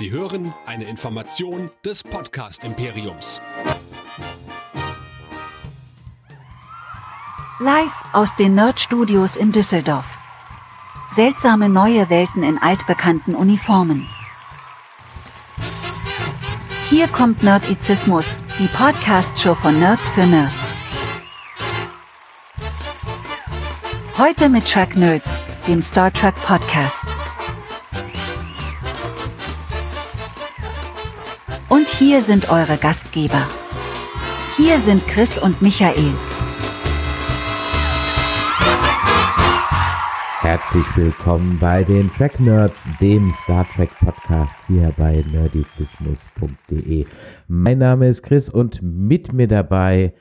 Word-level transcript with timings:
Sie 0.00 0.10
hören 0.10 0.54
eine 0.64 0.84
Information 0.84 1.68
des 1.84 2.02
Podcast 2.02 2.64
Imperiums. 2.64 3.42
Live 7.58 7.92
aus 8.14 8.34
den 8.34 8.54
Nerd 8.54 8.80
Studios 8.80 9.36
in 9.36 9.52
Düsseldorf. 9.52 10.18
Seltsame 11.12 11.68
neue 11.68 12.08
Welten 12.08 12.42
in 12.42 12.56
altbekannten 12.56 13.34
Uniformen. 13.34 14.08
Hier 16.88 17.06
kommt 17.06 17.42
Nerdizismus, 17.42 18.38
die 18.58 18.68
Podcast-Show 18.68 19.54
von 19.54 19.78
Nerds 19.80 20.08
für 20.08 20.24
Nerds. 20.24 20.72
Heute 24.16 24.48
mit 24.48 24.66
Track 24.66 24.96
Nerds, 24.96 25.42
dem 25.66 25.82
Star 25.82 26.10
Trek 26.10 26.36
Podcast. 26.36 27.04
Hier 32.00 32.22
sind 32.22 32.50
eure 32.50 32.78
Gastgeber. 32.78 33.46
Hier 34.56 34.78
sind 34.78 35.06
Chris 35.06 35.36
und 35.36 35.60
Michael. 35.60 36.14
Herzlich 40.40 40.96
willkommen 40.96 41.58
bei 41.60 41.84
den 41.84 42.10
Track 42.12 42.40
Nerds, 42.40 42.88
dem 43.02 43.34
Star 43.44 43.68
Trek 43.68 43.90
Podcast 44.02 44.58
hier 44.66 44.94
bei 44.96 45.22
nerdizismus.de. 45.30 47.04
Mein 47.48 47.78
Name 47.78 48.08
ist 48.08 48.22
Chris 48.22 48.48
und 48.48 48.80
mit 48.80 49.34
mir 49.34 49.46
dabei 49.46 50.14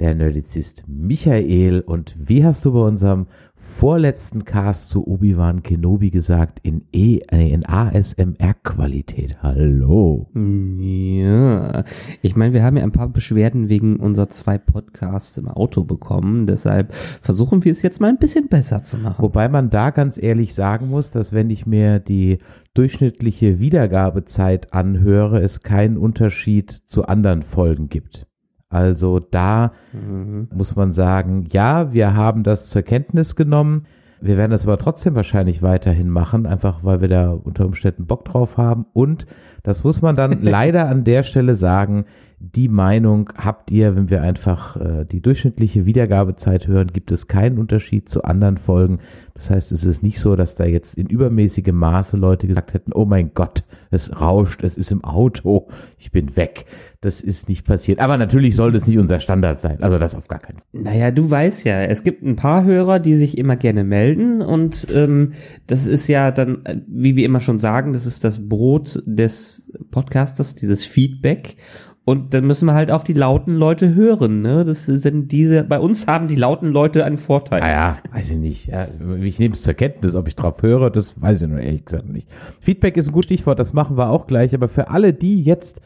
der 0.00 0.14
Nerdizist 0.14 0.82
Michael. 0.86 1.82
Und 1.82 2.16
wie 2.18 2.42
hast 2.42 2.64
du 2.64 2.72
bei 2.72 2.80
unserem 2.80 3.26
vorletzten 3.72 4.44
Cast 4.44 4.90
zu 4.90 5.06
Obi-Wan 5.06 5.62
Kenobi 5.62 6.10
gesagt, 6.10 6.60
in, 6.62 6.82
e, 6.92 7.18
äh, 7.30 7.52
in 7.52 7.66
ASMR-Qualität. 7.66 9.42
Hallo. 9.42 10.28
Ja, 10.34 11.84
ich 12.20 12.36
meine, 12.36 12.52
wir 12.52 12.62
haben 12.62 12.76
ja 12.76 12.84
ein 12.84 12.92
paar 12.92 13.08
Beschwerden 13.08 13.68
wegen 13.68 13.96
unserer 13.96 14.28
zwei 14.28 14.58
Podcasts 14.58 15.36
im 15.36 15.48
Auto 15.48 15.84
bekommen. 15.84 16.46
Deshalb 16.46 16.94
versuchen 17.22 17.64
wir 17.64 17.72
es 17.72 17.82
jetzt 17.82 18.00
mal 18.00 18.08
ein 18.08 18.18
bisschen 18.18 18.48
besser 18.48 18.84
zu 18.84 18.98
machen. 18.98 19.22
Wobei 19.22 19.48
man 19.48 19.70
da 19.70 19.90
ganz 19.90 20.16
ehrlich 20.22 20.54
sagen 20.54 20.88
muss, 20.88 21.10
dass 21.10 21.32
wenn 21.32 21.50
ich 21.50 21.66
mir 21.66 21.98
die 21.98 22.38
durchschnittliche 22.74 23.58
Wiedergabezeit 23.58 24.72
anhöre, 24.72 25.40
es 25.40 25.60
keinen 25.60 25.96
Unterschied 25.96 26.70
zu 26.70 27.06
anderen 27.06 27.42
Folgen 27.42 27.88
gibt. 27.88 28.26
Also 28.72 29.20
da 29.20 29.72
mhm. 29.92 30.48
muss 30.54 30.74
man 30.74 30.94
sagen, 30.94 31.46
ja, 31.52 31.92
wir 31.92 32.14
haben 32.14 32.42
das 32.42 32.70
zur 32.70 32.80
Kenntnis 32.82 33.36
genommen. 33.36 33.84
Wir 34.22 34.38
werden 34.38 34.52
das 34.52 34.64
aber 34.64 34.78
trotzdem 34.78 35.14
wahrscheinlich 35.14 35.62
weiterhin 35.62 36.08
machen, 36.08 36.46
einfach 36.46 36.82
weil 36.82 37.00
wir 37.02 37.08
da 37.08 37.32
unter 37.32 37.66
Umständen 37.66 38.06
Bock 38.06 38.24
drauf 38.24 38.56
haben. 38.56 38.86
Und 38.94 39.26
das 39.62 39.84
muss 39.84 40.00
man 40.00 40.16
dann 40.16 40.38
leider 40.42 40.88
an 40.88 41.04
der 41.04 41.22
Stelle 41.22 41.54
sagen, 41.54 42.06
die 42.42 42.68
Meinung 42.68 43.30
habt 43.36 43.70
ihr, 43.70 43.94
wenn 43.94 44.10
wir 44.10 44.22
einfach 44.22 44.76
äh, 44.76 45.04
die 45.04 45.20
durchschnittliche 45.20 45.86
Wiedergabezeit 45.86 46.66
hören, 46.66 46.88
gibt 46.92 47.12
es 47.12 47.28
keinen 47.28 47.58
Unterschied 47.58 48.08
zu 48.08 48.24
anderen 48.24 48.58
Folgen. 48.58 48.98
Das 49.34 49.48
heißt, 49.48 49.70
es 49.70 49.84
ist 49.84 50.02
nicht 50.02 50.18
so, 50.18 50.34
dass 50.34 50.56
da 50.56 50.64
jetzt 50.64 50.94
in 50.94 51.06
übermäßigem 51.06 51.74
Maße 51.74 52.16
Leute 52.16 52.48
gesagt 52.48 52.74
hätten, 52.74 52.92
oh 52.92 53.04
mein 53.04 53.32
Gott, 53.34 53.64
es 53.90 54.20
rauscht, 54.20 54.64
es 54.64 54.76
ist 54.76 54.90
im 54.90 55.04
Auto, 55.04 55.68
ich 55.98 56.10
bin 56.10 56.36
weg. 56.36 56.66
Das 57.00 57.20
ist 57.20 57.48
nicht 57.48 57.64
passiert. 57.64 58.00
Aber 58.00 58.16
natürlich 58.16 58.56
soll 58.56 58.72
das 58.72 58.86
nicht 58.86 58.98
unser 58.98 59.20
Standard 59.20 59.60
sein. 59.60 59.82
Also 59.82 59.98
das 59.98 60.14
auf 60.14 60.26
gar 60.26 60.38
keinen 60.38 60.58
Fall. 60.58 60.82
Naja, 60.82 61.10
du 61.10 61.30
weißt 61.30 61.64
ja, 61.64 61.82
es 61.82 62.02
gibt 62.02 62.22
ein 62.22 62.36
paar 62.36 62.64
Hörer, 62.64 62.98
die 62.98 63.16
sich 63.16 63.38
immer 63.38 63.56
gerne 63.56 63.84
melden 63.84 64.42
und 64.42 64.88
ähm, 64.92 65.32
das 65.66 65.86
ist 65.86 66.08
ja 66.08 66.32
dann, 66.32 66.84
wie 66.88 67.14
wir 67.16 67.24
immer 67.24 67.40
schon 67.40 67.60
sagen, 67.60 67.92
das 67.92 68.06
ist 68.06 68.24
das 68.24 68.48
Brot 68.48 69.02
des 69.06 69.72
Podcasters, 69.90 70.56
dieses 70.56 70.84
Feedback. 70.84 71.56
Und 72.04 72.34
dann 72.34 72.46
müssen 72.46 72.66
wir 72.66 72.74
halt 72.74 72.90
auf 72.90 73.04
die 73.04 73.12
lauten 73.12 73.54
Leute 73.54 73.94
hören, 73.94 74.42
ne? 74.42 74.64
Das 74.64 74.86
sind 74.86 75.30
diese, 75.30 75.62
bei 75.62 75.78
uns 75.78 76.08
haben 76.08 76.26
die 76.26 76.34
lauten 76.34 76.68
Leute 76.72 77.04
einen 77.04 77.16
Vorteil. 77.16 77.60
Naja, 77.60 77.98
weiß 78.10 78.32
ich 78.32 78.38
nicht. 78.38 78.66
Ja, 78.66 78.88
ich 79.20 79.38
nehme 79.38 79.54
es 79.54 79.62
zur 79.62 79.74
Kenntnis, 79.74 80.16
ob 80.16 80.26
ich 80.26 80.34
drauf 80.34 80.60
höre, 80.62 80.90
das 80.90 81.20
weiß 81.20 81.42
ich 81.42 81.48
nur 81.48 81.60
ehrlich 81.60 81.84
gesagt 81.84 82.08
nicht. 82.08 82.28
Feedback 82.60 82.96
ist 82.96 83.08
ein 83.08 83.12
gutes 83.12 83.26
Stichwort, 83.26 83.60
das 83.60 83.72
machen 83.72 83.96
wir 83.96 84.10
auch 84.10 84.26
gleich, 84.26 84.52
aber 84.52 84.68
für 84.68 84.90
alle, 84.90 85.12
die 85.12 85.44
jetzt 85.44 85.80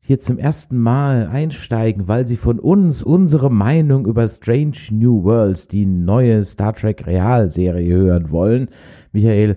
hier 0.00 0.18
zum 0.18 0.38
ersten 0.38 0.78
Mal 0.78 1.28
einsteigen, 1.28 2.08
weil 2.08 2.26
sie 2.26 2.36
von 2.36 2.58
uns 2.58 3.02
unsere 3.02 3.50
Meinung 3.50 4.06
über 4.06 4.26
Strange 4.28 4.76
New 4.90 5.24
Worlds, 5.24 5.68
die 5.68 5.84
neue 5.84 6.42
Star 6.44 6.74
Trek 6.74 7.06
Realserie 7.06 7.94
hören 7.94 8.30
wollen, 8.30 8.68
Michael, 9.12 9.56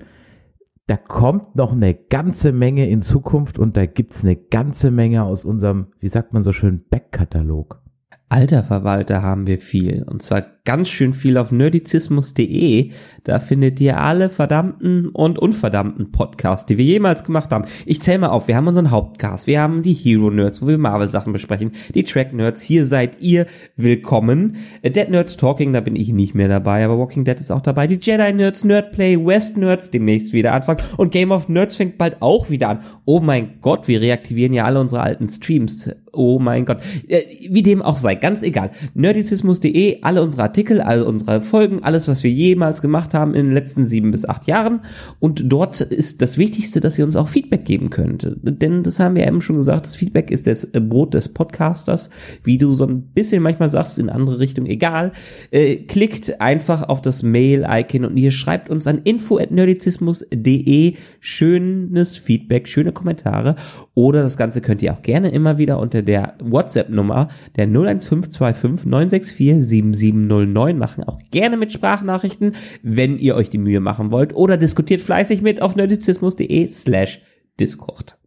da 0.87 0.95
kommt 0.95 1.55
noch 1.55 1.73
eine 1.73 1.93
ganze 1.93 2.53
Menge 2.53 2.89
in 2.89 3.01
Zukunft 3.01 3.59
und 3.59 3.75
da 3.75 3.85
gibt's 3.85 4.23
eine 4.23 4.37
ganze 4.37 4.89
Menge 4.89 5.23
aus 5.23 5.43
unserem, 5.43 5.87
wie 5.99 6.07
sagt 6.07 6.33
man 6.33 6.43
so 6.43 6.53
schön, 6.53 6.85
Backkatalog. 6.89 7.81
Alter 8.29 8.63
Verwalter 8.63 9.21
haben 9.21 9.47
wir 9.47 9.59
viel. 9.59 10.03
Und 10.03 10.21
zwar 10.21 10.41
ganz 10.67 10.89
schön 10.89 11.13
viel 11.13 11.37
auf 11.37 11.53
nerdizismus.de. 11.53 12.91
Da 13.23 13.39
findet 13.39 13.79
ihr 13.79 14.01
alle 14.01 14.29
verdammten 14.29 15.07
und 15.07 15.39
unverdammten 15.39 16.11
Podcasts, 16.11 16.65
die 16.65 16.77
wir 16.77 16.83
jemals 16.83 17.23
gemacht 17.23 17.51
haben. 17.51 17.65
Ich 17.85 18.01
zähle 18.01 18.19
mal 18.19 18.29
auf. 18.31 18.49
Wir 18.49 18.57
haben 18.57 18.67
unseren 18.67 18.91
Hauptcast. 18.91 19.47
Wir 19.47 19.61
haben 19.61 19.81
die 19.81 19.93
Hero 19.93 20.29
Nerds, 20.29 20.61
wo 20.61 20.67
wir 20.67 20.77
Marvel 20.77 21.07
Sachen 21.07 21.31
besprechen. 21.31 21.71
Die 21.95 22.03
Track 22.03 22.33
Nerds. 22.33 22.61
Hier 22.61 22.85
seid 22.85 23.21
ihr 23.21 23.45
willkommen. 23.77 24.57
Äh, 24.81 24.91
Dead 24.91 25.09
Nerds 25.09 25.37
Talking, 25.37 25.71
da 25.71 25.79
bin 25.79 25.95
ich 25.95 26.09
nicht 26.09 26.35
mehr 26.35 26.49
dabei, 26.49 26.83
aber 26.83 26.99
Walking 26.99 27.23
Dead 27.23 27.39
ist 27.39 27.51
auch 27.51 27.61
dabei. 27.61 27.87
Die 27.87 27.99
Jedi 28.01 28.33
Nerds, 28.33 28.65
Nerdplay, 28.65 29.17
West 29.25 29.55
Nerds, 29.55 29.89
demnächst 29.89 30.33
wieder 30.33 30.51
Anfang. 30.51 30.79
Und 30.97 31.13
Game 31.13 31.31
of 31.31 31.47
Nerds 31.47 31.77
fängt 31.77 31.97
bald 31.97 32.21
auch 32.21 32.49
wieder 32.49 32.67
an. 32.67 32.79
Oh 33.05 33.21
mein 33.21 33.61
Gott, 33.61 33.87
wir 33.87 34.01
reaktivieren 34.01 34.51
ja 34.51 34.65
alle 34.65 34.81
unsere 34.81 35.01
alten 35.01 35.29
Streams. 35.29 35.89
Oh 36.11 36.39
mein 36.39 36.65
Gott. 36.65 36.79
Äh, 37.07 37.23
wie 37.49 37.61
dem 37.61 37.81
auch 37.81 37.97
sei, 37.97 38.15
ganz 38.15 38.43
egal. 38.43 38.71
Nerdizismus.de, 38.95 40.01
alle 40.01 40.23
unsere 40.23 40.41
Artikel, 40.41 40.56
all 40.81 41.03
unsere 41.03 41.41
Folgen, 41.41 41.83
alles, 41.83 42.07
was 42.07 42.23
wir 42.23 42.31
jemals 42.31 42.81
gemacht 42.81 43.13
haben 43.13 43.33
in 43.33 43.45
den 43.45 43.53
letzten 43.53 43.85
sieben 43.85 44.11
bis 44.11 44.25
acht 44.25 44.47
Jahren. 44.47 44.81
Und 45.19 45.43
dort 45.45 45.81
ist 45.81 46.21
das 46.21 46.37
Wichtigste, 46.37 46.79
dass 46.79 46.97
ihr 46.97 47.05
uns 47.05 47.15
auch 47.15 47.27
Feedback 47.27 47.65
geben 47.65 47.89
könnt. 47.89 48.35
Denn 48.41 48.83
das 48.83 48.99
haben 48.99 49.15
wir 49.15 49.27
eben 49.27 49.41
schon 49.41 49.57
gesagt, 49.57 49.85
das 49.85 49.95
Feedback 49.95 50.31
ist 50.31 50.47
das 50.47 50.67
Brot 50.71 51.13
des 51.13 51.29
Podcasters. 51.29 52.09
Wie 52.43 52.57
du 52.57 52.73
so 52.73 52.85
ein 52.85 53.01
bisschen 53.01 53.43
manchmal 53.43 53.69
sagst, 53.69 53.99
in 53.99 54.09
andere 54.09 54.39
Richtung, 54.39 54.65
egal. 54.65 55.11
Äh, 55.51 55.77
klickt 55.77 56.41
einfach 56.41 56.89
auf 56.89 57.01
das 57.01 57.23
Mail-Icon 57.23 58.05
und 58.05 58.17
ihr 58.17 58.31
schreibt 58.31 58.69
uns 58.69 58.87
an 58.87 59.01
info.nerdizismus.de 59.03 60.95
schönes 61.19 62.17
Feedback, 62.17 62.67
schöne 62.67 62.91
Kommentare. 62.91 63.55
Oder 63.97 64.21
das 64.21 64.37
Ganze 64.37 64.61
könnt 64.61 64.83
ihr 64.83 64.93
auch 64.93 65.01
gerne 65.01 65.31
immer 65.31 65.57
wieder 65.57 65.79
unter 65.79 66.03
der 66.03 66.35
WhatsApp-Nummer 66.39 67.29
der 67.55 67.63
01525 67.65 68.85
964 68.85 69.65
7709 69.67 70.77
machen. 70.77 71.03
Auch 71.03 71.17
gerne 71.31 71.57
mit 71.57 71.73
Sprachnachrichten, 71.73 72.53
wenn 72.83 73.17
ihr 73.17 73.35
euch 73.35 73.49
die 73.49 73.57
Mühe 73.57 73.79
machen 73.79 74.11
wollt. 74.11 74.35
Oder 74.35 74.55
diskutiert 74.55 75.01
fleißig 75.01 75.41
mit 75.41 75.63
auf 75.63 75.75
nerdizismus.de 75.75 76.67
slash 76.67 77.23
Discord. 77.59 78.19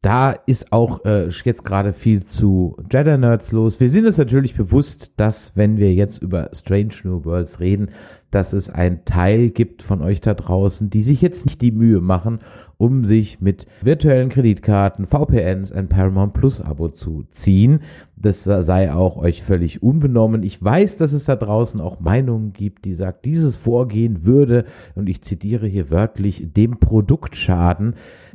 Da 0.00 0.30
ist 0.30 0.70
auch 0.70 1.04
äh, 1.04 1.28
jetzt 1.42 1.64
gerade 1.64 1.92
viel 1.92 2.22
zu 2.22 2.76
Jedi 2.92 3.18
Nerds 3.18 3.50
los. 3.50 3.80
Wir 3.80 3.88
sind 3.88 4.06
uns 4.06 4.18
natürlich 4.18 4.54
bewusst, 4.54 5.10
dass 5.16 5.56
wenn 5.56 5.78
wir 5.78 5.92
jetzt 5.92 6.22
über 6.22 6.50
Strange 6.52 6.94
New 7.02 7.24
Worlds 7.24 7.58
reden, 7.58 7.88
dass 8.30 8.52
es 8.52 8.70
einen 8.70 9.04
Teil 9.04 9.50
gibt 9.50 9.82
von 9.82 10.02
euch 10.02 10.20
da 10.20 10.34
draußen, 10.34 10.90
die 10.90 11.02
sich 11.02 11.22
jetzt 11.22 11.46
nicht 11.46 11.62
die 11.62 11.72
Mühe 11.72 12.00
machen 12.00 12.40
um 12.78 13.04
sich 13.04 13.40
mit 13.40 13.66
virtuellen 13.80 14.28
Kreditkarten, 14.28 15.06
VPNs 15.06 15.72
ein 15.72 15.88
Paramount 15.88 16.34
Plus 16.34 16.60
Abo 16.60 16.88
zu 16.88 17.24
ziehen. 17.30 17.80
Das 18.16 18.44
sei 18.44 18.92
auch 18.92 19.16
euch 19.16 19.42
völlig 19.42 19.82
unbenommen. 19.82 20.42
Ich 20.42 20.62
weiß, 20.62 20.96
dass 20.96 21.12
es 21.12 21.24
da 21.24 21.36
draußen 21.36 21.80
auch 21.80 22.00
Meinungen 22.00 22.52
gibt, 22.52 22.84
die 22.84 22.94
sagt, 22.94 23.24
dieses 23.24 23.56
Vorgehen 23.56 24.24
würde, 24.24 24.64
und 24.94 25.08
ich 25.08 25.22
zitiere 25.22 25.66
hier 25.66 25.90
wörtlich, 25.90 26.52
dem 26.54 26.78
Produkt 26.78 27.36
schaden. 27.36 27.94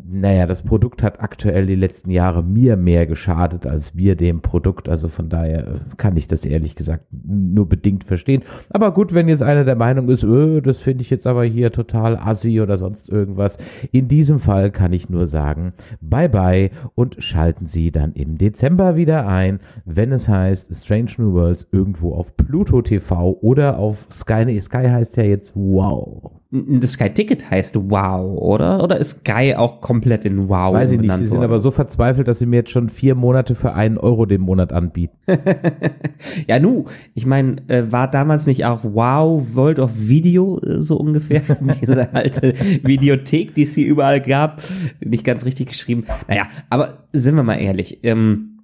Naja, 0.09 0.45
das 0.45 0.63
Produkt 0.63 1.03
hat 1.03 1.21
aktuell 1.21 1.65
die 1.65 1.75
letzten 1.75 2.11
Jahre 2.11 2.43
mir 2.43 2.75
mehr 2.75 3.05
geschadet 3.05 3.65
als 3.65 3.95
wir 3.95 4.15
dem 4.15 4.41
Produkt. 4.41 4.89
Also 4.89 5.07
von 5.07 5.29
daher 5.29 5.81
kann 5.97 6.17
ich 6.17 6.27
das 6.27 6.45
ehrlich 6.45 6.75
gesagt 6.75 7.05
nur 7.11 7.67
bedingt 7.67 8.03
verstehen. 8.03 8.43
Aber 8.69 8.93
gut, 8.93 9.13
wenn 9.13 9.27
jetzt 9.27 9.43
einer 9.43 9.63
der 9.63 9.75
Meinung 9.75 10.09
ist, 10.09 10.23
öh, 10.23 10.61
das 10.61 10.77
finde 10.77 11.03
ich 11.03 11.09
jetzt 11.09 11.27
aber 11.27 11.43
hier 11.43 11.71
total 11.71 12.17
assi 12.17 12.61
oder 12.61 12.77
sonst 12.77 13.09
irgendwas. 13.09 13.57
In 13.91 14.07
diesem 14.07 14.39
Fall 14.39 14.71
kann 14.71 14.93
ich 14.93 15.09
nur 15.09 15.27
sagen, 15.27 15.73
bye 16.01 16.29
bye 16.29 16.71
und 16.95 17.23
schalten 17.23 17.67
Sie 17.67 17.91
dann 17.91 18.13
im 18.13 18.37
Dezember 18.37 18.95
wieder 18.95 19.27
ein, 19.27 19.59
wenn 19.85 20.11
es 20.11 20.27
heißt 20.27 20.75
Strange 20.83 21.11
New 21.17 21.33
Worlds 21.33 21.67
irgendwo 21.71 22.13
auf 22.13 22.35
Pluto 22.35 22.81
TV 22.81 23.37
oder 23.41 23.77
auf 23.77 24.07
Sky. 24.11 24.59
Sky 24.61 24.87
heißt 24.87 25.17
ja 25.17 25.23
jetzt 25.23 25.53
Wow. 25.55 26.40
Das 26.51 26.93
Sky 26.93 27.09
Ticket 27.09 27.49
heißt 27.49 27.77
Wow, 27.77 28.37
oder? 28.37 28.83
Oder 28.83 28.97
ist 28.97 29.21
Sky 29.21 29.55
auch 29.55 29.79
komplett 29.79 30.25
in 30.25 30.49
Wow? 30.49 30.73
Weiß 30.73 30.91
ich 30.91 30.99
nicht, 30.99 31.15
sie 31.15 31.27
sind 31.27 31.43
aber 31.43 31.59
so 31.59 31.71
verzweifelt, 31.71 32.27
dass 32.27 32.39
sie 32.39 32.45
mir 32.45 32.57
jetzt 32.57 32.71
schon 32.71 32.89
vier 32.89 33.15
Monate 33.15 33.55
für 33.55 33.73
einen 33.73 33.97
Euro 33.97 34.25
den 34.25 34.41
Monat 34.41 34.73
anbieten. 34.73 35.15
ja, 36.47 36.59
nu, 36.59 36.85
ich 37.13 37.25
meine, 37.25 37.57
äh, 37.69 37.89
war 37.91 38.11
damals 38.11 38.47
nicht 38.47 38.65
auch 38.65 38.83
Wow 38.83 39.55
World 39.55 39.79
of 39.79 39.91
Video 39.95 40.59
äh, 40.59 40.81
so 40.81 40.97
ungefähr? 40.97 41.41
Diese 41.81 42.13
alte 42.13 42.53
Videothek, 42.83 43.55
die 43.55 43.63
es 43.63 43.73
hier 43.73 43.87
überall 43.87 44.19
gab. 44.19 44.61
Nicht 44.99 45.23
ganz 45.23 45.45
richtig 45.45 45.67
geschrieben. 45.67 46.03
Naja, 46.27 46.47
aber 46.69 47.05
sind 47.13 47.35
wir 47.35 47.43
mal 47.43 47.61
ehrlich, 47.61 47.99
ähm, 48.03 48.60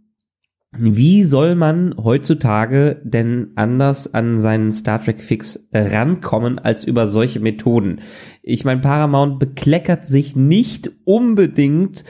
wie 0.79 1.23
soll 1.23 1.55
man 1.55 1.95
heutzutage 1.97 3.01
denn 3.03 3.49
anders 3.55 4.13
an 4.13 4.39
seinen 4.39 4.71
Star 4.71 5.01
Trek 5.01 5.21
Fix 5.21 5.67
rankommen 5.73 6.59
als 6.59 6.83
über 6.83 7.07
solche 7.07 7.39
Methoden? 7.39 8.01
Ich 8.43 8.65
meine, 8.65 8.81
Paramount 8.81 9.39
bekleckert 9.39 10.05
sich 10.05 10.35
nicht 10.35 10.91
unbedingt 11.05 12.03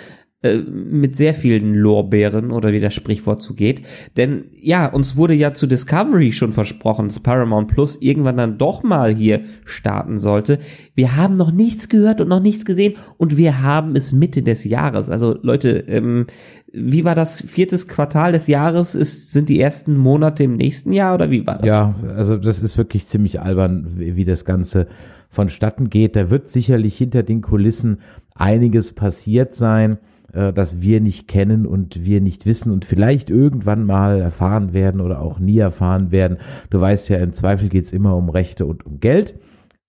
äh, 0.44 0.60
mit 0.60 1.16
sehr 1.16 1.34
vielen 1.34 1.74
Lorbeeren 1.74 2.52
oder 2.52 2.72
wie 2.72 2.80
das 2.80 2.94
Sprichwort 2.94 3.42
zugeht. 3.42 3.82
Denn 4.18 4.46
ja, 4.52 4.86
uns 4.86 5.18
wurde 5.18 5.34
ja 5.34 5.56
zu 5.56 5.66
Discovery 5.66 6.32
schon 6.32 6.54
versprochen, 6.54 7.08
dass 7.08 7.20
Paramount 7.20 7.70
Plus 7.70 7.98
irgendwann 8.00 8.38
dann 8.38 8.60
doch 8.60 8.84
mal 8.84 9.16
hier 9.16 9.46
starten 9.66 10.20
sollte. 10.20 10.60
Wir 10.94 11.16
haben 11.16 11.38
noch 11.38 11.52
nichts 11.52 11.90
gehört 11.90 12.22
und 12.22 12.28
noch 12.28 12.40
nichts 12.40 12.66
gesehen 12.66 12.98
und 13.18 13.36
wir 13.36 13.64
haben 13.64 13.96
es 13.96 14.14
Mitte 14.14 14.44
des 14.44 14.64
Jahres. 14.64 15.10
Also 15.10 15.40
Leute, 15.42 15.70
ähm, 15.88 16.28
wie 16.74 17.06
war 17.06 17.16
das 17.16 17.42
viertes 17.42 17.88
Quartal 17.88 18.34
des 18.34 18.48
Jahres? 18.48 18.94
Ist, 18.96 19.32
sind 19.32 19.50
die 19.50 19.60
ersten 19.60 19.96
Monate 19.98 20.44
im 20.44 20.56
nächsten 20.56 20.92
Jahr 20.92 21.16
oder 21.16 21.32
wie 21.32 21.46
war 21.48 21.58
das? 21.58 21.68
Ja, 21.68 21.96
also 22.16 22.38
das 22.38 22.62
ist 22.62 22.78
wirklich 22.78 23.08
ziemlich 23.08 23.40
albern, 23.40 23.94
wie, 23.98 24.16
wie 24.16 24.26
das 24.26 24.46
Ganze 24.46 24.88
vonstatten 25.30 25.90
geht. 25.90 26.16
Da 26.16 26.30
wird 26.30 26.50
sicherlich 26.50 26.98
hinter 26.98 27.24
den 27.24 27.42
Kulissen 27.42 28.00
einiges 28.36 28.94
passiert 28.94 29.56
sein, 29.56 29.98
äh, 30.34 30.52
das 30.52 30.82
wir 30.82 31.00
nicht 31.02 31.28
kennen 31.28 31.66
und 31.66 32.04
wir 32.06 32.22
nicht 32.22 32.46
wissen 32.46 32.72
und 32.72 32.86
vielleicht 32.86 33.30
irgendwann 33.30 33.86
mal 33.86 34.20
erfahren 34.20 34.74
werden 34.74 35.02
oder 35.02 35.22
auch 35.22 35.40
nie 35.40 35.58
erfahren 35.58 36.12
werden. 36.12 36.38
Du 36.70 36.80
weißt 36.80 37.10
ja, 37.10 37.18
im 37.18 37.34
Zweifel 37.34 37.70
geht's 37.70 37.94
immer 37.94 38.16
um 38.16 38.30
Rechte 38.30 38.66
und 38.66 38.86
um 38.86 39.00
Geld. 39.00 39.36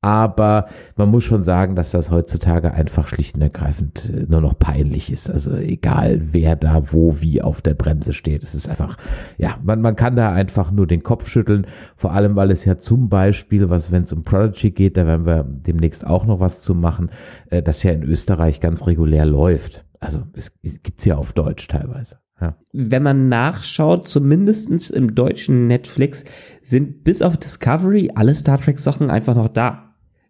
Aber 0.09 0.69
man 0.97 1.11
muss 1.11 1.25
schon 1.25 1.43
sagen, 1.43 1.77
dass 1.77 1.91
das 1.91 2.11
heutzutage 2.11 2.73
einfach 2.73 3.09
schlicht 3.09 3.35
und 3.35 3.43
ergreifend 3.43 4.09
äh, 4.09 4.25
nur 4.27 4.41
noch 4.41 4.59
peinlich 4.59 5.13
ist. 5.13 5.29
Also 5.29 5.55
egal, 5.55 6.23
wer 6.33 6.57
da 6.57 6.95
wo 6.95 7.21
wie 7.21 7.43
auf 7.43 7.61
der 7.61 7.75
Bremse 7.75 8.15
steht. 8.15 8.43
Es 8.43 8.55
ist 8.55 8.71
einfach, 8.71 8.97
ja, 9.37 9.59
man, 9.63 9.83
man 9.83 9.97
kann 9.97 10.17
da 10.17 10.33
einfach 10.33 10.71
nur 10.71 10.87
den 10.87 11.03
Kopf 11.03 11.29
schütteln. 11.29 11.67
Vor 11.95 12.13
allem, 12.13 12.37
weil 12.37 12.51
es 12.51 12.65
ja 12.65 12.79
zum 12.79 13.11
Beispiel, 13.11 13.69
was 13.69 13.93
wenn 13.93 14.05
es 14.05 14.13
um 14.15 14.25
Prodigy 14.25 14.71
geht, 14.71 14.97
da 14.97 15.07
werden 15.07 15.27
wir 15.27 15.45
demnächst 15.47 16.07
auch 16.07 16.25
noch 16.25 16.41
was 16.41 16.63
zu 16.63 16.75
machen, 16.75 17.11
äh, 17.51 17.63
das 17.63 17.83
ja 17.83 17.93
in 17.93 18.03
Österreich 18.03 18.61
ganz 18.61 18.87
regulär 18.87 19.27
läuft. 19.27 19.85
Also 20.01 20.23
es, 20.33 20.53
es 20.63 20.83
gibt's 20.83 21.05
ja 21.05 21.17
auf 21.17 21.35
Deutsch 21.35 21.69
teilweise. 21.69 22.17
Ja. 22.41 22.57
Wenn 22.73 23.03
man 23.03 23.29
nachschaut, 23.29 24.09
zumindestens 24.09 24.89
im 24.89 25.15
deutschen 25.15 25.67
Netflix, 25.67 26.25
sind 26.63 27.05
bis 27.05 27.21
auf 27.21 27.37
Discovery 27.37 28.13
alle 28.15 28.35
Star 28.35 28.59
Trek 28.59 28.79
Sachen 28.79 29.11
einfach 29.11 29.35
noch 29.35 29.49
da. 29.49 29.88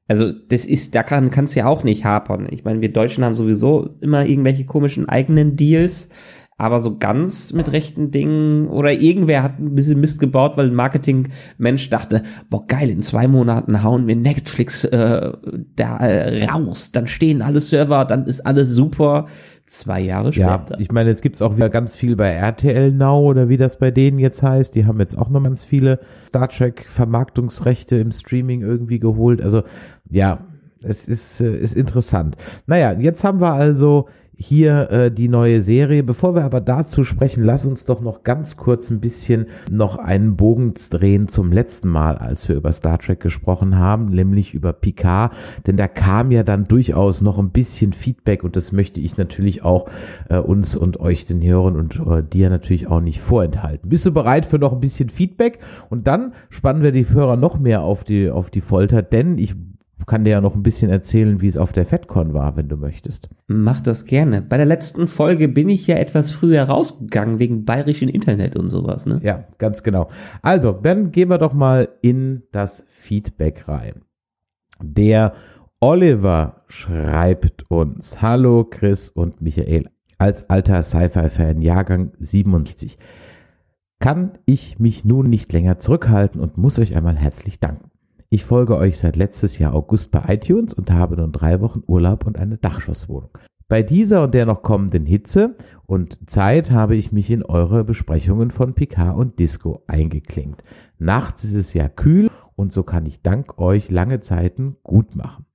Also 0.08 0.32
das 0.32 0.64
ist, 0.64 0.94
da 0.94 1.02
kann 1.02 1.28
es 1.28 1.54
ja 1.54 1.66
auch 1.66 1.84
nicht 1.84 2.04
hapern. 2.04 2.48
Ich 2.50 2.64
meine, 2.64 2.80
wir 2.80 2.92
Deutschen 2.92 3.24
haben 3.24 3.34
sowieso 3.34 3.90
immer 4.00 4.24
irgendwelche 4.24 4.64
komischen 4.64 5.08
eigenen 5.08 5.54
Deals, 5.56 6.08
aber 6.56 6.80
so 6.80 6.98
ganz 6.98 7.52
mit 7.52 7.70
rechten 7.70 8.10
Dingen 8.10 8.66
oder 8.68 8.92
irgendwer 8.92 9.44
hat 9.44 9.60
ein 9.60 9.74
bisschen 9.76 10.00
Mist 10.00 10.18
gebaut, 10.18 10.56
weil 10.56 10.66
ein 10.68 10.74
Marketing-Mensch 10.74 11.88
dachte, 11.90 12.22
boah 12.50 12.66
geil, 12.66 12.90
in 12.90 13.02
zwei 13.02 13.28
Monaten 13.28 13.82
hauen 13.84 14.08
wir 14.08 14.16
Netflix 14.16 14.82
äh, 14.84 15.32
da 15.76 15.96
äh, 15.98 16.44
raus, 16.46 16.90
dann 16.90 17.06
stehen 17.06 17.42
alle 17.42 17.60
Server, 17.60 18.04
dann 18.04 18.26
ist 18.26 18.40
alles 18.44 18.70
super. 18.70 19.26
Zwei 19.66 20.00
Jahre 20.00 20.30
Ja, 20.30 20.64
später. 20.64 20.80
ich 20.80 20.90
meine, 20.90 21.10
jetzt 21.10 21.20
gibt's 21.20 21.42
auch 21.42 21.54
wieder 21.54 21.68
ganz 21.68 21.94
viel 21.94 22.16
bei 22.16 22.30
RTL 22.30 22.90
Now 22.90 23.20
oder 23.20 23.50
wie 23.50 23.58
das 23.58 23.78
bei 23.78 23.90
denen 23.90 24.18
jetzt 24.18 24.42
heißt. 24.42 24.74
Die 24.74 24.86
haben 24.86 24.98
jetzt 24.98 25.16
auch 25.18 25.28
noch 25.28 25.42
ganz 25.44 25.62
viele 25.62 26.00
Star 26.26 26.48
Trek 26.48 26.86
Vermarktungsrechte 26.88 27.96
im 27.96 28.10
Streaming 28.10 28.62
irgendwie 28.62 28.98
geholt. 28.98 29.42
Also 29.42 29.64
ja, 30.10 30.40
es 30.82 31.08
ist, 31.08 31.40
äh, 31.40 31.56
ist 31.56 31.74
interessant. 31.74 32.36
Naja, 32.66 32.92
jetzt 32.92 33.24
haben 33.24 33.40
wir 33.40 33.52
also 33.52 34.06
hier 34.40 34.90
äh, 34.90 35.10
die 35.10 35.28
neue 35.28 35.62
Serie. 35.62 36.04
Bevor 36.04 36.36
wir 36.36 36.44
aber 36.44 36.60
dazu 36.60 37.02
sprechen, 37.02 37.42
lass 37.42 37.66
uns 37.66 37.84
doch 37.84 38.00
noch 38.00 38.22
ganz 38.22 38.56
kurz 38.56 38.88
ein 38.88 39.00
bisschen 39.00 39.46
noch 39.68 39.98
einen 39.98 40.36
Bogen 40.36 40.74
drehen 40.90 41.26
zum 41.26 41.50
letzten 41.50 41.88
Mal, 41.88 42.16
als 42.16 42.48
wir 42.48 42.54
über 42.54 42.72
Star 42.72 42.98
Trek 42.98 43.18
gesprochen 43.18 43.76
haben, 43.76 44.06
nämlich 44.06 44.54
über 44.54 44.72
Picard. 44.72 45.32
Denn 45.66 45.76
da 45.76 45.88
kam 45.88 46.30
ja 46.30 46.44
dann 46.44 46.68
durchaus 46.68 47.20
noch 47.20 47.38
ein 47.38 47.50
bisschen 47.50 47.92
Feedback 47.92 48.44
und 48.44 48.54
das 48.54 48.70
möchte 48.70 49.00
ich 49.00 49.16
natürlich 49.16 49.64
auch 49.64 49.88
äh, 50.28 50.38
uns 50.38 50.76
und 50.76 51.00
euch, 51.00 51.26
den 51.26 51.42
Hörern 51.42 51.74
und 51.74 52.00
äh, 52.06 52.22
dir 52.22 52.48
natürlich 52.48 52.86
auch 52.86 53.00
nicht 53.00 53.20
vorenthalten. 53.20 53.90
Bist 53.90 54.06
du 54.06 54.12
bereit 54.12 54.46
für 54.46 54.60
noch 54.60 54.72
ein 54.72 54.80
bisschen 54.80 55.08
Feedback? 55.08 55.58
Und 55.90 56.06
dann 56.06 56.32
spannen 56.48 56.84
wir 56.84 56.92
die 56.92 57.08
Hörer 57.08 57.36
noch 57.36 57.58
mehr 57.58 57.82
auf 57.82 58.04
die, 58.04 58.30
auf 58.30 58.50
die 58.50 58.60
Folter, 58.60 59.02
denn 59.02 59.36
ich 59.38 59.56
kann 60.06 60.24
dir 60.24 60.30
ja 60.30 60.40
noch 60.40 60.54
ein 60.54 60.62
bisschen 60.62 60.90
erzählen, 60.90 61.40
wie 61.40 61.46
es 61.46 61.56
auf 61.56 61.72
der 61.72 61.84
FedCon 61.84 62.32
war, 62.32 62.56
wenn 62.56 62.68
du 62.68 62.76
möchtest. 62.76 63.28
Mach 63.46 63.80
das 63.80 64.04
gerne. 64.04 64.42
Bei 64.42 64.56
der 64.56 64.66
letzten 64.66 65.08
Folge 65.08 65.48
bin 65.48 65.68
ich 65.68 65.86
ja 65.86 65.96
etwas 65.96 66.30
früher 66.30 66.64
rausgegangen 66.64 67.38
wegen 67.38 67.64
bayerischen 67.64 68.08
Internet 68.08 68.56
und 68.56 68.68
sowas, 68.68 69.06
ne? 69.06 69.20
Ja, 69.22 69.44
ganz 69.58 69.82
genau. 69.82 70.08
Also, 70.42 70.72
dann 70.72 71.10
gehen 71.10 71.30
wir 71.30 71.38
doch 71.38 71.52
mal 71.52 71.88
in 72.00 72.42
das 72.52 72.84
Feedback 72.88 73.66
rein. 73.68 74.02
Der 74.80 75.34
Oliver 75.80 76.62
schreibt 76.68 77.70
uns, 77.70 78.22
hallo 78.22 78.64
Chris 78.64 79.08
und 79.10 79.40
Michael, 79.40 79.88
als 80.18 80.48
alter 80.50 80.82
Sci-Fi-Fan, 80.82 81.62
Jahrgang 81.62 82.12
67, 82.18 82.98
kann 84.00 84.38
ich 84.44 84.78
mich 84.78 85.04
nun 85.04 85.28
nicht 85.28 85.52
länger 85.52 85.78
zurückhalten 85.78 86.40
und 86.40 86.56
muss 86.56 86.78
euch 86.78 86.96
einmal 86.96 87.16
herzlich 87.16 87.60
danken. 87.60 87.90
Ich 88.30 88.44
folge 88.44 88.76
euch 88.76 88.98
seit 88.98 89.16
letztes 89.16 89.58
Jahr 89.58 89.74
August 89.74 90.10
bei 90.10 90.22
iTunes 90.28 90.74
und 90.74 90.90
habe 90.90 91.16
nun 91.16 91.32
drei 91.32 91.62
Wochen 91.62 91.82
Urlaub 91.86 92.26
und 92.26 92.36
eine 92.36 92.58
Dachgeschosswohnung. 92.58 93.30
Bei 93.68 93.82
dieser 93.82 94.22
und 94.24 94.34
der 94.34 94.44
noch 94.44 94.60
kommenden 94.62 95.06
Hitze 95.06 95.56
und 95.86 96.18
Zeit 96.28 96.70
habe 96.70 96.94
ich 96.94 97.10
mich 97.10 97.30
in 97.30 97.42
eure 97.42 97.84
Besprechungen 97.84 98.50
von 98.50 98.74
Picard 98.74 99.16
und 99.16 99.38
Disco 99.38 99.82
eingeklinkt. 99.86 100.62
Nachts 100.98 101.42
ist 101.42 101.54
es 101.54 101.72
ja 101.72 101.88
kühl 101.88 102.30
und 102.54 102.70
so 102.70 102.82
kann 102.82 103.06
ich 103.06 103.22
dank 103.22 103.58
euch 103.58 103.90
lange 103.90 104.20
Zeiten 104.20 104.76
gut 104.82 105.16
machen. 105.16 105.46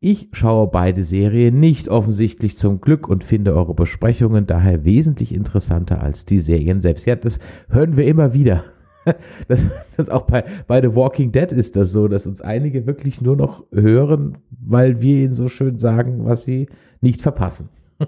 Ich 0.00 0.30
schaue 0.32 0.68
beide 0.68 1.04
Serien 1.04 1.60
nicht 1.60 1.90
offensichtlich 1.90 2.56
zum 2.56 2.80
Glück 2.80 3.08
und 3.08 3.24
finde 3.24 3.54
eure 3.54 3.74
Besprechungen 3.74 4.46
daher 4.46 4.86
wesentlich 4.86 5.34
interessanter 5.34 6.02
als 6.02 6.24
die 6.24 6.38
Serien 6.38 6.80
selbst. 6.80 7.04
Ja, 7.04 7.14
das 7.14 7.40
hören 7.68 7.98
wir 7.98 8.06
immer 8.06 8.32
wieder. 8.32 8.64
Das, 9.48 9.60
das 9.96 10.08
auch 10.08 10.22
bei, 10.22 10.44
bei 10.66 10.80
The 10.80 10.94
Walking 10.94 11.32
Dead 11.32 11.50
ist 11.52 11.74
das 11.76 11.90
so, 11.92 12.06
dass 12.08 12.26
uns 12.26 12.40
einige 12.40 12.86
wirklich 12.86 13.20
nur 13.20 13.36
noch 13.36 13.64
hören, 13.72 14.38
weil 14.60 15.00
wir 15.00 15.16
ihnen 15.16 15.34
so 15.34 15.48
schön 15.48 15.78
sagen, 15.78 16.24
was 16.24 16.42
sie 16.44 16.68
nicht 17.00 17.20
verpassen. 17.22 17.68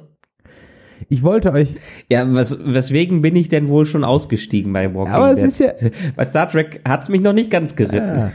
Ich 1.09 1.23
wollte 1.23 1.53
euch. 1.53 1.75
Ja, 2.09 2.25
was, 2.35 2.57
weswegen 2.65 3.21
bin 3.21 3.37
ich 3.37 3.49
denn 3.51 3.69
wohl 3.69 3.85
schon 3.85 4.05
ausgestiegen 4.05 4.73
bei 4.73 4.95
Walking 4.95 5.13
Aber 5.13 5.33
es 5.33 5.59
Dead? 5.59 5.71
ist 5.73 5.83
ja- 5.83 5.91
Bei 6.17 6.25
Star 6.25 6.49
Trek 6.49 6.81
hat's 6.87 7.09
mich 7.09 7.21
noch 7.21 7.33
nicht 7.35 7.51
ganz 7.51 7.75
geritten. 7.77 8.21
Ja, 8.21 8.33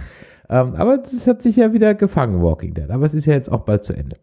ähm, 0.50 0.76
aber 0.76 1.02
es 1.04 1.26
hat 1.26 1.42
sich 1.42 1.56
ja 1.56 1.74
wieder 1.74 1.96
gefangen, 1.96 2.44
Walking 2.44 2.74
Dead. 2.76 2.90
Aber 2.92 3.06
es 3.06 3.14
ist 3.16 3.26
ja 3.26 3.34
jetzt 3.34 3.52
auch 3.52 3.62
bald 3.62 3.84
zu 3.86 3.94
Ende. 3.94 4.18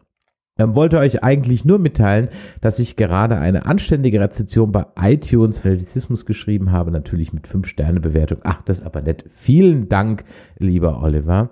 Ähm, 0.57 0.75
wollte 0.75 0.97
euch 0.97 1.23
eigentlich 1.23 1.65
nur 1.65 1.79
mitteilen, 1.79 2.29
dass 2.61 2.79
ich 2.79 2.95
gerade 2.95 3.37
eine 3.37 3.65
anständige 3.65 4.19
Rezension 4.19 4.71
bei 4.71 4.85
iTunes 4.99 5.59
für 5.59 5.69
Nerdizismus 5.69 6.25
geschrieben 6.25 6.71
habe, 6.71 6.91
natürlich 6.91 7.33
mit 7.33 7.47
5-Sterne-Bewertung. 7.47 8.39
Ach, 8.43 8.61
das 8.63 8.79
ist 8.79 8.85
aber 8.85 9.01
nett. 9.01 9.25
Vielen 9.33 9.89
Dank, 9.89 10.23
lieber 10.57 11.01
Oliver. 11.03 11.49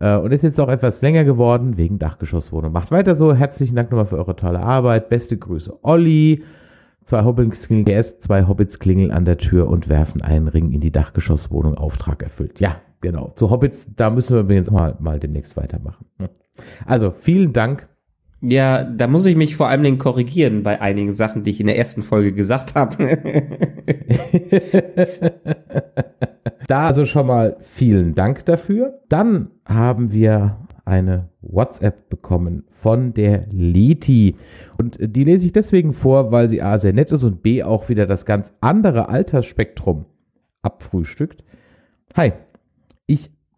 Äh, 0.00 0.16
und 0.16 0.32
ist 0.32 0.42
jetzt 0.42 0.60
auch 0.60 0.68
etwas 0.68 1.02
länger 1.02 1.24
geworden 1.24 1.76
wegen 1.76 1.98
Dachgeschosswohnung. 1.98 2.72
Macht 2.72 2.90
weiter 2.90 3.14
so. 3.14 3.34
Herzlichen 3.34 3.76
Dank 3.76 3.90
nochmal 3.90 4.06
für 4.06 4.18
eure 4.18 4.36
tolle 4.36 4.60
Arbeit. 4.60 5.08
Beste 5.08 5.36
Grüße, 5.36 5.78
Olli. 5.82 6.42
Zwei 7.02 7.24
Hobbits 7.24 7.66
klingeln, 7.66 7.86
GS, 7.86 8.18
zwei 8.18 8.46
Hobbits 8.46 8.78
klingeln 8.80 9.10
an 9.12 9.24
der 9.24 9.38
Tür 9.38 9.68
und 9.68 9.88
werfen 9.88 10.20
einen 10.20 10.46
Ring 10.46 10.72
in 10.72 10.82
die 10.82 10.90
Dachgeschosswohnung. 10.90 11.74
Auftrag 11.74 12.22
erfüllt. 12.22 12.60
Ja, 12.60 12.82
genau. 13.00 13.30
Zu 13.30 13.48
Hobbits, 13.48 13.86
da 13.96 14.10
müssen 14.10 14.34
wir 14.34 14.40
übrigens 14.40 14.70
mal, 14.70 14.94
mal 15.00 15.18
demnächst 15.18 15.56
weitermachen. 15.56 16.04
Also, 16.84 17.12
vielen 17.12 17.54
Dank. 17.54 17.88
Ja, 18.40 18.84
da 18.84 19.08
muss 19.08 19.26
ich 19.26 19.36
mich 19.36 19.56
vor 19.56 19.68
allem 19.68 19.82
den 19.82 19.98
korrigieren 19.98 20.62
bei 20.62 20.80
einigen 20.80 21.12
Sachen, 21.12 21.42
die 21.42 21.50
ich 21.50 21.60
in 21.60 21.66
der 21.66 21.76
ersten 21.76 22.02
Folge 22.02 22.32
gesagt 22.32 22.74
habe. 22.74 22.96
Da 26.68 26.86
also 26.86 27.06
schon 27.06 27.26
mal 27.26 27.56
vielen 27.62 28.14
Dank 28.14 28.44
dafür. 28.44 29.00
Dann 29.08 29.50
haben 29.64 30.12
wir 30.12 30.58
eine 30.84 31.30
WhatsApp 31.40 32.10
bekommen 32.10 32.64
von 32.70 33.14
der 33.14 33.46
Leti. 33.50 34.36
Und 34.76 34.98
die 35.00 35.24
lese 35.24 35.46
ich 35.46 35.52
deswegen 35.52 35.94
vor, 35.94 36.30
weil 36.30 36.50
sie 36.50 36.60
A 36.60 36.78
sehr 36.78 36.92
nett 36.92 37.10
ist 37.10 37.24
und 37.24 37.42
B 37.42 37.62
auch 37.62 37.88
wieder 37.88 38.06
das 38.06 38.26
ganz 38.26 38.52
andere 38.60 39.08
Altersspektrum 39.08 40.04
abfrühstückt. 40.60 41.42
Hi, 42.14 42.34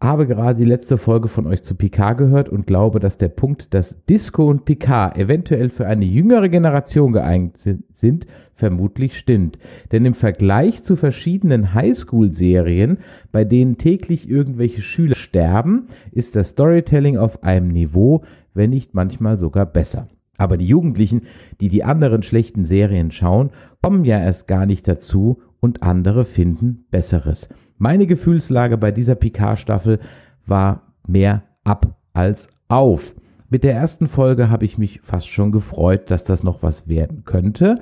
habe 0.01 0.25
gerade 0.25 0.59
die 0.59 0.65
letzte 0.65 0.97
Folge 0.97 1.27
von 1.27 1.45
euch 1.45 1.61
zu 1.61 1.75
Picard 1.75 2.17
gehört 2.17 2.49
und 2.49 2.65
glaube, 2.65 2.99
dass 2.99 3.19
der 3.19 3.29
Punkt, 3.29 3.73
dass 3.73 4.03
Disco 4.05 4.47
und 4.47 4.65
Picard 4.65 5.15
eventuell 5.15 5.69
für 5.69 5.85
eine 5.85 6.05
jüngere 6.05 6.49
Generation 6.49 7.13
geeignet 7.13 7.57
sind, 7.93 8.25
vermutlich 8.55 9.17
stimmt. 9.17 9.59
Denn 9.91 10.03
im 10.05 10.15
Vergleich 10.15 10.83
zu 10.83 10.95
verschiedenen 10.95 11.75
Highschool-Serien, 11.75 12.97
bei 13.31 13.43
denen 13.45 13.77
täglich 13.77 14.27
irgendwelche 14.27 14.81
Schüler 14.81 15.15
sterben, 15.15 15.87
ist 16.11 16.35
das 16.35 16.49
Storytelling 16.49 17.17
auf 17.17 17.43
einem 17.43 17.67
Niveau, 17.67 18.23
wenn 18.55 18.71
nicht 18.71 18.95
manchmal 18.95 19.37
sogar 19.37 19.67
besser. 19.67 20.07
Aber 20.37 20.57
die 20.57 20.65
Jugendlichen, 20.65 21.21
die 21.59 21.69
die 21.69 21.83
anderen 21.83 22.23
schlechten 22.23 22.65
Serien 22.65 23.11
schauen, 23.11 23.51
kommen 23.83 24.05
ja 24.05 24.19
erst 24.19 24.47
gar 24.47 24.65
nicht 24.65 24.87
dazu 24.87 25.39
und 25.61 25.83
andere 25.83 26.25
finden 26.25 26.85
Besseres. 26.91 27.47
Meine 27.77 28.07
Gefühlslage 28.07 28.77
bei 28.77 28.91
dieser 28.91 29.15
Picard-Staffel 29.15 29.99
war 30.45 30.81
mehr 31.07 31.43
ab 31.63 31.95
als 32.13 32.49
auf. 32.67 33.15
Mit 33.49 33.63
der 33.63 33.73
ersten 33.73 34.07
Folge 34.07 34.49
habe 34.49 34.65
ich 34.65 34.77
mich 34.77 35.01
fast 35.01 35.29
schon 35.29 35.51
gefreut, 35.51 36.11
dass 36.11 36.23
das 36.23 36.43
noch 36.43 36.63
was 36.63 36.87
werden 36.87 37.23
könnte, 37.25 37.75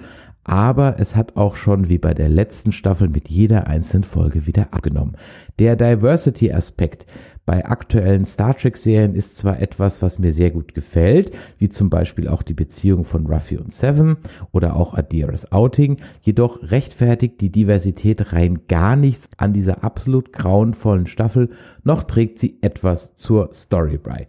aber 0.43 0.99
es 0.99 1.15
hat 1.15 1.35
auch 1.35 1.55
schon 1.55 1.89
wie 1.89 1.97
bei 1.97 2.13
der 2.13 2.29
letzten 2.29 2.71
Staffel 2.71 3.07
mit 3.07 3.29
jeder 3.29 3.67
einzelnen 3.67 4.03
Folge 4.03 4.47
wieder 4.47 4.67
abgenommen. 4.71 5.15
Der 5.59 5.75
Diversity-Aspekt, 5.75 7.05
bei 7.49 7.65
aktuellen 7.65 8.25
Star 8.25 8.55
Trek-Serien 8.55 9.15
ist 9.15 9.35
zwar 9.35 9.59
etwas, 9.59 10.03
was 10.03 10.19
mir 10.19 10.33
sehr 10.33 10.51
gut 10.51 10.75
gefällt, 10.75 11.35
wie 11.57 11.67
zum 11.67 11.89
Beispiel 11.89 12.27
auch 12.27 12.43
die 12.43 12.53
Beziehung 12.53 13.05
von 13.05 13.25
Ruffy 13.25 13.57
und 13.57 13.73
Seven 13.73 14.17
oder 14.51 14.75
auch 14.75 14.93
Adira's 14.93 15.51
Outing, 15.51 15.97
jedoch 16.21 16.61
rechtfertigt 16.61 17.41
die 17.41 17.51
Diversität 17.51 18.33
rein 18.33 18.67
gar 18.67 18.95
nichts 18.95 19.29
an 19.37 19.53
dieser 19.53 19.83
absolut 19.83 20.31
grauenvollen 20.31 21.07
Staffel, 21.07 21.49
noch 21.83 22.03
trägt 22.03 22.37
sie 22.37 22.59
etwas 22.61 23.15
zur 23.15 23.49
Story 23.55 23.97
bei. 23.97 24.27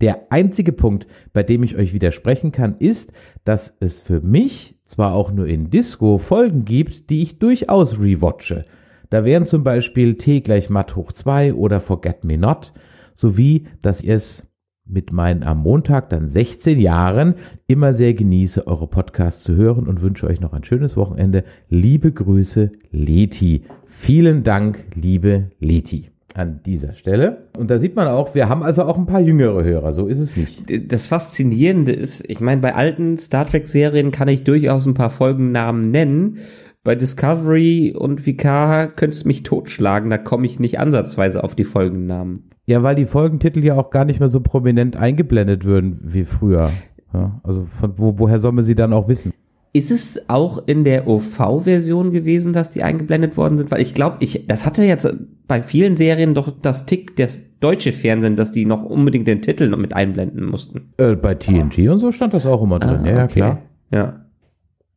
Der 0.00 0.32
einzige 0.32 0.72
Punkt, 0.72 1.06
bei 1.34 1.42
dem 1.42 1.62
ich 1.64 1.76
euch 1.76 1.92
widersprechen 1.92 2.52
kann, 2.52 2.76
ist, 2.78 3.12
dass 3.44 3.76
es 3.80 3.98
für 3.98 4.22
mich 4.22 4.78
zwar 4.86 5.12
auch 5.12 5.30
nur 5.30 5.46
in 5.46 5.68
Disco 5.68 6.16
Folgen 6.16 6.64
gibt, 6.64 7.10
die 7.10 7.22
ich 7.22 7.38
durchaus 7.38 8.00
rewatche. 8.00 8.64
Da 9.12 9.26
wären 9.26 9.44
zum 9.44 9.62
Beispiel 9.62 10.14
T 10.14 10.40
gleich 10.40 10.70
Matt 10.70 10.96
hoch 10.96 11.12
2 11.12 11.52
oder 11.52 11.80
Forget 11.80 12.24
Me 12.24 12.38
Not, 12.38 12.72
sowie, 13.12 13.66
dass 13.82 14.02
ihr 14.02 14.14
es 14.14 14.42
mit 14.86 15.12
meinen 15.12 15.42
am 15.42 15.58
Montag 15.58 16.08
dann 16.08 16.30
16 16.30 16.80
Jahren 16.80 17.34
immer 17.66 17.92
sehr 17.92 18.14
genieße, 18.14 18.66
eure 18.66 18.86
Podcasts 18.86 19.42
zu 19.42 19.54
hören 19.54 19.86
und 19.86 20.00
wünsche 20.00 20.26
euch 20.26 20.40
noch 20.40 20.54
ein 20.54 20.64
schönes 20.64 20.96
Wochenende. 20.96 21.44
Liebe 21.68 22.10
Grüße, 22.10 22.72
Leti. 22.90 23.64
Vielen 23.84 24.44
Dank, 24.44 24.82
liebe 24.94 25.50
Leti 25.60 26.08
an 26.32 26.60
dieser 26.64 26.94
Stelle. 26.94 27.48
Und 27.58 27.70
da 27.70 27.78
sieht 27.78 27.94
man 27.94 28.08
auch, 28.08 28.34
wir 28.34 28.48
haben 28.48 28.62
also 28.62 28.84
auch 28.84 28.96
ein 28.96 29.04
paar 29.04 29.20
jüngere 29.20 29.62
Hörer, 29.62 29.92
so 29.92 30.06
ist 30.06 30.20
es 30.20 30.38
nicht. 30.38 30.64
Das 30.90 31.06
Faszinierende 31.06 31.92
ist, 31.92 32.24
ich 32.30 32.40
meine, 32.40 32.62
bei 32.62 32.74
alten 32.74 33.18
Star 33.18 33.46
Trek-Serien 33.46 34.10
kann 34.10 34.28
ich 34.28 34.42
durchaus 34.42 34.86
ein 34.86 34.94
paar 34.94 35.10
Folgennamen 35.10 35.90
nennen. 35.90 36.38
Bei 36.84 36.96
Discovery 36.96 37.94
und 37.96 38.24
Picard 38.24 38.96
könntest 38.96 39.22
du 39.22 39.28
mich 39.28 39.44
totschlagen, 39.44 40.10
da 40.10 40.18
komme 40.18 40.46
ich 40.46 40.58
nicht 40.58 40.80
ansatzweise 40.80 41.44
auf 41.44 41.54
die 41.54 41.64
Folgennamen. 41.64 42.50
Ja, 42.66 42.82
weil 42.82 42.96
die 42.96 43.06
Folgentitel 43.06 43.64
ja 43.64 43.76
auch 43.76 43.90
gar 43.90 44.04
nicht 44.04 44.18
mehr 44.18 44.28
so 44.28 44.40
prominent 44.40 44.96
eingeblendet 44.96 45.64
würden 45.64 46.00
wie 46.02 46.24
früher. 46.24 46.70
Ja, 47.14 47.40
also 47.44 47.66
von 47.78 47.98
wo, 47.98 48.18
woher 48.18 48.40
soll 48.40 48.52
man 48.52 48.64
sie 48.64 48.74
dann 48.74 48.92
auch 48.92 49.06
wissen? 49.06 49.32
Ist 49.74 49.90
es 49.90 50.28
auch 50.28 50.66
in 50.66 50.84
der 50.84 51.06
OV-Version 51.06 52.10
gewesen, 52.10 52.52
dass 52.52 52.68
die 52.68 52.82
eingeblendet 52.82 53.36
worden 53.36 53.58
sind? 53.58 53.70
Weil 53.70 53.80
ich 53.80 53.94
glaube, 53.94 54.16
ich, 54.20 54.46
das 54.46 54.66
hatte 54.66 54.84
jetzt 54.84 55.08
bei 55.46 55.62
vielen 55.62 55.94
Serien 55.94 56.34
doch 56.34 56.52
das 56.60 56.84
Tick 56.84 57.16
das 57.16 57.40
deutsche 57.60 57.92
Fernsehen, 57.92 58.36
dass 58.36 58.52
die 58.52 58.66
noch 58.66 58.82
unbedingt 58.82 59.28
den 59.28 59.40
Titel 59.40 59.68
noch 59.68 59.78
mit 59.78 59.94
einblenden 59.94 60.44
mussten. 60.44 60.92
Äh, 60.98 61.14
bei 61.14 61.34
TNG 61.36 61.88
und 61.88 61.98
so 61.98 62.12
stand 62.12 62.34
das 62.34 62.44
auch 62.44 62.62
immer 62.62 62.80
drin. 62.80 63.00
Ah, 63.04 63.08
ja, 63.08 63.24
okay. 63.24 63.34
klar. 63.34 63.58
Ja. 63.90 64.21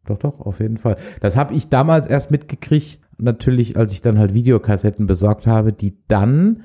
Doch, 0.05 0.19
doch, 0.19 0.39
auf 0.39 0.59
jeden 0.59 0.77
Fall. 0.77 0.97
Das 1.21 1.35
habe 1.35 1.53
ich 1.53 1.69
damals 1.69 2.07
erst 2.07 2.31
mitgekriegt, 2.31 3.00
natürlich, 3.17 3.77
als 3.77 3.91
ich 3.91 4.01
dann 4.01 4.19
halt 4.19 4.33
Videokassetten 4.33 5.07
besorgt 5.07 5.47
habe, 5.47 5.74
die 5.74 5.95
dann, 6.07 6.63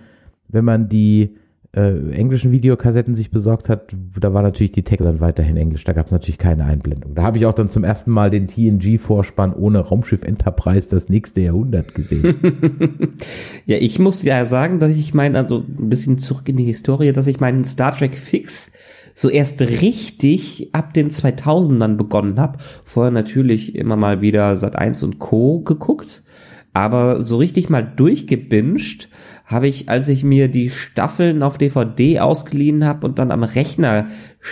wenn 0.48 0.64
man 0.64 0.88
die 0.88 1.36
äh, 1.72 2.10
englischen 2.10 2.50
Videokassetten 2.50 3.14
sich 3.14 3.30
besorgt 3.30 3.68
hat, 3.68 3.94
da 4.18 4.34
war 4.34 4.42
natürlich 4.42 4.72
die 4.72 4.82
Texte 4.82 5.04
dann 5.04 5.20
weiterhin 5.20 5.56
Englisch. 5.56 5.84
Da 5.84 5.92
gab 5.92 6.06
es 6.06 6.12
natürlich 6.12 6.38
keine 6.38 6.64
Einblendung. 6.64 7.14
Da 7.14 7.22
habe 7.22 7.38
ich 7.38 7.46
auch 7.46 7.54
dann 7.54 7.70
zum 7.70 7.84
ersten 7.84 8.10
Mal 8.10 8.30
den 8.30 8.48
TNG-Vorspann 8.48 9.54
ohne 9.54 9.78
Raumschiff 9.78 10.24
Enterprise 10.24 10.90
das 10.90 11.08
nächste 11.08 11.42
Jahrhundert 11.42 11.94
gesehen. 11.94 12.36
ja, 13.66 13.76
ich 13.76 14.00
muss 14.00 14.22
ja 14.24 14.44
sagen, 14.44 14.80
dass 14.80 14.90
ich 14.90 15.14
meine, 15.14 15.38
also 15.38 15.58
ein 15.58 15.88
bisschen 15.88 16.18
zurück 16.18 16.48
in 16.48 16.56
die 16.56 16.64
Historie, 16.64 17.12
dass 17.12 17.28
ich 17.28 17.38
meinen 17.38 17.64
Star 17.64 17.94
Trek 17.94 18.18
Fix 18.18 18.72
so 19.20 19.28
erst 19.28 19.60
richtig 19.60 20.70
ab 20.72 20.94
den 20.94 21.10
2000ern 21.10 21.96
begonnen 21.96 22.40
habe. 22.40 22.58
Vorher 22.84 23.10
natürlich 23.10 23.74
immer 23.74 23.96
mal 23.96 24.22
wieder 24.22 24.56
Sat 24.56 24.76
1 24.76 25.02
und 25.02 25.18
Co. 25.18 25.60
geguckt, 25.60 26.22
aber 26.72 27.22
so 27.22 27.36
richtig 27.36 27.68
mal 27.68 27.82
durchgebinged 27.82 29.10
habe 29.44 29.68
ich, 29.68 29.90
als 29.90 30.08
ich 30.08 30.24
mir 30.24 30.48
die 30.48 30.70
Staffeln 30.70 31.42
auf 31.42 31.58
DVD 31.58 32.20
ausgeliehen 32.20 32.86
habe 32.86 33.06
und 33.06 33.18
dann 33.18 33.30
am 33.30 33.42
Rechner 33.42 34.06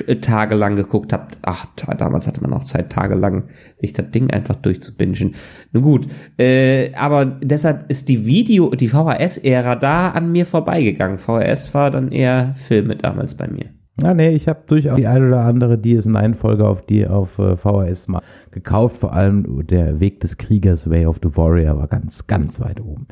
äh, 0.07 0.17
tagelang 0.17 0.77
geguckt 0.77 1.15
habe. 1.15 1.29
Ach, 1.41 1.65
damals 1.97 2.27
hatte 2.27 2.43
man 2.43 2.53
auch 2.53 2.65
Zeit, 2.65 2.93
tagelang 2.93 3.45
sich 3.81 3.95
das 3.95 4.11
Ding 4.11 4.31
einfach 4.31 4.57
durchzubingen. 4.57 5.35
Nun 5.73 5.83
gut, 5.83 6.09
äh, 6.37 6.93
aber 6.93 7.25
deshalb 7.25 7.89
ist 7.91 8.11
die 8.11 8.27
Video, 8.27 8.75
die 8.75 8.89
VHS-Ära 8.89 9.77
da 9.77 10.11
an 10.11 10.31
mir 10.31 10.45
vorbeigegangen. 10.45 11.17
VHS 11.17 11.73
war 11.73 11.91
dann 11.91 12.13
eher 12.13 12.55
Filme 12.59 12.97
damals 12.97 13.35
bei 13.35 13.49
mir. 13.49 13.77
Ja, 14.00 14.14
nee, 14.14 14.31
ich 14.31 14.47
habe 14.47 14.61
durchaus 14.67 14.95
die 14.95 15.09
eine 15.09 15.26
oder 15.26 15.40
andere 15.40 15.75
DS9-Folge 15.75 16.67
auf 16.67 16.83
die 16.83 17.09
auf 17.09 17.38
äh, 17.38 17.57
VHS 17.57 18.07
mal 18.07 18.23
gekauft. 18.52 18.99
Vor 18.99 19.12
allem 19.12 19.67
der 19.67 19.99
Weg 19.99 20.21
des 20.21 20.37
Kriegers, 20.37 20.88
Way 20.88 21.07
of 21.07 21.19
the 21.23 21.37
Warrior, 21.37 21.78
war 21.78 21.88
ganz, 21.88 22.26
ganz 22.28 22.61
weit 22.61 22.81
oben. 22.81 23.09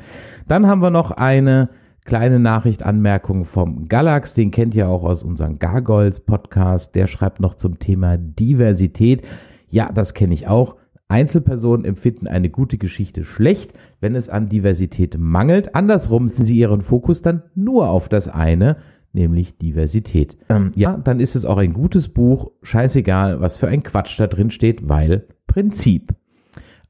Dann 0.46 0.66
haben 0.68 0.82
wir 0.82 0.90
noch 0.90 1.10
eine 1.10 1.70
kleine 2.04 2.38
Nachricht, 2.38 2.84
Anmerkung 2.84 3.44
vom 3.44 3.88
Galax. 3.88 4.34
Den 4.34 4.52
kennt 4.52 4.76
ihr 4.76 4.88
auch 4.88 5.02
aus 5.02 5.24
unserem 5.24 5.58
Gargoyles 5.58 6.20
Podcast. 6.20 6.94
Der 6.94 7.08
schreibt 7.08 7.40
noch 7.40 7.54
zum 7.54 7.80
Thema 7.80 8.16
Diversität. 8.16 9.22
Ja, 9.68 9.90
das 9.92 10.14
kenne 10.14 10.34
ich 10.34 10.46
auch. 10.46 10.76
Einzelpersonen 11.08 11.84
empfinden 11.84 12.26
eine 12.26 12.50
gute 12.50 12.78
Geschichte 12.78 13.24
schlecht, 13.24 13.72
wenn 14.00 14.14
es 14.14 14.28
an 14.28 14.48
Diversität 14.48 15.16
mangelt. 15.18 15.74
Andersrum 15.74 16.26
setzen 16.28 16.44
sie 16.44 16.56
ihren 16.56 16.80
Fokus 16.80 17.22
dann 17.22 17.42
nur 17.54 17.90
auf 17.90 18.08
das 18.08 18.28
eine, 18.28 18.76
nämlich 19.16 19.58
Diversität. 19.58 20.38
Ähm, 20.48 20.70
ja, 20.76 20.96
dann 20.96 21.18
ist 21.18 21.34
es 21.34 21.44
auch 21.44 21.56
ein 21.56 21.72
gutes 21.72 22.08
Buch, 22.08 22.52
scheißegal, 22.62 23.40
was 23.40 23.56
für 23.56 23.66
ein 23.66 23.82
Quatsch 23.82 24.20
da 24.20 24.28
drin 24.28 24.50
steht, 24.52 24.88
weil 24.88 25.26
Prinzip. 25.48 26.14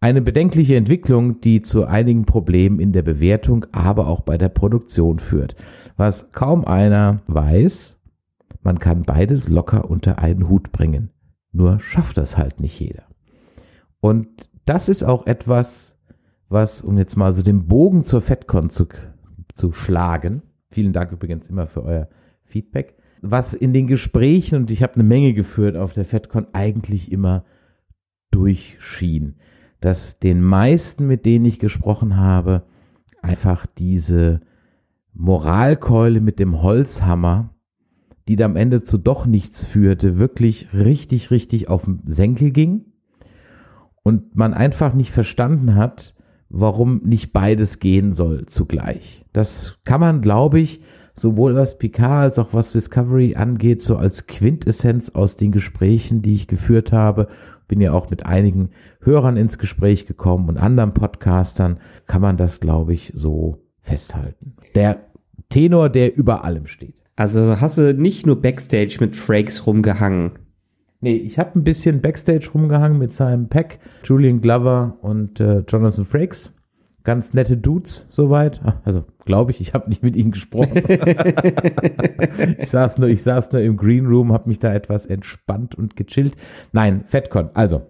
Eine 0.00 0.20
bedenkliche 0.20 0.76
Entwicklung, 0.76 1.40
die 1.40 1.62
zu 1.62 1.86
einigen 1.86 2.26
Problemen 2.26 2.80
in 2.80 2.92
der 2.92 3.02
Bewertung, 3.02 3.64
aber 3.72 4.08
auch 4.08 4.20
bei 4.20 4.36
der 4.36 4.50
Produktion 4.50 5.18
führt. 5.18 5.56
Was 5.96 6.30
kaum 6.32 6.66
einer 6.66 7.22
weiß, 7.28 7.98
man 8.62 8.78
kann 8.78 9.04
beides 9.04 9.48
locker 9.48 9.88
unter 9.88 10.18
einen 10.18 10.48
Hut 10.48 10.72
bringen. 10.72 11.10
Nur 11.52 11.80
schafft 11.80 12.18
das 12.18 12.36
halt 12.36 12.60
nicht 12.60 12.78
jeder. 12.78 13.04
Und 14.00 14.28
das 14.66 14.88
ist 14.88 15.02
auch 15.02 15.26
etwas, 15.26 15.96
was, 16.48 16.82
um 16.82 16.98
jetzt 16.98 17.16
mal 17.16 17.32
so 17.32 17.42
den 17.42 17.66
Bogen 17.66 18.04
zur 18.04 18.20
FedCon 18.20 18.68
zu, 18.68 18.86
zu 19.54 19.72
schlagen, 19.72 20.42
Vielen 20.70 20.92
Dank 20.92 21.12
übrigens 21.12 21.48
immer 21.48 21.66
für 21.66 21.84
euer 21.84 22.08
Feedback. 22.44 22.96
Was 23.22 23.54
in 23.54 23.72
den 23.72 23.86
Gesprächen, 23.86 24.56
und 24.56 24.70
ich 24.70 24.82
habe 24.82 24.94
eine 24.94 25.04
Menge 25.04 25.32
geführt 25.32 25.76
auf 25.76 25.92
der 25.92 26.04
FedCon, 26.04 26.48
eigentlich 26.52 27.10
immer 27.10 27.44
durchschien. 28.30 29.36
Dass 29.80 30.18
den 30.18 30.42
meisten, 30.42 31.06
mit 31.06 31.24
denen 31.26 31.44
ich 31.44 31.58
gesprochen 31.58 32.16
habe, 32.16 32.64
einfach 33.22 33.66
diese 33.66 34.40
Moralkeule 35.12 36.20
mit 36.20 36.38
dem 36.38 36.62
Holzhammer, 36.62 37.54
die 38.28 38.36
da 38.36 38.44
am 38.44 38.56
Ende 38.56 38.82
zu 38.82 38.98
doch 38.98 39.26
nichts 39.26 39.64
führte, 39.64 40.18
wirklich 40.18 40.72
richtig, 40.74 41.30
richtig 41.30 41.68
auf 41.68 41.84
den 41.84 42.02
Senkel 42.06 42.50
ging. 42.50 42.86
Und 44.02 44.36
man 44.36 44.54
einfach 44.54 44.94
nicht 44.94 45.10
verstanden 45.10 45.74
hat, 45.74 46.15
warum 46.48 47.02
nicht 47.04 47.32
beides 47.32 47.78
gehen 47.78 48.12
soll 48.12 48.46
zugleich. 48.46 49.24
Das 49.32 49.76
kann 49.84 50.00
man, 50.00 50.22
glaube 50.22 50.60
ich, 50.60 50.80
sowohl 51.14 51.54
was 51.54 51.78
Picard 51.78 52.22
als 52.22 52.38
auch 52.38 52.52
was 52.52 52.72
Discovery 52.72 53.34
angeht, 53.36 53.82
so 53.82 53.96
als 53.96 54.26
Quintessenz 54.26 55.10
aus 55.10 55.36
den 55.36 55.50
Gesprächen, 55.50 56.22
die 56.22 56.34
ich 56.34 56.46
geführt 56.46 56.92
habe, 56.92 57.28
bin 57.68 57.80
ja 57.80 57.92
auch 57.92 58.10
mit 58.10 58.24
einigen 58.26 58.70
Hörern 59.00 59.36
ins 59.36 59.58
Gespräch 59.58 60.06
gekommen 60.06 60.48
und 60.48 60.58
anderen 60.58 60.94
Podcastern, 60.94 61.78
kann 62.06 62.22
man 62.22 62.36
das, 62.36 62.60
glaube 62.60 62.94
ich, 62.94 63.12
so 63.14 63.62
festhalten. 63.80 64.56
Der 64.74 65.06
Tenor, 65.48 65.88
der 65.88 66.16
über 66.16 66.44
allem 66.44 66.66
steht. 66.66 67.02
Also 67.16 67.60
hast 67.60 67.78
du 67.78 67.94
nicht 67.94 68.26
nur 68.26 68.40
Backstage 68.40 68.98
mit 69.00 69.16
Frakes 69.16 69.66
rumgehangen, 69.66 70.32
Nee, 71.00 71.16
ich 71.16 71.38
habe 71.38 71.58
ein 71.58 71.64
bisschen 71.64 72.00
Backstage 72.00 72.50
rumgehangen 72.52 72.98
mit 72.98 73.12
seinem 73.12 73.48
Pack, 73.48 73.78
Julian 74.04 74.40
Glover 74.40 74.96
und 75.02 75.40
äh, 75.40 75.60
Jonathan 75.68 76.06
Frakes. 76.06 76.52
ganz 77.04 77.34
nette 77.34 77.56
Dudes 77.56 78.06
soweit. 78.08 78.60
Also 78.84 79.04
glaube 79.24 79.50
ich, 79.52 79.60
ich 79.60 79.74
habe 79.74 79.88
nicht 79.88 80.02
mit 80.02 80.16
ihnen 80.16 80.32
gesprochen. 80.32 80.76
ich 82.58 82.68
saß 82.68 82.98
nur, 82.98 83.08
ich 83.08 83.22
saß 83.22 83.52
nur 83.52 83.62
im 83.62 83.76
Green 83.76 84.06
Room, 84.06 84.32
habe 84.32 84.48
mich 84.48 84.58
da 84.58 84.72
etwas 84.74 85.06
entspannt 85.06 85.74
und 85.74 85.96
gechillt. 85.96 86.36
Nein, 86.72 87.04
FedCon. 87.06 87.50
Also 87.54 87.82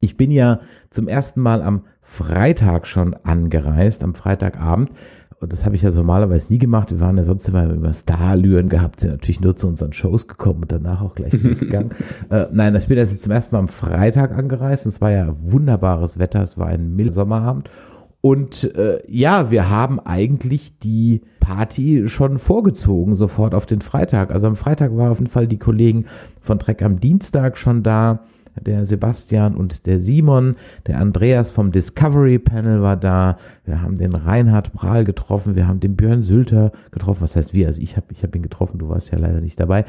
ich 0.00 0.16
bin 0.16 0.30
ja 0.30 0.60
zum 0.90 1.08
ersten 1.08 1.40
Mal 1.40 1.62
am 1.62 1.84
Freitag 2.02 2.86
schon 2.86 3.14
angereist, 3.14 4.04
am 4.04 4.14
Freitagabend. 4.14 4.90
Und 5.40 5.52
das 5.52 5.64
habe 5.64 5.76
ich 5.76 5.82
ja 5.82 5.90
normalerweise 5.90 6.46
nie 6.50 6.58
gemacht. 6.58 6.90
Wir 6.90 7.00
waren 7.00 7.16
ja 7.16 7.22
sonst 7.22 7.48
immer 7.48 7.68
über 7.70 7.92
Starlüren 7.92 8.68
gehabt, 8.68 9.00
sind 9.00 9.10
natürlich 9.10 9.40
nur 9.40 9.56
zu 9.56 9.66
unseren 9.66 9.92
Shows 9.92 10.26
gekommen 10.26 10.62
und 10.62 10.72
danach 10.72 11.02
auch 11.02 11.14
gleich 11.14 11.32
gegangen. 11.32 11.90
äh, 12.30 12.46
nein, 12.52 12.74
ich 12.76 12.88
bin 12.88 12.96
jetzt 12.96 13.20
zum 13.20 13.32
ersten 13.32 13.54
Mal 13.54 13.60
am 13.60 13.68
Freitag 13.68 14.32
angereist. 14.32 14.86
Und 14.86 14.90
es 14.90 15.00
war 15.00 15.10
ja 15.10 15.34
wunderbares 15.42 16.18
Wetter. 16.18 16.42
Es 16.42 16.56
war 16.58 16.68
ein 16.68 16.94
milder 16.94 17.12
Sommerabend. 17.12 17.68
Und 18.20 18.74
äh, 18.74 19.02
ja, 19.06 19.50
wir 19.50 19.68
haben 19.68 20.00
eigentlich 20.00 20.78
die 20.78 21.20
Party 21.40 22.08
schon 22.08 22.38
vorgezogen, 22.38 23.14
sofort 23.14 23.54
auf 23.54 23.66
den 23.66 23.82
Freitag. 23.82 24.30
Also 24.30 24.46
am 24.46 24.56
Freitag 24.56 24.96
war 24.96 25.10
auf 25.10 25.18
jeden 25.18 25.30
Fall 25.30 25.46
die 25.46 25.58
Kollegen 25.58 26.06
von 26.40 26.58
Trek 26.58 26.80
am 26.80 27.00
Dienstag 27.00 27.58
schon 27.58 27.82
da 27.82 28.20
der 28.60 28.84
Sebastian 28.84 29.54
und 29.54 29.86
der 29.86 30.00
Simon, 30.00 30.56
der 30.86 31.00
Andreas 31.00 31.50
vom 31.52 31.72
Discovery 31.72 32.38
Panel 32.38 32.82
war 32.82 32.96
da, 32.96 33.38
wir 33.64 33.82
haben 33.82 33.98
den 33.98 34.14
Reinhard 34.14 34.72
Prahl 34.72 35.04
getroffen, 35.04 35.56
wir 35.56 35.66
haben 35.66 35.80
den 35.80 35.96
Björn 35.96 36.22
Sülter 36.22 36.72
getroffen, 36.90 37.22
was 37.22 37.36
heißt 37.36 37.52
wir, 37.52 37.66
also 37.66 37.80
ich 37.80 37.96
habe 37.96 38.06
ich 38.10 38.22
hab 38.22 38.34
ihn 38.34 38.42
getroffen, 38.42 38.78
du 38.78 38.88
warst 38.88 39.10
ja 39.10 39.18
leider 39.18 39.40
nicht 39.40 39.58
dabei. 39.58 39.84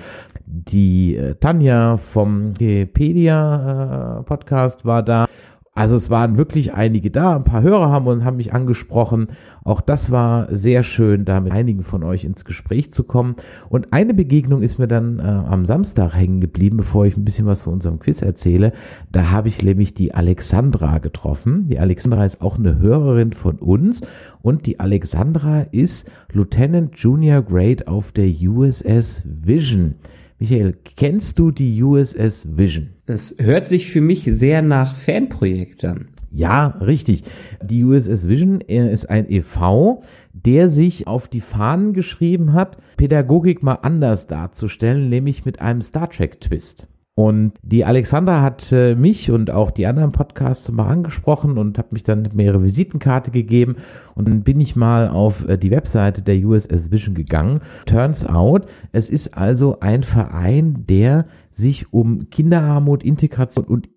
Die 0.46 1.16
äh, 1.16 1.36
Tanja 1.36 1.98
vom 1.98 2.60
Wikipedia 2.60 4.20
äh, 4.20 4.24
Podcast 4.24 4.86
war 4.86 5.04
da 5.04 5.28
also 5.78 5.98
es 5.98 6.10
waren 6.10 6.38
wirklich 6.38 6.74
einige 6.74 7.12
da, 7.12 7.36
ein 7.36 7.44
paar 7.44 7.62
Hörer 7.62 7.90
haben 7.90 8.08
und 8.08 8.24
haben 8.24 8.38
mich 8.38 8.54
angesprochen. 8.54 9.28
Auch 9.66 9.82
das 9.82 10.10
war 10.10 10.48
sehr 10.56 10.84
schön, 10.84 11.26
da 11.26 11.42
mit 11.42 11.52
einigen 11.52 11.84
von 11.84 12.02
euch 12.02 12.24
ins 12.24 12.46
Gespräch 12.46 12.94
zu 12.94 13.04
kommen. 13.04 13.36
Und 13.68 13.92
eine 13.92 14.14
Begegnung 14.14 14.62
ist 14.62 14.80
mir 14.80 14.88
dann 14.88 15.20
äh, 15.20 15.24
am 15.24 15.66
Samstag 15.66 16.16
hängen 16.16 16.40
geblieben, 16.40 16.78
bevor 16.78 17.06
ich 17.06 17.18
ein 17.18 17.26
bisschen 17.26 17.46
was 17.46 17.64
von 17.64 17.74
unserem 17.74 18.00
Quiz 18.00 18.22
erzähle. 18.22 18.72
Da 19.12 19.32
habe 19.32 19.50
ich 19.50 19.62
nämlich 19.62 19.94
die 19.94 20.14
Alexandra 20.14 21.00
getroffen. 21.00 21.68
Die 21.68 21.78
Alexandra 21.78 22.24
ist 22.24 22.42
auch 22.42 22.58
eine 22.58 22.80
Hörerin 22.80 23.34
von 23.34 23.58
uns 23.58 24.00
und 24.42 24.68
die 24.68 24.80
Alexandra 24.80 25.64
ist 25.72 26.10
Lieutenant 26.32 26.96
Junior 26.96 27.42
Grade 27.42 27.86
auf 27.90 28.14
der 28.14 28.28
USS 28.28 29.24
Vision. 29.26 29.96
Michael, 30.38 30.76
kennst 30.98 31.40
du 31.40 31.52
die 31.52 31.82
USS 31.82 32.58
Vision? 32.58 32.90
Das 33.06 33.36
hört 33.38 33.68
sich 33.68 33.90
für 33.90 34.02
mich 34.02 34.26
sehr 34.26 34.62
nach 34.62 34.96
Fanprojekt 34.96 35.86
an. 35.86 36.10
Ja, 36.30 36.68
richtig. 36.82 37.24
Die 37.64 37.86
USS 37.86 38.28
Vision 38.28 38.60
äh, 38.60 38.92
ist 38.92 39.10
ein 39.10 39.30
EV, 39.30 40.04
der 40.34 40.70
sich 40.70 41.08
auf 41.08 41.30
die 41.30 41.40
Fahnen 41.40 41.94
geschrieben 41.94 42.52
hat, 42.52 42.78
Pädagogik 42.98 43.64
mal 43.64 43.76
anders 43.76 44.28
darzustellen, 44.28 45.08
nämlich 45.08 45.46
mit 45.46 45.62
einem 45.62 45.82
Star 45.82 46.10
Trek 46.10 46.42
Twist. 46.42 46.88
Und 47.18 47.54
die 47.62 47.86
Alexandra 47.86 48.42
hat 48.42 48.74
äh, 48.74 48.94
mich 48.94 49.32
und 49.32 49.50
auch 49.50 49.72
die 49.72 49.86
anderen 49.88 50.12
Podcasts 50.12 50.70
mal 50.70 50.90
angesprochen 50.90 51.58
und 51.58 51.78
hat 51.78 51.94
mich 51.94 52.04
dann 52.04 52.30
mir 52.34 52.48
ihre 52.48 52.62
Visitenkarte 52.62 53.32
gegeben. 53.32 53.78
Und 54.16 54.28
dann 54.28 54.44
bin 54.44 54.60
ich 54.60 54.76
mal 54.76 55.08
auf 55.08 55.48
äh, 55.48 55.58
die 55.58 55.72
Webseite 55.72 56.22
der 56.22 56.36
USS 56.46 56.92
Vision 56.92 57.16
gegangen. 57.16 57.62
Turns 57.86 58.26
out, 58.26 58.66
es 58.92 59.10
ist 59.10 59.34
also 59.34 59.80
ein 59.80 60.04
Verein, 60.04 60.84
der 60.90 61.26
sich 61.54 61.94
um 61.94 62.30
Kinderarmut, 62.30 63.02
Integration 63.02 63.64
und 63.64 63.88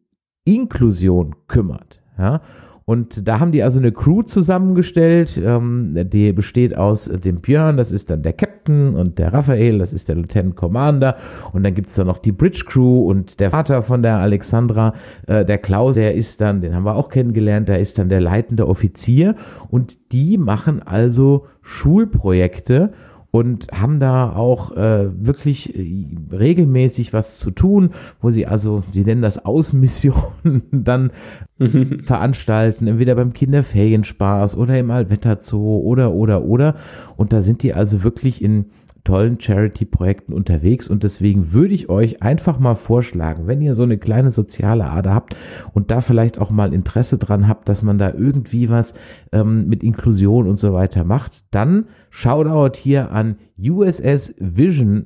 Inklusion 0.44 1.34
kümmert. 1.48 2.00
Ja? 2.18 2.40
Und 2.88 3.28
da 3.28 3.38
haben 3.38 3.52
die 3.52 3.62
also 3.62 3.78
eine 3.78 3.92
Crew 3.92 4.22
zusammengestellt, 4.22 5.38
ähm, 5.44 5.94
die 6.08 6.32
besteht 6.32 6.74
aus 6.74 7.04
dem 7.04 7.42
Björn, 7.42 7.76
das 7.76 7.92
ist 7.92 8.08
dann 8.08 8.22
der 8.22 8.32
Captain 8.32 8.94
und 8.94 9.18
der 9.18 9.30
Raphael, 9.34 9.76
das 9.76 9.92
ist 9.92 10.08
der 10.08 10.16
Lieutenant 10.16 10.56
Commander. 10.56 11.18
Und 11.52 11.64
dann 11.64 11.74
gibt's 11.74 11.96
da 11.96 12.04
noch 12.04 12.16
die 12.16 12.32
Bridge 12.32 12.64
Crew 12.66 13.02
und 13.02 13.40
der 13.40 13.50
Vater 13.50 13.82
von 13.82 14.02
der 14.02 14.16
Alexandra, 14.16 14.94
äh, 15.26 15.44
der 15.44 15.58
Klaus, 15.58 15.96
der 15.96 16.14
ist 16.14 16.40
dann, 16.40 16.62
den 16.62 16.74
haben 16.74 16.86
wir 16.86 16.96
auch 16.96 17.10
kennengelernt, 17.10 17.68
der 17.68 17.78
ist 17.78 17.98
dann 17.98 18.08
der 18.08 18.22
leitende 18.22 18.66
Offizier. 18.66 19.34
Und 19.68 20.10
die 20.12 20.38
machen 20.38 20.80
also 20.82 21.44
Schulprojekte 21.60 22.94
und 23.30 23.68
haben 23.72 24.00
da 24.00 24.32
auch 24.32 24.72
äh, 24.72 25.08
wirklich 25.24 25.76
äh, 25.76 26.06
regelmäßig 26.32 27.12
was 27.12 27.38
zu 27.38 27.50
tun, 27.50 27.90
wo 28.22 28.30
sie 28.30 28.46
also, 28.46 28.84
sie 28.92 29.04
nennen 29.04 29.22
das 29.22 29.44
Außenmissionen 29.44 30.62
dann 30.72 31.10
veranstalten, 32.04 32.86
entweder 32.86 33.14
beim 33.14 33.32
Kinderferienspaß 33.32 34.56
oder 34.56 34.78
im 34.78 34.90
Allwetterzoo 34.90 35.80
oder, 35.80 36.12
oder, 36.12 36.42
oder. 36.44 36.76
Und 37.16 37.32
da 37.32 37.42
sind 37.42 37.62
die 37.62 37.74
also 37.74 38.02
wirklich 38.02 38.42
in 38.42 38.66
tollen 39.08 39.40
Charity-Projekten 39.40 40.34
unterwegs 40.34 40.86
und 40.86 41.02
deswegen 41.02 41.54
würde 41.54 41.72
ich 41.72 41.88
euch 41.88 42.20
einfach 42.20 42.58
mal 42.58 42.74
vorschlagen, 42.74 43.46
wenn 43.46 43.62
ihr 43.62 43.74
so 43.74 43.82
eine 43.82 43.96
kleine 43.96 44.30
soziale 44.32 44.84
Ader 44.84 45.14
habt 45.14 45.34
und 45.72 45.90
da 45.90 46.02
vielleicht 46.02 46.38
auch 46.38 46.50
mal 46.50 46.74
Interesse 46.74 47.16
dran 47.16 47.48
habt, 47.48 47.70
dass 47.70 47.82
man 47.82 47.96
da 47.96 48.12
irgendwie 48.12 48.68
was 48.68 48.92
ähm, 49.32 49.66
mit 49.66 49.82
Inklusion 49.82 50.46
und 50.46 50.58
so 50.58 50.74
weiter 50.74 51.04
macht, 51.04 51.42
dann 51.52 51.86
Shoutout 52.10 52.78
hier 52.78 53.10
an 53.10 53.36
ussvision.de. 53.58 55.04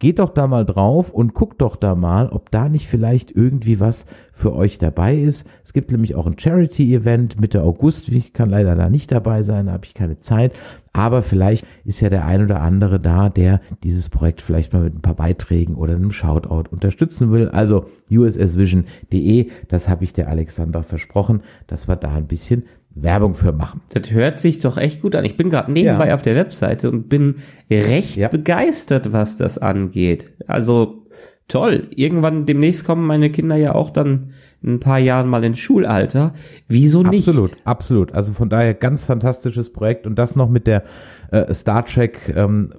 Geht 0.00 0.18
doch 0.18 0.30
da 0.30 0.46
mal 0.46 0.64
drauf 0.64 1.12
und 1.12 1.34
guckt 1.34 1.60
doch 1.60 1.76
da 1.76 1.94
mal, 1.94 2.30
ob 2.30 2.50
da 2.50 2.70
nicht 2.70 2.88
vielleicht 2.88 3.30
irgendwie 3.30 3.80
was 3.80 4.06
für 4.32 4.54
euch 4.54 4.78
dabei 4.78 5.14
ist. 5.14 5.46
Es 5.62 5.74
gibt 5.74 5.90
nämlich 5.90 6.14
auch 6.14 6.26
ein 6.26 6.38
Charity-Event 6.38 7.38
Mitte 7.38 7.62
August. 7.62 8.08
Ich 8.08 8.32
kann 8.32 8.48
leider 8.48 8.74
da 8.76 8.88
nicht 8.88 9.12
dabei 9.12 9.42
sein, 9.42 9.66
da 9.66 9.72
habe 9.72 9.84
ich 9.84 9.92
keine 9.92 10.18
Zeit. 10.18 10.54
Aber 10.94 11.20
vielleicht 11.20 11.66
ist 11.84 12.00
ja 12.00 12.08
der 12.08 12.24
ein 12.24 12.42
oder 12.42 12.62
andere 12.62 12.98
da, 12.98 13.28
der 13.28 13.60
dieses 13.84 14.08
Projekt 14.08 14.40
vielleicht 14.40 14.72
mal 14.72 14.84
mit 14.84 14.94
ein 14.94 15.02
paar 15.02 15.16
Beiträgen 15.16 15.74
oder 15.74 15.94
einem 15.94 16.12
Shoutout 16.12 16.70
unterstützen 16.70 17.30
will. 17.30 17.50
Also 17.50 17.84
ussvision.de, 18.10 19.50
das 19.68 19.86
habe 19.86 20.04
ich 20.04 20.14
der 20.14 20.28
Alexander 20.28 20.82
versprochen, 20.82 21.42
dass 21.66 21.88
wir 21.88 21.96
da 21.96 22.14
ein 22.14 22.26
bisschen 22.26 22.64
Werbung 22.94 23.34
für 23.34 23.52
machen. 23.52 23.80
Das 23.90 24.10
hört 24.10 24.40
sich 24.40 24.58
doch 24.58 24.76
echt 24.76 25.00
gut 25.00 25.14
an. 25.14 25.24
Ich 25.24 25.36
bin 25.36 25.50
gerade 25.50 25.72
nebenbei 25.72 26.08
ja. 26.08 26.14
auf 26.14 26.22
der 26.22 26.36
Webseite 26.36 26.90
und 26.90 27.08
bin 27.08 27.36
recht 27.70 28.16
ja. 28.16 28.28
begeistert, 28.28 29.12
was 29.12 29.36
das 29.36 29.58
angeht. 29.58 30.32
Also 30.46 31.06
toll. 31.48 31.88
Irgendwann 31.90 32.46
demnächst 32.46 32.84
kommen 32.84 33.06
meine 33.06 33.30
Kinder 33.30 33.56
ja 33.56 33.74
auch 33.74 33.90
dann 33.90 34.32
in 34.62 34.74
ein 34.74 34.80
paar 34.80 34.98
Jahren 34.98 35.28
mal 35.28 35.42
ins 35.44 35.58
Schulalter. 35.58 36.34
Wieso 36.68 37.02
nicht? 37.02 37.26
Absolut, 37.28 37.56
absolut. 37.64 38.12
Also 38.12 38.32
von 38.32 38.50
daher 38.50 38.74
ganz 38.74 39.04
fantastisches 39.04 39.72
Projekt 39.72 40.06
und 40.06 40.16
das 40.16 40.36
noch 40.36 40.48
mit 40.48 40.66
der 40.66 40.84
äh, 41.30 41.52
Star 41.54 41.84
Trek 41.84 42.32
ähm, 42.34 42.72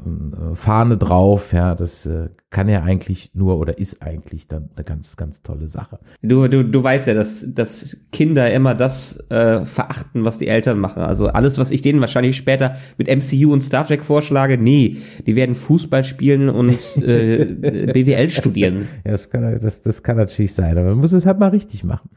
äh, 0.51 0.55
Fahne 0.55 0.97
drauf. 0.97 1.53
Ja, 1.53 1.75
das 1.75 2.05
äh, 2.05 2.29
kann 2.49 2.67
ja 2.67 2.83
eigentlich 2.83 3.31
nur 3.33 3.57
oder 3.57 3.77
ist 3.77 4.01
eigentlich 4.01 4.47
dann 4.47 4.69
eine 4.75 4.83
ganz, 4.83 5.15
ganz 5.15 5.41
tolle 5.41 5.67
Sache. 5.67 5.99
Du, 6.21 6.47
du, 6.47 6.63
du 6.63 6.83
weißt 6.83 7.07
ja, 7.07 7.13
dass, 7.13 7.45
dass 7.47 7.97
Kinder 8.11 8.51
immer 8.51 8.75
das 8.75 9.17
äh, 9.29 9.65
verachten, 9.65 10.25
was 10.25 10.37
die 10.37 10.47
Eltern 10.47 10.79
machen. 10.79 11.01
Also 11.01 11.27
alles, 11.27 11.57
was 11.57 11.71
ich 11.71 11.81
denen 11.81 12.01
wahrscheinlich 12.01 12.35
später 12.35 12.75
mit 12.97 13.07
MCU 13.07 13.53
und 13.53 13.61
Star 13.61 13.87
Trek 13.87 14.03
vorschlage, 14.03 14.57
nee, 14.57 14.97
die 15.25 15.35
werden 15.35 15.55
Fußball 15.55 16.03
spielen 16.03 16.49
und 16.49 16.97
äh, 16.97 17.45
BWL 17.93 18.29
studieren. 18.29 18.87
Ja, 19.05 19.11
das 19.11 19.29
kann, 19.29 19.59
das, 19.61 19.81
das 19.81 20.03
kann 20.03 20.17
natürlich 20.17 20.53
sein, 20.53 20.77
aber 20.77 20.89
man 20.89 20.97
muss 20.97 21.13
es 21.13 21.25
halt 21.25 21.39
mal 21.39 21.49
richtig 21.49 21.83
machen. 21.83 22.09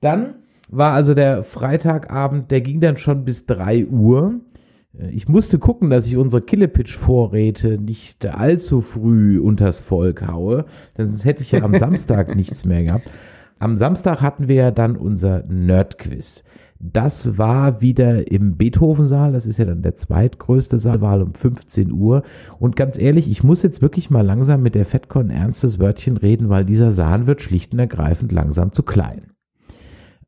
Dann 0.00 0.34
war 0.68 0.92
also 0.92 1.14
der 1.14 1.42
Freitagabend, 1.42 2.50
der 2.50 2.60
ging 2.60 2.80
dann 2.80 2.96
schon 2.96 3.24
bis 3.24 3.46
drei 3.46 3.86
Uhr. 3.86 4.40
Äh, 4.98 5.10
ich 5.10 5.28
musste 5.28 5.58
gucken, 5.58 5.90
dass 5.90 6.06
ich 6.06 6.16
unsere 6.16 6.42
Killepitch-Vorräte 6.42 7.78
nicht 7.78 8.24
allzu 8.26 8.80
früh 8.80 9.40
unters 9.40 9.80
Volk 9.80 10.26
haue, 10.26 10.66
denn 10.96 11.08
sonst 11.08 11.24
hätte 11.24 11.42
ich 11.42 11.52
ja 11.52 11.62
am 11.62 11.76
Samstag 11.76 12.34
nichts 12.36 12.64
mehr 12.64 12.84
gehabt. 12.84 13.10
Am 13.58 13.76
Samstag 13.76 14.22
hatten 14.22 14.48
wir 14.48 14.54
ja 14.54 14.70
dann 14.70 14.96
unser 14.96 15.44
Nerd-Quiz. 15.46 16.44
Das 16.82 17.36
war 17.36 17.82
wieder 17.82 18.32
im 18.32 18.56
Beethoven-Saal, 18.56 19.34
das 19.34 19.44
ist 19.44 19.58
ja 19.58 19.66
dann 19.66 19.82
der 19.82 19.96
zweitgrößte 19.96 20.78
Saal, 20.78 21.02
war 21.02 21.20
um 21.20 21.34
15 21.34 21.92
Uhr. 21.92 22.22
Und 22.58 22.74
ganz 22.74 22.98
ehrlich, 22.98 23.30
ich 23.30 23.44
muss 23.44 23.62
jetzt 23.62 23.82
wirklich 23.82 24.08
mal 24.08 24.24
langsam 24.24 24.62
mit 24.62 24.74
der 24.74 24.86
FedCon 24.86 25.28
ernstes 25.28 25.78
Wörtchen 25.78 26.16
reden, 26.16 26.48
weil 26.48 26.64
dieser 26.64 26.90
Saal 26.90 27.26
wird 27.26 27.42
schlicht 27.42 27.74
und 27.74 27.80
ergreifend 27.80 28.32
langsam 28.32 28.72
zu 28.72 28.82
klein. 28.82 29.29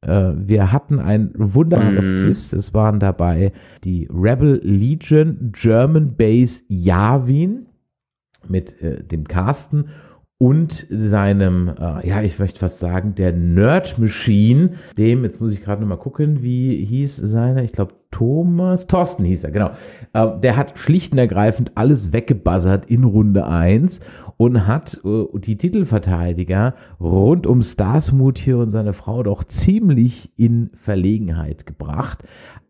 Äh, 0.02 0.32
wir 0.36 0.72
hatten 0.72 0.98
ein 0.98 1.30
wunderbares 1.34 2.12
mm. 2.12 2.18
Quiz. 2.18 2.52
Es 2.52 2.74
waren 2.74 3.00
dabei 3.00 3.52
die 3.84 4.08
Rebel 4.12 4.60
Legion 4.62 5.52
German 5.52 6.14
Base 6.16 6.62
Yavin 6.68 7.66
mit 8.48 8.80
äh, 8.82 9.02
dem 9.02 9.26
Carsten 9.26 9.86
und 10.42 10.88
seinem, 10.90 11.68
äh, 11.68 12.08
ja, 12.08 12.20
ich 12.20 12.40
möchte 12.40 12.58
fast 12.58 12.80
sagen, 12.80 13.14
der 13.14 13.32
Nerd 13.32 14.00
Machine, 14.00 14.70
dem, 14.98 15.22
jetzt 15.22 15.40
muss 15.40 15.52
ich 15.52 15.62
gerade 15.62 15.80
nochmal 15.80 15.98
gucken, 15.98 16.42
wie 16.42 16.84
hieß 16.84 17.14
seiner, 17.14 17.62
ich 17.62 17.70
glaube 17.70 17.94
Thomas, 18.10 18.88
Thorsten 18.88 19.24
hieß 19.24 19.44
er, 19.44 19.52
genau. 19.52 19.70
Äh, 20.12 20.40
der 20.40 20.56
hat 20.56 20.80
schlicht 20.80 21.12
und 21.12 21.18
ergreifend 21.18 21.70
alles 21.76 22.12
weggebuzzert 22.12 22.86
in 22.86 23.04
Runde 23.04 23.46
1 23.46 24.00
und 24.36 24.66
hat 24.66 25.00
äh, 25.04 25.24
die 25.38 25.56
Titelverteidiger 25.56 26.74
rund 27.00 27.46
um 27.46 27.62
Starsmut 27.62 28.38
hier 28.38 28.58
und 28.58 28.70
seine 28.70 28.92
Frau 28.92 29.22
doch 29.22 29.44
ziemlich 29.44 30.32
in 30.36 30.70
Verlegenheit 30.74 31.66
gebracht. 31.66 32.24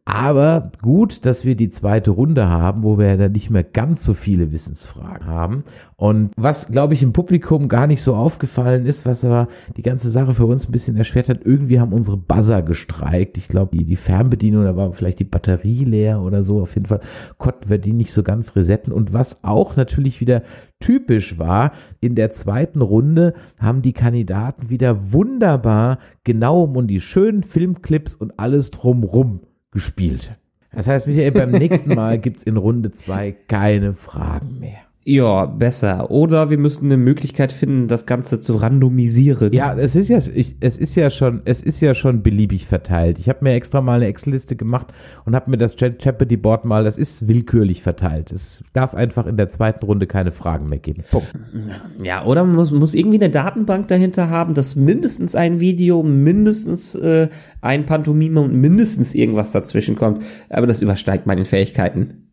Aber 0.05 0.73
gut, 0.83 1.25
dass 1.27 1.45
wir 1.45 1.55
die 1.55 1.71
zweite 1.71 2.11
Runde 2.11 2.49
haben, 2.49 2.83
wo 2.83 2.99
wir 2.99 3.07
ja 3.07 3.17
dann 3.17 3.31
nicht 3.31 3.51
mehr 3.51 3.62
ganz 3.62 4.03
so 4.03 4.15
viele 4.15 4.51
Wissensfragen 4.51 5.29
haben. 5.29 5.62
Und 5.95 6.33
was, 6.37 6.67
glaube 6.73 6.95
ich, 6.95 7.05
im 7.05 7.12
Publikum 7.12 7.69
gar 7.69 7.87
nicht 7.87 8.03
so 8.03 8.17
aufgefallen 8.17 8.85
ist, 8.85 9.07
was 9.07 9.25
aber 9.25 9.47
die 9.77 9.83
ganze 9.83 10.11
Sache 10.11 10.35
für 10.35 10.47
uns 10.47 10.67
ein 10.67 10.73
bisschen 10.73 10.97
erschwert 10.97 11.29
hat, 11.29 11.45
irgendwie 11.45 11.79
haben 11.79 11.93
unsere 11.93 12.17
Buzzer 12.17 12.62
gestreikt. 12.62 13.38
Ich 13.38 13.47
glaube, 13.47 13.77
die, 13.77 13.85
die 13.85 13.95
Fernbedienung, 13.95 14.65
da 14.65 14.75
war 14.75 14.93
vielleicht 14.93 15.21
die 15.21 15.25
Batterie 15.25 15.85
leer 15.85 16.21
oder 16.21 16.43
so. 16.43 16.61
Auf 16.61 16.75
jeden 16.75 16.87
Fall 16.87 17.01
konnten 17.38 17.71
wir 17.71 17.79
die 17.79 17.93
nicht 17.93 18.12
so 18.12 18.25
ganz 18.25 18.57
resetten. 18.57 18.93
Und 18.93 19.12
was 19.12 19.45
auch 19.45 19.77
natürlich 19.77 20.21
wieder 20.21 20.43
typisch 20.81 21.38
war, 21.38 21.71
in 22.01 22.17
der 22.17 22.33
zweiten 22.33 22.81
Runde 22.81 23.35
haben 23.57 23.83
die 23.83 23.93
Kandidaten 23.93 24.69
wieder 24.69 25.12
wunderbar 25.12 26.01
genau 26.25 26.65
um 26.65 26.88
die 26.88 27.01
schönen 27.01 27.45
Filmclips 27.45 28.17
und 28.17 28.41
alles 28.41 28.73
drumrum 28.73 29.43
gespielt. 29.73 30.37
Das 30.71 30.87
heißt, 30.87 31.07
Michael, 31.07 31.33
beim 31.33 31.51
nächsten 31.51 31.95
Mal 31.95 32.19
gibt's 32.19 32.45
in 32.45 32.57
Runde 32.57 32.93
zwei 32.93 33.33
keine 33.33 33.95
Fragen 33.95 34.59
mehr. 34.61 34.81
Ja, 35.05 35.47
besser. 35.47 36.12
Oder 36.12 36.51
wir 36.51 36.59
müssen 36.59 36.85
eine 36.85 36.97
Möglichkeit 36.97 37.51
finden, 37.51 37.88
das 37.88 38.07
Ganze 38.07 38.41
zu 38.41 38.55
randomisieren. 38.55 39.53
Ja, 39.53 39.75
es 39.77 39.97
ist 39.97 40.09
ja, 40.09 40.19
ich, 40.33 40.55
es 40.61 40.79
ist 40.79 40.95
ja 40.95 41.11
schon, 41.11 41.43
es 41.45 41.61
ist 41.61 41.81
ja 41.81 41.95
schon 41.95 42.23
beliebig 42.23 42.67
verteilt. 42.67 43.19
Ich 43.19 43.29
habe 43.29 43.41
mir 43.43 43.55
extra 43.55 43.81
mal 43.81 43.97
eine 43.97 44.07
Excel-Liste 44.07 44.55
gemacht 44.55 44.88
und 45.25 45.35
habe 45.35 45.51
mir 45.51 45.57
das 45.57 45.75
Jeopardy 45.79 46.37
Board 46.37 46.65
mal, 46.65 46.85
das 46.85 46.99
ist 46.99 47.27
willkürlich 47.27 47.83
verteilt. 47.83 48.31
Es 48.31 48.62
darf 48.75 48.95
einfach 48.95 49.27
in 49.27 49.37
der 49.37 49.51
zweiten 49.51 49.85
Runde 49.85 50.07
keine 50.07 50.31
Fragen 50.31 50.69
mehr 50.69 50.79
geben. 50.79 51.03
Punkt. 51.11 51.35
Ja, 52.05 52.25
oder 52.25 52.45
man 52.45 52.55
muss, 52.55 52.71
muss 52.71 52.95
irgendwie 52.95 53.19
eine 53.19 53.31
Datenbank 53.31 53.88
dahinter 53.88 54.31
haben, 54.31 54.55
dass 54.55 54.77
mindestens 54.77 55.35
ein 55.35 55.59
Video, 55.59 56.05
mindestens 56.05 56.95
äh, 56.95 57.29
ein 57.61 57.87
Pantomime 57.87 58.41
und 58.41 58.55
mindestens 58.55 59.17
irgendwas 59.17 59.51
dazwischen 59.51 59.97
kommt. 59.97 60.23
Aber 60.49 60.69
das 60.69 60.81
übersteigt 60.81 61.27
meine 61.27 61.45
Fähigkeiten. 61.45 62.29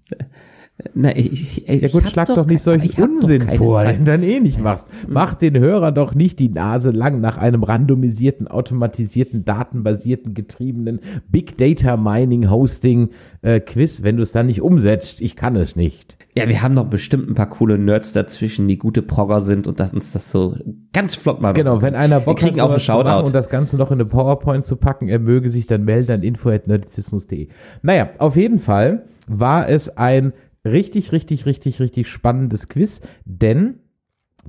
Na, 0.94 1.16
ich, 1.16 1.68
ich, 1.68 1.82
ja 1.82 1.88
gut, 1.90 2.10
schlag 2.10 2.28
doch, 2.28 2.36
doch 2.36 2.46
nicht 2.46 2.64
solchen 2.64 3.02
Unsinn 3.04 3.50
vor, 3.50 3.84
den 3.84 4.00
du 4.00 4.04
dann 4.06 4.24
eh 4.24 4.40
nicht 4.40 4.62
machst. 4.62 4.88
Hm. 4.88 5.14
Mach 5.14 5.36
den 5.36 5.58
Hörer 5.58 5.92
doch 5.92 6.16
nicht 6.16 6.40
die 6.40 6.50
Nase 6.50 6.92
lang 6.92 7.20
nach 7.20 7.38
einem 7.38 7.64
randomisierten, 7.64 8.48
automatisierten, 8.48 9.44
datenbasierten, 9.44 10.34
getriebenen 10.34 11.02
Big 11.30 11.58
Data 11.58 11.98
Mining 11.98 12.50
Hosting 12.50 13.10
äh, 13.42 13.60
Quiz, 13.60 14.04
wenn 14.04 14.16
du 14.16 14.24
es 14.24 14.32
dann 14.32 14.48
nicht 14.48 14.62
umsetzt. 14.62 15.20
Ich 15.20 15.36
kann 15.36 15.58
es 15.58 15.76
nicht. 15.76 16.16
Ja, 16.36 16.48
wir 16.48 16.62
haben 16.62 16.76
doch 16.76 16.86
bestimmt 16.86 17.30
ein 17.30 17.34
paar 17.34 17.50
coole 17.50 17.78
Nerds 17.78 18.14
dazwischen, 18.14 18.68
die 18.68 18.78
gute 18.78 19.02
Progger 19.02 19.42
sind 19.42 19.68
und 19.68 19.80
dass 19.82 19.94
uns 19.94 20.14
das 20.14 20.32
so 20.32 20.56
ganz 20.94 21.16
flott 21.16 21.42
mal 21.42 21.54
Genau, 21.54 21.82
wenn 21.82 21.96
einer 21.96 22.22
Bock 22.22 22.42
hat, 22.42 22.60
auch 22.60 22.90
einen 22.90 23.26
und 23.26 23.36
das 23.36 23.50
Ganze 23.50 23.76
noch 23.76 23.92
in 23.92 23.96
eine 23.96 24.06
PowerPoint 24.06 24.66
zu 24.66 24.78
packen, 24.78 25.10
er 25.10 25.20
möge 25.20 25.50
sich 25.50 25.68
dann 25.68 25.84
melden 25.84 26.12
an 26.12 26.24
info.nerdizismus.de. 26.24 27.50
Naja, 27.82 28.10
auf 28.20 28.38
jeden 28.38 28.60
Fall 28.60 29.04
war 29.28 29.68
es 29.68 29.98
ein 29.98 30.34
richtig, 30.72 31.12
richtig, 31.12 31.46
richtig, 31.46 31.80
richtig 31.80 32.08
spannendes 32.08 32.70
Quiz, 32.70 33.02
denn 33.26 33.80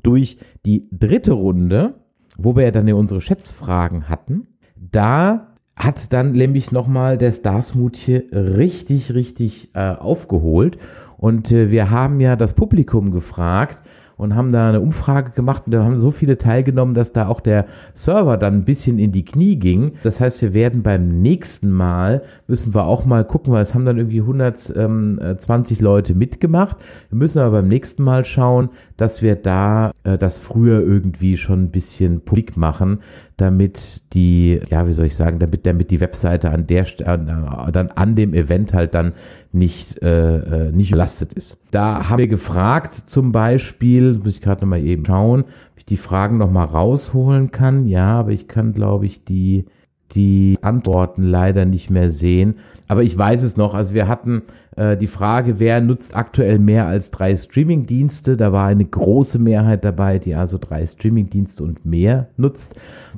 durch 0.03 0.39
die 0.65 0.89
dritte 0.91 1.33
Runde, 1.33 1.95
wo 2.37 2.57
wir 2.57 2.65
ja 2.65 2.71
dann 2.71 2.89
ja 2.89 2.95
unsere 2.95 3.21
Schätzfragen 3.21 4.09
hatten, 4.09 4.47
da 4.77 5.55
hat 5.77 6.13
dann 6.13 6.33
nämlich 6.33 6.73
nochmal 6.73 7.17
der 7.17 7.33
Starsmut 7.33 7.97
hier 7.97 8.25
richtig, 8.33 9.15
richtig 9.15 9.75
äh, 9.75 9.95
aufgeholt. 9.95 10.79
Und 11.17 11.53
äh, 11.53 11.71
wir 11.71 11.91
haben 11.91 12.21
ja 12.21 12.37
das 12.37 12.53
Publikum 12.53 13.11
gefragt, 13.11 13.83
und 14.21 14.37
haben 14.37 14.53
da 14.53 14.69
eine 14.69 14.81
Umfrage 14.81 15.31
gemacht 15.31 15.63
und 15.67 15.73
da 15.73 15.83
haben 15.83 15.97
so 15.97 16.11
viele 16.11 16.37
teilgenommen, 16.37 16.95
dass 16.95 17.13
da 17.13 17.27
auch 17.29 17.41
der 17.41 17.67
Server 17.95 18.37
dann 18.37 18.55
ein 18.55 18.65
bisschen 18.65 18.99
in 18.99 19.13
die 19.13 19.25
Knie 19.25 19.57
ging. 19.57 19.93
Das 20.03 20.21
heißt, 20.21 20.43
wir 20.43 20.53
werden 20.53 20.83
beim 20.83 21.23
nächsten 21.23 21.71
Mal, 21.71 22.23
müssen 22.47 22.75
wir 22.75 22.85
auch 22.85 23.07
mal 23.07 23.25
gucken, 23.25 23.53
weil 23.53 23.63
es 23.63 23.75
haben 23.75 23.87
dann 23.87 23.97
irgendwie 23.97 24.21
120 24.21 25.81
Leute 25.81 26.15
mitgemacht. 26.15 26.77
Wir 27.09 27.19
müssen 27.19 27.39
aber 27.39 27.63
beim 27.63 27.69
nächsten 27.69 28.03
Mal 28.03 28.25
schauen, 28.27 28.69
dass 28.99 29.23
wir 29.23 29.37
da 29.37 29.93
äh, 30.05 30.19
das 30.19 30.37
früher 30.37 30.81
irgendwie 30.81 31.39
schon 31.39 31.65
ein 31.65 31.71
bisschen 31.71 32.21
publik 32.21 32.57
machen, 32.57 33.01
damit 33.41 34.03
die, 34.13 34.61
ja, 34.69 34.87
wie 34.87 34.93
soll 34.93 35.07
ich 35.07 35.17
sagen, 35.17 35.39
damit, 35.39 35.65
damit 35.65 35.91
die 35.91 36.01
Webseite 36.01 36.51
an 36.51 36.67
der 36.67 36.83
äh, 37.01 37.73
dann 37.73 37.91
an 37.95 38.15
dem 38.15 38.35
Event 38.35 38.75
halt 38.75 38.95
dann 38.95 39.13
nicht, 39.53 40.03
äh, 40.03 40.69
äh, 40.69 40.73
nicht 40.73 40.91
belastet 40.91 41.33
ist. 41.33 41.57
Da 41.71 42.09
haben 42.09 42.19
wir 42.19 42.29
gefragt, 42.29 43.03
zum 43.07 43.33
Beispiel, 43.33 44.15
muss 44.15 44.35
ich 44.35 44.41
gerade 44.41 44.61
nochmal 44.61 44.81
eben 44.81 45.05
schauen, 45.07 45.43
ob 45.43 45.79
ich 45.79 45.87
die 45.87 45.97
Fragen 45.97 46.39
nochmal 46.39 46.67
rausholen 46.67 47.51
kann. 47.51 47.87
Ja, 47.87 48.19
aber 48.21 48.33
ich 48.33 48.47
kann, 48.47 48.73
glaube 48.75 49.07
ich, 49.07 49.25
die, 49.25 49.65
die 50.13 50.59
Antworten 50.63 51.23
leider 51.23 51.65
nicht 51.65 51.91
mehr 51.91 52.11
sehen. 52.11 52.57
Aber 52.89 53.03
ich 53.03 53.17
weiß 53.17 53.43
es 53.43 53.57
noch. 53.57 53.75
Also 53.75 53.95
wir 53.95 54.09
hatten 54.09 54.43
äh, 54.77 54.97
die 54.97 55.07
Frage, 55.07 55.59
wer 55.59 55.81
nutzt 55.81 56.17
aktuell 56.17 56.59
mehr 56.59 56.87
als 56.87 57.11
drei 57.11 57.37
Streamingdienste? 57.37 58.37
Da 58.37 58.53
war 58.53 58.67
eine 58.67 58.85
große 58.85 59.39
Mehrheit 59.39 59.85
dabei, 59.85 60.19
die 60.19 60.35
also 60.35 60.59
drei 60.59 60.87
Streamingdienste 60.87 61.63
und 61.63 61.85
mehr 61.85 62.29
nutzt. 62.37 62.75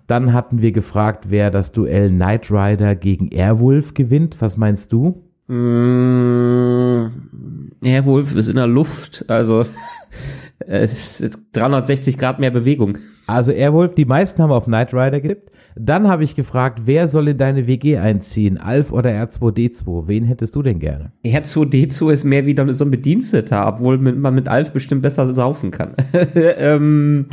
Dann 0.06 0.32
hatten 0.32 0.60
wir 0.60 0.72
gefragt, 0.72 1.26
wer 1.28 1.50
das 1.50 1.72
Duell 1.72 2.10
Knight 2.10 2.50
Rider 2.50 2.94
gegen 2.94 3.30
Airwolf 3.32 3.94
gewinnt. 3.94 4.36
Was 4.40 4.56
meinst 4.56 4.92
du? 4.92 5.22
Mmh, 5.48 7.10
Airwolf 7.82 8.34
ist 8.36 8.48
in 8.48 8.56
der 8.56 8.66
Luft, 8.66 9.24
also 9.28 9.64
es 10.58 11.20
ist 11.20 11.38
360 11.52 12.16
Grad 12.16 12.38
mehr 12.38 12.50
Bewegung. 12.50 12.98
Also 13.26 13.52
Airwolf, 13.52 13.94
die 13.94 14.04
meisten 14.04 14.42
haben 14.42 14.52
auf 14.52 14.66
Knight 14.66 14.94
Rider 14.94 15.20
getippt. 15.20 15.50
Dann 15.74 16.08
habe 16.08 16.24
ich 16.24 16.36
gefragt, 16.36 16.82
wer 16.84 17.08
soll 17.08 17.28
in 17.28 17.38
deine 17.38 17.66
WG 17.66 17.98
einziehen? 17.98 18.58
Alf 18.58 18.92
oder 18.92 19.10
R2D2? 19.10 20.06
Wen 20.06 20.24
hättest 20.24 20.54
du 20.54 20.62
denn 20.62 20.78
gerne? 20.78 21.12
R2D2 21.24 22.12
ist 22.12 22.24
mehr 22.24 22.46
wie 22.46 22.56
so 22.74 22.84
ein 22.84 22.90
Bediensteter, 22.90 23.66
obwohl 23.66 23.98
man 23.98 24.34
mit 24.34 24.48
Alf 24.48 24.72
bestimmt 24.72 25.02
besser 25.02 25.32
saufen 25.32 25.70
kann. 25.70 25.94
ähm, 26.34 27.26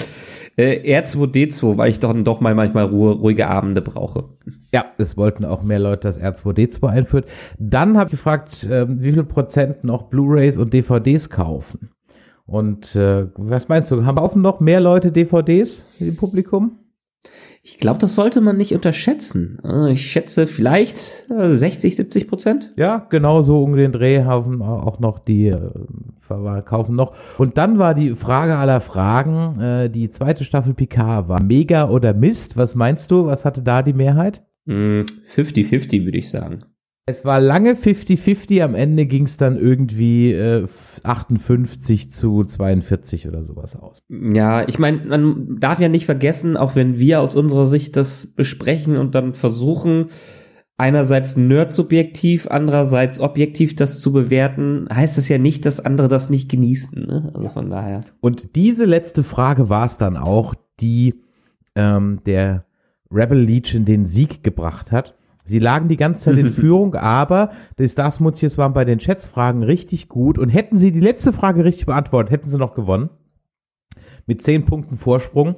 äh, 0.55 0.99
R2D2, 0.99 1.77
weil 1.77 1.89
ich 1.89 1.99
doch, 1.99 2.13
doch 2.23 2.41
mal 2.41 2.55
manchmal 2.55 2.85
Ruhe, 2.85 3.13
ruhige 3.13 3.47
Abende 3.47 3.81
brauche. 3.81 4.25
Ja, 4.73 4.85
es 4.97 5.17
wollten 5.17 5.45
auch 5.45 5.63
mehr 5.63 5.79
Leute, 5.79 6.01
dass 6.01 6.19
R2D2 6.19 6.87
einführt. 6.87 7.25
Dann 7.57 7.97
habe 7.97 8.07
ich 8.07 8.11
gefragt, 8.11 8.63
äh, 8.65 8.85
wie 8.89 9.13
viel 9.13 9.23
Prozent 9.23 9.83
noch 9.83 10.03
Blu-rays 10.03 10.57
und 10.57 10.73
DVDs 10.73 11.29
kaufen. 11.29 11.91
Und 12.45 12.95
äh, 12.95 13.27
was 13.35 13.67
meinst 13.67 13.91
du, 13.91 14.05
haben 14.05 14.17
kaufen 14.17 14.35
noch 14.35 14.59
mehr 14.59 14.79
Leute 14.79 15.11
DVDs 15.11 15.85
im 15.99 16.15
Publikum? 16.17 16.79
Ich 17.71 17.77
glaube, 17.79 17.99
das 17.99 18.15
sollte 18.15 18.41
man 18.41 18.57
nicht 18.57 18.73
unterschätzen. 18.73 19.59
Äh, 19.63 19.91
ich 19.91 20.09
schätze 20.09 20.47
vielleicht 20.47 20.97
60, 21.29 21.93
äh, 21.93 21.95
70 21.95 22.27
Prozent. 22.27 22.73
Ja, 22.75 23.05
genau 23.09 23.41
so 23.41 23.63
um 23.63 23.75
den 23.75 23.91
Dreh 23.91 24.23
haben 24.23 24.61
auch 24.61 24.99
noch 24.99 25.19
die 25.19 25.47
äh, 25.47 26.61
kaufen 26.65 26.95
noch. 26.95 27.13
Und 27.37 27.57
dann 27.57 27.77
war 27.77 27.93
die 27.93 28.15
Frage 28.15 28.57
aller 28.57 28.81
Fragen, 28.81 29.59
äh, 29.61 29.89
die 29.89 30.09
zweite 30.09 30.43
Staffel 30.45 30.73
Picard 30.73 31.27
war 31.29 31.41
Mega 31.41 31.89
oder 31.89 32.13
Mist. 32.13 32.57
Was 32.57 32.73
meinst 32.73 33.11
du? 33.11 33.27
Was 33.27 33.45
hatte 33.45 33.61
da 33.61 33.83
die 33.83 33.93
Mehrheit? 33.93 34.43
50-50 34.67 36.05
würde 36.05 36.17
ich 36.17 36.29
sagen. 36.29 36.59
Es 37.09 37.25
war 37.25 37.39
lange 37.41 37.73
50-50, 37.73 38.61
am 38.61 38.75
Ende 38.75 39.05
ging 39.05 39.25
es 39.25 39.37
dann 39.37 39.57
irgendwie 39.57 40.31
äh, 40.31 40.67
58 41.03 42.11
zu 42.11 42.43
42 42.43 43.27
oder 43.27 43.43
sowas 43.43 43.75
aus. 43.75 43.99
Ja, 44.09 44.67
ich 44.67 44.77
meine, 44.77 45.05
man 45.05 45.59
darf 45.59 45.79
ja 45.79 45.89
nicht 45.89 46.05
vergessen, 46.05 46.55
auch 46.55 46.75
wenn 46.75 46.99
wir 46.99 47.21
aus 47.21 47.35
unserer 47.35 47.65
Sicht 47.65 47.95
das 47.97 48.27
besprechen 48.27 48.95
und 48.97 49.15
dann 49.15 49.33
versuchen, 49.33 50.09
einerseits 50.77 51.35
nerd-subjektiv, 51.35 52.47
andererseits 52.49 53.19
objektiv 53.19 53.75
das 53.75 53.99
zu 53.99 54.13
bewerten, 54.13 54.87
heißt 54.91 55.17
das 55.17 55.27
ja 55.27 55.37
nicht, 55.37 55.65
dass 55.65 55.79
andere 55.79 56.07
das 56.07 56.29
nicht 56.29 56.49
genießen. 56.49 57.05
Ne? 57.05 57.31
Also 57.33 57.49
von 57.49 57.69
daher. 57.69 58.01
Und 58.21 58.55
diese 58.55 58.85
letzte 58.85 59.23
Frage 59.23 59.69
war 59.69 59.85
es 59.85 59.97
dann 59.97 60.15
auch, 60.15 60.53
die 60.79 61.15
ähm, 61.75 62.21
der 62.25 62.65
Rebel 63.11 63.39
Legion 63.39 63.85
den 63.85 64.05
Sieg 64.05 64.43
gebracht 64.43 64.91
hat. 64.91 65.15
Sie 65.49 65.59
lagen 65.59 65.87
die 65.87 65.97
ganze 65.97 66.25
Zeit 66.25 66.37
in 66.37 66.49
Führung, 66.53 66.95
aber 66.95 67.51
die 67.77 67.87
Starsmutziers 67.87 68.57
waren 68.57 68.73
bei 68.73 68.85
den 68.85 68.99
Schätzfragen 68.99 69.63
richtig 69.63 70.07
gut 70.07 70.37
und 70.37 70.49
hätten 70.49 70.77
sie 70.77 70.91
die 70.91 70.99
letzte 70.99 71.33
Frage 71.33 71.65
richtig 71.65 71.87
beantwortet, 71.87 72.31
hätten 72.31 72.49
sie 72.49 72.57
noch 72.57 72.75
gewonnen. 72.75 73.09
Mit 74.25 74.43
zehn 74.43 74.65
Punkten 74.65 74.95
Vorsprung. 74.95 75.55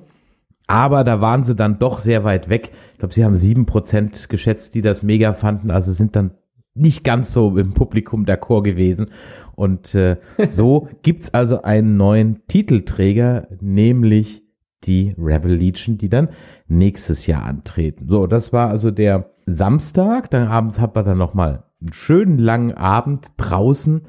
Aber 0.68 1.04
da 1.04 1.20
waren 1.20 1.44
sie 1.44 1.56
dann 1.56 1.80
doch 1.80 2.00
sehr 2.00 2.24
weit 2.24 2.48
weg. 2.48 2.72
Ich 2.94 3.00
glaube, 3.00 3.14
sie 3.14 3.26
haben 3.26 3.36
sieben 3.36 3.66
Prozent 3.66 4.30
geschätzt, 4.30 4.74
die 4.74 4.82
das 4.82 5.04
mega 5.04 5.34
fanden. 5.34 5.70
Also 5.70 5.92
sind 5.92 6.16
dann 6.16 6.32
nicht 6.74 7.04
ganz 7.04 7.34
so 7.34 7.58
im 7.58 7.74
Publikum 7.74 8.26
der 8.26 8.38
Chor 8.38 8.64
gewesen. 8.64 9.08
Und 9.56 9.94
äh, 9.96 10.18
so 10.50 10.88
gibt's 11.02 11.34
also 11.34 11.64
einen 11.64 11.98
neuen 11.98 12.48
Titelträger, 12.48 13.48
nämlich 13.60 14.41
die 14.84 15.16
Rebel 15.18 15.54
Legion, 15.54 15.98
die 15.98 16.10
dann 16.10 16.30
nächstes 16.68 17.28
Jahr 17.28 17.44
antreten. 17.44 18.08
So, 18.08 18.28
das 18.28 18.52
war 18.52 18.70
also 18.70 18.92
der 18.92 19.32
Samstag. 19.46 20.30
Dann 20.32 20.48
abends 20.48 20.80
hat 20.80 20.96
man 20.96 21.06
dann 21.06 21.18
nochmal 21.18 21.64
einen 21.82 21.94
schönen 21.94 22.38
langen 22.38 22.74
Abend 22.74 23.28
draußen 23.38 24.02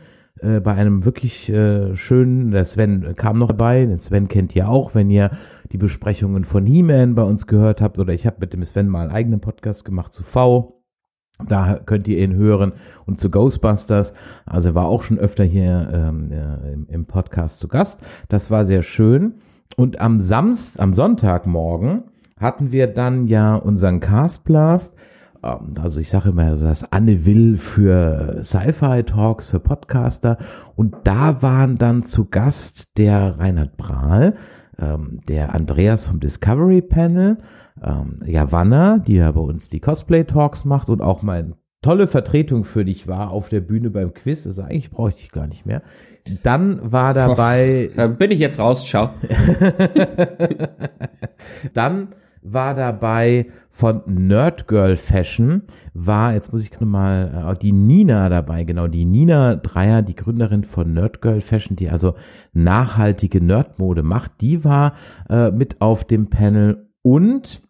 äh, 0.42 0.60
bei 0.60 0.74
einem 0.74 1.04
wirklich 1.04 1.48
äh, 1.48 1.96
schönen, 1.96 2.50
der 2.50 2.64
Sven 2.64 3.14
kam 3.16 3.38
noch 3.38 3.48
dabei, 3.48 3.86
den 3.86 3.98
Sven 3.98 4.28
kennt 4.28 4.54
ihr 4.56 4.68
auch, 4.68 4.94
wenn 4.94 5.08
ihr 5.08 5.30
die 5.70 5.78
Besprechungen 5.78 6.44
von 6.44 6.66
He-Man 6.66 7.14
bei 7.14 7.22
uns 7.22 7.46
gehört 7.46 7.80
habt 7.80 7.98
oder 7.98 8.12
ich 8.12 8.26
habe 8.26 8.36
mit 8.40 8.52
dem 8.52 8.64
Sven 8.64 8.88
mal 8.88 9.02
einen 9.02 9.12
eigenen 9.12 9.40
Podcast 9.40 9.84
gemacht 9.84 10.12
zu 10.12 10.22
V. 10.22 10.82
Da 11.48 11.80
könnt 11.86 12.06
ihr 12.08 12.18
ihn 12.18 12.34
hören 12.34 12.72
und 13.06 13.18
zu 13.18 13.30
Ghostbusters. 13.30 14.14
Also 14.44 14.70
er 14.70 14.74
war 14.74 14.86
auch 14.86 15.02
schon 15.02 15.18
öfter 15.18 15.44
hier 15.44 15.90
ähm, 15.92 16.30
äh, 16.30 16.72
im, 16.72 16.86
im 16.88 17.06
Podcast 17.06 17.58
zu 17.58 17.68
Gast. 17.68 18.00
Das 18.28 18.50
war 18.50 18.66
sehr 18.66 18.82
schön. 18.82 19.34
Und 19.76 20.00
am 20.00 20.20
Samst, 20.20 20.80
am 20.80 20.94
Sonntagmorgen 20.94 22.04
hatten 22.38 22.72
wir 22.72 22.86
dann 22.86 23.26
ja 23.26 23.56
unseren 23.56 24.00
Cast 24.00 24.44
Blast 24.44 24.94
ähm, 25.42 25.74
also 25.80 26.00
ich 26.00 26.10
sage 26.10 26.30
immer 26.30 26.56
das 26.56 26.90
Anne 26.92 27.26
Will 27.26 27.56
für 27.56 28.38
Sci-Fi 28.42 29.02
Talks, 29.04 29.50
für 29.50 29.60
Podcaster. 29.60 30.38
Und 30.76 30.94
da 31.04 31.42
waren 31.42 31.78
dann 31.78 32.02
zu 32.02 32.26
Gast 32.26 32.96
der 32.98 33.38
Reinhard 33.38 33.76
Prahl, 33.76 34.34
ähm, 34.78 35.20
der 35.28 35.54
Andreas 35.54 36.06
vom 36.06 36.20
Discovery 36.20 36.82
Panel, 36.82 37.38
ähm, 37.82 38.20
Javanna, 38.24 38.98
die 38.98 39.16
ja 39.16 39.32
bei 39.32 39.40
uns 39.40 39.68
die 39.68 39.80
Cosplay 39.80 40.24
Talks 40.24 40.64
macht 40.64 40.88
und 40.88 41.00
auch 41.00 41.22
meine 41.22 41.56
tolle 41.82 42.06
Vertretung 42.06 42.64
für 42.64 42.84
dich 42.84 43.08
war 43.08 43.30
auf 43.30 43.48
der 43.48 43.60
Bühne 43.60 43.90
beim 43.90 44.14
Quiz. 44.14 44.46
Also 44.46 44.62
eigentlich 44.62 44.90
brauche 44.90 45.10
ich 45.10 45.16
dich 45.16 45.32
gar 45.32 45.48
nicht 45.48 45.66
mehr. 45.66 45.82
Dann 46.42 46.92
war 46.92 47.14
dabei. 47.14 47.90
Da 47.96 48.06
bin 48.06 48.30
ich 48.30 48.38
jetzt 48.38 48.58
raus, 48.58 48.86
ciao. 48.86 49.10
Dann 51.74 52.08
war 52.42 52.74
dabei 52.74 53.46
von 53.70 54.02
Nerdgirl 54.06 54.96
Fashion 54.96 55.62
war, 55.94 56.34
jetzt 56.34 56.52
muss 56.52 56.62
ich 56.62 56.72
nochmal, 56.78 57.52
äh, 57.52 57.58
die 57.58 57.72
Nina 57.72 58.28
dabei, 58.28 58.64
genau, 58.64 58.86
die 58.86 59.04
Nina 59.04 59.56
Dreier, 59.56 60.02
die 60.02 60.14
Gründerin 60.14 60.64
von 60.64 60.92
Nerdgirl 60.92 61.40
Fashion, 61.40 61.76
die 61.76 61.88
also 61.88 62.14
nachhaltige 62.52 63.42
Nerdmode 63.42 64.02
macht, 64.02 64.32
die 64.40 64.64
war 64.64 64.94
äh, 65.28 65.50
mit 65.50 65.80
auf 65.80 66.04
dem 66.04 66.28
Panel 66.28 66.88
und 67.02 67.62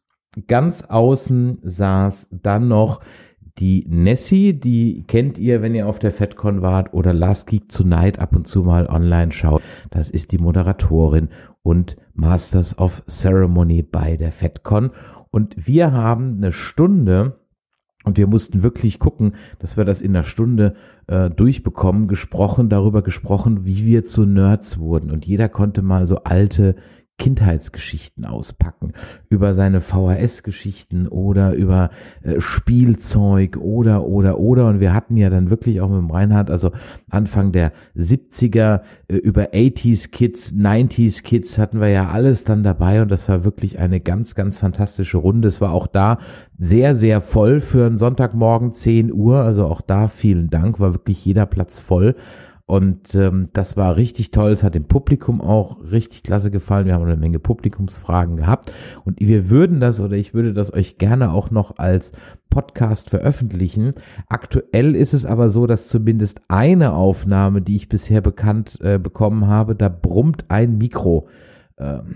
ganz 0.48 0.84
außen 0.84 1.58
saß 1.62 2.28
dann 2.30 2.68
noch 2.68 3.00
die 3.58 3.86
Nessie, 3.88 4.54
die 4.54 5.04
kennt 5.06 5.38
ihr, 5.38 5.62
wenn 5.62 5.74
ihr 5.74 5.86
auf 5.86 5.98
der 5.98 6.12
FedCon 6.12 6.62
wart 6.62 6.94
oder 6.94 7.12
Last 7.12 7.48
Geek 7.48 7.68
Tonight 7.68 8.18
ab 8.18 8.34
und 8.34 8.46
zu 8.46 8.62
mal 8.62 8.86
online 8.86 9.32
schaut. 9.32 9.62
Das 9.90 10.10
ist 10.10 10.32
die 10.32 10.38
Moderatorin 10.38 11.28
und 11.62 11.96
Masters 12.14 12.78
of 12.78 13.02
Ceremony 13.06 13.82
bei 13.82 14.16
der 14.16 14.32
FedCon. 14.32 14.90
Und 15.30 15.66
wir 15.66 15.92
haben 15.92 16.36
eine 16.36 16.52
Stunde 16.52 17.38
und 18.04 18.16
wir 18.16 18.26
mussten 18.26 18.62
wirklich 18.62 18.98
gucken, 18.98 19.34
dass 19.58 19.76
wir 19.76 19.84
das 19.84 20.00
in 20.00 20.14
einer 20.14 20.24
Stunde 20.24 20.74
äh, 21.06 21.30
durchbekommen, 21.30 22.08
gesprochen, 22.08 22.68
darüber 22.68 23.02
gesprochen, 23.02 23.64
wie 23.64 23.86
wir 23.86 24.04
zu 24.04 24.24
Nerds 24.24 24.78
wurden. 24.78 25.10
Und 25.10 25.24
jeder 25.24 25.48
konnte 25.48 25.82
mal 25.82 26.06
so 26.06 26.24
alte 26.24 26.74
Kindheitsgeschichten 27.22 28.24
auspacken, 28.24 28.94
über 29.28 29.54
seine 29.54 29.80
VHS-Geschichten 29.80 31.06
oder 31.06 31.52
über 31.52 31.90
äh, 32.22 32.40
Spielzeug 32.40 33.58
oder, 33.58 34.08
oder, 34.08 34.40
oder. 34.40 34.66
Und 34.66 34.80
wir 34.80 34.92
hatten 34.92 35.16
ja 35.16 35.30
dann 35.30 35.48
wirklich 35.48 35.80
auch 35.80 35.88
mit 35.88 35.98
dem 35.98 36.10
Reinhard, 36.10 36.50
also 36.50 36.72
Anfang 37.10 37.52
der 37.52 37.70
70er, 37.96 38.80
äh, 39.06 39.14
über 39.14 39.50
80s 39.52 40.10
Kids, 40.10 40.52
90s 40.52 41.22
Kids 41.22 41.58
hatten 41.58 41.80
wir 41.80 41.90
ja 41.90 42.08
alles 42.08 42.42
dann 42.42 42.64
dabei 42.64 43.02
und 43.02 43.08
das 43.12 43.28
war 43.28 43.44
wirklich 43.44 43.78
eine 43.78 44.00
ganz, 44.00 44.34
ganz 44.34 44.58
fantastische 44.58 45.18
Runde. 45.18 45.46
Es 45.46 45.60
war 45.60 45.70
auch 45.70 45.86
da 45.86 46.18
sehr, 46.58 46.96
sehr 46.96 47.20
voll 47.20 47.60
für 47.60 47.86
einen 47.86 47.98
Sonntagmorgen 47.98 48.74
10 48.74 49.12
Uhr, 49.12 49.36
also 49.36 49.66
auch 49.66 49.80
da 49.80 50.08
vielen 50.08 50.50
Dank, 50.50 50.80
war 50.80 50.92
wirklich 50.92 51.24
jeder 51.24 51.46
Platz 51.46 51.78
voll. 51.78 52.16
Und 52.72 53.14
ähm, 53.14 53.50
das 53.52 53.76
war 53.76 53.96
richtig 53.96 54.30
toll. 54.30 54.50
Es 54.50 54.62
hat 54.62 54.74
dem 54.74 54.84
Publikum 54.84 55.42
auch 55.42 55.76
richtig 55.92 56.22
klasse 56.22 56.50
gefallen. 56.50 56.86
Wir 56.86 56.94
haben 56.94 57.04
eine 57.04 57.18
Menge 57.18 57.38
Publikumsfragen 57.38 58.38
gehabt. 58.38 58.72
Und 59.04 59.20
wir 59.20 59.50
würden 59.50 59.78
das 59.78 60.00
oder 60.00 60.16
ich 60.16 60.32
würde 60.32 60.54
das 60.54 60.72
euch 60.72 60.96
gerne 60.96 61.32
auch 61.32 61.50
noch 61.50 61.76
als 61.76 62.12
Podcast 62.48 63.10
veröffentlichen. 63.10 63.92
Aktuell 64.26 64.96
ist 64.96 65.12
es 65.12 65.26
aber 65.26 65.50
so, 65.50 65.66
dass 65.66 65.88
zumindest 65.88 66.40
eine 66.48 66.94
Aufnahme, 66.94 67.60
die 67.60 67.76
ich 67.76 67.90
bisher 67.90 68.22
bekannt 68.22 68.80
äh, 68.80 68.98
bekommen 68.98 69.48
habe, 69.48 69.74
da 69.74 69.90
brummt 69.90 70.46
ein 70.48 70.78
Mikro. 70.78 71.28
Ähm, 71.76 72.14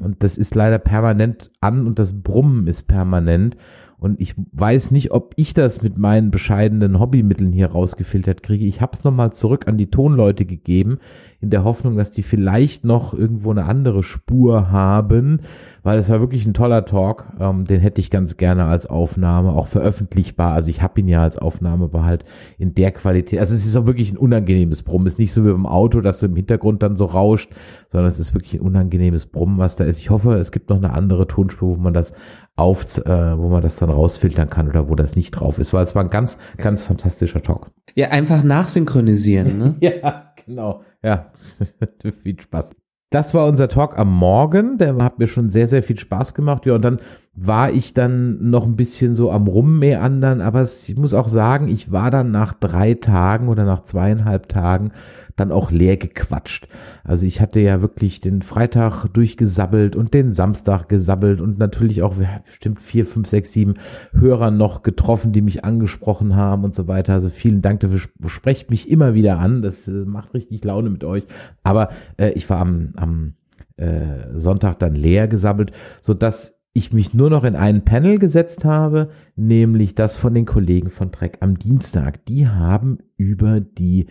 und 0.00 0.22
das 0.22 0.38
ist 0.38 0.54
leider 0.54 0.78
permanent 0.78 1.50
an 1.60 1.84
und 1.84 1.98
das 1.98 2.12
Brummen 2.12 2.68
ist 2.68 2.84
permanent. 2.84 3.56
Und 3.98 4.20
ich 4.20 4.34
weiß 4.52 4.90
nicht, 4.90 5.10
ob 5.12 5.32
ich 5.36 5.54
das 5.54 5.80
mit 5.80 5.96
meinen 5.96 6.30
bescheidenen 6.30 6.98
Hobbymitteln 6.98 7.52
hier 7.52 7.68
rausgefiltert 7.68 8.42
kriege. 8.42 8.66
Ich 8.66 8.80
habe 8.80 8.92
es 8.92 9.04
nochmal 9.04 9.32
zurück 9.32 9.66
an 9.68 9.78
die 9.78 9.90
Tonleute 9.90 10.44
gegeben, 10.44 10.98
in 11.40 11.50
der 11.50 11.64
Hoffnung, 11.64 11.96
dass 11.96 12.10
die 12.10 12.22
vielleicht 12.22 12.84
noch 12.84 13.14
irgendwo 13.14 13.50
eine 13.50 13.64
andere 13.64 14.02
Spur 14.02 14.70
haben, 14.70 15.40
weil 15.82 15.98
es 15.98 16.08
war 16.10 16.20
wirklich 16.20 16.46
ein 16.46 16.54
toller 16.54 16.84
Talk. 16.84 17.26
Ähm, 17.38 17.64
den 17.64 17.80
hätte 17.80 18.00
ich 18.00 18.10
ganz 18.10 18.36
gerne 18.36 18.64
als 18.64 18.86
Aufnahme, 18.86 19.52
auch 19.52 19.66
veröffentlichbar. 19.66 20.52
Also 20.52 20.68
ich 20.70 20.82
habe 20.82 21.00
ihn 21.00 21.08
ja 21.08 21.22
als 21.22 21.38
Aufnahme, 21.38 21.84
aber 21.84 22.04
halt 22.04 22.24
in 22.58 22.74
der 22.74 22.90
Qualität. 22.92 23.38
Also 23.38 23.54
es 23.54 23.64
ist 23.64 23.76
auch 23.76 23.86
wirklich 23.86 24.12
ein 24.12 24.18
unangenehmes 24.18 24.82
Brummen. 24.82 25.06
Es 25.06 25.14
ist 25.14 25.18
nicht 25.18 25.32
so 25.32 25.44
wie 25.44 25.50
beim 25.50 25.66
Auto, 25.66 26.00
dass 26.00 26.20
du 26.20 26.26
im 26.26 26.36
Hintergrund 26.36 26.82
dann 26.82 26.96
so 26.96 27.06
rauscht, 27.06 27.50
sondern 27.92 28.08
es 28.08 28.18
ist 28.18 28.34
wirklich 28.34 28.54
ein 28.54 28.60
unangenehmes 28.60 29.26
Brummen, 29.26 29.58
was 29.58 29.76
da 29.76 29.84
ist. 29.84 30.00
Ich 30.00 30.10
hoffe, 30.10 30.34
es 30.34 30.52
gibt 30.52 30.70
noch 30.70 30.76
eine 30.78 30.92
andere 30.92 31.26
Tonspur, 31.26 31.76
wo 31.76 31.80
man 31.80 31.94
das 31.94 32.12
auf, 32.56 32.96
äh, 32.98 33.38
wo 33.38 33.48
man 33.48 33.62
das 33.62 33.76
dann 33.76 33.90
rausfiltern 33.90 34.50
kann 34.50 34.68
oder 34.68 34.88
wo 34.88 34.94
das 34.94 35.14
nicht 35.14 35.32
drauf 35.32 35.58
ist, 35.58 35.72
weil 35.72 35.82
es 35.82 35.94
war 35.94 36.02
ein 36.02 36.10
ganz, 36.10 36.38
ganz 36.56 36.82
fantastischer 36.82 37.42
Talk. 37.42 37.70
Ja, 37.94 38.08
einfach 38.08 38.42
nachsynchronisieren, 38.42 39.58
ne? 39.58 39.74
ja, 39.80 40.32
genau. 40.44 40.82
Ja, 41.02 41.32
viel 42.22 42.40
Spaß. 42.40 42.70
Das 43.10 43.34
war 43.34 43.46
unser 43.46 43.68
Talk 43.68 43.98
am 43.98 44.12
Morgen. 44.12 44.78
Der 44.78 44.96
hat 44.96 45.18
mir 45.18 45.28
schon 45.28 45.50
sehr, 45.50 45.68
sehr 45.68 45.82
viel 45.82 45.98
Spaß 45.98 46.34
gemacht. 46.34 46.66
Ja, 46.66 46.74
und 46.74 46.82
dann 46.84 46.98
war 47.34 47.70
ich 47.70 47.94
dann 47.94 48.50
noch 48.50 48.64
ein 48.64 48.74
bisschen 48.74 49.14
so 49.14 49.30
am 49.30 49.46
Rummeandern. 49.46 50.40
Aber 50.40 50.60
es, 50.60 50.88
ich 50.88 50.96
muss 50.96 51.14
auch 51.14 51.28
sagen, 51.28 51.68
ich 51.68 51.92
war 51.92 52.10
dann 52.10 52.32
nach 52.32 52.54
drei 52.54 52.94
Tagen 52.94 53.48
oder 53.48 53.64
nach 53.64 53.84
zweieinhalb 53.84 54.48
Tagen 54.48 54.90
dann 55.36 55.52
auch 55.52 55.70
leer 55.70 55.96
gequatscht. 55.96 56.66
Also 57.04 57.26
ich 57.26 57.40
hatte 57.40 57.60
ja 57.60 57.80
wirklich 57.82 58.20
den 58.20 58.42
Freitag 58.42 59.06
durchgesabbelt 59.12 59.94
und 59.94 60.14
den 60.14 60.32
Samstag 60.32 60.88
gesabbelt 60.88 61.40
und 61.40 61.58
natürlich 61.58 62.02
auch 62.02 62.14
bestimmt 62.46 62.80
vier, 62.80 63.06
fünf, 63.06 63.28
sechs, 63.28 63.52
sieben 63.52 63.74
Hörer 64.12 64.50
noch 64.50 64.82
getroffen, 64.82 65.32
die 65.32 65.42
mich 65.42 65.64
angesprochen 65.64 66.34
haben 66.34 66.64
und 66.64 66.74
so 66.74 66.88
weiter. 66.88 67.12
Also 67.12 67.28
vielen 67.28 67.62
Dank 67.62 67.80
dafür. 67.80 68.00
Sprecht 68.26 68.70
mich 68.70 68.90
immer 68.90 69.14
wieder 69.14 69.38
an. 69.38 69.62
Das 69.62 69.86
äh, 69.86 69.92
macht 69.92 70.34
richtig 70.34 70.64
Laune 70.64 70.90
mit 70.90 71.04
euch. 71.04 71.26
Aber 71.62 71.90
äh, 72.16 72.30
ich 72.30 72.48
war 72.48 72.60
am, 72.60 72.94
am 72.96 73.34
äh, 73.76 74.38
Sonntag 74.38 74.78
dann 74.78 74.94
leer 74.94 75.28
gesabbelt, 75.28 75.72
so 76.00 76.14
dass 76.14 76.56
ich 76.72 76.92
mich 76.92 77.14
nur 77.14 77.30
noch 77.30 77.44
in 77.44 77.56
einen 77.56 77.86
Panel 77.86 78.18
gesetzt 78.18 78.66
habe, 78.66 79.08
nämlich 79.34 79.94
das 79.94 80.16
von 80.16 80.34
den 80.34 80.44
Kollegen 80.44 80.90
von 80.90 81.10
Trek 81.10 81.38
am 81.40 81.58
Dienstag. 81.58 82.26
Die 82.26 82.48
haben 82.48 82.98
über 83.16 83.60
die 83.60 84.08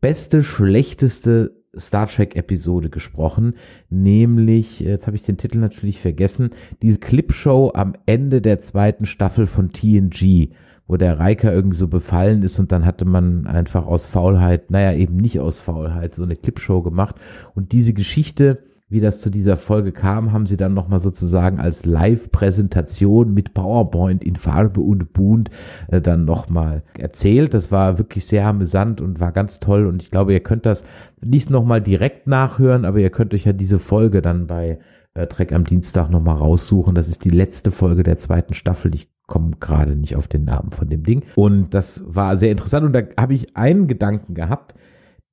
beste, 0.00 0.42
schlechteste 0.42 1.52
Star 1.76 2.08
Trek 2.08 2.34
Episode 2.36 2.90
gesprochen, 2.90 3.54
nämlich, 3.90 4.80
jetzt 4.80 5.06
habe 5.06 5.16
ich 5.16 5.22
den 5.22 5.36
Titel 5.36 5.58
natürlich 5.58 6.00
vergessen, 6.00 6.50
diese 6.82 6.98
Clipshow 6.98 7.72
am 7.74 7.94
Ende 8.06 8.40
der 8.40 8.60
zweiten 8.60 9.06
Staffel 9.06 9.46
von 9.46 9.72
TNG, 9.72 10.50
wo 10.86 10.96
der 10.96 11.20
Riker 11.20 11.52
irgendwie 11.52 11.76
so 11.76 11.86
befallen 11.86 12.42
ist 12.42 12.58
und 12.58 12.72
dann 12.72 12.86
hatte 12.86 13.04
man 13.04 13.46
einfach 13.46 13.86
aus 13.86 14.06
Faulheit, 14.06 14.70
naja, 14.70 14.94
eben 14.94 15.18
nicht 15.18 15.38
aus 15.38 15.60
Faulheit, 15.60 16.14
so 16.14 16.22
eine 16.22 16.36
Clipshow 16.36 16.82
gemacht. 16.82 17.16
Und 17.54 17.72
diese 17.72 17.92
Geschichte 17.92 18.62
wie 18.90 19.00
das 19.00 19.20
zu 19.20 19.28
dieser 19.28 19.56
Folge 19.56 19.92
kam, 19.92 20.32
haben 20.32 20.46
sie 20.46 20.56
dann 20.56 20.72
nochmal 20.72 20.98
sozusagen 20.98 21.60
als 21.60 21.84
Live-Präsentation 21.84 23.34
mit 23.34 23.52
PowerPoint 23.52 24.24
in 24.24 24.36
Farbe 24.36 24.80
und 24.80 25.12
Bunt 25.12 25.50
äh, 25.88 26.00
dann 26.00 26.24
nochmal 26.24 26.82
erzählt. 26.96 27.52
Das 27.52 27.70
war 27.70 27.98
wirklich 27.98 28.24
sehr 28.24 28.46
amüsant 28.46 29.00
und 29.02 29.20
war 29.20 29.32
ganz 29.32 29.60
toll. 29.60 29.86
Und 29.86 30.02
ich 30.02 30.10
glaube, 30.10 30.32
ihr 30.32 30.40
könnt 30.40 30.64
das 30.64 30.84
nicht 31.20 31.50
nochmal 31.50 31.82
direkt 31.82 32.26
nachhören, 32.26 32.86
aber 32.86 32.98
ihr 32.98 33.10
könnt 33.10 33.34
euch 33.34 33.44
ja 33.44 33.52
diese 33.52 33.78
Folge 33.78 34.22
dann 34.22 34.46
bei 34.46 34.78
äh, 35.12 35.26
Trek 35.26 35.52
am 35.52 35.64
Dienstag 35.64 36.08
nochmal 36.08 36.36
raussuchen. 36.36 36.94
Das 36.94 37.08
ist 37.08 37.24
die 37.24 37.30
letzte 37.30 37.70
Folge 37.70 38.04
der 38.04 38.16
zweiten 38.16 38.54
Staffel. 38.54 38.94
Ich 38.94 39.10
komme 39.26 39.50
gerade 39.60 39.96
nicht 39.96 40.16
auf 40.16 40.28
den 40.28 40.44
Namen 40.44 40.72
von 40.72 40.88
dem 40.88 41.02
Ding. 41.02 41.24
Und 41.34 41.74
das 41.74 42.02
war 42.06 42.38
sehr 42.38 42.52
interessant. 42.52 42.86
Und 42.86 42.94
da 42.94 43.02
habe 43.18 43.34
ich 43.34 43.54
einen 43.54 43.86
Gedanken 43.86 44.32
gehabt, 44.32 44.74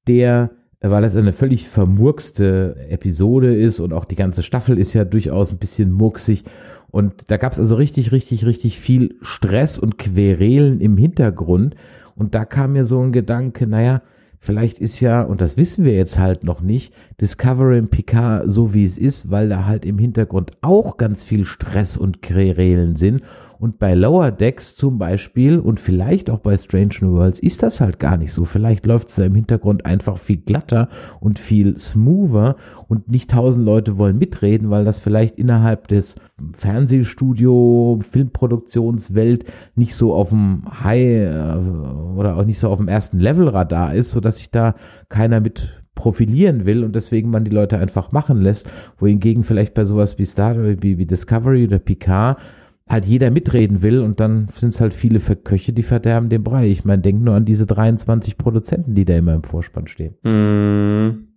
der 0.08 0.50
weil 0.82 1.04
es 1.04 1.16
eine 1.16 1.34
völlig 1.34 1.68
vermurkste 1.68 2.76
Episode 2.90 3.56
ist 3.56 3.80
und 3.80 3.94
auch 3.94 4.06
die 4.06 4.16
ganze 4.16 4.44
Staffel 4.44 4.78
ist 4.78 4.94
ja 4.94 5.06
durchaus 5.06 5.52
ein 5.52 5.58
bisschen 5.58 5.92
murksig. 5.92 6.44
Und 6.92 7.26
da 7.28 7.38
gab 7.38 7.54
es 7.54 7.60
also 7.60 7.76
richtig, 7.76 8.12
richtig, 8.12 8.46
richtig 8.46 8.80
viel 8.80 9.16
Stress 9.22 9.78
und 9.78 9.98
Querelen 9.98 10.80
im 10.80 10.98
Hintergrund. 10.98 11.76
Und 12.16 12.36
da 12.36 12.46
kam 12.46 12.74
mir 12.74 12.86
so 12.86 13.02
ein 13.02 13.12
Gedanke, 13.12 13.68
naja, 13.68 14.02
vielleicht 14.40 14.80
ist 14.80 15.00
ja, 15.00 15.22
und 15.22 15.42
das 15.42 15.58
wissen 15.58 15.84
wir 15.84 15.94
jetzt 15.94 16.18
halt 16.18 16.44
noch 16.44 16.62
nicht, 16.62 16.94
Discovery 17.20 17.80
in 17.80 17.90
Picard 17.90 18.52
so 18.52 18.74
wie 18.74 18.86
es 18.86 18.98
ist, 18.98 19.30
weil 19.30 19.50
da 19.50 19.66
halt 19.66 19.86
im 19.86 19.98
Hintergrund 19.98 20.52
auch 20.62 20.98
ganz 20.98 21.24
viel 21.24 21.46
Stress 21.46 21.98
und 21.98 22.22
Querelen 22.22 22.96
sind 22.96 23.24
und 23.60 23.80
bei 23.80 23.94
Lower 23.94 24.32
Decks 24.32 24.76
zum 24.76 24.98
Beispiel 24.98 25.60
und 25.60 25.80
vielleicht 25.80 26.30
auch 26.30 26.40
bei 26.40 26.58
Strange 26.58 26.96
New 27.02 27.14
Worlds 27.14 27.40
ist 27.40 27.64
das 27.64 27.82
halt 27.82 28.00
gar 28.00 28.18
nicht 28.18 28.34
so. 28.34 28.46
Vielleicht 28.46 28.86
läuft 28.86 29.10
es 29.10 29.16
da 29.16 29.26
im 29.26 29.36
Hintergrund 29.36 29.86
einfach 29.86 30.18
viel 30.18 30.38
glatter 30.38 30.90
und 31.20 31.40
viel 31.40 31.78
smoother 31.78 32.58
und 32.88 33.10
nicht 33.10 33.32
tausend 33.32 33.66
Leute 33.66 33.98
wollen 33.98 34.18
mitreden, 34.18 34.70
weil 34.70 34.86
das 34.86 35.00
vielleicht 35.00 35.38
innerhalb 35.38 35.88
des 35.88 36.16
Fernsehstudio, 36.54 38.00
Filmproduktionswelt 38.02 39.46
nicht 39.76 39.96
so 39.96 40.14
auf 40.14 40.30
dem 40.30 40.64
High 40.84 41.00
äh, 41.00 41.58
oder 42.18 42.38
auch 42.38 42.46
nicht 42.46 42.60
so 42.60 42.70
auf 42.70 42.80
dem 42.80 42.88
ersten 42.88 43.20
Level 43.20 43.48
Radar 43.48 43.96
ist, 43.96 44.12
so 44.12 44.20
dass 44.20 44.38
sich 44.38 44.52
da 44.52 44.76
keiner 45.10 45.40
mit 45.40 45.82
profilieren 45.96 46.66
will 46.66 46.84
und 46.84 46.94
deswegen 46.94 47.30
man 47.30 47.46
die 47.46 47.52
Leute 47.52 47.80
einfach 47.80 48.12
machen 48.12 48.42
lässt, 48.42 48.70
wohingegen 49.00 49.44
vielleicht 49.44 49.74
bei 49.74 49.86
sowas 49.86 50.20
wie 50.20 50.26
Star, 50.26 50.56
wie, 50.58 50.98
wie 50.98 51.06
Discovery 51.06 51.66
oder 51.66 51.80
Picard 51.80 52.38
halt 52.88 53.06
jeder 53.06 53.32
mitreden 53.32 53.82
will 53.82 54.00
und 54.02 54.20
dann 54.20 54.50
sind 54.58 54.70
es 54.70 54.80
halt 54.80 54.94
viele 54.94 55.20
Köche, 55.20 55.74
die 55.74 55.84
verderben 55.84 56.30
den 56.30 56.44
Brei. 56.44 56.68
Ich 56.68 56.86
meine, 56.86 57.02
denk 57.02 57.22
nur 57.22 57.36
an 57.36 57.46
diese 57.46 57.66
23 57.66 58.38
Produzenten, 58.38 58.94
die 58.94 59.06
da 59.06 59.18
immer 59.18 59.34
im 59.34 59.44
Vorspann 59.44 59.88
stehen. 59.88 60.16
Mm, 60.24 61.28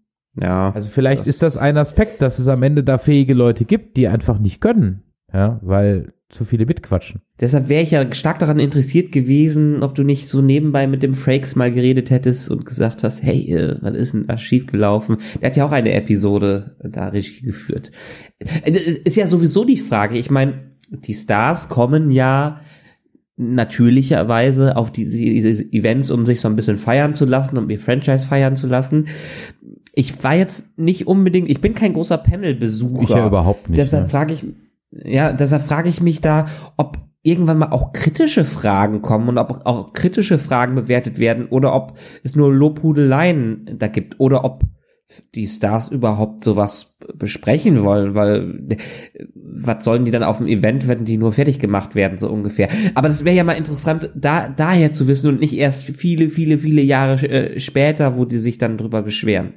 ja. 0.40 0.70
Also 0.72 0.90
vielleicht 0.90 1.20
das 1.20 1.26
ist 1.26 1.42
das 1.42 1.56
ein 1.56 1.76
Aspekt, 1.78 2.20
dass 2.20 2.38
es 2.38 2.48
am 2.48 2.62
Ende 2.62 2.84
da 2.84 2.98
fähige 2.98 3.34
Leute 3.34 3.64
gibt, 3.64 3.96
die 3.96 4.08
einfach 4.08 4.38
nicht 4.38 4.60
können. 4.60 5.02
Ja, 5.32 5.60
weil 5.62 6.12
zu 6.30 6.44
viele 6.44 6.66
mitquatschen. 6.66 7.22
Deshalb 7.40 7.68
wäre 7.68 7.82
ich 7.82 7.90
ja 7.90 8.14
stark 8.14 8.38
daran 8.38 8.58
interessiert 8.58 9.12
gewesen, 9.12 9.82
ob 9.82 9.94
du 9.94 10.02
nicht 10.02 10.28
so 10.28 10.42
nebenbei 10.42 10.86
mit 10.86 11.02
dem 11.02 11.14
Frakes 11.14 11.56
mal 11.56 11.72
geredet 11.72 12.10
hättest 12.10 12.50
und 12.50 12.66
gesagt 12.66 13.02
hast, 13.02 13.22
hey, 13.22 13.50
äh, 13.50 13.76
was 13.80 13.94
ist 13.94 14.14
denn 14.14 14.26
da 14.26 14.36
schiefgelaufen? 14.36 15.18
Der 15.40 15.50
hat 15.50 15.56
ja 15.56 15.64
auch 15.66 15.72
eine 15.72 15.92
Episode 15.92 16.76
da 16.82 17.08
richtig 17.08 17.44
geführt. 17.44 17.92
Äh, 18.38 18.72
ist 19.04 19.16
ja 19.16 19.26
sowieso 19.26 19.64
die 19.64 19.78
Frage, 19.78 20.18
ich 20.18 20.30
meine, 20.30 20.68
die 20.90 21.14
Stars 21.14 21.68
kommen 21.68 22.10
ja 22.10 22.60
natürlicherweise 23.36 24.76
auf 24.76 24.90
diese, 24.90 25.16
diese 25.16 25.72
Events, 25.72 26.10
um 26.10 26.26
sich 26.26 26.40
so 26.40 26.48
ein 26.48 26.56
bisschen 26.56 26.76
feiern 26.76 27.14
zu 27.14 27.24
lassen, 27.24 27.56
um 27.56 27.70
ihr 27.70 27.78
Franchise 27.78 28.26
feiern 28.26 28.56
zu 28.56 28.66
lassen. 28.66 29.08
Ich 29.94 30.22
war 30.24 30.34
jetzt 30.34 30.78
nicht 30.78 31.06
unbedingt, 31.06 31.48
ich 31.48 31.60
bin 31.60 31.74
kein 31.74 31.92
großer 31.92 32.18
Panel-Besucher. 32.18 33.02
Ich 33.02 33.08
ja 33.10 33.26
überhaupt 33.26 33.68
nicht. 33.68 33.78
Deshalb 33.78 34.04
ne? 34.04 34.08
frage 34.08 34.34
ich, 34.34 34.44
ja, 34.90 35.32
deshalb 35.32 35.62
frage 35.62 35.88
ich 35.88 36.00
mich 36.00 36.20
da, 36.20 36.48
ob 36.76 36.98
irgendwann 37.22 37.58
mal 37.58 37.70
auch 37.70 37.92
kritische 37.92 38.44
Fragen 38.44 39.02
kommen 39.02 39.28
und 39.28 39.38
ob 39.38 39.66
auch 39.66 39.92
kritische 39.92 40.38
Fragen 40.38 40.74
bewertet 40.74 41.18
werden 41.18 41.46
oder 41.46 41.74
ob 41.74 41.96
es 42.24 42.34
nur 42.34 42.52
Lobhudeleien 42.52 43.76
da 43.78 43.86
gibt 43.86 44.18
oder 44.18 44.44
ob 44.44 44.64
die 45.34 45.46
Stars 45.46 45.88
überhaupt 45.88 46.44
sowas 46.44 46.96
besprechen 47.14 47.82
wollen, 47.82 48.14
weil 48.14 48.78
was 49.34 49.84
sollen 49.84 50.04
die 50.04 50.10
dann 50.10 50.22
auf 50.22 50.38
dem 50.38 50.46
Event, 50.46 50.86
wenn 50.86 51.04
die 51.04 51.16
nur 51.16 51.32
fertig 51.32 51.58
gemacht 51.58 51.94
werden, 51.94 52.18
so 52.18 52.28
ungefähr. 52.28 52.68
Aber 52.94 53.08
das 53.08 53.24
wäre 53.24 53.36
ja 53.36 53.44
mal 53.44 53.54
interessant, 53.54 54.10
da 54.14 54.48
daher 54.48 54.90
zu 54.90 55.08
wissen 55.08 55.28
und 55.28 55.40
nicht 55.40 55.56
erst 55.56 55.84
viele, 55.84 56.28
viele, 56.28 56.58
viele 56.58 56.82
Jahre 56.82 57.26
äh, 57.28 57.58
später, 57.60 58.16
wo 58.16 58.24
die 58.24 58.38
sich 58.38 58.58
dann 58.58 58.76
drüber 58.76 59.02
beschweren. 59.02 59.54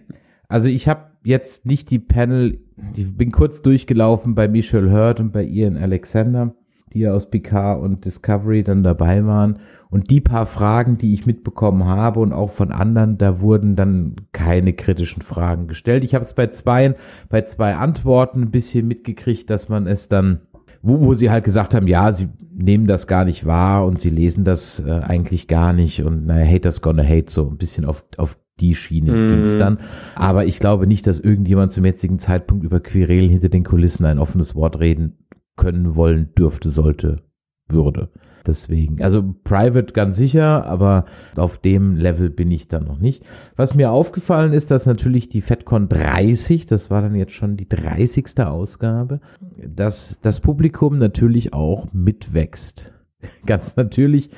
Also 0.47 0.67
ich 0.67 0.87
habe 0.87 1.11
jetzt 1.23 1.65
nicht 1.65 1.91
die 1.91 1.99
Panel, 1.99 2.59
ich 2.95 3.15
bin 3.15 3.31
kurz 3.31 3.61
durchgelaufen 3.61 4.35
bei 4.35 4.47
Michelle 4.47 4.91
Hurt 4.91 5.19
und 5.19 5.31
bei 5.31 5.43
Ian 5.43 5.77
Alexander, 5.77 6.55
die 6.93 6.99
ja 6.99 7.13
aus 7.13 7.29
Picard 7.29 7.81
und 7.81 8.05
Discovery 8.05 8.63
dann 8.63 8.83
dabei 8.83 9.25
waren 9.25 9.59
und 9.91 10.09
die 10.09 10.21
paar 10.21 10.45
Fragen, 10.45 10.97
die 10.97 11.13
ich 11.13 11.25
mitbekommen 11.25 11.85
habe 11.85 12.21
und 12.21 12.31
auch 12.31 12.51
von 12.51 12.71
anderen, 12.71 13.17
da 13.17 13.41
wurden 13.41 13.75
dann 13.75 14.15
keine 14.31 14.71
kritischen 14.71 15.21
Fragen 15.21 15.67
gestellt. 15.67 16.05
Ich 16.05 16.15
habe 16.15 16.23
es 16.23 16.33
bei 16.33 16.47
zwei, 16.47 16.95
bei 17.29 17.41
zwei 17.41 17.75
Antworten 17.75 18.43
ein 18.43 18.51
bisschen 18.51 18.87
mitgekriegt, 18.87 19.49
dass 19.49 19.67
man 19.67 19.87
es 19.87 20.07
dann, 20.07 20.39
wo, 20.81 21.01
wo 21.01 21.13
sie 21.13 21.29
halt 21.29 21.43
gesagt 21.43 21.75
haben, 21.75 21.87
ja, 21.87 22.13
sie 22.13 22.29
nehmen 22.53 22.87
das 22.87 23.05
gar 23.05 23.25
nicht 23.25 23.45
wahr 23.45 23.85
und 23.85 23.99
sie 23.99 24.09
lesen 24.09 24.45
das 24.45 24.79
äh, 24.79 24.89
eigentlich 24.89 25.49
gar 25.49 25.73
nicht 25.73 26.03
und 26.03 26.25
naja, 26.25 26.45
haters 26.45 26.81
gonna 26.81 27.03
hate, 27.03 27.29
so 27.29 27.49
ein 27.49 27.57
bisschen 27.57 27.83
auf, 27.83 28.05
auf 28.15 28.37
die 28.61 28.75
Schiene 28.75 29.11
mm. 29.11 29.29
ging 29.29 29.41
es 29.41 29.57
dann. 29.57 29.79
Aber 30.15 30.45
ich 30.45 30.59
glaube 30.59 30.87
nicht, 30.87 31.05
dass 31.05 31.19
irgendjemand 31.19 31.73
zum 31.73 31.83
jetzigen 31.83 32.17
Zeitpunkt 32.17 32.63
über 32.63 32.79
Querelen 32.79 33.29
hinter 33.29 33.49
den 33.49 33.65
Kulissen 33.65 34.05
ein 34.05 34.19
offenes 34.19 34.55
Wort 34.55 34.79
reden 34.79 35.17
können, 35.57 35.95
wollen, 35.95 36.33
dürfte, 36.37 36.69
sollte, 36.69 37.23
würde. 37.71 38.09
Deswegen, 38.45 39.03
also 39.03 39.35
Private 39.43 39.93
ganz 39.93 40.17
sicher, 40.17 40.65
aber 40.65 41.05
auf 41.35 41.59
dem 41.59 41.95
Level 41.95 42.29
bin 42.29 42.49
ich 42.49 42.67
dann 42.67 42.85
noch 42.85 42.97
nicht. 42.97 43.23
Was 43.55 43.75
mir 43.75 43.91
aufgefallen 43.91 44.53
ist, 44.53 44.71
dass 44.71 44.85
natürlich 44.85 45.29
die 45.29 45.41
FedCon 45.41 45.89
30, 45.89 46.65
das 46.65 46.89
war 46.89 47.01
dann 47.01 47.13
jetzt 47.13 47.33
schon 47.33 47.55
die 47.55 47.69
30. 47.69 48.39
Ausgabe, 48.39 49.19
dass 49.63 50.19
das 50.21 50.39
Publikum 50.39 50.97
natürlich 50.97 51.53
auch 51.53 51.87
mitwächst. 51.93 52.91
Ganz 53.45 53.75
natürlich. 53.75 54.31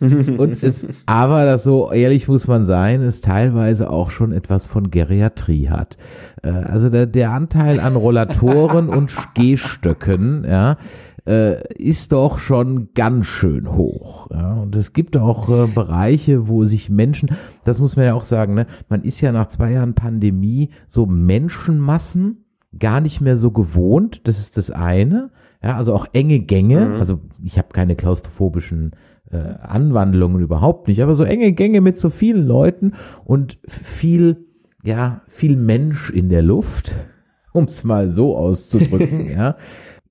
Und 0.00 0.62
es, 0.62 0.86
aber 1.04 1.44
das 1.44 1.62
so 1.62 1.92
ehrlich 1.92 2.26
muss 2.26 2.46
man 2.46 2.64
sein, 2.64 3.02
es 3.02 3.20
teilweise 3.20 3.90
auch 3.90 4.10
schon 4.10 4.32
etwas 4.32 4.66
von 4.66 4.90
Geriatrie 4.90 5.68
hat. 5.68 5.98
Äh, 6.42 6.48
also 6.48 6.88
der, 6.88 7.04
der 7.04 7.32
Anteil 7.32 7.80
an 7.80 7.96
Rollatoren 7.96 8.88
und 8.88 9.14
Gehstöcken, 9.34 10.46
ja, 10.48 10.78
äh, 11.26 11.74
ist 11.74 12.12
doch 12.12 12.38
schon 12.38 12.90
ganz 12.94 13.26
schön 13.26 13.74
hoch. 13.74 14.30
Ja? 14.30 14.54
Und 14.54 14.74
es 14.76 14.92
gibt 14.92 15.16
auch 15.16 15.48
äh, 15.48 15.66
Bereiche, 15.72 16.48
wo 16.48 16.64
sich 16.64 16.90
Menschen, 16.90 17.30
das 17.64 17.80
muss 17.80 17.96
man 17.96 18.06
ja 18.06 18.14
auch 18.14 18.24
sagen, 18.24 18.54
ne, 18.54 18.66
man 18.88 19.02
ist 19.02 19.20
ja 19.20 19.32
nach 19.32 19.48
zwei 19.48 19.72
Jahren 19.72 19.94
Pandemie 19.94 20.70
so 20.86 21.06
Menschenmassen 21.06 22.44
gar 22.78 23.00
nicht 23.00 23.20
mehr 23.20 23.36
so 23.36 23.50
gewohnt. 23.50 24.20
Das 24.24 24.38
ist 24.38 24.56
das 24.56 24.70
eine. 24.70 25.30
Ja, 25.62 25.76
also 25.76 25.94
auch 25.94 26.06
enge 26.12 26.40
Gänge. 26.40 26.86
Mhm. 26.86 26.94
Also 26.94 27.20
ich 27.44 27.58
habe 27.58 27.68
keine 27.72 27.96
klaustrophobischen 27.96 28.92
äh, 29.30 29.36
Anwandlungen 29.36 30.40
überhaupt 30.40 30.88
nicht, 30.88 31.02
aber 31.02 31.14
so 31.14 31.24
enge 31.24 31.52
Gänge 31.52 31.80
mit 31.80 31.98
so 31.98 32.10
vielen 32.10 32.46
Leuten 32.46 32.94
und 33.24 33.58
viel, 33.66 34.46
ja, 34.82 35.22
viel 35.26 35.56
Mensch 35.56 36.10
in 36.10 36.28
der 36.28 36.42
Luft, 36.42 36.94
um 37.52 37.64
es 37.64 37.84
mal 37.84 38.10
so 38.10 38.36
auszudrücken, 38.36 39.26
ja. 39.30 39.56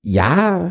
Ja, 0.02 0.70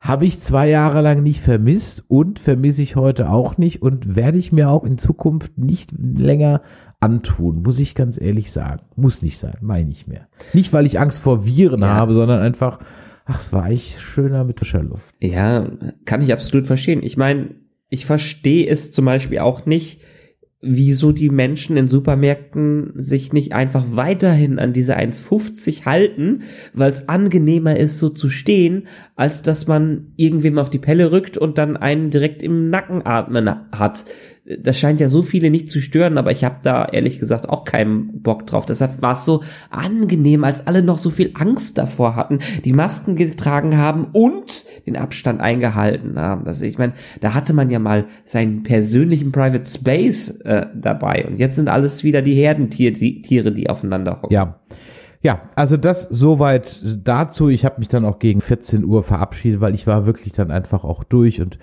habe 0.00 0.26
ich 0.26 0.38
zwei 0.38 0.68
Jahre 0.68 1.00
lang 1.00 1.22
nicht 1.22 1.40
vermisst 1.40 2.04
und 2.08 2.38
vermisse 2.38 2.82
ich 2.82 2.94
heute 2.94 3.30
auch 3.30 3.56
nicht 3.56 3.80
und 3.80 4.16
werde 4.16 4.36
ich 4.36 4.52
mir 4.52 4.68
auch 4.68 4.84
in 4.84 4.98
Zukunft 4.98 5.56
nicht 5.56 5.92
länger 5.96 6.60
antun, 7.00 7.62
muss 7.62 7.78
ich 7.78 7.94
ganz 7.94 8.20
ehrlich 8.20 8.52
sagen. 8.52 8.82
Muss 8.96 9.22
nicht 9.22 9.38
sein, 9.38 9.56
meine 9.60 9.90
ich 9.90 10.06
mehr. 10.06 10.28
Nicht, 10.52 10.72
weil 10.72 10.86
ich 10.86 11.00
Angst 11.00 11.20
vor 11.20 11.46
Viren 11.46 11.80
ja. 11.80 11.88
habe, 11.88 12.14
sondern 12.14 12.40
einfach, 12.40 12.80
ach, 13.24 13.38
es 13.38 13.52
war 13.52 13.70
echt 13.70 14.00
schöner 14.00 14.44
mit 14.44 14.58
frischer 14.58 14.82
Luft. 14.82 15.14
Ja, 15.20 15.68
kann 16.04 16.20
ich 16.20 16.32
absolut 16.32 16.66
verstehen. 16.66 17.02
Ich 17.02 17.16
meine, 17.16 17.54
ich 17.88 18.06
verstehe 18.06 18.68
es 18.68 18.92
zum 18.92 19.04
Beispiel 19.04 19.38
auch 19.38 19.66
nicht, 19.66 20.00
wieso 20.64 21.12
die 21.12 21.30
Menschen 21.30 21.76
in 21.76 21.88
Supermärkten 21.88 22.92
sich 22.96 23.32
nicht 23.32 23.52
einfach 23.52 23.84
weiterhin 23.90 24.58
an 24.58 24.72
diese 24.72 24.96
1,50 24.96 25.84
halten, 25.84 26.42
weil 26.72 26.90
es 26.90 27.08
angenehmer 27.08 27.76
ist, 27.76 27.98
so 27.98 28.08
zu 28.08 28.30
stehen, 28.30 28.86
als 29.16 29.42
dass 29.42 29.66
man 29.66 30.12
irgendwem 30.16 30.58
auf 30.58 30.70
die 30.70 30.78
Pelle 30.78 31.12
rückt 31.12 31.38
und 31.38 31.58
dann 31.58 31.76
einen 31.76 32.10
direkt 32.10 32.42
im 32.42 32.70
Nacken 32.70 33.04
atmen 33.04 33.50
hat 33.72 34.04
das 34.46 34.78
scheint 34.78 35.00
ja 35.00 35.08
so 35.08 35.22
viele 35.22 35.50
nicht 35.50 35.70
zu 35.70 35.80
stören, 35.80 36.18
aber 36.18 36.30
ich 36.30 36.44
habe 36.44 36.56
da 36.62 36.84
ehrlich 36.84 37.18
gesagt 37.18 37.48
auch 37.48 37.64
keinen 37.64 38.20
Bock 38.22 38.46
drauf. 38.46 38.66
Deshalb 38.66 39.00
war 39.00 39.14
es 39.14 39.24
so 39.24 39.42
angenehm, 39.70 40.44
als 40.44 40.66
alle 40.66 40.82
noch 40.82 40.98
so 40.98 41.08
viel 41.08 41.30
Angst 41.34 41.78
davor 41.78 42.14
hatten, 42.14 42.40
die 42.62 42.74
Masken 42.74 43.16
getragen 43.16 43.78
haben 43.78 44.08
und 44.12 44.64
den 44.86 44.96
Abstand 44.96 45.40
eingehalten 45.40 46.18
haben. 46.18 46.44
Das, 46.44 46.60
ich 46.60 46.76
meine, 46.76 46.92
da 47.22 47.32
hatte 47.32 47.54
man 47.54 47.70
ja 47.70 47.78
mal 47.78 48.04
seinen 48.24 48.64
persönlichen 48.64 49.32
Private 49.32 49.64
Space 49.66 50.28
äh, 50.40 50.66
dabei 50.74 51.26
und 51.26 51.38
jetzt 51.38 51.56
sind 51.56 51.68
alles 51.68 52.04
wieder 52.04 52.20
die 52.20 52.34
Herdentiere, 52.34 52.92
die, 52.92 53.22
die 53.22 53.70
aufeinander 53.70 54.20
hocken. 54.22 54.34
Ja. 54.34 54.60
Ja, 55.22 55.48
also 55.54 55.78
das 55.78 56.02
soweit 56.10 56.82
dazu. 57.02 57.48
Ich 57.48 57.64
habe 57.64 57.78
mich 57.78 57.88
dann 57.88 58.04
auch 58.04 58.18
gegen 58.18 58.42
14 58.42 58.84
Uhr 58.84 59.02
verabschiedet, 59.02 59.62
weil 59.62 59.72
ich 59.72 59.86
war 59.86 60.04
wirklich 60.04 60.34
dann 60.34 60.50
einfach 60.50 60.84
auch 60.84 61.02
durch 61.02 61.40
und 61.40 61.58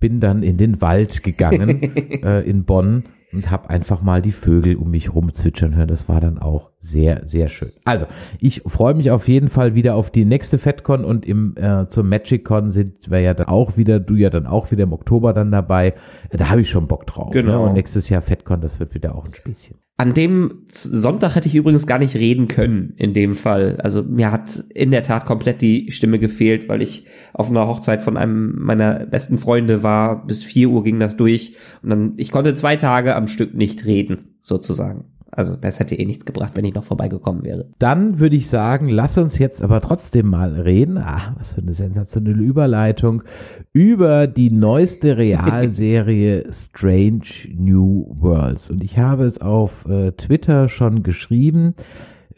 bin 0.00 0.20
dann 0.20 0.42
in 0.42 0.56
den 0.56 0.80
Wald 0.80 1.22
gegangen 1.22 1.82
äh, 2.22 2.48
in 2.48 2.64
Bonn 2.64 3.04
und 3.36 3.50
habe 3.50 3.68
einfach 3.68 4.00
mal 4.00 4.22
die 4.22 4.32
Vögel 4.32 4.76
um 4.76 4.90
mich 4.90 5.14
rum 5.14 5.32
zwitschern 5.32 5.76
hören. 5.76 5.88
Das 5.88 6.08
war 6.08 6.20
dann 6.20 6.38
auch 6.38 6.70
sehr, 6.80 7.26
sehr 7.26 7.48
schön. 7.48 7.72
Also, 7.84 8.06
ich 8.40 8.62
freue 8.66 8.94
mich 8.94 9.10
auf 9.10 9.28
jeden 9.28 9.50
Fall 9.50 9.74
wieder 9.74 9.94
auf 9.94 10.10
die 10.10 10.24
nächste 10.24 10.56
FedCon 10.56 11.04
und 11.04 11.26
im 11.26 11.54
äh, 11.56 11.86
zur 11.88 12.04
MagicCon 12.04 12.70
sind 12.70 13.10
wir 13.10 13.20
ja 13.20 13.34
dann 13.34 13.48
auch 13.48 13.76
wieder, 13.76 14.00
du 14.00 14.14
ja 14.14 14.30
dann 14.30 14.46
auch 14.46 14.70
wieder 14.70 14.84
im 14.84 14.92
Oktober 14.92 15.34
dann 15.34 15.50
dabei. 15.50 15.94
Da 16.30 16.48
habe 16.48 16.62
ich 16.62 16.70
schon 16.70 16.88
Bock 16.88 17.06
drauf. 17.06 17.30
Genau. 17.32 17.52
Ne? 17.52 17.68
Und 17.68 17.72
nächstes 17.74 18.08
Jahr 18.08 18.22
FedCon, 18.22 18.60
das 18.60 18.80
wird 18.80 18.94
wieder 18.94 19.14
auch 19.14 19.26
ein 19.26 19.34
Späßchen. 19.34 19.76
An 19.98 20.12
dem 20.12 20.66
Sonntag 20.68 21.36
hätte 21.36 21.48
ich 21.48 21.54
übrigens 21.54 21.86
gar 21.86 21.98
nicht 21.98 22.16
reden 22.16 22.48
können, 22.48 22.92
in 22.98 23.14
dem 23.14 23.34
Fall. 23.34 23.78
Also 23.82 24.02
mir 24.02 24.30
hat 24.30 24.62
in 24.74 24.90
der 24.90 25.02
Tat 25.02 25.24
komplett 25.24 25.62
die 25.62 25.90
Stimme 25.90 26.18
gefehlt, 26.18 26.68
weil 26.68 26.82
ich 26.82 27.06
auf 27.32 27.48
einer 27.48 27.66
Hochzeit 27.66 28.02
von 28.02 28.18
einem 28.18 28.56
meiner 28.58 29.06
besten 29.06 29.38
Freunde 29.38 29.82
war. 29.82 30.26
Bis 30.26 30.44
vier 30.44 30.68
Uhr 30.68 30.84
ging 30.84 31.00
das 31.00 31.16
durch. 31.16 31.54
Und 31.82 31.88
dann, 31.88 32.12
ich 32.18 32.30
konnte 32.30 32.52
zwei 32.52 32.76
Tage 32.76 33.16
am 33.16 33.25
am 33.26 33.28
Stück 33.28 33.54
nicht 33.54 33.84
reden, 33.86 34.36
sozusagen. 34.40 35.06
Also 35.32 35.56
das 35.56 35.80
hätte 35.80 35.96
eh 35.96 36.06
nichts 36.06 36.24
gebracht, 36.24 36.52
wenn 36.54 36.64
ich 36.64 36.74
noch 36.74 36.84
vorbeigekommen 36.84 37.42
wäre. 37.42 37.66
Dann 37.80 38.20
würde 38.20 38.36
ich 38.36 38.46
sagen, 38.46 38.88
lass 38.88 39.18
uns 39.18 39.36
jetzt 39.38 39.60
aber 39.60 39.80
trotzdem 39.80 40.28
mal 40.28 40.52
reden. 40.54 40.96
Ah, 40.96 41.34
was 41.36 41.52
für 41.52 41.60
eine 41.60 41.74
sensationelle 41.74 42.40
Überleitung 42.40 43.24
über 43.72 44.28
die 44.28 44.52
neueste 44.52 45.16
Realserie 45.16 46.46
Strange 46.52 47.26
New 47.52 48.06
Worlds. 48.20 48.70
Und 48.70 48.84
ich 48.84 48.98
habe 48.98 49.24
es 49.24 49.40
auf 49.40 49.84
äh, 49.86 50.12
Twitter 50.12 50.68
schon 50.68 51.02
geschrieben. 51.02 51.74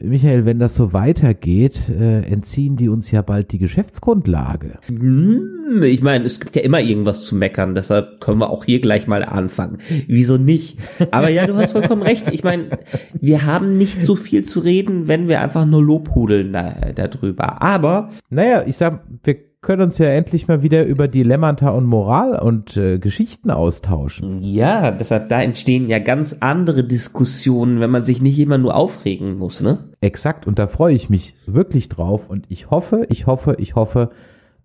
Michael, 0.01 0.45
wenn 0.45 0.61
das 0.61 0.77
so 0.77 0.93
weitergeht, 0.93 1.89
äh, 1.89 2.21
entziehen 2.23 2.77
die 2.77 2.89
uns 2.89 3.11
ja 3.11 3.23
bald 3.23 3.51
die 3.51 3.59
Geschäftsgrundlage. 3.59 4.79
Hm, 4.87 5.83
ich 5.83 6.03
meine, 6.03 6.25
es 6.25 6.39
gibt 6.39 6.55
ja 6.55 6.63
immer 6.63 6.81
irgendwas 6.81 7.23
zu 7.23 7.35
meckern, 7.35 7.75
deshalb 7.75 8.21
können 8.21 8.39
wir 8.39 8.51
auch 8.51 8.65
hier 8.65 8.81
gleich 8.81 9.09
mal 9.09 9.25
anfangen. 9.25 9.79
Wieso 10.07 10.37
nicht? 10.37 10.79
Aber 11.11 11.31
ja, 11.31 11.47
du 11.47 11.57
hast 11.57 11.73
vollkommen 11.73 12.03
recht. 12.03 12.33
Ich 12.33 12.45
meine, 12.45 12.79
wir 13.21 13.45
haben 13.45 13.77
nicht 13.77 14.03
so 14.03 14.15
viel 14.15 14.45
zu 14.45 14.61
reden, 14.61 15.09
wenn 15.09 15.27
wir 15.27 15.41
einfach 15.41 15.65
nur 15.65 15.83
lobhudeln 15.83 16.53
da, 16.53 16.93
darüber. 16.95 17.61
Aber. 17.61 18.11
Naja, 18.31 18.65
ich 18.67 18.77
sag, 18.77 19.05
wir 19.25 19.48
können 19.61 19.83
uns 19.83 19.99
ja 19.99 20.07
endlich 20.07 20.47
mal 20.47 20.63
wieder 20.63 20.85
über 20.85 21.09
Dilemmata 21.09 21.71
und 21.71 21.85
Moral 21.85 22.39
und 22.39 22.77
äh, 22.77 22.99
Geschichten 22.99 23.51
austauschen. 23.51 24.43
Ja, 24.43 24.93
deshalb, 24.93 25.29
da 25.29 25.43
entstehen 25.43 25.89
ja 25.89 25.99
ganz 25.99 26.37
andere 26.41 26.85
Diskussionen, 26.85 27.81
wenn 27.81 27.91
man 27.91 28.05
sich 28.05 28.23
nicht 28.23 28.39
immer 28.39 28.59
nur 28.59 28.77
aufregen 28.77 29.37
muss, 29.37 29.61
ne? 29.61 29.91
Exakt, 30.01 30.47
und 30.47 30.59
da 30.59 30.69
freue 30.69 30.95
ich 30.95 31.11
mich 31.11 31.35
wirklich 31.47 31.89
drauf 31.89 32.29
und 32.29 32.47
ich 32.49 32.71
hoffe, 32.71 33.07
ich 33.09 33.27
hoffe, 33.27 33.57
ich 33.59 33.75
hoffe, 33.75 34.11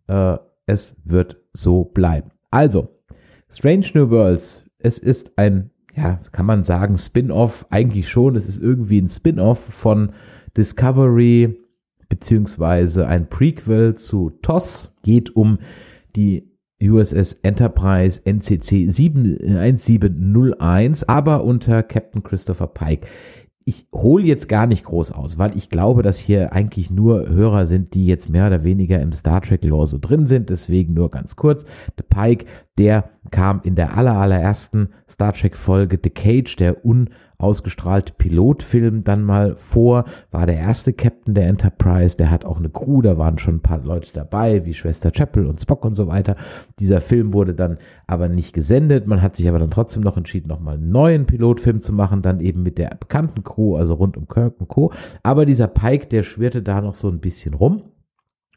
äh, 0.08 0.38
es 0.68 0.96
wird 1.04 1.38
so 1.54 1.84
bleiben. 1.86 2.30
Also, 2.52 2.90
Strange 3.50 3.88
New 3.96 4.10
Worlds, 4.12 4.64
es 4.78 5.00
ist 5.00 5.32
ein, 5.38 5.72
ja, 5.96 6.20
kann 6.32 6.46
man 6.46 6.64
sagen, 6.64 6.98
Spin-off, 6.98 7.66
eigentlich 7.72 8.10
schon, 8.10 8.36
es 8.36 8.48
ist 8.48 8.62
irgendwie 8.62 9.02
ein 9.02 9.10
Spin-off 9.10 9.60
von 9.60 10.12
Discovery, 10.56 11.58
beziehungsweise 12.14 13.08
ein 13.08 13.28
Prequel 13.28 13.96
zu 13.96 14.30
TOS, 14.44 14.94
geht 15.02 15.36
um 15.36 15.58
die 16.16 16.48
USS 16.80 17.34
Enterprise 17.42 18.22
NCC 18.24 18.88
1701, 18.88 21.10
aber 21.10 21.44
unter 21.44 21.82
Captain 21.82 22.22
Christopher 22.22 22.68
Pike. 22.68 23.08
Ich 23.66 23.88
hole 23.92 24.26
jetzt 24.26 24.48
gar 24.48 24.68
nicht 24.68 24.86
groß 24.86 25.12
aus, 25.12 25.40
weil 25.40 25.58
ich 25.58 25.72
glaube, 25.72 26.04
dass 26.04 26.20
hier 26.20 26.54
eigentlich 26.54 26.92
nur 26.92 27.28
Hörer 27.28 27.66
sind, 27.66 27.96
die 27.96 28.06
jetzt 28.06 28.30
mehr 28.30 28.46
oder 28.46 28.64
weniger 28.64 29.02
im 29.02 29.12
Star 29.12 29.42
Trek 29.42 29.64
Lore 29.64 29.88
so 29.88 29.98
drin 29.98 30.28
sind. 30.28 30.52
Deswegen 30.52 30.94
nur 30.94 31.10
ganz 31.10 31.36
kurz. 31.36 31.66
The 31.98 32.04
Pike, 32.08 32.46
der 32.78 33.10
kam 33.32 33.62
in 33.64 33.74
der 33.76 33.98
aller, 33.98 34.18
allerersten 34.18 34.90
Star 35.10 35.34
Trek 35.34 35.56
Folge 35.56 36.00
The 36.04 36.12
Cage, 36.12 36.58
der 36.58 36.86
un 36.86 37.10
ausgestrahlte 37.38 38.14
Pilotfilm 38.14 39.04
dann 39.04 39.24
mal 39.24 39.56
vor, 39.56 40.06
war 40.32 40.46
der 40.46 40.58
erste 40.58 40.94
Captain 40.94 41.34
der 41.34 41.48
Enterprise, 41.48 42.18
der 42.18 42.32
hat 42.32 42.46
auch 42.46 42.58
eine 42.58 42.70
Crew, 42.70 43.02
da 43.02 43.18
waren 43.18 43.38
schon 43.38 43.56
ein 43.56 43.62
paar 43.62 43.84
Leute 43.84 44.10
dabei, 44.14 44.66
wie 44.66 44.74
Schwester 44.74 45.12
Chapel 45.12 45.46
und 45.46 45.62
Spock 45.62 45.86
und 45.86 45.96
so 45.96 46.08
weiter. 46.08 46.36
Dieser 46.80 47.02
Film 47.02 47.34
wurde 47.34 47.54
dann 47.54 47.78
aber 48.08 48.30
nicht 48.30 48.54
gesendet, 48.54 49.08
man 49.08 49.22
hat 49.22 49.36
sich 49.36 49.48
aber 49.48 49.60
dann 49.60 49.72
trotzdem 49.72 50.04
noch 50.04 50.18
entschieden, 50.18 50.48
nochmal 50.48 50.76
einen 50.76 50.92
neuen 50.92 51.26
Pilotfilm 51.26 51.82
zu 51.82 51.94
machen, 51.94 52.22
dann 52.22 52.40
eben 52.40 52.64
mit 52.64 52.78
der 52.78 52.96
bekannten 53.00 53.44
Crew, 53.44 53.76
also 53.76 53.96
rund 53.96 54.18
um 54.18 54.28
Kirk 54.28 54.60
und 54.60 54.68
Co. 54.68 54.94
Aber 55.24 55.46
dieser 55.46 55.68
Pike, 55.68 56.08
der 56.08 56.24
schwirrte 56.24 56.62
da 56.62 56.82
noch 56.82 56.96
so 56.96 57.10
ein 57.10 57.20
bisschen 57.20 57.54
rum. 57.54 57.84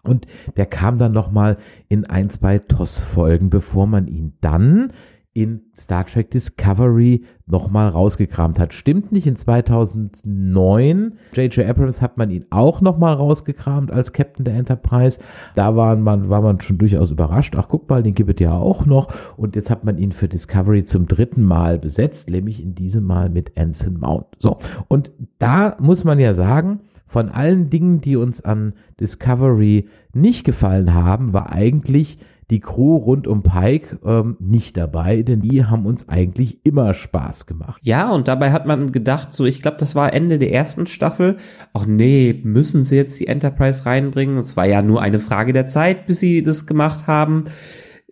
Und 0.02 0.26
der 0.56 0.66
kam 0.66 0.98
dann 0.98 1.12
nochmal 1.12 1.58
in 1.88 2.04
ein, 2.04 2.30
zwei 2.30 2.58
TOS-Folgen, 2.58 3.50
bevor 3.50 3.86
man 3.88 4.06
ihn 4.06 4.34
dann 4.40 4.92
in 5.36 5.60
Star 5.76 6.06
Trek 6.06 6.30
Discovery 6.30 7.22
nochmal 7.46 7.90
rausgekramt 7.90 8.58
hat. 8.58 8.72
Stimmt 8.72 9.12
nicht, 9.12 9.26
in 9.26 9.36
2009, 9.36 11.12
J.J. 11.34 11.68
Abrams 11.68 12.00
hat 12.00 12.16
man 12.16 12.30
ihn 12.30 12.46
auch 12.48 12.80
nochmal 12.80 13.12
rausgekramt 13.12 13.92
als 13.92 14.14
Captain 14.14 14.46
der 14.46 14.54
Enterprise. 14.54 15.20
Da 15.54 15.76
war 15.76 15.94
man, 15.96 16.30
war 16.30 16.40
man 16.40 16.62
schon 16.62 16.78
durchaus 16.78 17.10
überrascht. 17.10 17.54
Ach, 17.54 17.66
guck 17.68 17.86
mal, 17.90 18.02
den 18.02 18.14
gibt 18.14 18.30
es 18.30 18.42
ja 18.42 18.54
auch 18.54 18.86
noch. 18.86 19.12
Und 19.36 19.56
jetzt 19.56 19.68
hat 19.68 19.84
man 19.84 19.98
ihn 19.98 20.12
für 20.12 20.26
Discovery 20.26 20.84
zum 20.84 21.06
dritten 21.06 21.42
Mal 21.42 21.78
besetzt, 21.78 22.30
nämlich 22.30 22.62
in 22.62 22.74
diesem 22.74 23.04
Mal 23.04 23.28
mit 23.28 23.58
Anson 23.58 24.00
Mount. 24.00 24.26
So, 24.38 24.56
und 24.88 25.10
da 25.38 25.76
muss 25.78 26.02
man 26.02 26.18
ja 26.18 26.32
sagen, 26.32 26.80
von 27.06 27.28
allen 27.28 27.68
Dingen, 27.68 28.00
die 28.00 28.16
uns 28.16 28.40
an 28.40 28.72
Discovery 28.98 29.88
nicht 30.14 30.44
gefallen 30.44 30.94
haben, 30.94 31.34
war 31.34 31.52
eigentlich 31.52 32.18
die 32.50 32.60
Crew 32.60 32.96
rund 32.96 33.26
um 33.26 33.42
Pike 33.42 33.98
ähm, 34.04 34.36
nicht 34.38 34.76
dabei, 34.76 35.22
denn 35.22 35.40
die 35.40 35.64
haben 35.64 35.84
uns 35.84 36.08
eigentlich 36.08 36.64
immer 36.64 36.94
Spaß 36.94 37.46
gemacht. 37.46 37.80
Ja, 37.84 38.10
und 38.10 38.28
dabei 38.28 38.52
hat 38.52 38.66
man 38.66 38.92
gedacht, 38.92 39.32
so 39.32 39.44
ich 39.44 39.62
glaube, 39.62 39.78
das 39.80 39.96
war 39.96 40.12
Ende 40.12 40.38
der 40.38 40.52
ersten 40.52 40.86
Staffel, 40.86 41.38
ach 41.72 41.86
nee, 41.86 42.40
müssen 42.44 42.84
sie 42.84 42.96
jetzt 42.96 43.18
die 43.18 43.26
Enterprise 43.26 43.84
reinbringen? 43.84 44.38
Es 44.38 44.56
war 44.56 44.66
ja 44.66 44.80
nur 44.80 45.02
eine 45.02 45.18
Frage 45.18 45.52
der 45.52 45.66
Zeit, 45.66 46.06
bis 46.06 46.20
sie 46.20 46.42
das 46.42 46.66
gemacht 46.66 47.08
haben. 47.08 47.46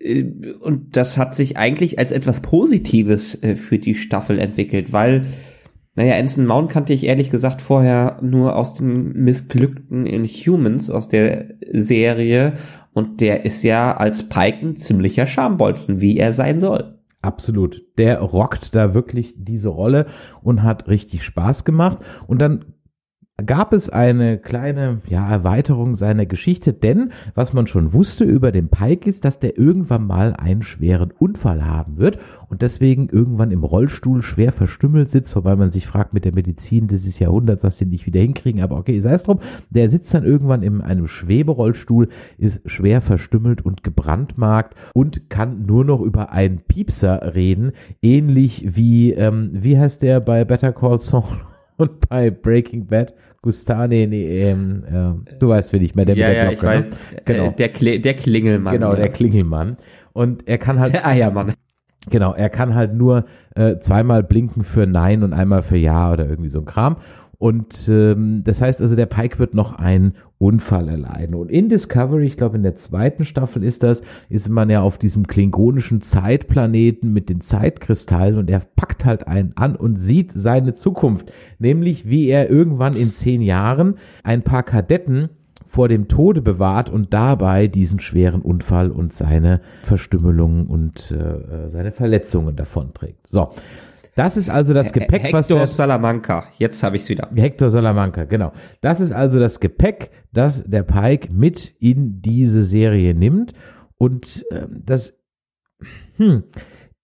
Äh, 0.00 0.24
und 0.60 0.96
das 0.96 1.16
hat 1.16 1.34
sich 1.34 1.56
eigentlich 1.56 2.00
als 2.00 2.10
etwas 2.10 2.40
Positives 2.40 3.40
äh, 3.40 3.54
für 3.54 3.78
die 3.78 3.94
Staffel 3.94 4.40
entwickelt, 4.40 4.92
weil 4.92 5.26
naja, 5.96 6.16
Anson 6.16 6.46
Mount 6.46 6.70
kannte 6.70 6.92
ich 6.92 7.04
ehrlich 7.04 7.30
gesagt 7.30 7.62
vorher 7.62 8.18
nur 8.20 8.56
aus 8.56 8.74
dem 8.74 9.12
missglückten 9.12 10.06
Inhumans 10.06 10.90
aus 10.90 11.08
der 11.08 11.50
Serie 11.70 12.54
und 12.94 13.20
der 13.20 13.44
ist 13.44 13.62
ja 13.62 13.96
als 13.96 14.28
Pike 14.28 14.64
ein 14.64 14.76
ziemlicher 14.76 15.26
Schambolzen, 15.26 16.00
wie 16.00 16.16
er 16.16 16.32
sein 16.32 16.60
soll. 16.60 16.98
Absolut. 17.20 17.82
Der 17.98 18.20
rockt 18.20 18.74
da 18.74 18.94
wirklich 18.94 19.34
diese 19.36 19.70
Rolle 19.70 20.06
und 20.42 20.62
hat 20.62 20.88
richtig 20.88 21.24
Spaß 21.24 21.64
gemacht. 21.64 21.98
Und 22.26 22.38
dann 22.38 22.73
gab 23.42 23.72
es 23.72 23.90
eine 23.90 24.38
kleine 24.38 25.00
ja, 25.08 25.28
Erweiterung 25.28 25.96
seiner 25.96 26.24
Geschichte, 26.24 26.72
denn 26.72 27.10
was 27.34 27.52
man 27.52 27.66
schon 27.66 27.92
wusste 27.92 28.22
über 28.22 28.52
den 28.52 28.68
Pike 28.68 29.08
ist, 29.08 29.24
dass 29.24 29.40
der 29.40 29.58
irgendwann 29.58 30.06
mal 30.06 30.34
einen 30.34 30.62
schweren 30.62 31.10
Unfall 31.10 31.66
haben 31.66 31.98
wird 31.98 32.20
und 32.48 32.62
deswegen 32.62 33.08
irgendwann 33.08 33.50
im 33.50 33.64
Rollstuhl 33.64 34.22
schwer 34.22 34.52
verstümmelt 34.52 35.10
sitzt, 35.10 35.34
wobei 35.34 35.56
man 35.56 35.72
sich 35.72 35.84
fragt 35.84 36.14
mit 36.14 36.24
der 36.24 36.32
Medizin 36.32 36.86
dieses 36.86 37.18
Jahrhunderts, 37.18 37.64
was 37.64 37.76
die 37.76 37.86
nicht 37.86 38.06
wieder 38.06 38.20
hinkriegen, 38.20 38.62
aber 38.62 38.76
okay, 38.76 39.00
sei 39.00 39.14
es 39.14 39.24
drum, 39.24 39.40
der 39.68 39.90
sitzt 39.90 40.14
dann 40.14 40.24
irgendwann 40.24 40.62
in 40.62 40.80
einem 40.80 41.08
Schweberollstuhl, 41.08 42.10
ist 42.38 42.62
schwer 42.70 43.00
verstümmelt 43.00 43.64
und 43.64 43.82
gebrandmarkt 43.82 44.76
und 44.94 45.28
kann 45.28 45.66
nur 45.66 45.84
noch 45.84 46.00
über 46.00 46.30
einen 46.30 46.58
Piepser 46.60 47.34
reden, 47.34 47.72
ähnlich 48.00 48.76
wie, 48.76 49.12
ähm, 49.12 49.50
wie 49.54 49.76
heißt 49.76 50.02
der 50.02 50.20
bei 50.20 50.44
Better 50.44 50.72
Call 50.72 51.00
Saul? 51.00 51.53
Und 51.76 52.08
bei 52.08 52.30
Breaking 52.30 52.86
Bad 52.86 53.14
Gustane, 53.42 54.06
nee, 54.06 54.48
ähm, 54.48 54.84
äh, 54.86 55.34
du 55.38 55.48
weißt, 55.48 55.72
wen 55.74 55.82
ich 55.82 55.94
mehr, 55.94 56.06
der 56.06 56.16
Ja, 56.16 56.30
ja, 56.30 56.50
ich 56.50 56.62
ne? 56.62 56.68
weiß. 56.68 56.86
Genau. 57.26 57.46
Äh, 57.48 57.52
der, 57.52 57.68
Kle 57.68 58.00
der 58.00 58.14
Klingelmann. 58.14 58.72
Genau, 58.72 58.92
ja. 58.92 58.96
der 58.96 59.08
Klingelmann. 59.10 59.76
Und 60.14 60.48
er 60.48 60.56
kann 60.56 60.80
halt. 60.80 60.94
Der 60.94 61.06
Eiermann. 61.06 61.52
Genau, 62.08 62.32
er 62.32 62.48
kann 62.48 62.74
halt 62.74 62.94
nur 62.94 63.26
äh, 63.54 63.78
zweimal 63.78 64.22
blinken 64.22 64.64
für 64.64 64.86
Nein 64.86 65.22
und 65.22 65.32
einmal 65.32 65.62
für 65.62 65.76
Ja 65.76 66.12
oder 66.12 66.26
irgendwie 66.26 66.50
so 66.50 66.60
ein 66.60 66.64
Kram. 66.64 66.96
Und 67.44 67.90
ähm, 67.90 68.40
das 68.42 68.62
heißt 68.62 68.80
also, 68.80 68.96
der 68.96 69.04
Pike 69.04 69.38
wird 69.38 69.52
noch 69.52 69.74
einen 69.74 70.14
Unfall 70.38 70.88
erleiden. 70.88 71.34
Und 71.34 71.50
in 71.50 71.68
Discovery, 71.68 72.24
ich 72.24 72.38
glaube 72.38 72.56
in 72.56 72.62
der 72.62 72.76
zweiten 72.76 73.26
Staffel 73.26 73.62
ist 73.62 73.82
das, 73.82 74.00
ist 74.30 74.48
man 74.48 74.70
ja 74.70 74.80
auf 74.80 74.96
diesem 74.96 75.26
klingonischen 75.26 76.00
Zeitplaneten 76.00 77.12
mit 77.12 77.28
den 77.28 77.42
Zeitkristallen 77.42 78.38
und 78.38 78.48
er 78.48 78.60
packt 78.60 79.04
halt 79.04 79.28
einen 79.28 79.52
an 79.56 79.76
und 79.76 79.98
sieht 79.98 80.32
seine 80.34 80.72
Zukunft. 80.72 81.34
Nämlich 81.58 82.08
wie 82.08 82.28
er 82.28 82.48
irgendwann 82.48 82.96
in 82.96 83.12
zehn 83.12 83.42
Jahren 83.42 83.98
ein 84.22 84.40
paar 84.40 84.62
Kadetten 84.62 85.28
vor 85.66 85.88
dem 85.88 86.08
Tode 86.08 86.40
bewahrt 86.40 86.88
und 86.88 87.12
dabei 87.12 87.66
diesen 87.66 88.00
schweren 88.00 88.40
Unfall 88.40 88.90
und 88.90 89.12
seine 89.12 89.60
Verstümmelungen 89.82 90.66
und 90.66 91.10
äh, 91.10 91.68
seine 91.68 91.92
Verletzungen 91.92 92.56
davonträgt. 92.56 93.28
So. 93.28 93.50
Das 94.16 94.36
ist 94.36 94.48
also 94.48 94.74
das 94.74 94.92
Gepäck, 94.92 95.24
Hector 95.24 95.38
was 95.38 95.48
der 95.48 95.66
Salamanca. 95.66 96.46
Jetzt 96.58 96.82
habe 96.82 96.96
ich 96.96 97.02
es 97.02 97.08
wieder. 97.08 97.28
Hector 97.34 97.70
Salamanca, 97.70 98.24
genau. 98.24 98.52
Das 98.80 99.00
ist 99.00 99.12
also 99.12 99.38
das 99.38 99.60
Gepäck, 99.60 100.10
das 100.32 100.64
der 100.64 100.82
Pike 100.82 101.32
mit 101.32 101.74
in 101.80 102.22
diese 102.22 102.64
Serie 102.64 103.14
nimmt 103.14 103.54
und 103.98 104.44
äh, 104.50 104.66
das 104.70 105.18
hm, 106.16 106.44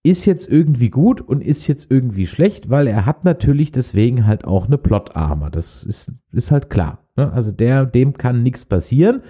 ist 0.03 0.25
jetzt 0.25 0.49
irgendwie 0.49 0.89
gut 0.89 1.21
und 1.21 1.41
ist 1.41 1.67
jetzt 1.67 1.87
irgendwie 1.89 2.27
schlecht, 2.27 2.69
weil 2.69 2.87
er 2.87 3.05
hat 3.05 3.23
natürlich 3.23 3.71
deswegen 3.71 4.25
halt 4.25 4.45
auch 4.45 4.67
eine 4.67 4.77
Plot-Armor. 4.77 5.51
Das 5.51 5.83
ist, 5.83 6.11
ist 6.31 6.51
halt 6.51 6.69
klar. 6.69 7.05
Ne? 7.15 7.31
Also 7.31 7.51
der, 7.51 7.85
dem 7.85 8.17
kann 8.17 8.41
nichts 8.41 8.65
passieren 8.65 9.21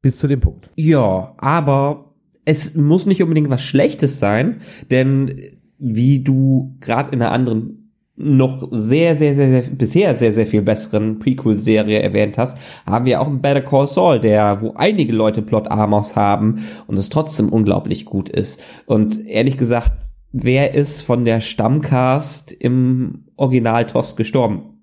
bis 0.00 0.18
zu 0.18 0.28
dem 0.28 0.40
Punkt. 0.40 0.70
Ja, 0.76 1.34
aber 1.38 2.14
es 2.44 2.74
muss 2.74 3.06
nicht 3.06 3.22
unbedingt 3.22 3.48
was 3.48 3.62
Schlechtes 3.62 4.18
sein, 4.18 4.60
denn 4.90 5.58
wie 5.78 6.22
du 6.22 6.76
gerade 6.80 7.12
in 7.12 7.22
einer 7.22 7.32
anderen 7.32 7.84
noch 8.16 8.68
sehr, 8.70 9.16
sehr, 9.16 9.34
sehr, 9.34 9.50
sehr, 9.50 9.62
bisher 9.74 10.14
sehr, 10.14 10.32
sehr 10.32 10.46
viel 10.46 10.62
besseren 10.62 11.18
Prequel-Serie 11.18 12.00
erwähnt 12.00 12.38
hast, 12.38 12.56
haben 12.86 13.06
wir 13.06 13.20
auch 13.20 13.26
einen 13.26 13.40
Better 13.40 13.60
Call 13.60 13.88
Saul, 13.88 14.20
der, 14.20 14.62
wo 14.62 14.74
einige 14.74 15.12
Leute 15.12 15.42
Plot 15.42 15.68
Armors 15.68 16.14
haben 16.14 16.64
und 16.86 16.98
es 16.98 17.08
trotzdem 17.08 17.48
unglaublich 17.48 18.04
gut 18.04 18.28
ist. 18.28 18.60
Und 18.86 19.26
ehrlich 19.26 19.58
gesagt, 19.58 19.92
wer 20.30 20.74
ist 20.74 21.02
von 21.02 21.24
der 21.24 21.40
Stammcast 21.40 22.52
im 22.52 23.24
Original 23.36 23.86
TOS 23.86 24.14
gestorben? 24.14 24.73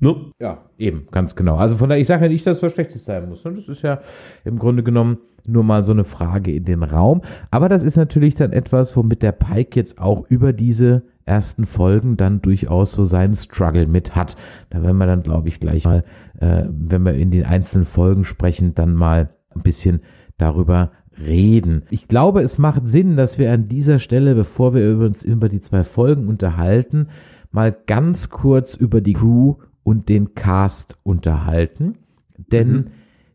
Ne? 0.00 0.16
Ja, 0.40 0.64
eben, 0.78 1.06
ganz 1.10 1.36
genau. 1.36 1.56
Also 1.56 1.76
von 1.76 1.88
daher, 1.88 2.00
ich 2.00 2.08
sage 2.08 2.24
ja 2.24 2.30
nicht, 2.30 2.46
dass 2.46 2.62
was 2.62 2.72
Schlechtes 2.72 3.04
sein 3.04 3.28
muss. 3.28 3.42
Das 3.42 3.68
ist 3.68 3.82
ja 3.82 4.00
im 4.44 4.58
Grunde 4.58 4.82
genommen 4.82 5.18
nur 5.46 5.62
mal 5.62 5.84
so 5.84 5.92
eine 5.92 6.04
Frage 6.04 6.54
in 6.54 6.64
den 6.64 6.82
Raum. 6.82 7.22
Aber 7.50 7.68
das 7.68 7.84
ist 7.84 7.96
natürlich 7.96 8.34
dann 8.34 8.52
etwas, 8.52 8.96
womit 8.96 9.22
der 9.22 9.32
Pike 9.32 9.78
jetzt 9.78 9.98
auch 9.98 10.24
über 10.28 10.52
diese 10.52 11.02
ersten 11.26 11.66
Folgen 11.66 12.16
dann 12.16 12.40
durchaus 12.40 12.92
so 12.92 13.04
seinen 13.04 13.34
Struggle 13.34 13.86
mit 13.86 14.16
hat. 14.16 14.36
Da 14.70 14.82
werden 14.82 14.96
wir 14.96 15.06
dann, 15.06 15.22
glaube 15.22 15.48
ich, 15.48 15.60
gleich 15.60 15.84
mal, 15.84 16.04
äh, 16.40 16.64
wenn 16.68 17.04
wir 17.04 17.14
in 17.14 17.30
den 17.30 17.44
einzelnen 17.44 17.84
Folgen 17.84 18.24
sprechen, 18.24 18.74
dann 18.74 18.94
mal 18.94 19.30
ein 19.54 19.62
bisschen 19.62 20.00
darüber 20.38 20.92
reden. 21.18 21.82
Ich 21.90 22.08
glaube, 22.08 22.40
es 22.40 22.58
macht 22.58 22.88
Sinn, 22.88 23.16
dass 23.16 23.38
wir 23.38 23.52
an 23.52 23.68
dieser 23.68 23.98
Stelle, 23.98 24.34
bevor 24.34 24.74
wir 24.74 24.98
uns 24.98 25.22
über 25.22 25.48
die 25.48 25.60
zwei 25.60 25.84
Folgen 25.84 26.26
unterhalten, 26.26 27.08
mal 27.52 27.76
ganz 27.86 28.30
kurz 28.30 28.74
über 28.74 29.00
die 29.00 29.12
Crew 29.12 29.56
und 29.82 30.08
den 30.08 30.34
Cast 30.34 30.98
unterhalten. 31.02 31.98
Denn 32.36 32.72
mhm. 32.72 32.86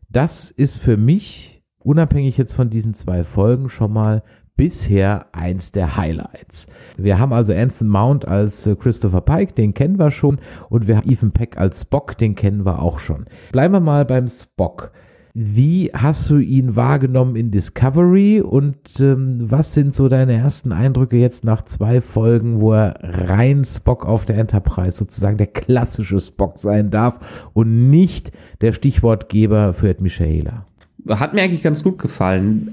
das 0.08 0.50
ist 0.50 0.76
für 0.76 0.96
mich, 0.96 1.62
unabhängig 1.78 2.36
jetzt 2.36 2.52
von 2.52 2.70
diesen 2.70 2.94
zwei 2.94 3.24
Folgen, 3.24 3.68
schon 3.68 3.92
mal 3.92 4.22
bisher 4.56 5.26
eins 5.32 5.70
der 5.72 5.96
Highlights. 5.96 6.66
Wir 6.96 7.18
haben 7.18 7.32
also 7.32 7.52
Anson 7.52 7.88
Mount 7.88 8.26
als 8.26 8.66
äh, 8.66 8.74
Christopher 8.74 9.20
Pike, 9.20 9.52
den 9.52 9.74
kennen 9.74 9.98
wir 9.98 10.10
schon, 10.10 10.38
und 10.70 10.86
wir 10.86 10.96
haben 10.96 11.10
Ethan 11.10 11.32
Peck 11.32 11.58
als 11.58 11.82
Spock, 11.82 12.16
den 12.16 12.34
kennen 12.34 12.64
wir 12.64 12.80
auch 12.80 12.98
schon. 12.98 13.26
Bleiben 13.52 13.74
wir 13.74 13.80
mal 13.80 14.04
beim 14.04 14.28
Spock. 14.28 14.92
Wie 15.38 15.90
hast 15.92 16.30
du 16.30 16.38
ihn 16.38 16.76
wahrgenommen 16.76 17.36
in 17.36 17.50
Discovery 17.50 18.40
und 18.40 18.78
ähm, 19.00 19.36
was 19.40 19.74
sind 19.74 19.94
so 19.94 20.08
deine 20.08 20.32
ersten 20.32 20.72
Eindrücke 20.72 21.18
jetzt 21.18 21.44
nach 21.44 21.66
zwei 21.66 22.00
Folgen, 22.00 22.62
wo 22.62 22.72
er 22.72 22.96
rein 23.02 23.66
Spock 23.66 24.06
auf 24.06 24.24
der 24.24 24.38
Enterprise 24.38 24.96
sozusagen 24.96 25.36
der 25.36 25.48
klassische 25.48 26.20
Spock 26.20 26.58
sein 26.58 26.88
darf 26.88 27.20
und 27.52 27.90
nicht 27.90 28.32
der 28.62 28.72
Stichwortgeber 28.72 29.74
für 29.74 29.90
Ed 29.90 30.00
Michaela? 30.00 30.64
Hat 31.06 31.34
mir 31.34 31.42
eigentlich 31.42 31.62
ganz 31.62 31.84
gut 31.84 31.98
gefallen. 31.98 32.70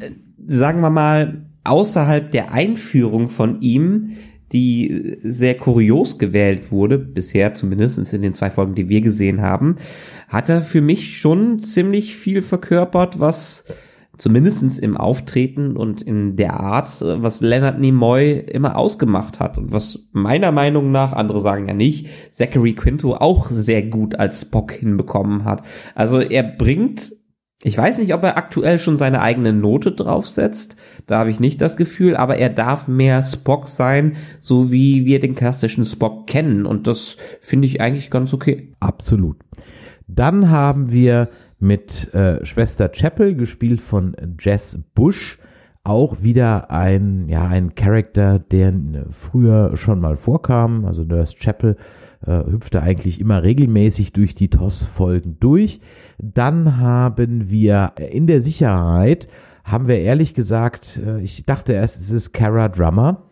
Sagen 0.47 0.80
wir 0.80 0.89
mal, 0.89 1.41
außerhalb 1.66 2.32
der 2.32 2.53
Einführung 2.53 3.28
von 3.28 3.59
ihm 3.59 4.14
die 4.53 5.18
sehr 5.24 5.57
kurios 5.57 6.20
gewählt 6.20 6.72
wurde, 6.72 6.99
bisher 6.99 7.55
zumindest 7.55 8.14
in 8.14 8.22
den 8.22 8.36
zwei 8.36 8.51
Folgen, 8.51 8.76
die 8.76 8.88
wir 8.88 9.01
gesehen 9.01 9.41
haben, 9.41 9.78
hat 10.34 10.50
er 10.50 10.62
für 10.62 10.82
mich 10.82 11.20
schon 11.20 11.60
ziemlich 11.60 12.16
viel 12.16 12.42
verkörpert, 12.42 13.20
was 13.20 13.66
zumindestens 14.18 14.80
im 14.80 14.98
Auftreten 14.98 15.78
und 15.78 16.02
in 16.02 16.36
der 16.36 16.60
Art, 16.60 16.90
was 17.02 17.42
Leonard 17.42 17.80
Nimoy 17.80 18.40
immer 18.40 18.76
ausgemacht 18.76 19.40
hat 19.40 19.58
und 19.58 19.72
was 19.72 20.08
meiner 20.12 20.52
Meinung 20.52 20.92
nach, 20.92 21.14
andere 21.14 21.40
sagen 21.40 21.68
ja 21.68 21.74
nicht, 21.74 22.08
Zachary 22.32 22.74
Quinto 22.74 23.14
auch 23.16 23.46
sehr 23.46 23.84
gut 23.84 24.16
als 24.16 24.42
Spock 24.42 24.72
hinbekommen 24.72 25.46
hat. 25.46 25.64
Also 25.96 26.20
er 26.20 26.44
bringt 26.44 27.12
ich 27.66 27.78
weiß 27.78 28.00
nicht, 28.00 28.14
ob 28.14 28.24
er 28.24 28.36
aktuell 28.36 28.78
schon 28.78 28.98
seine 28.98 29.22
eigene 29.22 29.54
Note 29.54 29.94
draufsetzt. 29.94 30.76
Da 31.08 31.20
habe 31.20 31.30
ich 31.30 31.40
nicht 31.40 31.62
das 31.62 31.78
Gefühl, 31.78 32.18
aber 32.18 32.36
er 32.36 32.50
darf 32.50 32.90
mehr 32.90 33.24
Spock 33.24 33.70
sein, 33.70 34.18
so 34.42 34.70
wie 34.70 35.06
wir 35.06 35.22
den 35.22 35.34
klassischen 35.34 35.86
Spock 35.86 36.28
kennen. 36.28 36.66
Und 36.66 36.88
das 36.88 37.16
finde 37.40 37.68
ich 37.68 37.80
eigentlich 37.80 38.10
ganz 38.10 38.34
okay. 38.34 38.74
Absolut. 38.82 39.38
Dann 40.16 40.49
haben 40.49 40.91
wir 40.91 41.30
mit 41.59 42.14
äh, 42.14 42.45
Schwester 42.45 42.89
Chapel, 42.89 43.36
gespielt 43.36 43.82
von 43.82 44.16
Jess 44.39 44.78
Bush, 44.93 45.39
auch 45.84 46.22
wieder 46.22 46.72
ein, 46.72 47.28
ja, 47.28 47.47
ein 47.47 47.76
Charakter, 47.76 48.39
der 48.39 48.74
früher 49.11 49.76
schon 49.76 49.99
mal 49.99 50.18
vorkam. 50.18 50.86
Also 50.86 51.03
Nurse 51.03 51.36
Chapel 51.38 51.78
äh, 52.26 52.43
hüpfte 52.45 52.82
eigentlich 52.82 53.20
immer 53.20 53.43
regelmäßig 53.43 54.14
durch 54.14 54.36
die 54.36 54.49
TOS-Folgen 54.49 55.38
durch. 55.39 55.80
Dann 56.18 56.78
haben 56.78 57.49
wir 57.49 57.93
in 57.97 58.28
der 58.28 58.41
Sicherheit, 58.41 59.28
haben 59.64 59.88
wir 59.88 59.99
ehrlich 59.99 60.34
gesagt, 60.34 61.01
äh, 61.05 61.22
ich 61.22 61.45
dachte 61.45 61.74
erst, 61.74 61.99
es 61.99 62.11
ist 62.11 62.34
Kara 62.34 62.70
Drummer. 62.70 63.24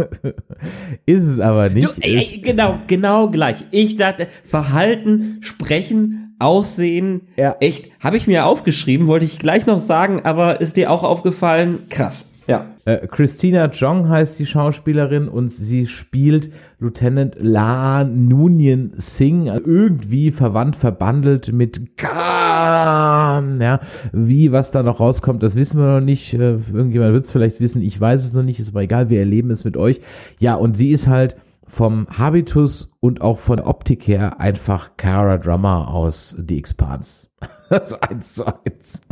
ist 1.06 1.24
es 1.24 1.40
aber 1.40 1.68
nicht. 1.68 1.96
Du, 1.96 2.00
ey, 2.00 2.40
genau, 2.42 2.78
genau 2.86 3.30
gleich. 3.30 3.64
Ich 3.70 3.96
dachte, 3.96 4.28
Verhalten, 4.44 5.38
Sprechen, 5.40 6.36
Aussehen, 6.38 7.28
ja. 7.36 7.56
echt, 7.60 7.90
habe 8.00 8.16
ich 8.16 8.26
mir 8.26 8.46
aufgeschrieben, 8.46 9.06
wollte 9.06 9.26
ich 9.26 9.38
gleich 9.38 9.66
noch 9.66 9.80
sagen, 9.80 10.22
aber 10.24 10.60
ist 10.60 10.76
dir 10.76 10.90
auch 10.90 11.02
aufgefallen? 11.02 11.80
Krass. 11.90 12.26
Ja. 12.46 12.66
Äh, 12.84 13.06
Christina 13.06 13.66
Jong 13.66 14.08
heißt 14.08 14.38
die 14.38 14.46
Schauspielerin 14.46 15.28
und 15.28 15.52
sie 15.52 15.86
spielt 15.86 16.50
Lieutenant 16.80 17.36
La 17.38 18.04
Nunien 18.04 18.92
Singh, 18.96 19.52
irgendwie 19.64 20.30
verwandt, 20.30 20.76
verbandelt 20.76 21.52
mit 21.52 21.96
Khan. 21.98 23.60
Ja, 23.60 23.80
wie 24.12 24.50
was 24.50 24.70
da 24.70 24.82
noch 24.82 24.98
rauskommt, 24.98 25.42
das 25.42 25.54
wissen 25.54 25.78
wir 25.78 26.00
noch 26.00 26.04
nicht. 26.04 26.32
Äh, 26.32 26.58
irgendjemand 26.72 27.12
wird 27.12 27.24
es 27.26 27.30
vielleicht 27.30 27.60
wissen, 27.60 27.82
ich 27.82 28.00
weiß 28.00 28.24
es 28.24 28.32
noch 28.32 28.42
nicht, 28.42 28.58
ist 28.58 28.70
aber 28.70 28.82
egal, 28.82 29.10
wir 29.10 29.18
erleben 29.18 29.50
es 29.50 29.64
mit 29.64 29.76
euch. 29.76 30.00
Ja, 30.38 30.54
und 30.54 30.76
sie 30.76 30.90
ist 30.90 31.06
halt 31.06 31.36
vom 31.66 32.06
Habitus 32.08 32.90
und 33.00 33.20
auch 33.20 33.38
von 33.38 33.60
Optik 33.60 34.06
her 34.08 34.40
einfach 34.40 34.96
Cara 34.96 35.38
Drummer 35.38 35.88
aus 35.88 36.34
The 36.36 36.58
Expanse. 36.58 37.28
das 37.68 37.92
eins 37.92 38.34
zu 38.34 38.46
eins. 38.46 39.02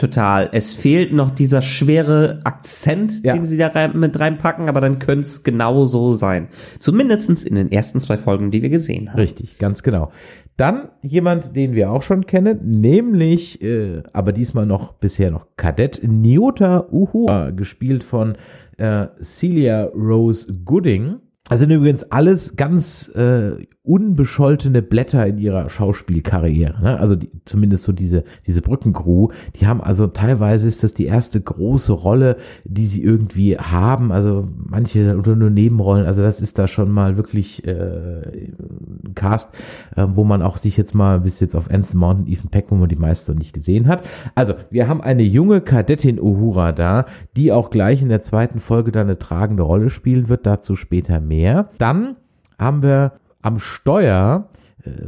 Total. 0.00 0.48
Es 0.52 0.72
fehlt 0.72 1.12
noch 1.12 1.28
dieser 1.28 1.60
schwere 1.60 2.40
Akzent, 2.44 3.22
ja. 3.22 3.34
den 3.34 3.44
sie 3.44 3.58
da 3.58 3.66
rein, 3.66 3.98
mit 3.98 4.18
reinpacken, 4.18 4.70
aber 4.70 4.80
dann 4.80 4.98
könnte 4.98 5.26
es 5.26 5.42
genau 5.42 5.84
so 5.84 6.10
sein. 6.10 6.48
Zumindestens 6.78 7.44
in 7.44 7.54
den 7.54 7.70
ersten 7.70 8.00
zwei 8.00 8.16
Folgen, 8.16 8.50
die 8.50 8.62
wir 8.62 8.70
gesehen 8.70 9.10
haben. 9.10 9.20
Richtig, 9.20 9.58
ganz 9.58 9.82
genau. 9.82 10.10
Dann 10.56 10.88
jemand, 11.02 11.54
den 11.54 11.74
wir 11.74 11.90
auch 11.90 12.00
schon 12.00 12.24
kennen, 12.24 12.80
nämlich, 12.80 13.60
äh, 13.60 14.02
aber 14.14 14.32
diesmal 14.32 14.64
noch 14.64 14.94
bisher 14.94 15.30
noch 15.30 15.48
Kadett, 15.58 16.00
Nyota 16.02 16.86
Uhura, 16.90 17.50
gespielt 17.50 18.02
von 18.02 18.36
äh, 18.78 19.06
Celia 19.20 19.84
Rose 19.94 20.50
Gooding. 20.64 21.16
Das 21.50 21.58
sind 21.58 21.70
übrigens 21.70 22.04
alles 22.04 22.54
ganz 22.54 23.08
äh, 23.08 23.66
unbescholtene 23.82 24.82
Blätter 24.82 25.26
in 25.26 25.38
ihrer 25.38 25.68
Schauspielkarriere. 25.68 26.80
Ne? 26.80 27.00
Also 27.00 27.16
die, 27.16 27.28
zumindest 27.44 27.82
so 27.82 27.90
diese, 27.92 28.22
diese 28.46 28.62
Brückencrew, 28.62 29.30
die 29.56 29.66
haben 29.66 29.80
also 29.80 30.06
teilweise 30.06 30.68
ist 30.68 30.84
das 30.84 30.94
die 30.94 31.06
erste 31.06 31.40
große 31.40 31.92
Rolle, 31.92 32.36
die 32.64 32.86
sie 32.86 33.02
irgendwie 33.02 33.58
haben. 33.58 34.12
Also 34.12 34.46
manche 34.54 35.18
oder 35.18 35.34
nur 35.34 35.50
Nebenrollen. 35.50 36.06
Also 36.06 36.22
das 36.22 36.40
ist 36.40 36.56
da 36.56 36.68
schon 36.68 36.90
mal 36.90 37.16
wirklich 37.16 37.66
äh, 37.66 37.72
ein 37.72 39.14
Cast, 39.16 39.52
äh, 39.96 40.06
wo 40.14 40.22
man 40.22 40.42
auch 40.42 40.56
sich 40.56 40.76
jetzt 40.76 40.94
mal 40.94 41.18
bis 41.18 41.40
jetzt 41.40 41.56
auf 41.56 41.68
Anson 41.68 41.98
Mountain, 41.98 42.32
Ethan 42.32 42.50
Peck, 42.50 42.66
wo 42.68 42.76
man 42.76 42.88
die 42.88 42.96
meiste 42.96 43.32
noch 43.32 43.38
nicht 43.40 43.54
gesehen 43.54 43.88
hat. 43.88 44.04
Also 44.36 44.54
wir 44.70 44.86
haben 44.86 45.00
eine 45.00 45.24
junge 45.24 45.62
Kadettin 45.62 46.20
Uhura 46.20 46.70
da, 46.70 47.06
die 47.34 47.50
auch 47.50 47.70
gleich 47.70 48.02
in 48.02 48.08
der 48.08 48.22
zweiten 48.22 48.60
Folge 48.60 48.92
da 48.92 49.00
eine 49.00 49.18
tragende 49.18 49.64
Rolle 49.64 49.90
spielen 49.90 50.28
wird. 50.28 50.46
Dazu 50.46 50.76
später 50.76 51.20
mehr. 51.20 51.39
Dann 51.78 52.16
haben 52.58 52.82
wir 52.82 53.12
am 53.42 53.58
Steuer 53.58 54.44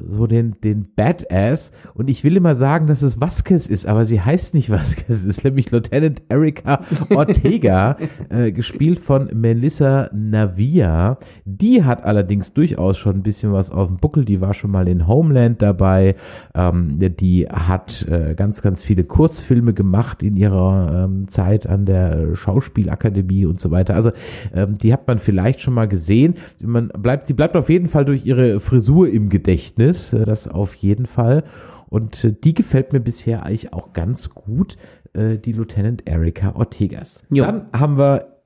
so 0.08 0.26
den, 0.26 0.56
den 0.62 0.86
Badass. 0.94 1.72
Und 1.94 2.10
ich 2.10 2.24
will 2.24 2.36
immer 2.36 2.54
sagen, 2.54 2.86
dass 2.86 3.02
es 3.02 3.20
Vasquez 3.20 3.66
ist, 3.66 3.86
aber 3.86 4.04
sie 4.04 4.20
heißt 4.20 4.54
nicht 4.54 4.70
Vasquez. 4.70 5.08
Es 5.08 5.24
ist 5.24 5.44
nämlich 5.44 5.70
Lieutenant 5.70 6.22
Erika 6.28 6.82
Ortega, 7.10 7.96
äh, 8.28 8.52
gespielt 8.52 9.00
von 9.00 9.30
Melissa 9.32 10.10
Navia. 10.12 11.18
Die 11.44 11.84
hat 11.84 12.04
allerdings 12.04 12.52
durchaus 12.52 12.98
schon 12.98 13.16
ein 13.16 13.22
bisschen 13.22 13.52
was 13.52 13.70
auf 13.70 13.88
dem 13.88 13.96
Buckel. 13.96 14.24
Die 14.24 14.40
war 14.40 14.54
schon 14.54 14.70
mal 14.70 14.88
in 14.88 15.06
Homeland 15.06 15.62
dabei. 15.62 16.16
Ähm, 16.54 16.98
die 16.98 17.46
hat 17.48 18.06
äh, 18.08 18.34
ganz, 18.34 18.62
ganz 18.62 18.82
viele 18.82 19.04
Kurzfilme 19.04 19.72
gemacht 19.72 20.22
in 20.22 20.36
ihrer 20.36 21.04
ähm, 21.04 21.28
Zeit 21.28 21.66
an 21.66 21.86
der 21.86 22.36
Schauspielakademie 22.36 23.46
und 23.46 23.60
so 23.60 23.70
weiter. 23.70 23.94
Also 23.94 24.12
ähm, 24.54 24.78
die 24.78 24.92
hat 24.92 25.06
man 25.06 25.18
vielleicht 25.18 25.60
schon 25.60 25.74
mal 25.74 25.88
gesehen. 25.88 26.34
Man 26.60 26.88
bleibt, 26.88 27.26
sie 27.26 27.34
bleibt 27.34 27.56
auf 27.56 27.70
jeden 27.70 27.88
Fall 27.88 28.04
durch 28.04 28.26
ihre 28.26 28.60
Frisur 28.60 29.08
im 29.08 29.28
Gedächtnis 29.28 29.61
Gedächtnis, 29.62 30.12
äh, 30.12 30.24
das 30.24 30.48
auf 30.48 30.74
jeden 30.74 31.06
Fall. 31.06 31.44
Und 31.88 32.24
äh, 32.24 32.32
die 32.32 32.54
gefällt 32.54 32.92
mir 32.92 33.00
bisher 33.00 33.44
eigentlich 33.44 33.72
auch 33.72 33.92
ganz 33.92 34.30
gut, 34.30 34.76
äh, 35.12 35.38
die 35.38 35.52
Lieutenant 35.52 36.02
Erika 36.06 36.54
Ortegas. 36.54 37.22
Jo. 37.30 37.44
Dann 37.44 37.66
haben 37.72 37.98
wir 37.98 38.38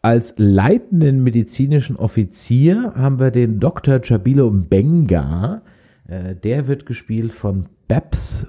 als 0.00 0.34
leitenden 0.36 1.22
medizinischen 1.22 1.96
Offizier 1.96 2.94
haben 2.96 3.20
wir 3.20 3.30
den 3.30 3.60
Dr. 3.60 4.00
Chabilo 4.02 4.50
Benga. 4.50 5.62
Der 6.08 6.66
wird 6.66 6.86
gespielt 6.86 7.32
von 7.32 7.68
Babs 7.86 8.48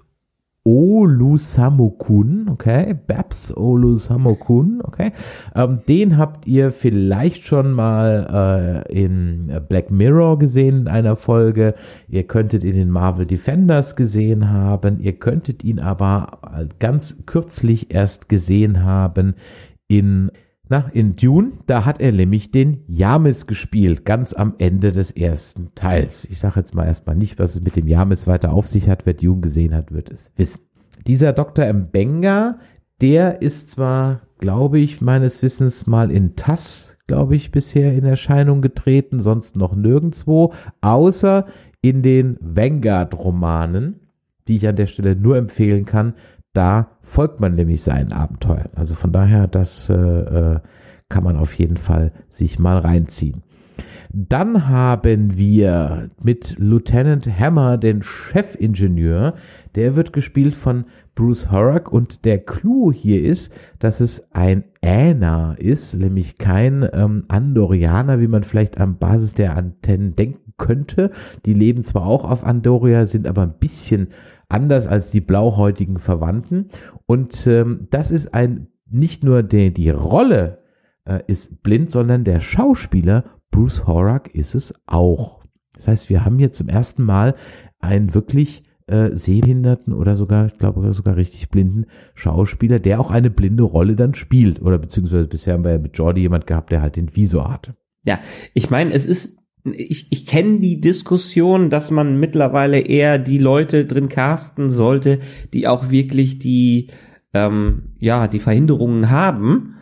Olusamokun, 0.66 2.47
okay, 2.49 2.93
Babs 2.93 3.51
Olusamokun, 3.51 4.82
okay. 4.84 5.11
Ähm, 5.55 5.80
den 5.89 6.18
habt 6.18 6.47
ihr 6.47 6.72
vielleicht 6.72 7.43
schon 7.43 7.74
mal 7.74 8.86
äh, 8.89 9.03
in 9.03 9.51
Black 9.68 9.91
Mirror 9.91 10.39
gesehen 10.39 10.82
in 10.82 10.88
einer 10.88 11.18
Folge. 11.18 11.76
Ihr 12.07 12.24
könntet 12.24 12.64
ihn 12.64 12.76
in 12.76 12.89
Marvel 12.89 13.26
Defenders 13.26 13.97
gesehen 13.97 14.49
haben. 14.51 15.01
Ihr 15.01 15.14
könntet 15.20 15.66
ihn 15.66 15.80
aber 15.80 16.39
ganz 16.80 17.18
kürzlich 17.26 17.93
erst 17.93 18.30
gesehen 18.30 18.86
haben 18.86 19.36
in 19.89 20.32
Na, 20.74 20.89
in 20.91 21.15
Dune, 21.15 21.51
da 21.67 21.86
hat 21.86 22.01
er 22.01 22.11
nämlich 22.11 22.49
den 22.49 22.80
Jamis 22.88 23.45
gespielt, 23.45 24.05
ganz 24.05 24.34
am 24.34 24.55
Ende 24.57 24.91
des 24.91 25.11
ersten 25.11 25.69
Teils. 25.76 26.26
Ich 26.32 26.39
sage 26.39 26.61
jetzt 26.61 26.74
mal 26.74 26.88
erstmal 26.88 27.15
nicht, 27.15 27.38
was 27.38 27.53
es 27.53 27.61
mit 27.61 27.76
dem 27.76 27.88
Jamis 27.88 28.26
weiter 28.26 28.51
auf 28.51 28.65
sich 28.65 28.89
hat. 28.89 29.05
Wer 29.05 29.13
Dune 29.13 29.41
gesehen 29.41 29.76
hat, 29.76 29.91
wird 29.91 30.09
es 30.09 30.32
wissen. 30.36 30.61
Dieser 31.05 31.32
Dr. 31.32 31.71
Mbenga, 31.71 32.57
der 33.01 33.43
ist 33.43 33.69
zwar, 33.69 34.21
glaube 34.39 34.80
ich, 34.80 34.99
meines 34.99 35.43
Wissens 35.43 35.86
mal 35.86 36.09
in 36.09 36.36
TAS, 36.36 36.97
glaube 37.05 37.36
ich, 37.36 37.51
bisher 37.51 37.93
in 37.93 38.03
Erscheinung 38.03 38.63
getreten, 38.63 39.21
sonst 39.21 39.55
noch 39.55 39.76
nirgendwo, 39.76 40.55
außer 40.82 41.45
in 41.82 42.01
den 42.01 42.36
Vanguard-Romanen, 42.41 43.99
die 44.47 44.55
ich 44.55 44.67
an 44.67 44.78
der 44.78 44.88
Stelle 44.88 45.15
nur 45.15 45.38
empfehlen 45.38 45.86
kann. 45.86 46.15
Da 46.54 46.88
folgt 47.01 47.39
man 47.39 47.56
nämlich 47.56 47.82
seinen 47.82 48.14
Abenteuern. 48.14 48.70
Also 48.76 48.93
von 48.93 49.12
daher, 49.12 49.47
das 49.47 49.89
äh, 49.89 49.93
äh, 49.93 50.60
kann 51.10 51.24
man 51.24 51.36
auf 51.36 51.54
jeden 51.56 51.78
Fall 51.78 52.12
sich 52.30 52.60
mal 52.60 52.78
reinziehen. 52.78 53.41
Dann 54.16 54.68
haben 54.68 55.38
wir 55.38 56.12
mit 56.22 56.56
Lieutenant 56.60 57.28
Hammer 57.28 57.80
den 57.80 58.04
Chefingenieur. 58.04 59.34
Der 59.74 59.95
wird 59.95 60.14
gespielt 60.14 60.54
von 60.54 60.86
Bruce 61.16 61.51
Horak 61.51 61.91
und 61.91 62.24
der 62.24 62.38
Clou 62.38 62.91
hier 62.91 63.24
ist, 63.24 63.51
dass 63.80 63.99
es 63.99 64.32
ein 64.32 64.66
Äna 64.82 65.54
ist, 65.54 65.95
nämlich 65.95 66.38
kein 66.38 66.88
ähm, 66.93 67.26
Andorianer, 67.28 68.20
wie 68.20 68.28
man 68.28 68.43
vielleicht 68.43 68.80
am 68.80 68.97
Basis 68.99 69.34
der 69.34 69.58
Antennen 69.58 70.16
denken 70.16 70.54
könnte. 70.58 71.10
Die 71.47 71.56
leben 71.56 71.82
zwar 71.82 72.06
auch 72.06 72.24
auf 72.24 72.43
Andoria, 72.43 73.08
sind 73.08 73.26
aber 73.26 73.41
ein 73.41 73.58
bisschen 73.60 74.10
anders 74.54 74.88
als 74.88 75.12
die 75.12 75.22
blauhäutigen 75.22 75.97
Verwandten. 75.97 76.68
Und 77.06 77.47
ähm, 77.47 77.88
das 77.89 78.12
ist 78.12 78.34
ein, 78.34 78.68
nicht 78.89 79.24
nur 79.24 79.43
die, 79.43 79.74
die 79.74 79.89
Rolle 79.89 80.60
äh, 81.06 81.20
ist 81.28 81.64
blind, 81.64 81.91
sondern 81.91 82.24
der 82.24 82.39
Schauspieler 82.39 83.26
Bruce 83.51 83.86
Horak 83.86 84.34
ist 84.34 84.56
es 84.56 84.74
auch. 84.86 85.43
Das 85.76 85.88
heißt, 85.88 86.10
wir 86.10 86.26
haben 86.26 86.39
hier 86.39 86.51
zum 86.51 86.70
ersten 86.70 87.04
Mal 87.04 87.36
einen 87.80 88.14
wirklich 88.14 88.64
äh, 88.88 89.12
sehbehinderten 89.16 89.93
oder 89.93 90.16
sogar, 90.16 90.47
ich 90.47 90.58
glaube 90.58 90.91
sogar 90.93 91.16
richtig 91.16 91.49
blinden 91.49 91.86
Schauspieler, 92.16 92.80
der 92.80 92.99
auch 92.99 93.12
eine 93.12 93.30
blinde 93.30 93.64
Rolle 93.64 93.95
dann 93.95 94.14
spielt. 94.14 94.62
Oder 94.62 94.78
beziehungsweise 94.78 95.28
bisher 95.28 95.54
haben 95.54 95.64
wir 95.64 95.72
ja 95.72 95.78
mit 95.78 95.97
Jordi 95.97 96.22
jemand 96.22 96.47
gehabt, 96.47 96.72
der 96.72 96.82
halt 96.82 96.95
den 96.95 97.16
Visor 97.16 97.51
hatte. 97.51 97.76
Ja, 98.04 98.20
ich 98.54 98.70
meine, 98.70 98.91
es 98.93 99.06
ist 99.06 99.39
ich, 99.66 100.07
ich 100.09 100.26
kenne 100.26 100.59
die 100.59 100.82
Diskussion, 100.82 101.70
dass 101.70 101.91
man 101.91 102.20
mittlerweile 102.20 102.80
eher 102.80 103.18
die 103.18 103.38
Leute 103.38 103.86
drin 103.86 104.09
casten 104.09 104.70
sollte, 104.70 105.20
die 105.53 105.68
auch 105.68 105.89
wirklich 105.89 106.39
die, 106.39 106.88
ähm, 107.34 107.93
ja, 107.99 108.28
die 108.28 108.39
Verhinderungen 108.39 109.09
haben 109.09 109.76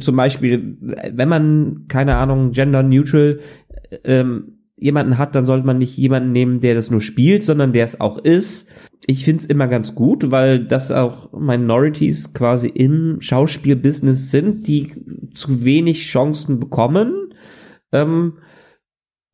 zum 0.00 0.16
Beispiel, 0.16 0.76
wenn 0.80 1.28
man, 1.28 1.84
keine 1.88 2.16
Ahnung, 2.16 2.52
gender 2.52 2.82
neutral 2.82 3.40
ähm, 4.04 4.58
jemanden 4.76 5.18
hat, 5.18 5.34
dann 5.34 5.46
sollte 5.46 5.66
man 5.66 5.78
nicht 5.78 5.96
jemanden 5.96 6.32
nehmen, 6.32 6.60
der 6.60 6.74
das 6.74 6.90
nur 6.90 7.00
spielt, 7.00 7.44
sondern 7.44 7.72
der 7.72 7.84
es 7.84 8.00
auch 8.00 8.18
ist. 8.18 8.68
Ich 9.06 9.24
finde 9.24 9.42
es 9.42 9.46
immer 9.46 9.68
ganz 9.68 9.94
gut, 9.94 10.30
weil 10.30 10.64
das 10.64 10.90
auch 10.90 11.32
Minorities 11.32 12.32
quasi 12.32 12.68
im 12.68 13.20
Schauspielbusiness 13.20 14.30
sind, 14.30 14.66
die 14.66 14.92
zu 15.34 15.64
wenig 15.64 16.06
Chancen 16.06 16.58
bekommen. 16.58 17.34
Ähm, 17.92 18.34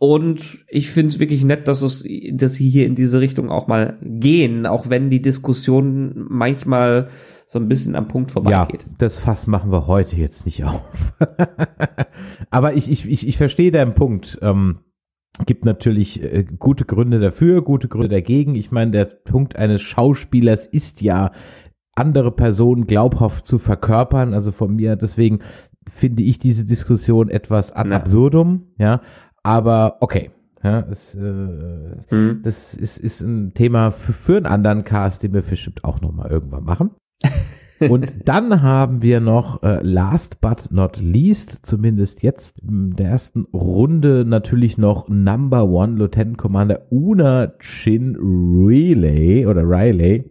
und 0.02 0.64
ich 0.66 0.90
finde 0.90 1.08
es 1.08 1.18
wirklich 1.18 1.44
nett, 1.44 1.68
dass 1.68 1.82
es, 1.82 2.08
dass 2.32 2.54
sie 2.54 2.70
hier 2.70 2.86
in 2.86 2.94
diese 2.94 3.20
Richtung 3.20 3.50
auch 3.50 3.66
mal 3.66 3.98
gehen, 4.00 4.64
auch 4.64 4.88
wenn 4.88 5.10
die 5.10 5.20
Diskussion 5.20 6.26
manchmal 6.30 7.08
so 7.44 7.58
ein 7.58 7.68
bisschen 7.68 7.94
am 7.94 8.08
Punkt 8.08 8.30
vorbeigeht. 8.30 8.84
Ja, 8.84 8.94
das 8.96 9.18
Fass 9.18 9.46
machen 9.46 9.70
wir 9.70 9.86
heute 9.86 10.16
jetzt 10.16 10.46
nicht 10.46 10.64
auf. 10.64 11.12
Aber 12.50 12.72
ich, 12.74 12.90
ich, 12.90 13.10
ich, 13.10 13.28
ich 13.28 13.36
verstehe 13.36 13.70
deinen 13.72 13.94
Punkt. 13.94 14.38
Ähm, 14.40 14.78
gibt 15.44 15.66
natürlich 15.66 16.22
äh, 16.22 16.44
gute 16.44 16.86
Gründe 16.86 17.20
dafür, 17.20 17.60
gute 17.60 17.88
Gründe 17.88 18.08
dagegen. 18.08 18.54
Ich 18.54 18.70
meine, 18.70 18.92
der 18.92 19.04
Punkt 19.04 19.56
eines 19.56 19.82
Schauspielers 19.82 20.66
ist 20.66 21.02
ja, 21.02 21.32
andere 21.94 22.32
Personen 22.32 22.86
glaubhaft 22.86 23.44
zu 23.44 23.58
verkörpern. 23.58 24.32
Also 24.32 24.50
von 24.50 24.74
mir, 24.74 24.96
deswegen 24.96 25.40
finde 25.92 26.22
ich 26.22 26.38
diese 26.38 26.64
Diskussion 26.64 27.28
etwas 27.28 27.72
ad 27.72 27.92
absurdum, 27.92 28.68
ja. 28.78 29.02
Aber 29.42 29.96
okay, 30.00 30.30
ja, 30.62 30.80
es, 30.90 31.14
äh, 31.14 31.18
mhm. 31.18 32.40
das 32.42 32.74
ist, 32.74 32.98
ist 32.98 33.20
ein 33.22 33.54
Thema 33.54 33.90
für, 33.90 34.12
für 34.12 34.36
einen 34.36 34.46
anderen 34.46 34.84
Cast, 34.84 35.22
den 35.22 35.32
wir 35.32 35.42
bestimmt 35.42 35.84
auch 35.84 36.00
nochmal 36.00 36.30
irgendwann 36.30 36.64
machen. 36.64 36.90
Und 37.80 38.28
dann 38.28 38.60
haben 38.60 39.00
wir 39.00 39.20
noch, 39.20 39.62
äh, 39.62 39.80
last 39.82 40.42
but 40.42 40.70
not 40.70 40.98
least, 40.98 41.64
zumindest 41.64 42.22
jetzt 42.22 42.58
in 42.58 42.94
der 42.94 43.08
ersten 43.08 43.46
Runde 43.54 44.26
natürlich 44.26 44.76
noch 44.76 45.08
Number 45.08 45.66
One 45.66 45.96
Lieutenant 45.96 46.36
Commander 46.36 46.92
Una 46.92 47.54
Chin 47.58 48.16
Riley 48.16 49.46
oder 49.46 49.62
Riley, 49.62 50.30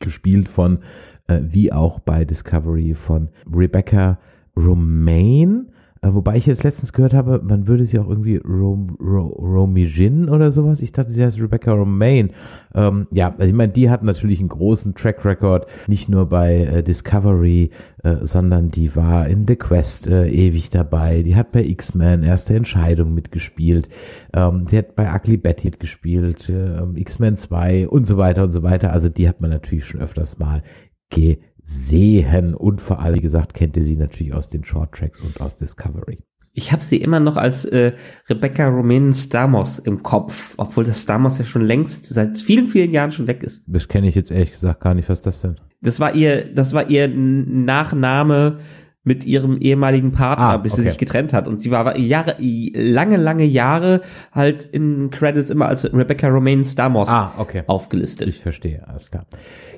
gespielt 0.00 0.48
von, 0.48 0.80
äh, 1.28 1.38
wie 1.42 1.72
auch 1.72 2.00
bei 2.00 2.24
Discovery 2.24 2.94
von 2.94 3.28
Rebecca 3.48 4.18
Romaine. 4.56 5.66
Äh, 6.02 6.14
wobei 6.14 6.36
ich 6.36 6.46
jetzt 6.46 6.64
letztens 6.64 6.92
gehört 6.92 7.14
habe, 7.14 7.40
man 7.42 7.68
würde 7.68 7.84
sie 7.84 7.98
auch 7.98 8.08
irgendwie 8.08 8.36
Rom, 8.36 8.96
Rom, 9.00 9.30
Romijin 9.30 10.28
oder 10.28 10.50
sowas. 10.50 10.82
Ich 10.82 10.90
dachte, 10.90 11.12
sie 11.12 11.24
heißt 11.24 11.40
Rebecca 11.40 11.72
Romaine. 11.72 12.30
Ähm, 12.74 13.06
ja, 13.12 13.28
also 13.28 13.44
ich 13.44 13.52
meine, 13.52 13.72
die 13.72 13.88
hat 13.88 14.02
natürlich 14.02 14.40
einen 14.40 14.48
großen 14.48 14.94
Track 14.94 15.24
Record, 15.24 15.66
nicht 15.86 16.08
nur 16.08 16.26
bei 16.28 16.64
äh, 16.64 16.82
Discovery, 16.82 17.70
äh, 18.02 18.16
sondern 18.22 18.70
die 18.70 18.96
war 18.96 19.28
in 19.28 19.46
The 19.46 19.54
Quest 19.54 20.08
äh, 20.08 20.28
ewig 20.28 20.70
dabei. 20.70 21.22
Die 21.22 21.36
hat 21.36 21.52
bei 21.52 21.64
X-Men 21.64 22.24
erste 22.24 22.56
Entscheidung 22.56 23.14
mitgespielt. 23.14 23.88
Ähm, 24.34 24.66
die 24.66 24.78
hat 24.78 24.96
bei 24.96 25.14
Ugly 25.14 25.36
Betty 25.36 25.70
gespielt, 25.70 26.48
äh, 26.48 26.82
X-Men 26.96 27.36
2 27.36 27.88
und 27.88 28.06
so 28.06 28.16
weiter 28.16 28.42
und 28.42 28.50
so 28.50 28.64
weiter. 28.64 28.92
Also 28.92 29.08
die 29.08 29.28
hat 29.28 29.40
man 29.40 29.50
natürlich 29.50 29.84
schon 29.84 30.00
öfters 30.00 30.38
mal 30.38 30.64
gesehen 31.10 31.51
sehen. 31.78 32.54
Und 32.54 32.80
vor 32.80 33.00
allem, 33.00 33.16
wie 33.16 33.20
gesagt, 33.20 33.54
kennt 33.54 33.76
ihr 33.76 33.84
sie 33.84 33.96
natürlich 33.96 34.32
aus 34.32 34.48
den 34.48 34.64
Short 34.64 34.92
Tracks 34.92 35.20
und 35.20 35.40
aus 35.40 35.56
Discovery. 35.56 36.18
Ich 36.54 36.70
habe 36.70 36.82
sie 36.82 36.98
immer 36.98 37.18
noch 37.18 37.36
als 37.36 37.64
äh, 37.64 37.92
Rebecca 38.28 38.68
Romaine 38.68 39.14
Stamos 39.14 39.78
im 39.78 40.02
Kopf, 40.02 40.54
obwohl 40.58 40.84
das 40.84 41.02
Stamos 41.02 41.38
ja 41.38 41.44
schon 41.46 41.62
längst 41.62 42.06
seit 42.06 42.38
vielen, 42.38 42.68
vielen 42.68 42.92
Jahren 42.92 43.10
schon 43.10 43.26
weg 43.26 43.42
ist. 43.42 43.64
Das 43.66 43.88
kenne 43.88 44.08
ich 44.08 44.14
jetzt 44.14 44.30
ehrlich 44.30 44.50
gesagt 44.50 44.80
gar 44.80 44.94
nicht. 44.94 45.08
Was 45.08 45.20
ist 45.20 45.26
das 45.26 45.40
denn? 45.40 45.58
Das 45.80 45.98
war 45.98 46.14
ihr, 46.14 46.54
das 46.54 46.74
war 46.74 46.90
ihr 46.90 47.08
Nachname 47.08 48.58
mit 49.04 49.24
ihrem 49.24 49.58
ehemaligen 49.58 50.12
Partner, 50.12 50.44
ah, 50.44 50.56
bis 50.58 50.74
okay. 50.74 50.82
sie 50.82 50.88
sich 50.88 50.98
getrennt 50.98 51.32
hat. 51.32 51.48
Und 51.48 51.60
sie 51.60 51.70
war 51.70 51.96
Jahre, 51.96 52.36
lange, 52.38 53.16
lange 53.16 53.44
Jahre 53.44 54.02
halt 54.30 54.64
in 54.64 55.10
Credits 55.10 55.50
immer 55.50 55.66
als 55.66 55.92
Rebecca 55.92 56.28
Romaine 56.28 56.64
Stamos 56.64 57.08
ah, 57.08 57.32
okay. 57.38 57.64
aufgelistet. 57.66 58.28
Ich 58.28 58.40
verstehe, 58.40 58.86
alles 58.86 59.10
klar. 59.10 59.26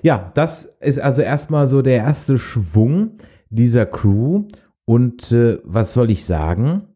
Ja, 0.03 0.31
das 0.35 0.67
ist 0.81 1.01
also 1.01 1.23
erstmal 1.23 1.67
so 1.67 1.81
der 1.81 1.97
erste 1.97 2.37
Schwung 2.37 3.19
dieser 3.49 3.87
Crew. 3.87 4.45
Und 4.85 5.33
äh, 5.33 5.59
was 5.65 5.95
soll 5.95 6.11
ich 6.11 6.27
sagen? 6.27 6.89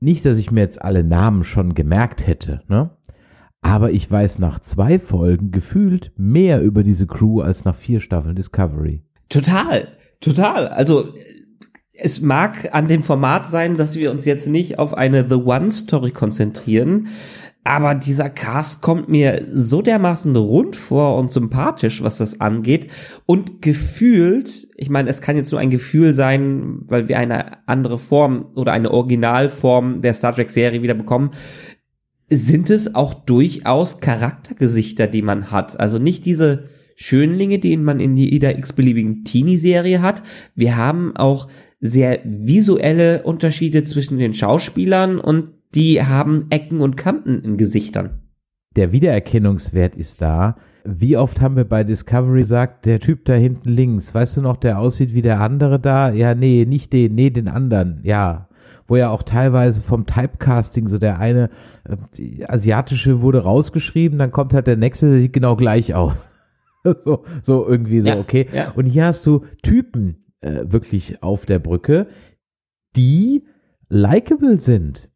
Nicht, 0.00 0.24
dass 0.24 0.38
ich 0.38 0.52
mir 0.52 0.60
jetzt 0.60 0.82
alle 0.82 1.02
Namen 1.02 1.42
schon 1.42 1.74
gemerkt 1.74 2.26
hätte, 2.26 2.62
ne? 2.68 2.90
Aber 3.62 3.92
ich 3.92 4.08
weiß 4.08 4.38
nach 4.40 4.60
zwei 4.60 4.98
Folgen 4.98 5.50
gefühlt 5.50 6.12
mehr 6.16 6.60
über 6.60 6.82
diese 6.82 7.06
Crew 7.06 7.40
als 7.40 7.64
nach 7.64 7.74
vier 7.74 7.98
Staffeln 8.00 8.36
Discovery. 8.36 9.02
Total. 9.30 9.88
Total. 10.24 10.68
Also 10.68 11.08
es 11.92 12.22
mag 12.22 12.74
an 12.74 12.88
dem 12.88 13.02
Format 13.02 13.46
sein, 13.46 13.76
dass 13.76 13.94
wir 13.94 14.10
uns 14.10 14.24
jetzt 14.24 14.48
nicht 14.48 14.78
auf 14.78 14.94
eine 14.94 15.28
The 15.28 15.36
One 15.36 15.70
Story 15.70 16.10
konzentrieren, 16.10 17.08
aber 17.62 17.94
dieser 17.94 18.28
Cast 18.28 18.82
kommt 18.82 19.08
mir 19.08 19.46
so 19.50 19.80
dermaßen 19.80 20.34
rund 20.36 20.76
vor 20.76 21.16
und 21.16 21.32
sympathisch, 21.32 22.02
was 22.02 22.18
das 22.18 22.40
angeht. 22.40 22.90
Und 23.24 23.62
gefühlt, 23.62 24.68
ich 24.76 24.90
meine, 24.90 25.08
es 25.08 25.22
kann 25.22 25.36
jetzt 25.36 25.50
nur 25.50 25.60
ein 25.60 25.70
Gefühl 25.70 26.12
sein, 26.12 26.80
weil 26.86 27.08
wir 27.08 27.18
eine 27.18 27.66
andere 27.66 27.98
Form 27.98 28.46
oder 28.54 28.72
eine 28.72 28.90
Originalform 28.90 30.02
der 30.02 30.12
Star 30.12 30.34
Trek-Serie 30.34 30.82
wieder 30.82 30.94
bekommen, 30.94 31.30
sind 32.28 32.68
es 32.68 32.94
auch 32.94 33.14
durchaus 33.14 34.00
Charaktergesichter, 34.00 35.06
die 35.06 35.22
man 35.22 35.50
hat. 35.50 35.78
Also 35.78 35.98
nicht 35.98 36.26
diese 36.26 36.68
Schönlinge, 36.96 37.58
die 37.58 37.76
man 37.76 38.00
in 38.00 38.16
jeder 38.16 38.56
x-beliebigen 38.58 39.24
Teenie-Serie 39.24 40.00
hat. 40.00 40.22
Wir 40.54 40.76
haben 40.76 41.16
auch 41.16 41.48
sehr 41.80 42.20
visuelle 42.24 43.22
Unterschiede 43.24 43.84
zwischen 43.84 44.18
den 44.18 44.34
Schauspielern 44.34 45.18
und 45.18 45.50
die 45.74 46.02
haben 46.02 46.46
Ecken 46.50 46.80
und 46.80 46.96
Kanten 46.96 47.42
in 47.42 47.56
Gesichtern. 47.56 48.22
Der 48.76 48.92
Wiedererkennungswert 48.92 49.94
ist 49.94 50.22
da. 50.22 50.56
Wie 50.84 51.16
oft 51.16 51.40
haben 51.40 51.56
wir 51.56 51.64
bei 51.64 51.82
Discovery 51.84 52.40
gesagt, 52.40 52.86
der 52.86 53.00
Typ 53.00 53.24
da 53.24 53.34
hinten 53.34 53.70
links, 53.70 54.14
weißt 54.14 54.36
du 54.36 54.42
noch, 54.42 54.56
der 54.56 54.78
aussieht 54.78 55.14
wie 55.14 55.22
der 55.22 55.40
andere 55.40 55.80
da? 55.80 56.10
Ja, 56.10 56.34
nee, 56.34 56.66
nicht 56.66 56.92
den, 56.92 57.14
nee, 57.14 57.30
den 57.30 57.48
anderen. 57.48 58.00
Ja, 58.02 58.48
wo 58.86 58.96
ja 58.96 59.08
auch 59.10 59.22
teilweise 59.22 59.80
vom 59.80 60.06
Typecasting 60.06 60.88
so 60.88 60.98
der 60.98 61.18
eine 61.18 61.50
äh, 61.84 62.44
asiatische 62.46 63.22
wurde 63.22 63.42
rausgeschrieben, 63.42 64.18
dann 64.18 64.30
kommt 64.30 64.52
halt 64.52 64.66
der 64.66 64.76
nächste, 64.76 65.10
der 65.10 65.20
sieht 65.20 65.32
genau 65.32 65.56
gleich 65.56 65.94
aus. 65.94 66.33
so, 67.04 67.24
so 67.42 67.66
irgendwie 67.66 68.00
so, 68.00 68.08
ja, 68.08 68.18
okay. 68.18 68.48
Ja. 68.52 68.70
Und 68.72 68.86
hier 68.86 69.06
hast 69.06 69.26
du 69.26 69.44
Typen, 69.62 70.24
äh, 70.40 70.64
wirklich 70.66 71.22
auf 71.22 71.46
der 71.46 71.58
Brücke, 71.58 72.06
die 72.96 73.44
likable 73.88 74.60
sind. 74.60 75.08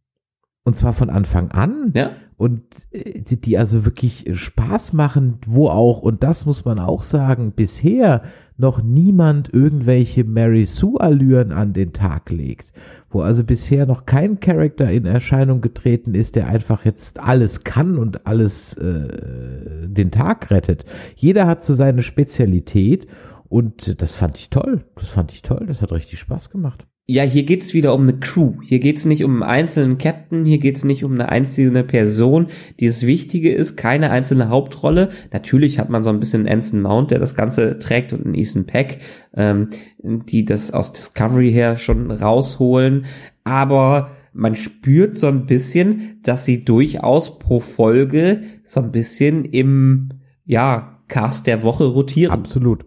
Und 0.64 0.76
zwar 0.76 0.92
von 0.92 1.10
Anfang 1.10 1.50
an. 1.50 1.92
Ja. 1.94 2.12
Und 2.36 2.62
äh, 2.90 3.20
die, 3.20 3.40
die 3.40 3.58
also 3.58 3.84
wirklich 3.84 4.26
Spaß 4.32 4.92
machen, 4.92 5.38
wo 5.46 5.68
auch, 5.68 6.00
und 6.02 6.22
das 6.22 6.46
muss 6.46 6.64
man 6.64 6.78
auch 6.78 7.02
sagen, 7.02 7.52
bisher 7.52 8.22
noch 8.56 8.82
niemand 8.82 9.52
irgendwelche 9.52 10.24
Mary 10.24 10.64
Sue-Allüren 10.64 11.52
an 11.52 11.72
den 11.72 11.92
Tag 11.92 12.30
legt. 12.30 12.72
Wo 13.11 13.22
also 13.22 13.42
bisher 13.42 13.86
noch 13.86 14.04
kein 14.04 14.38
Charakter 14.40 14.90
in 14.90 15.06
Erscheinung 15.06 15.61
getreten 15.61 16.14
ist, 16.14 16.36
der 16.36 16.48
einfach 16.48 16.84
jetzt 16.84 17.20
alles 17.20 17.64
kann 17.64 17.96
und 17.96 18.26
alles 18.26 18.74
äh, 18.74 19.88
den 19.88 20.11
Tag 20.11 20.50
rettet. 20.50 20.84
Jeder 21.16 21.46
hat 21.46 21.64
so 21.64 21.72
seine 21.72 22.02
Spezialität 22.02 23.06
und 23.48 24.00
das 24.02 24.12
fand 24.12 24.36
ich 24.38 24.50
toll. 24.50 24.84
Das 24.96 25.09
fand 25.09 25.32
ich 25.32 25.42
toll. 25.42 25.64
Das 25.66 25.80
hat 25.80 25.92
richtig 25.92 26.18
Spaß 26.18 26.50
gemacht. 26.50 26.86
Ja, 27.11 27.22
hier 27.22 27.44
geht's 27.44 27.72
wieder 27.72 27.94
um 27.94 28.02
eine 28.02 28.18
Crew. 28.18 28.56
Hier 28.61 28.80
geht's 28.80 29.06
nicht 29.06 29.24
um 29.24 29.42
einen 29.42 29.50
einzelnen 29.50 29.96
Captain, 29.96 30.44
hier 30.44 30.59
geht's 30.59 30.84
nicht 30.84 31.04
um 31.04 31.14
eine 31.14 31.30
einzelne 31.30 31.82
Person. 31.82 32.48
Dieses 32.80 33.06
Wichtige 33.06 33.50
ist, 33.50 33.78
keine 33.78 34.11
einzelne 34.11 34.50
Hauptrolle. 34.50 35.09
Natürlich 35.32 35.78
hat 35.78 35.88
man 35.88 36.04
so 36.04 36.11
ein 36.11 36.20
bisschen 36.20 36.46
Anson 36.46 36.82
Mount, 36.82 37.11
der 37.11 37.18
das 37.18 37.34
Ganze 37.34 37.78
trägt, 37.78 38.12
und 38.12 38.26
einen 38.26 38.34
Ethan 38.34 38.66
Peck, 38.66 38.98
ähm, 39.34 39.70
die 40.02 40.44
das 40.44 40.70
aus 40.70 40.92
Discovery 40.92 41.50
her 41.50 41.78
schon 41.78 42.11
rausholen. 42.11 43.06
Aber 43.42 44.11
man 44.34 44.54
spürt 44.54 45.16
so 45.16 45.28
ein 45.28 45.46
bisschen, 45.46 46.20
dass 46.24 46.44
sie 46.44 46.62
durchaus 46.62 47.38
pro 47.38 47.61
Folge 47.61 48.42
so 48.64 48.80
ein 48.80 48.92
bisschen 48.92 49.46
im, 49.46 50.11
ja, 50.44 50.98
Cast 51.09 51.46
der 51.46 51.62
Woche 51.62 51.86
rotieren. 51.86 52.32
Absolut. 52.32 52.84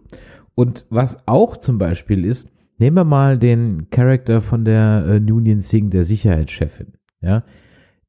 Und 0.54 0.86
was 0.90 1.16
auch 1.26 1.56
zum 1.56 1.78
Beispiel 1.78 2.24
ist, 2.24 2.51
nehmen 2.82 2.96
wir 2.96 3.04
mal 3.04 3.38
den 3.38 3.90
Charakter 3.90 4.40
von 4.40 4.64
der 4.64 5.04
äh, 5.06 5.20
Noonien 5.20 5.60
Singh, 5.60 5.90
der 5.90 6.02
Sicherheitschefin. 6.02 6.94
Ja, 7.20 7.44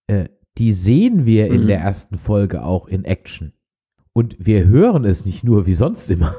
äh, 0.08 0.30
die 0.58 0.74
sehen 0.74 1.28
wir 1.28 1.48
in 1.48 1.62
Mhm. 1.64 1.68
der 1.68 1.80
ersten 1.80 2.18
Folge 2.18 2.64
auch 2.64 2.88
in 2.88 3.06
Action. 3.06 3.54
Und 4.14 4.36
wir 4.40 4.66
hören 4.66 5.06
es 5.06 5.26
nicht 5.28 5.44
nur 5.44 5.68
wie 5.68 5.76
sonst 5.76 6.10
immer. 6.10 6.34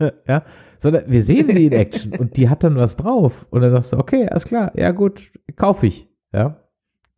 ja, 0.28 0.44
sondern 0.78 1.04
wir 1.08 1.22
sehen 1.22 1.50
sie 1.52 1.66
in 1.66 1.72
Action 1.72 2.16
und 2.16 2.36
die 2.36 2.48
hat 2.48 2.64
dann 2.64 2.74
was 2.74 2.96
drauf. 2.96 3.46
Und 3.50 3.60
dann 3.60 3.70
sagst 3.70 3.92
du, 3.92 3.98
okay, 3.98 4.28
alles 4.28 4.44
klar, 4.44 4.72
ja 4.76 4.90
gut, 4.90 5.30
kaufe 5.54 5.86
ich. 5.86 6.08
Ja. 6.32 6.67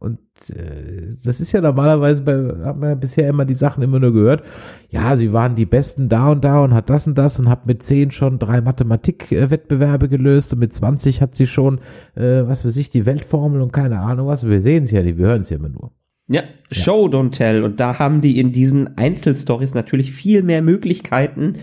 Und 0.01 0.19
äh, 0.49 1.15
das 1.23 1.41
ist 1.41 1.53
ja 1.53 1.61
normalerweise 1.61 2.23
bei, 2.23 2.33
haben 2.65 2.81
wir 2.81 2.89
ja 2.89 2.95
bisher 2.95 3.29
immer 3.29 3.45
die 3.45 3.55
Sachen 3.55 3.83
immer 3.83 4.01
nur 4.01 4.15
gehört. 4.15 4.43
Ja, 4.89 5.15
sie 5.19 5.35
waren 5.35 5.57
die 5.57 5.67
Besten 5.67 6.09
da 6.09 6.31
und 6.31 6.43
da 6.43 6.61
und 6.65 6.73
hat 6.73 6.89
das 6.89 7.07
und 7.07 7.19
das 7.19 7.39
und 7.39 7.51
hat 7.51 7.67
mit 7.67 7.83
10 7.83 8.11
schon 8.11 8.39
drei 8.39 8.63
Mathematik-Wettbewerbe 8.63 10.09
gelöst 10.09 10.55
und 10.55 10.59
mit 10.61 10.73
20 10.73 11.21
hat 11.21 11.35
sie 11.35 11.47
schon, 11.47 11.81
äh, 12.17 12.47
was 12.47 12.65
weiß 12.65 12.79
ich, 12.79 12.89
die 12.89 13.05
Weltformel 13.05 13.61
und 13.61 13.75
keine 13.75 14.01
Ahnung 14.01 14.27
was. 14.27 14.47
Wir 14.47 14.63
sehen 14.63 14.85
es 14.85 14.91
ja 14.91 15.03
nicht, 15.03 15.19
wir 15.19 15.27
hören 15.27 15.43
es 15.43 15.51
ja 15.51 15.59
immer 15.59 15.69
nur. 15.69 15.93
Ja, 16.29 16.45
Show 16.71 17.07
Don't 17.07 17.33
Tell. 17.33 17.63
Und 17.63 17.79
da 17.79 17.99
haben 17.99 18.23
die 18.23 18.41
in 18.41 18.53
diesen 18.53 18.97
Einzelstories 18.97 19.75
natürlich 19.75 20.13
viel 20.13 20.43
mehr 20.43 20.63
Möglichkeiten, 20.63 21.57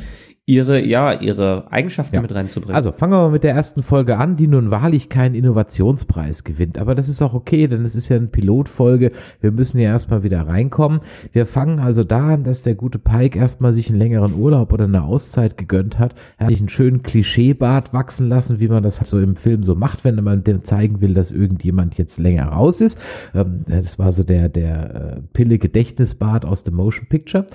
ihre, 0.49 0.81
ja, 0.81 1.11
ihre 1.11 1.69
Eigenschaften 1.73 2.15
Ja. 2.15 2.21
mit 2.21 2.33
reinzubringen. 2.33 2.73
Also 2.73 2.93
fangen 2.93 3.11
wir 3.11 3.17
mal 3.17 3.31
mit 3.31 3.43
der 3.43 3.53
ersten 3.53 3.83
Folge 3.83 4.17
an, 4.17 4.37
die 4.37 4.47
nun 4.47 4.71
wahrlich 4.71 5.09
keinen 5.09 5.35
Innovationspreis 5.35 6.45
gewinnt. 6.45 6.79
Aber 6.79 6.95
das 6.95 7.09
ist 7.09 7.21
auch 7.21 7.33
okay, 7.33 7.67
denn 7.67 7.83
es 7.83 7.95
ist 7.95 8.07
ja 8.07 8.15
eine 8.15 8.27
Pilotfolge. 8.27 9.11
Wir 9.41 9.51
müssen 9.51 9.77
ja 9.77 9.89
erstmal 9.89 10.23
wieder 10.23 10.47
reinkommen. 10.47 11.01
Wir 11.33 11.45
fangen 11.45 11.79
also 11.79 12.05
da 12.05 12.29
an, 12.35 12.45
dass 12.45 12.61
der 12.61 12.75
gute 12.75 12.97
Pike 12.97 13.37
erstmal 13.37 13.73
sich 13.73 13.89
einen 13.89 13.99
längeren 13.99 14.33
Urlaub 14.35 14.71
oder 14.71 14.85
eine 14.85 15.03
Auszeit 15.03 15.57
gegönnt 15.57 15.99
hat. 15.99 16.15
Er 16.37 16.45
hat 16.45 16.51
sich 16.51 16.61
einen 16.61 16.69
schönen 16.69 17.03
Klischeebart 17.03 17.91
wachsen 17.91 18.29
lassen, 18.29 18.61
wie 18.61 18.69
man 18.69 18.83
das 18.83 18.99
halt 18.99 19.07
so 19.07 19.19
im 19.19 19.35
Film 19.35 19.63
so 19.63 19.75
macht, 19.75 20.05
wenn 20.05 20.23
man 20.23 20.45
dem 20.45 20.63
zeigen 20.63 21.01
will, 21.01 21.13
dass 21.13 21.29
irgendjemand 21.29 21.97
jetzt 21.97 22.19
länger 22.19 22.45
raus 22.47 22.79
ist. 22.79 22.97
Ähm, 23.35 23.65
das 23.67 23.99
war 23.99 24.13
so 24.13 24.23
der, 24.23 24.47
der 24.47 24.95
äh, 25.17 25.21
Pille-Gedächtnisbart 25.33 26.45
aus 26.45 26.63
dem 26.63 26.75
Motion 26.75 27.07
Picture 27.09 27.47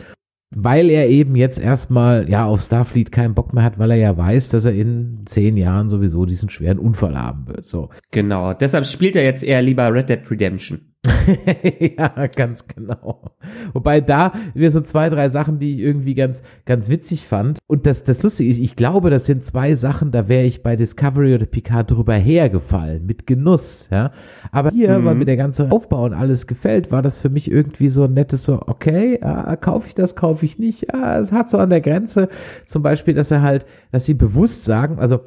weil 0.55 0.91
er 0.91 1.09
eben 1.09 1.37
jetzt 1.37 1.59
erstmal 1.59 2.29
ja 2.29 2.45
auf 2.45 2.63
Starfleet 2.63 3.11
keinen 3.13 3.35
Bock 3.35 3.53
mehr 3.53 3.65
hat, 3.65 3.79
weil 3.79 3.91
er 3.91 3.97
ja 3.97 4.17
weiß, 4.17 4.49
dass 4.51 4.65
er 4.65 4.73
in 4.73 5.23
zehn 5.25 5.57
Jahren 5.57 5.89
sowieso 5.89 6.27
diesen 6.27 6.51
schweren 6.51 6.79
Unfall 6.79 7.17
haben 7.17 7.47
wird. 7.47 7.67
So. 7.67 7.91
genau. 8.11 8.53
Deshalb 8.55 8.87
spielt 8.87 9.17
er 9.17 9.25
jetzt 9.25 9.43
eher 9.43 9.63
lieber 9.63 9.93
Red 9.93 10.09
Dead 10.09 10.31
Redemption. 10.31 10.92
ja, 11.99 12.27
ganz 12.29 12.69
genau. 12.69 13.33
Wobei 13.73 14.01
da 14.01 14.33
wir 14.55 14.71
so 14.71 14.81
zwei, 14.83 15.09
drei 15.09 15.29
Sachen, 15.31 15.59
die 15.59 15.75
ich 15.75 15.79
irgendwie 15.81 16.15
ganz, 16.15 16.43
ganz 16.65 16.89
witzig 16.89 17.27
fand. 17.27 17.59
Und 17.67 17.87
das, 17.87 18.05
das 18.05 18.23
Lustige 18.23 18.49
ist, 18.51 18.59
ich 18.61 18.77
glaube, 18.77 19.11
das 19.11 19.27
sind 19.27 19.45
zwei 19.45 19.75
Sachen, 19.75 20.13
da 20.13 20.29
wäre 20.29 20.45
ich 20.45 20.63
bei 20.63 20.77
Discovery 20.77 21.35
oder 21.35 21.47
Picard 21.47 21.91
drüber 21.91 22.15
hergefallen, 22.15 23.05
mit 23.05 23.27
Genuss, 23.27 23.89
ja. 23.91 24.13
Aber 24.53 24.71
hier, 24.71 24.99
Mhm. 25.01 25.05
weil 25.05 25.15
mir 25.17 25.25
der 25.25 25.37
ganze 25.37 25.73
Aufbau 25.73 26.05
und 26.05 26.15
alles 26.15 26.47
gefällt, 26.47 26.93
war 26.93 27.03
das 27.03 27.19
für 27.19 27.31
mich 27.31 27.51
irgendwie 27.51 27.89
so 27.89 28.05
ein 28.05 28.15
nettes 28.15 28.45
so, 28.45 28.61
okay, 28.67 29.19
ah, 29.23 29.57
kaufe 29.57 29.89
ich 29.89 29.95
das, 29.95 30.15
kaufe 30.15 30.45
ich 30.47 30.59
nicht. 30.61 30.95
Ah, 30.95 31.19
es 31.19 31.33
hat 31.33 31.51
so 31.51 31.59
an 31.59 31.71
der 31.71 31.81
Grenze 31.81 32.29
zum 32.65 32.83
Beispiel, 32.83 33.15
dass 33.15 33.31
er 33.33 33.43
halt, 33.43 33.67
dass 33.91 34.05
sie 34.05 34.15
bewusst 34.15 34.65
sagen, 34.65 35.01
also, 35.01 35.21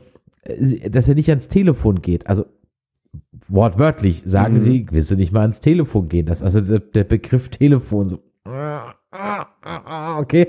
äh, 0.44 0.90
dass 0.90 1.10
er 1.10 1.16
nicht 1.16 1.30
ans 1.30 1.50
Telefon 1.50 2.02
geht. 2.02 2.28
Also 2.28 2.46
wortwörtlich 3.48 4.24
sagen 4.26 4.56
Mhm. 4.56 4.60
sie, 4.60 4.88
willst 4.92 5.12
du 5.12 5.16
nicht 5.16 5.32
mal 5.32 5.42
ans 5.42 5.60
Telefon 5.60 6.10
gehen? 6.10 6.26
Das 6.26 6.42
also 6.42 6.62
der, 6.62 6.80
der 6.80 7.04
Begriff 7.04 7.50
Telefon 7.50 8.10
so. 8.10 8.20
Okay, 10.18 10.48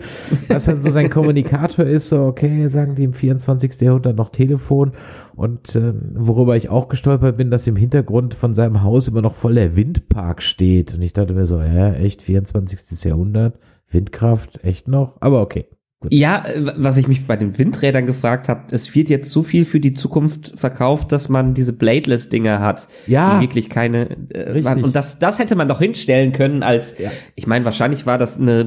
was 0.48 0.64
dann 0.64 0.82
so 0.82 0.90
sein 0.90 1.08
Kommunikator 1.08 1.84
ist, 1.84 2.08
so 2.08 2.24
okay, 2.24 2.66
sagen 2.68 2.94
die 2.96 3.04
im 3.04 3.12
24. 3.14 3.80
Jahrhundert 3.80 4.16
noch 4.16 4.30
Telefon 4.30 4.92
und 5.34 5.74
äh, 5.76 5.92
worüber 6.14 6.56
ich 6.56 6.68
auch 6.68 6.88
gestolpert 6.88 7.36
bin, 7.36 7.50
dass 7.50 7.66
im 7.66 7.76
Hintergrund 7.76 8.34
von 8.34 8.54
seinem 8.54 8.82
Haus 8.82 9.06
immer 9.08 9.22
noch 9.22 9.34
voll 9.34 9.54
der 9.54 9.76
Windpark 9.76 10.42
steht 10.42 10.94
und 10.94 11.02
ich 11.02 11.12
dachte 11.12 11.34
mir 11.34 11.46
so, 11.46 11.60
ja, 11.60 11.92
echt 11.92 12.22
24. 12.22 13.04
Jahrhundert, 13.04 13.58
Windkraft, 13.88 14.64
echt 14.64 14.88
noch, 14.88 15.16
aber 15.20 15.40
okay. 15.42 15.66
Gut. 16.00 16.12
Ja, 16.12 16.44
äh, 16.44 16.72
was 16.76 16.98
ich 16.98 17.08
mich 17.08 17.26
bei 17.26 17.36
den 17.36 17.56
Windrädern 17.56 18.04
gefragt 18.04 18.50
habe, 18.50 18.64
es 18.70 18.94
wird 18.94 19.08
jetzt 19.08 19.30
so 19.30 19.42
viel 19.42 19.64
für 19.64 19.80
die 19.80 19.94
Zukunft 19.94 20.52
verkauft, 20.54 21.10
dass 21.10 21.30
man 21.30 21.54
diese 21.54 21.72
Bladeless-Dinger 21.72 22.60
hat, 22.60 22.86
Ja. 23.06 23.36
die 23.36 23.44
wirklich 23.46 23.70
keine. 23.70 24.10
Äh, 24.28 24.40
Richtig. 24.50 24.64
waren. 24.66 24.84
Und 24.84 24.94
das, 24.94 25.18
das 25.18 25.38
hätte 25.38 25.56
man 25.56 25.68
doch 25.68 25.78
hinstellen 25.80 26.32
können 26.32 26.62
als. 26.62 26.98
Ja. 26.98 27.10
Ich 27.34 27.46
meine, 27.46 27.64
wahrscheinlich 27.64 28.04
war 28.04 28.18
das 28.18 28.38
eine. 28.38 28.66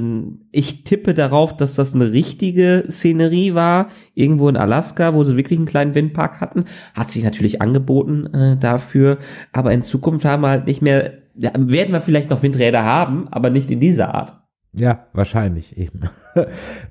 Ich 0.51 0.83
tippe 0.85 1.13
darauf, 1.13 1.55
dass 1.55 1.75
das 1.75 1.93
eine 1.93 2.11
richtige 2.11 2.85
Szenerie 2.89 3.53
war, 3.53 3.89
irgendwo 4.15 4.49
in 4.49 4.57
Alaska, 4.57 5.13
wo 5.13 5.23
sie 5.23 5.37
wirklich 5.37 5.59
einen 5.59 5.67
kleinen 5.67 5.93
Windpark 5.93 6.41
hatten. 6.41 6.65
Hat 6.95 7.11
sich 7.11 7.23
natürlich 7.23 7.61
angeboten 7.61 8.25
äh, 8.33 8.57
dafür, 8.57 9.19
aber 9.53 9.71
in 9.71 9.83
Zukunft 9.83 10.25
haben 10.25 10.41
wir 10.41 10.49
halt 10.49 10.65
nicht 10.65 10.81
mehr. 10.81 11.13
Ja, 11.35 11.51
werden 11.55 11.93
wir 11.93 12.01
vielleicht 12.01 12.31
noch 12.31 12.41
Windräder 12.43 12.83
haben, 12.83 13.27
aber 13.29 13.49
nicht 13.51 13.69
in 13.71 13.79
dieser 13.79 14.13
Art. 14.13 14.38
Ja, 14.73 15.07
wahrscheinlich 15.13 15.77
eben. 15.77 16.09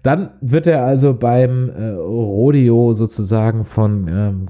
Dann 0.02 0.30
wird 0.40 0.66
er 0.66 0.84
also 0.84 1.14
beim 1.14 1.70
äh, 1.70 1.90
Rodeo 1.90 2.92
sozusagen 2.92 3.64
von 3.64 4.08
ähm, 4.08 4.48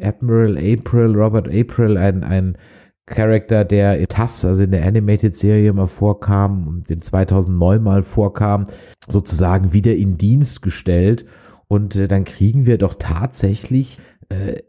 Admiral 0.00 0.56
April, 0.56 1.16
Robert 1.16 1.48
April, 1.48 1.96
ein, 1.96 2.22
ein 2.22 2.56
Charakter, 3.06 3.64
der 3.64 3.98
in 3.98 4.06
TAS, 4.06 4.44
also 4.44 4.62
in 4.62 4.70
der 4.70 4.86
Animated-Serie 4.86 5.72
mal 5.72 5.88
vorkam 5.88 6.68
und 6.68 6.90
in 6.90 7.02
2009 7.02 7.82
mal 7.82 8.02
vorkam, 8.02 8.64
sozusagen 9.08 9.72
wieder 9.72 9.94
in 9.94 10.18
Dienst 10.18 10.62
gestellt. 10.62 11.26
Und 11.66 11.96
äh, 11.96 12.06
dann 12.06 12.24
kriegen 12.24 12.64
wir 12.64 12.78
doch 12.78 12.94
tatsächlich 12.98 13.98
äh, 14.28 14.62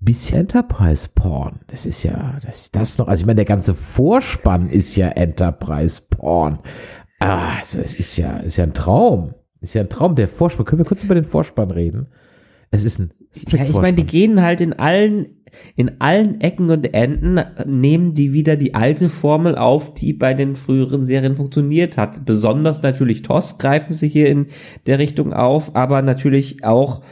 bisschen 0.00 0.40
Enterprise-Porn. 0.40 1.60
Das 1.66 1.84
ist 1.84 2.02
ja, 2.02 2.38
das 2.42 2.70
das 2.70 2.96
noch, 2.98 3.08
also 3.08 3.22
ich 3.22 3.26
meine, 3.26 3.36
der 3.36 3.44
ganze 3.44 3.74
Vorspann 3.74 4.70
ist 4.70 4.96
ja 4.96 5.08
Enterprise-Porn. 5.08 6.60
Ah, 7.20 7.58
also 7.58 7.78
es 7.78 7.94
ist 7.94 8.16
ja, 8.16 8.38
ist 8.38 8.56
ja 8.56 8.64
ein 8.64 8.74
Traum. 8.74 9.34
Ist 9.60 9.74
ja 9.74 9.82
ein 9.82 9.88
Traum. 9.88 10.16
Der 10.16 10.26
Vorspann, 10.26 10.64
können 10.66 10.80
wir 10.80 10.86
kurz 10.86 11.04
über 11.04 11.14
den 11.14 11.24
Vorspann 11.24 11.70
reden? 11.70 12.08
Es 12.70 12.82
ist 12.82 12.98
ein 12.98 13.12
Ja, 13.48 13.64
ich 13.64 13.74
meine, 13.74 13.96
die 13.96 14.06
gehen 14.06 14.40
halt 14.40 14.60
in 14.60 14.72
allen, 14.72 15.26
in 15.76 16.00
allen 16.00 16.40
Ecken 16.40 16.70
und 16.70 16.94
Enden, 16.94 17.40
nehmen 17.66 18.14
die 18.14 18.32
wieder 18.32 18.56
die 18.56 18.74
alte 18.74 19.08
Formel 19.08 19.56
auf, 19.56 19.92
die 19.92 20.14
bei 20.14 20.32
den 20.32 20.56
früheren 20.56 21.04
Serien 21.04 21.36
funktioniert 21.36 21.98
hat. 21.98 22.24
Besonders 22.24 22.80
natürlich 22.82 23.22
TOS 23.22 23.58
greifen 23.58 23.92
sie 23.92 24.08
hier 24.08 24.28
in 24.28 24.46
der 24.86 24.98
Richtung 24.98 25.34
auf, 25.34 25.76
aber 25.76 26.00
natürlich 26.00 26.64
auch 26.64 27.02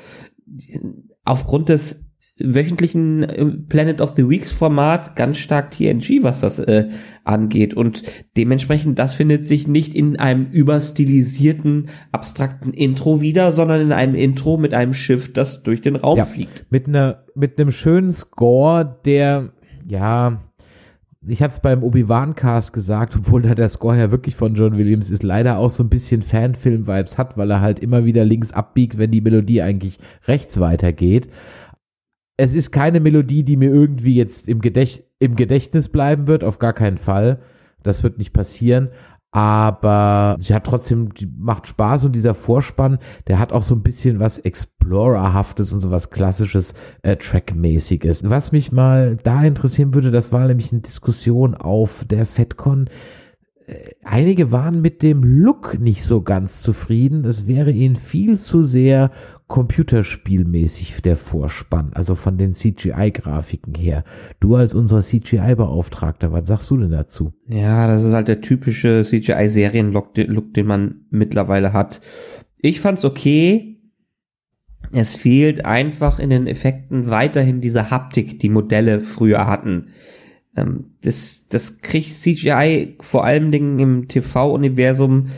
aufgrund 1.24 1.68
des 1.68 2.07
wöchentlichen 2.40 3.22
äh, 3.22 3.44
Planet 3.68 4.00
of 4.00 4.14
the 4.16 4.28
Weeks 4.28 4.52
Format 4.52 5.16
ganz 5.16 5.38
stark 5.38 5.70
TNG, 5.72 6.22
was 6.22 6.40
das 6.40 6.58
äh, 6.58 6.88
angeht. 7.24 7.74
Und 7.74 8.02
dementsprechend, 8.36 8.98
das 8.98 9.14
findet 9.14 9.44
sich 9.46 9.66
nicht 9.68 9.94
in 9.94 10.18
einem 10.18 10.46
überstilisierten, 10.52 11.88
abstrakten 12.12 12.72
Intro 12.72 13.20
wieder, 13.20 13.52
sondern 13.52 13.80
in 13.80 13.92
einem 13.92 14.14
Intro 14.14 14.56
mit 14.56 14.74
einem 14.74 14.94
Schiff, 14.94 15.32
das 15.32 15.62
durch 15.62 15.80
den 15.80 15.96
Raum 15.96 16.18
Ja. 16.18 16.24
fliegt. 16.24 16.66
mit 16.70 16.86
einer 16.86 17.24
mit 17.34 17.58
einem 17.60 17.70
schönen 17.70 18.10
Score, 18.12 18.98
der 19.04 19.50
ja 19.86 20.40
ich 21.26 21.42
hatte 21.42 21.54
es 21.54 21.60
beim 21.60 21.82
Obi-Wan-Cast 21.82 22.72
gesagt, 22.72 23.16
obwohl 23.16 23.42
da 23.42 23.54
der 23.54 23.68
Score 23.68 23.98
ja 23.98 24.10
wirklich 24.10 24.36
von 24.36 24.54
John 24.54 24.78
Williams 24.78 25.10
ist, 25.10 25.22
leider 25.24 25.58
auch 25.58 25.68
so 25.68 25.82
ein 25.82 25.88
bisschen 25.88 26.22
Fanfilm-Vibes 26.22 27.18
hat, 27.18 27.36
weil 27.36 27.50
er 27.50 27.60
halt 27.60 27.80
immer 27.80 28.04
wieder 28.04 28.24
links 28.24 28.52
abbiegt, 28.52 28.98
wenn 28.98 29.10
die 29.10 29.20
Melodie 29.20 29.60
eigentlich 29.60 29.98
rechts 30.26 30.58
weitergeht. 30.60 31.28
Es 32.38 32.54
ist 32.54 32.70
keine 32.70 33.00
Melodie, 33.00 33.42
die 33.42 33.56
mir 33.56 33.70
irgendwie 33.70 34.14
jetzt 34.14 34.48
im, 34.48 34.60
Gedächt 34.60 35.04
im 35.18 35.34
Gedächtnis 35.34 35.88
bleiben 35.88 36.28
wird, 36.28 36.44
auf 36.44 36.58
gar 36.58 36.72
keinen 36.72 36.96
Fall. 36.96 37.40
Das 37.82 38.02
wird 38.02 38.16
nicht 38.16 38.32
passieren. 38.32 38.90
Aber 39.32 40.36
sie 40.38 40.54
hat 40.54 40.64
trotzdem, 40.64 41.12
die 41.12 41.26
macht 41.26 41.66
Spaß 41.66 42.06
und 42.06 42.12
dieser 42.14 42.34
Vorspann, 42.34 42.98
der 43.26 43.38
hat 43.38 43.52
auch 43.52 43.62
so 43.62 43.74
ein 43.74 43.82
bisschen 43.82 44.20
was 44.20 44.38
Explorer-haftes 44.38 45.72
und 45.72 45.80
so 45.80 45.90
was 45.90 46.10
klassisches 46.10 46.74
äh, 47.02 47.16
Track-mäßiges. 47.16 48.30
Was 48.30 48.52
mich 48.52 48.72
mal 48.72 49.18
da 49.22 49.42
interessieren 49.42 49.92
würde, 49.92 50.12
das 50.12 50.32
war 50.32 50.46
nämlich 50.46 50.72
eine 50.72 50.80
Diskussion 50.80 51.54
auf 51.54 52.04
der 52.08 52.24
FedCon. 52.24 52.88
Äh, 53.66 53.90
einige 54.04 54.52
waren 54.52 54.80
mit 54.80 55.02
dem 55.02 55.24
Look 55.24 55.78
nicht 55.78 56.04
so 56.04 56.22
ganz 56.22 56.62
zufrieden. 56.62 57.24
Es 57.24 57.48
wäre 57.48 57.72
ihnen 57.72 57.96
viel 57.96 58.38
zu 58.38 58.62
sehr 58.62 59.10
computerspielmäßig 59.48 61.00
der 61.00 61.16
Vorspann, 61.16 61.92
also 61.94 62.14
von 62.14 62.36
den 62.36 62.54
CGI-Grafiken 62.54 63.74
her. 63.74 64.04
Du 64.40 64.54
als 64.54 64.74
unser 64.74 65.02
CGI-Beauftragter, 65.02 66.32
was 66.32 66.46
sagst 66.46 66.70
du 66.70 66.76
denn 66.76 66.90
dazu? 66.90 67.32
Ja, 67.48 67.86
das 67.86 68.04
ist 68.04 68.12
halt 68.12 68.28
der 68.28 68.42
typische 68.42 69.04
CGI-Serien-Look, 69.04 70.14
den 70.14 70.66
man 70.66 71.06
mittlerweile 71.10 71.72
hat. 71.72 72.02
Ich 72.60 72.80
fand's 72.80 73.06
okay. 73.06 73.78
Es 74.92 75.16
fehlt 75.16 75.64
einfach 75.64 76.18
in 76.18 76.30
den 76.30 76.46
Effekten 76.46 77.10
weiterhin 77.10 77.60
diese 77.60 77.90
Haptik, 77.90 78.38
die 78.38 78.48
Modelle 78.50 79.00
früher 79.00 79.46
hatten. 79.46 79.88
Ähm, 80.56 80.92
das, 81.02 81.46
das 81.48 81.80
kriegt 81.80 82.12
CGI 82.12 82.96
vor 83.00 83.24
allen 83.24 83.50
Dingen 83.50 83.78
im 83.78 84.08
TV-Universum 84.08 85.28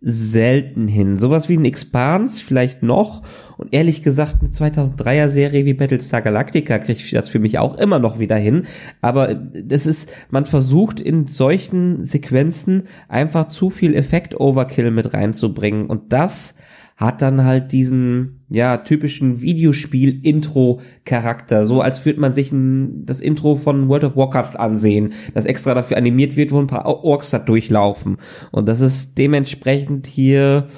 selten 0.00 0.88
hin. 0.88 1.18
Sowas 1.18 1.48
wie 1.48 1.56
ein 1.56 1.64
Expanse 1.64 2.42
vielleicht 2.42 2.82
noch. 2.82 3.22
Und 3.60 3.74
ehrlich 3.74 4.02
gesagt, 4.02 4.38
eine 4.40 4.48
2003er 4.48 5.28
Serie 5.28 5.66
wie 5.66 5.74
Battlestar 5.74 6.22
Galactica 6.22 6.78
kriegt 6.78 7.12
das 7.12 7.28
für 7.28 7.38
mich 7.38 7.58
auch 7.58 7.76
immer 7.76 7.98
noch 7.98 8.18
wieder 8.18 8.36
hin. 8.36 8.64
Aber 9.02 9.34
das 9.34 9.84
ist, 9.84 10.10
man 10.30 10.46
versucht 10.46 10.98
in 10.98 11.26
solchen 11.26 12.06
Sequenzen 12.06 12.84
einfach 13.06 13.48
zu 13.48 13.68
viel 13.68 13.94
Effekt-Overkill 13.94 14.90
mit 14.90 15.12
reinzubringen. 15.12 15.88
Und 15.88 16.14
das 16.14 16.54
hat 16.96 17.20
dann 17.20 17.44
halt 17.44 17.72
diesen, 17.72 18.46
ja, 18.48 18.78
typischen 18.78 19.42
Videospiel-Intro-Charakter. 19.42 21.66
So 21.66 21.82
als 21.82 22.02
würde 22.06 22.20
man 22.20 22.32
sich 22.32 22.52
ein, 22.52 23.04
das 23.04 23.20
Intro 23.20 23.56
von 23.56 23.90
World 23.90 24.04
of 24.04 24.16
Warcraft 24.16 24.58
ansehen, 24.58 25.12
das 25.34 25.44
extra 25.44 25.74
dafür 25.74 25.98
animiert 25.98 26.36
wird, 26.36 26.50
wo 26.50 26.58
ein 26.58 26.66
paar 26.66 26.86
Orks 26.86 27.28
da 27.28 27.38
durchlaufen. 27.38 28.16
Und 28.52 28.68
das 28.68 28.80
ist 28.80 29.18
dementsprechend 29.18 30.06
hier 30.06 30.68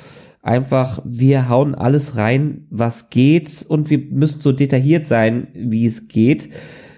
einfach, 0.43 1.01
wir 1.05 1.49
hauen 1.49 1.75
alles 1.75 2.17
rein, 2.17 2.67
was 2.69 3.09
geht 3.11 3.65
und 3.67 3.89
wir 3.89 3.99
müssen 3.99 4.41
so 4.41 4.53
detailliert 4.53 5.07
sein, 5.07 5.49
wie 5.55 5.87
es 5.87 6.09
geht. 6.09 6.51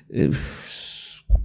Äh, 0.09 0.31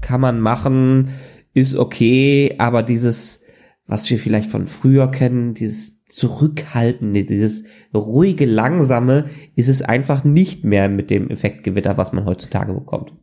kann 0.01 0.21
man 0.21 0.39
machen, 0.39 1.09
ist 1.53 1.75
okay, 1.75 2.55
aber 2.57 2.83
dieses, 2.83 3.43
was 3.85 4.09
wir 4.09 4.17
vielleicht 4.17 4.49
von 4.49 4.65
früher 4.65 5.11
kennen, 5.11 5.53
dieses 5.53 6.03
zurückhaltende, 6.05 7.25
dieses 7.25 7.65
ruhige, 7.93 8.45
langsame 8.45 9.29
ist 9.55 9.69
es 9.69 9.81
einfach 9.81 10.23
nicht 10.23 10.63
mehr 10.63 10.89
mit 10.89 11.09
dem 11.09 11.29
Effektgewitter, 11.29 11.97
was 11.97 12.13
man 12.13 12.25
heutzutage 12.25 12.73
bekommt. 12.73 13.13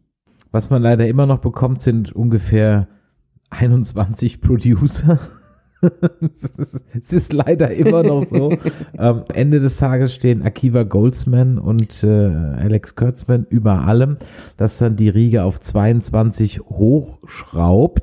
Was 0.53 0.71
man 0.71 0.83
leider 0.83 1.07
immer 1.09 1.27
noch 1.27 1.39
bekommt, 1.39 1.81
sind 1.81 2.15
ungefähr 2.15 2.89
21 3.51 4.41
Producer. 4.41 5.19
es 6.95 7.13
ist 7.13 7.33
leider 7.33 7.71
immer 7.71 8.03
noch 8.03 8.25
so. 8.25 8.53
Am 8.97 9.25
Ende 9.33 9.61
des 9.61 9.77
Tages 9.77 10.15
stehen 10.15 10.43
Akiva 10.43 10.83
Goldsman 10.85 11.59
und 11.59 12.03
äh, 12.03 12.07
Alex 12.07 12.95
Kurtzman 12.95 13.47
über 13.49 13.83
allem, 13.83 14.17
dass 14.57 14.79
dann 14.79 14.97
die 14.97 15.09
Riege 15.09 15.45
auf 15.45 15.61
22 15.61 16.61
hochschraubt. 16.61 18.03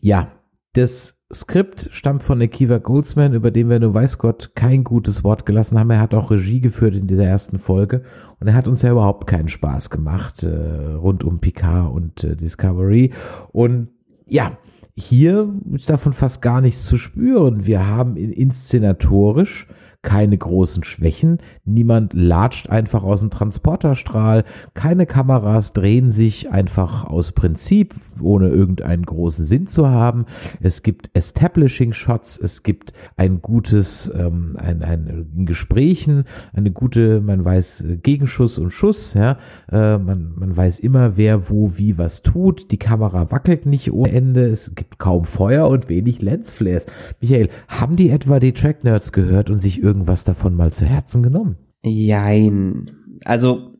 Ja, 0.00 0.28
das 0.72 1.16
Skript 1.32 1.88
stammt 1.92 2.24
von 2.24 2.42
Akiva 2.42 2.78
Goldsman, 2.78 3.34
über 3.34 3.52
den 3.52 3.68
wir 3.68 3.78
nur 3.78 3.94
weiß 3.94 4.18
Gott 4.18 4.52
kein 4.56 4.82
gutes 4.82 5.22
Wort 5.22 5.46
gelassen 5.46 5.78
haben. 5.78 5.90
Er 5.90 6.00
hat 6.00 6.14
auch 6.14 6.30
Regie 6.30 6.60
geführt 6.60 6.94
in 6.94 7.06
dieser 7.06 7.24
ersten 7.24 7.58
Folge 7.58 8.02
und 8.40 8.48
er 8.48 8.54
hat 8.54 8.66
uns 8.66 8.82
ja 8.82 8.90
überhaupt 8.90 9.28
keinen 9.28 9.48
Spaß 9.48 9.90
gemacht 9.90 10.42
äh, 10.42 10.48
rund 10.94 11.22
um 11.22 11.38
Picard 11.38 11.92
und 11.92 12.24
äh, 12.24 12.34
Discovery. 12.34 13.12
Und 13.52 13.88
ja, 14.26 14.58
hier 14.96 15.54
ist 15.72 15.90
davon 15.90 16.12
fast 16.12 16.42
gar 16.42 16.60
nichts 16.60 16.84
zu 16.84 16.96
spüren. 16.96 17.66
Wir 17.66 17.86
haben 17.86 18.16
in 18.16 18.32
inszenatorisch 18.32 19.66
keine 20.02 20.38
großen 20.38 20.82
Schwächen. 20.82 21.38
Niemand 21.64 22.14
latscht 22.14 22.70
einfach 22.70 23.02
aus 23.02 23.20
dem 23.20 23.30
Transporterstrahl. 23.30 24.44
Keine 24.72 25.04
Kameras 25.04 25.74
drehen 25.74 26.10
sich 26.10 26.50
einfach 26.50 27.04
aus 27.04 27.32
Prinzip, 27.32 27.94
ohne 28.20 28.48
irgendeinen 28.48 29.04
großen 29.04 29.44
Sinn 29.44 29.66
zu 29.66 29.88
haben. 29.88 30.24
Es 30.60 30.82
gibt 30.82 31.10
Establishing 31.12 31.92
Shots, 31.92 32.38
es 32.38 32.62
gibt 32.62 32.94
ein 33.16 33.42
gutes, 33.42 34.10
ähm, 34.14 34.56
ein, 34.58 34.82
ein, 34.82 35.28
in 35.36 35.46
Gesprächen, 35.46 36.24
eine 36.54 36.70
gute, 36.70 37.20
man 37.20 37.44
weiß 37.44 37.82
äh, 37.82 37.96
Gegenschuss 37.96 38.58
und 38.58 38.70
Schuss, 38.70 39.14
ja, 39.14 39.38
äh, 39.70 39.98
man, 39.98 40.32
man 40.34 40.56
weiß 40.56 40.78
immer, 40.78 41.16
wer 41.16 41.50
wo 41.50 41.76
wie 41.76 41.98
was 41.98 42.22
tut. 42.22 42.70
Die 42.70 42.78
Kamera 42.78 43.30
wackelt 43.30 43.66
nicht 43.66 43.92
ohne 43.92 44.12
Ende, 44.12 44.46
es 44.46 44.74
gibt 44.74 44.98
kaum 44.98 45.24
Feuer 45.24 45.68
und 45.68 45.88
wenig 45.88 46.22
Lensflares. 46.22 46.86
Michael, 47.20 47.50
haben 47.68 47.96
die 47.96 48.10
etwa 48.10 48.40
die 48.40 48.52
Track 48.52 48.84
Nerds 48.84 49.12
gehört 49.12 49.50
und 49.50 49.58
sich 49.58 49.78
irgendwas 49.90 50.22
davon 50.22 50.54
mal 50.54 50.72
zu 50.72 50.86
Herzen 50.86 51.22
genommen? 51.22 51.56
Jein. 51.82 52.92
Also, 53.24 53.74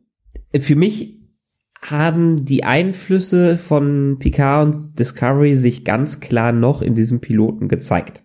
für 0.59 0.75
mich 0.75 1.21
haben 1.81 2.43
die 2.43 2.65
Einflüsse 2.65 3.57
von 3.57 4.17
Picard 4.19 4.67
und 4.67 4.99
Discovery 4.99 5.55
sich 5.55 5.85
ganz 5.85 6.19
klar 6.19 6.51
noch 6.51 6.81
in 6.81 6.95
diesem 6.95 7.21
Piloten 7.21 7.69
gezeigt. 7.69 8.23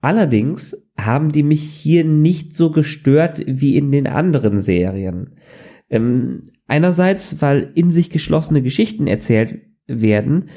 Allerdings 0.00 0.74
haben 0.98 1.30
die 1.30 1.42
mich 1.42 1.62
hier 1.62 2.04
nicht 2.04 2.56
so 2.56 2.70
gestört 2.70 3.42
wie 3.46 3.76
in 3.76 3.92
den 3.92 4.06
anderen 4.06 4.58
Serien. 4.58 5.36
Ähm, 5.90 6.52
einerseits, 6.66 7.42
weil 7.42 7.70
in 7.74 7.90
sich 7.90 8.08
geschlossene 8.08 8.62
Geschichten 8.62 9.06
erzählt 9.06 9.60
werden, 9.86 10.48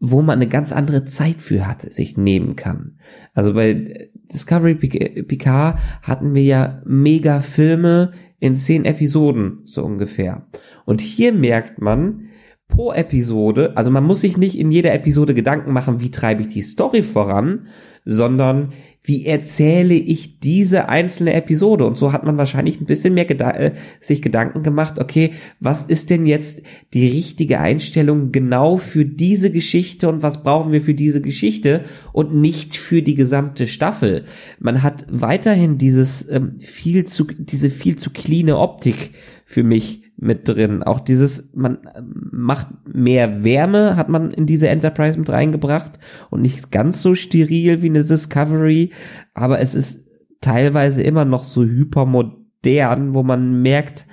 wo 0.00 0.22
man 0.22 0.38
eine 0.38 0.48
ganz 0.48 0.72
andere 0.72 1.04
Zeit 1.04 1.40
für 1.40 1.66
hatte, 1.66 1.92
sich 1.92 2.16
nehmen 2.16 2.56
kann. 2.56 2.98
Also 3.34 3.54
bei 3.54 4.10
Discovery 4.32 4.74
Picard 4.74 5.78
hatten 6.02 6.34
wir 6.34 6.44
ja 6.44 6.82
mega 6.84 7.40
Filme 7.40 8.12
in 8.38 8.54
zehn 8.54 8.84
Episoden, 8.84 9.62
so 9.64 9.84
ungefähr. 9.84 10.46
Und 10.84 11.00
hier 11.00 11.32
merkt 11.32 11.80
man, 11.80 12.28
pro 12.68 12.92
Episode, 12.92 13.76
also 13.76 13.90
man 13.90 14.04
muss 14.04 14.20
sich 14.20 14.36
nicht 14.36 14.58
in 14.58 14.70
jeder 14.70 14.92
Episode 14.94 15.34
Gedanken 15.34 15.72
machen, 15.72 16.00
wie 16.00 16.10
treibe 16.10 16.42
ich 16.42 16.48
die 16.48 16.62
Story 16.62 17.02
voran, 17.02 17.66
sondern 18.04 18.72
wie 19.08 19.24
erzähle 19.24 19.94
ich 19.94 20.38
diese 20.38 20.90
einzelne 20.90 21.32
Episode? 21.32 21.86
Und 21.86 21.96
so 21.96 22.12
hat 22.12 22.24
man 22.24 22.36
wahrscheinlich 22.36 22.78
ein 22.78 22.84
bisschen 22.84 23.14
mehr 23.14 23.24
geda 23.24 23.52
äh, 23.52 23.72
sich 24.02 24.20
Gedanken 24.20 24.62
gemacht, 24.62 24.98
okay, 24.98 25.32
was 25.60 25.82
ist 25.82 26.10
denn 26.10 26.26
jetzt 26.26 26.60
die 26.92 27.08
richtige 27.08 27.58
Einstellung 27.58 28.32
genau 28.32 28.76
für 28.76 29.06
diese 29.06 29.50
Geschichte 29.50 30.10
und 30.10 30.22
was 30.22 30.42
brauchen 30.42 30.72
wir 30.72 30.82
für 30.82 30.92
diese 30.92 31.22
Geschichte 31.22 31.84
und 32.12 32.34
nicht 32.34 32.76
für 32.76 33.00
die 33.00 33.14
gesamte 33.14 33.66
Staffel? 33.66 34.26
Man 34.58 34.82
hat 34.82 35.06
weiterhin 35.08 35.78
dieses 35.78 36.28
ähm, 36.28 36.58
viel 36.58 37.06
zu, 37.06 37.24
diese 37.24 37.70
viel 37.70 37.96
zu 37.96 38.10
cleane 38.10 38.58
Optik 38.58 39.12
für 39.46 39.62
mich 39.62 40.02
mit 40.20 40.48
drin. 40.48 40.82
Auch 40.82 41.00
dieses, 41.00 41.48
man 41.54 41.78
macht 42.02 42.66
mehr 42.92 43.44
Wärme, 43.44 43.96
hat 43.96 44.08
man 44.08 44.32
in 44.32 44.46
diese 44.46 44.68
Enterprise 44.68 45.18
mit 45.18 45.30
reingebracht 45.30 45.98
und 46.30 46.42
nicht 46.42 46.70
ganz 46.72 47.02
so 47.02 47.14
steril 47.14 47.82
wie 47.82 47.88
eine 47.88 48.02
Discovery, 48.02 48.90
aber 49.32 49.60
es 49.60 49.74
ist 49.74 50.00
teilweise 50.40 51.02
immer 51.02 51.24
noch 51.24 51.44
so 51.44 51.64
hypermodern, 51.64 53.14
wo 53.14 53.22
man 53.22 53.62
merkt, 53.62 54.06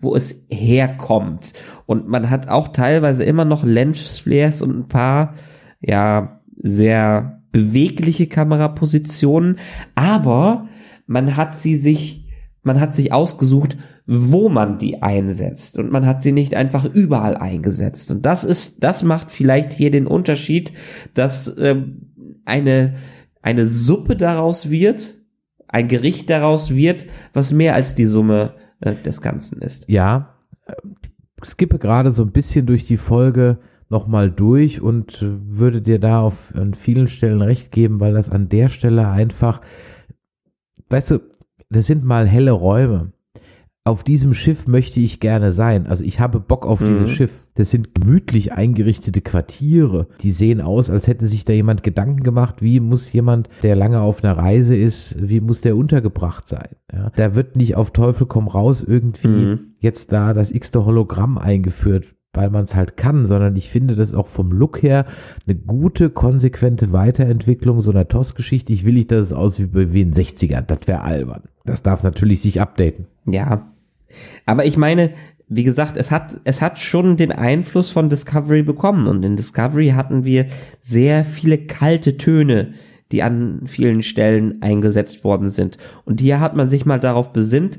wo 0.00 0.16
es 0.16 0.44
herkommt. 0.50 1.52
Und 1.86 2.08
man 2.08 2.28
hat 2.28 2.48
auch 2.48 2.68
teilweise 2.68 3.22
immer 3.22 3.44
noch 3.44 3.62
Lensflares 3.62 4.62
und 4.62 4.76
ein 4.76 4.88
paar, 4.88 5.34
ja, 5.80 6.40
sehr 6.56 7.40
bewegliche 7.52 8.26
Kamerapositionen, 8.26 9.58
aber 9.94 10.68
man 11.06 11.36
hat 11.36 11.54
sie 11.54 11.76
sich, 11.76 12.28
man 12.62 12.80
hat 12.80 12.94
sich 12.94 13.12
ausgesucht, 13.12 13.76
wo 14.12 14.48
man 14.48 14.78
die 14.78 15.02
einsetzt. 15.02 15.78
Und 15.78 15.90
man 15.90 16.06
hat 16.06 16.20
sie 16.20 16.32
nicht 16.32 16.54
einfach 16.54 16.84
überall 16.84 17.36
eingesetzt. 17.36 18.10
Und 18.10 18.26
das 18.26 18.44
ist 18.44 18.82
das 18.82 19.02
macht 19.02 19.30
vielleicht 19.30 19.72
hier 19.72 19.90
den 19.90 20.06
Unterschied 20.06 20.72
dass 21.14 21.54
ähm, 21.58 22.12
eine 22.44 22.94
eine 23.40 23.66
Suppe 23.66 24.16
daraus 24.16 24.70
wird 24.70 25.18
ein 25.68 25.88
Gericht 25.88 26.28
daraus 26.30 26.74
wird 26.74 27.06
was 27.32 27.52
mehr 27.52 27.74
als 27.74 27.94
die 27.94 28.06
Summe 28.06 28.54
äh, 28.80 28.94
des 28.94 29.20
Ganzen 29.20 29.60
ist. 29.62 29.84
Ja 29.88 30.34
skippe 31.44 31.78
gerade 31.78 32.10
so 32.10 32.22
ein 32.22 32.32
bisschen 32.32 32.66
durch 32.66 32.86
die 32.86 32.96
Folge 32.96 33.58
nochmal 33.88 34.30
durch 34.30 34.80
und 34.80 35.18
würde 35.22 35.82
dir 35.82 35.98
da 35.98 36.20
auf 36.20 36.54
an 36.54 36.74
vielen 36.74 37.08
Stellen 37.08 37.42
recht 37.42 37.72
geben 37.72 38.00
weil 38.00 38.14
das 38.14 38.30
an 38.30 38.48
der 38.48 38.68
Stelle 38.68 39.08
einfach 39.08 39.60
weißt 40.88 41.12
du 41.12 41.20
das 41.70 41.86
sind 41.86 42.04
mal 42.04 42.28
helle 42.28 42.52
Räume 42.52 43.12
auf 43.84 44.04
diesem 44.04 44.32
Schiff 44.32 44.68
möchte 44.68 45.00
ich 45.00 45.18
gerne 45.18 45.52
sein. 45.52 45.86
Also 45.88 46.04
ich 46.04 46.20
habe 46.20 46.38
Bock 46.38 46.66
auf 46.66 46.80
Mhm. 46.80 46.86
dieses 46.86 47.10
Schiff. 47.10 47.46
Das 47.54 47.70
sind 47.70 47.94
gemütlich 47.96 48.52
eingerichtete 48.52 49.20
Quartiere. 49.20 50.06
Die 50.20 50.30
sehen 50.30 50.60
aus, 50.60 50.88
als 50.88 51.08
hätte 51.08 51.26
sich 51.26 51.44
da 51.44 51.52
jemand 51.52 51.82
Gedanken 51.82 52.22
gemacht, 52.22 52.62
wie 52.62 52.78
muss 52.80 53.12
jemand, 53.12 53.48
der 53.64 53.74
lange 53.74 54.00
auf 54.00 54.22
einer 54.22 54.36
Reise 54.38 54.76
ist, 54.76 55.16
wie 55.20 55.40
muss 55.40 55.60
der 55.62 55.76
untergebracht 55.76 56.48
sein. 56.48 56.68
Ja, 56.92 57.10
da 57.16 57.34
wird 57.34 57.56
nicht 57.56 57.74
auf 57.74 57.90
Teufel 57.90 58.26
komm 58.26 58.46
raus 58.48 58.84
irgendwie 58.86 59.28
Mhm. 59.28 59.60
jetzt 59.80 60.12
da 60.12 60.32
das 60.32 60.52
x-te 60.52 60.84
Hologramm 60.84 61.36
eingeführt, 61.36 62.06
weil 62.32 62.50
man 62.50 62.64
es 62.64 62.76
halt 62.76 62.96
kann, 62.96 63.26
sondern 63.26 63.56
ich 63.56 63.68
finde 63.68 63.96
das 63.96 64.14
auch 64.14 64.28
vom 64.28 64.52
Look 64.52 64.80
her 64.82 65.06
eine 65.46 65.56
gute, 65.56 66.08
konsequente 66.08 66.92
Weiterentwicklung 66.92 67.80
so 67.80 67.90
einer 67.90 68.06
TOS-Geschichte. 68.08 68.72
Ich 68.72 68.84
will 68.84 68.94
nicht, 68.94 69.10
dass 69.10 69.26
es 69.26 69.32
aussieht 69.32 69.70
wie 69.74 70.00
in 70.02 70.12
den 70.12 70.14
60ern. 70.14 70.62
Das 70.68 70.86
wäre 70.86 71.02
albern. 71.02 71.42
Das 71.64 71.82
darf 71.82 72.02
natürlich 72.04 72.40
sich 72.40 72.60
updaten. 72.60 73.06
Ja. 73.26 73.68
Aber 74.46 74.64
ich 74.64 74.76
meine, 74.76 75.12
wie 75.48 75.64
gesagt, 75.64 75.96
es 75.96 76.10
hat, 76.10 76.40
es 76.44 76.62
hat 76.62 76.78
schon 76.78 77.16
den 77.16 77.32
Einfluss 77.32 77.90
von 77.90 78.08
Discovery 78.08 78.62
bekommen. 78.62 79.06
Und 79.06 79.22
in 79.22 79.36
Discovery 79.36 79.90
hatten 79.90 80.24
wir 80.24 80.46
sehr 80.80 81.24
viele 81.24 81.58
kalte 81.58 82.16
Töne, 82.16 82.74
die 83.12 83.22
an 83.22 83.62
vielen 83.66 84.02
Stellen 84.02 84.62
eingesetzt 84.62 85.24
worden 85.24 85.50
sind. 85.50 85.76
Und 86.04 86.20
hier 86.20 86.40
hat 86.40 86.56
man 86.56 86.70
sich 86.70 86.86
mal 86.86 87.00
darauf 87.00 87.32
besinnt, 87.32 87.78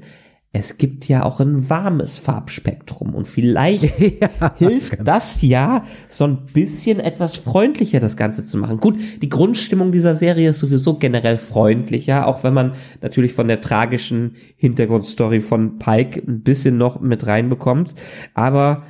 es 0.56 0.78
gibt 0.78 1.08
ja 1.08 1.24
auch 1.24 1.40
ein 1.40 1.68
warmes 1.72 2.20
Farbspektrum. 2.20 3.16
Und 3.16 3.28
vielleicht 3.28 3.84
hilft 4.58 4.98
das 5.04 5.42
ja, 5.42 5.84
so 6.08 6.26
ein 6.26 6.46
bisschen 6.54 7.00
etwas 7.00 7.36
freundlicher 7.36 8.00
das 8.00 8.16
Ganze 8.16 8.46
zu 8.46 8.60
machen. 8.60 8.80
Gut, 8.80 9.00
die 9.22 9.30
Grundstimmung 9.30 9.92
dieser 9.92 10.16
Serie 10.16 10.52
ist 10.52 10.60
sowieso 10.60 11.00
generell 11.00 11.38
freundlicher, 11.38 12.28
auch 12.28 12.44
wenn 12.44 12.54
man 12.54 12.74
natürlich 13.02 13.34
von 13.34 13.48
der 13.48 13.62
tragischen 13.62 14.36
Hintergrundstory 14.56 15.40
von 15.40 15.80
Pike 15.80 16.22
ein 16.28 16.44
bisschen 16.44 16.78
noch 16.78 17.02
mit 17.02 17.26
reinbekommt. 17.26 17.96
Aber 18.36 18.84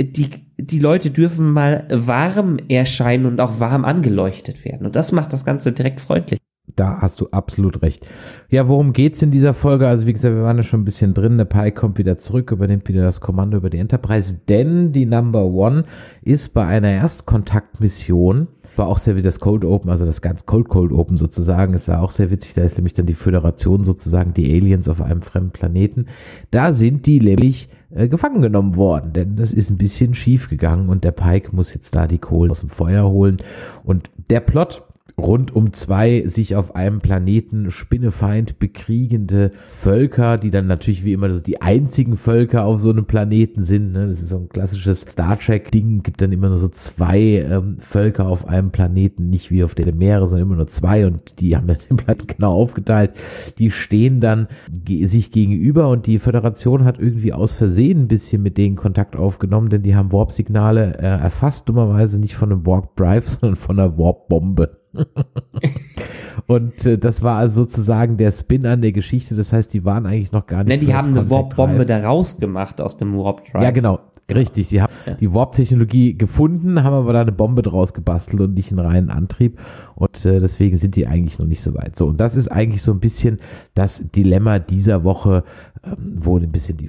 die, 0.00 0.30
die 0.56 0.78
Leute 0.78 1.10
dürfen 1.10 1.52
mal 1.52 1.86
warm 1.90 2.56
erscheinen 2.68 3.26
und 3.26 3.42
auch 3.42 3.60
warm 3.60 3.84
angeleuchtet 3.84 4.64
werden. 4.64 4.86
Und 4.86 4.96
das 4.96 5.12
macht 5.12 5.34
das 5.34 5.44
Ganze 5.44 5.72
direkt 5.72 6.00
freundlich. 6.00 6.40
Da 6.76 6.98
hast 7.00 7.20
du 7.20 7.28
absolut 7.30 7.82
recht. 7.82 8.06
Ja, 8.48 8.68
worum 8.68 8.92
geht's 8.92 9.22
in 9.22 9.30
dieser 9.30 9.54
Folge? 9.54 9.88
Also 9.88 10.06
wie 10.06 10.12
gesagt, 10.12 10.34
wir 10.34 10.42
waren 10.42 10.56
ja 10.56 10.62
schon 10.62 10.80
ein 10.80 10.84
bisschen 10.84 11.14
drin. 11.14 11.38
Der 11.38 11.44
Pike 11.44 11.78
kommt 11.78 11.98
wieder 11.98 12.18
zurück, 12.18 12.50
übernimmt 12.52 12.88
wieder 12.88 13.02
das 13.02 13.20
Kommando 13.20 13.56
über 13.56 13.70
die 13.70 13.78
Enterprise, 13.78 14.38
denn 14.48 14.92
die 14.92 15.06
Number 15.06 15.44
One 15.44 15.84
ist 16.22 16.54
bei 16.54 16.66
einer 16.66 16.90
Erstkontaktmission 16.90 18.48
war 18.80 18.88
auch 18.88 18.98
sehr 18.98 19.14
wie 19.14 19.22
das 19.22 19.40
Cold 19.40 19.64
Open, 19.64 19.90
also 19.90 20.06
das 20.06 20.22
ganz 20.22 20.46
Cold 20.46 20.68
Cold 20.68 20.90
Open 20.90 21.16
sozusagen, 21.16 21.74
ist 21.74 21.88
ja 21.88 22.00
auch 22.00 22.10
sehr 22.10 22.30
witzig. 22.30 22.54
Da 22.54 22.62
ist 22.62 22.78
nämlich 22.78 22.94
dann 22.94 23.06
die 23.06 23.14
Föderation 23.14 23.84
sozusagen, 23.84 24.32
die 24.32 24.52
Aliens 24.52 24.88
auf 24.88 25.02
einem 25.02 25.22
fremden 25.22 25.50
Planeten. 25.50 26.06
Da 26.50 26.72
sind 26.72 27.06
die 27.06 27.20
nämlich 27.20 27.68
äh, 27.90 28.08
gefangen 28.08 28.40
genommen 28.40 28.76
worden, 28.76 29.12
denn 29.12 29.36
das 29.36 29.52
ist 29.52 29.70
ein 29.70 29.76
bisschen 29.76 30.14
schief 30.14 30.48
gegangen 30.48 30.88
und 30.88 31.04
der 31.04 31.12
Pike 31.12 31.54
muss 31.54 31.74
jetzt 31.74 31.94
da 31.94 32.06
die 32.06 32.18
Kohlen 32.18 32.50
aus 32.50 32.60
dem 32.60 32.70
Feuer 32.70 33.08
holen. 33.08 33.36
Und 33.84 34.10
der 34.30 34.40
Plot 34.40 34.82
rund 35.20 35.54
um 35.54 35.72
zwei 35.72 36.24
sich 36.26 36.56
auf 36.56 36.74
einem 36.74 37.00
Planeten 37.00 37.70
Spinnefeind 37.70 38.58
bekriegende 38.58 39.52
Völker, 39.68 40.38
die 40.38 40.50
dann 40.50 40.66
natürlich 40.66 41.04
wie 41.04 41.12
immer 41.12 41.32
so 41.32 41.40
die 41.40 41.60
einzigen 41.60 42.16
Völker 42.16 42.64
auf 42.64 42.80
so 42.80 42.90
einem 42.90 43.04
Planeten 43.04 43.62
sind. 43.62 43.92
Ne? 43.92 44.08
Das 44.08 44.20
ist 44.20 44.28
so 44.28 44.38
ein 44.38 44.48
klassisches 44.48 45.02
Star 45.02 45.38
Trek-Ding, 45.38 46.02
gibt 46.02 46.22
dann 46.22 46.32
immer 46.32 46.48
nur 46.48 46.58
so 46.58 46.68
zwei 46.68 47.20
ähm, 47.20 47.76
Völker 47.78 48.26
auf 48.26 48.48
einem 48.48 48.70
Planeten, 48.70 49.30
nicht 49.30 49.50
wie 49.50 49.62
auf 49.64 49.74
der 49.74 49.94
Meere, 49.94 50.26
sondern 50.26 50.48
immer 50.48 50.56
nur 50.56 50.68
zwei 50.68 51.06
und 51.06 51.40
die 51.40 51.56
haben 51.56 51.66
dann 51.66 51.78
den 51.88 51.96
Planeten 51.96 52.26
genau 52.26 52.52
aufgeteilt. 52.52 53.12
Die 53.58 53.70
stehen 53.70 54.20
dann 54.20 54.48
ge 54.70 55.06
sich 55.06 55.30
gegenüber 55.30 55.88
und 55.88 56.06
die 56.06 56.18
Föderation 56.18 56.84
hat 56.84 56.98
irgendwie 56.98 57.32
aus 57.32 57.52
Versehen 57.52 58.02
ein 58.02 58.08
bisschen 58.08 58.42
mit 58.42 58.56
denen 58.56 58.76
Kontakt 58.76 59.16
aufgenommen, 59.16 59.70
denn 59.70 59.82
die 59.82 59.94
haben 59.94 60.12
Warp-Signale 60.12 60.98
äh, 60.98 61.06
erfasst, 61.06 61.68
dummerweise 61.68 62.18
nicht 62.18 62.36
von 62.36 62.52
einem 62.52 62.66
Warp-Drive, 62.66 63.28
sondern 63.40 63.56
von 63.56 63.78
einer 63.78 63.98
Warp-Bombe. 63.98 64.79
Und 66.46 66.84
äh, 66.84 66.98
das 66.98 67.22
war 67.22 67.36
also 67.38 67.62
sozusagen 67.62 68.16
der 68.16 68.32
Spin 68.32 68.66
an 68.66 68.82
der 68.82 68.92
Geschichte. 68.92 69.36
Das 69.36 69.52
heißt, 69.52 69.72
die 69.72 69.84
waren 69.84 70.06
eigentlich 70.06 70.32
noch 70.32 70.46
gar 70.46 70.64
nicht. 70.64 70.80
Ne, 70.80 70.86
die 70.86 70.94
haben 70.94 71.16
eine 71.16 71.30
Warp-Bombe 71.30 71.86
da 71.86 71.98
rausgemacht 71.98 72.80
aus 72.80 72.96
dem 72.96 73.16
Warp-Drive. 73.16 73.62
Ja, 73.62 73.70
genau. 73.70 74.00
Richtig. 74.36 74.68
Sie 74.68 74.80
haben 74.82 74.92
Ja. 75.06 75.14
die 75.14 75.32
Warp-Technologie 75.32 76.14
gefunden, 76.16 76.82
haben 76.82 76.94
aber 76.94 77.12
da 77.12 77.20
eine 77.22 77.32
Bombe 77.32 77.62
draus 77.62 77.92
gebastelt 77.94 78.40
und 78.40 78.54
nicht 78.54 78.70
einen 78.70 78.80
reinen 78.80 79.10
Antrieb. 79.10 79.58
Und 79.94 80.24
äh, 80.24 80.40
deswegen 80.40 80.76
sind 80.76 80.96
die 80.96 81.06
eigentlich 81.06 81.38
noch 81.38 81.46
nicht 81.46 81.62
so 81.62 81.74
weit. 81.74 81.96
So, 81.96 82.06
und 82.06 82.18
das 82.20 82.34
ist 82.36 82.48
eigentlich 82.48 82.82
so 82.82 82.92
ein 82.92 83.00
bisschen 83.00 83.38
das 83.74 84.02
Dilemma 84.14 84.58
dieser 84.58 85.04
Woche, 85.04 85.44
ähm, 85.84 85.96
wo 86.20 86.38
ein 86.38 86.50
bisschen 86.50 86.76
die 86.78 86.88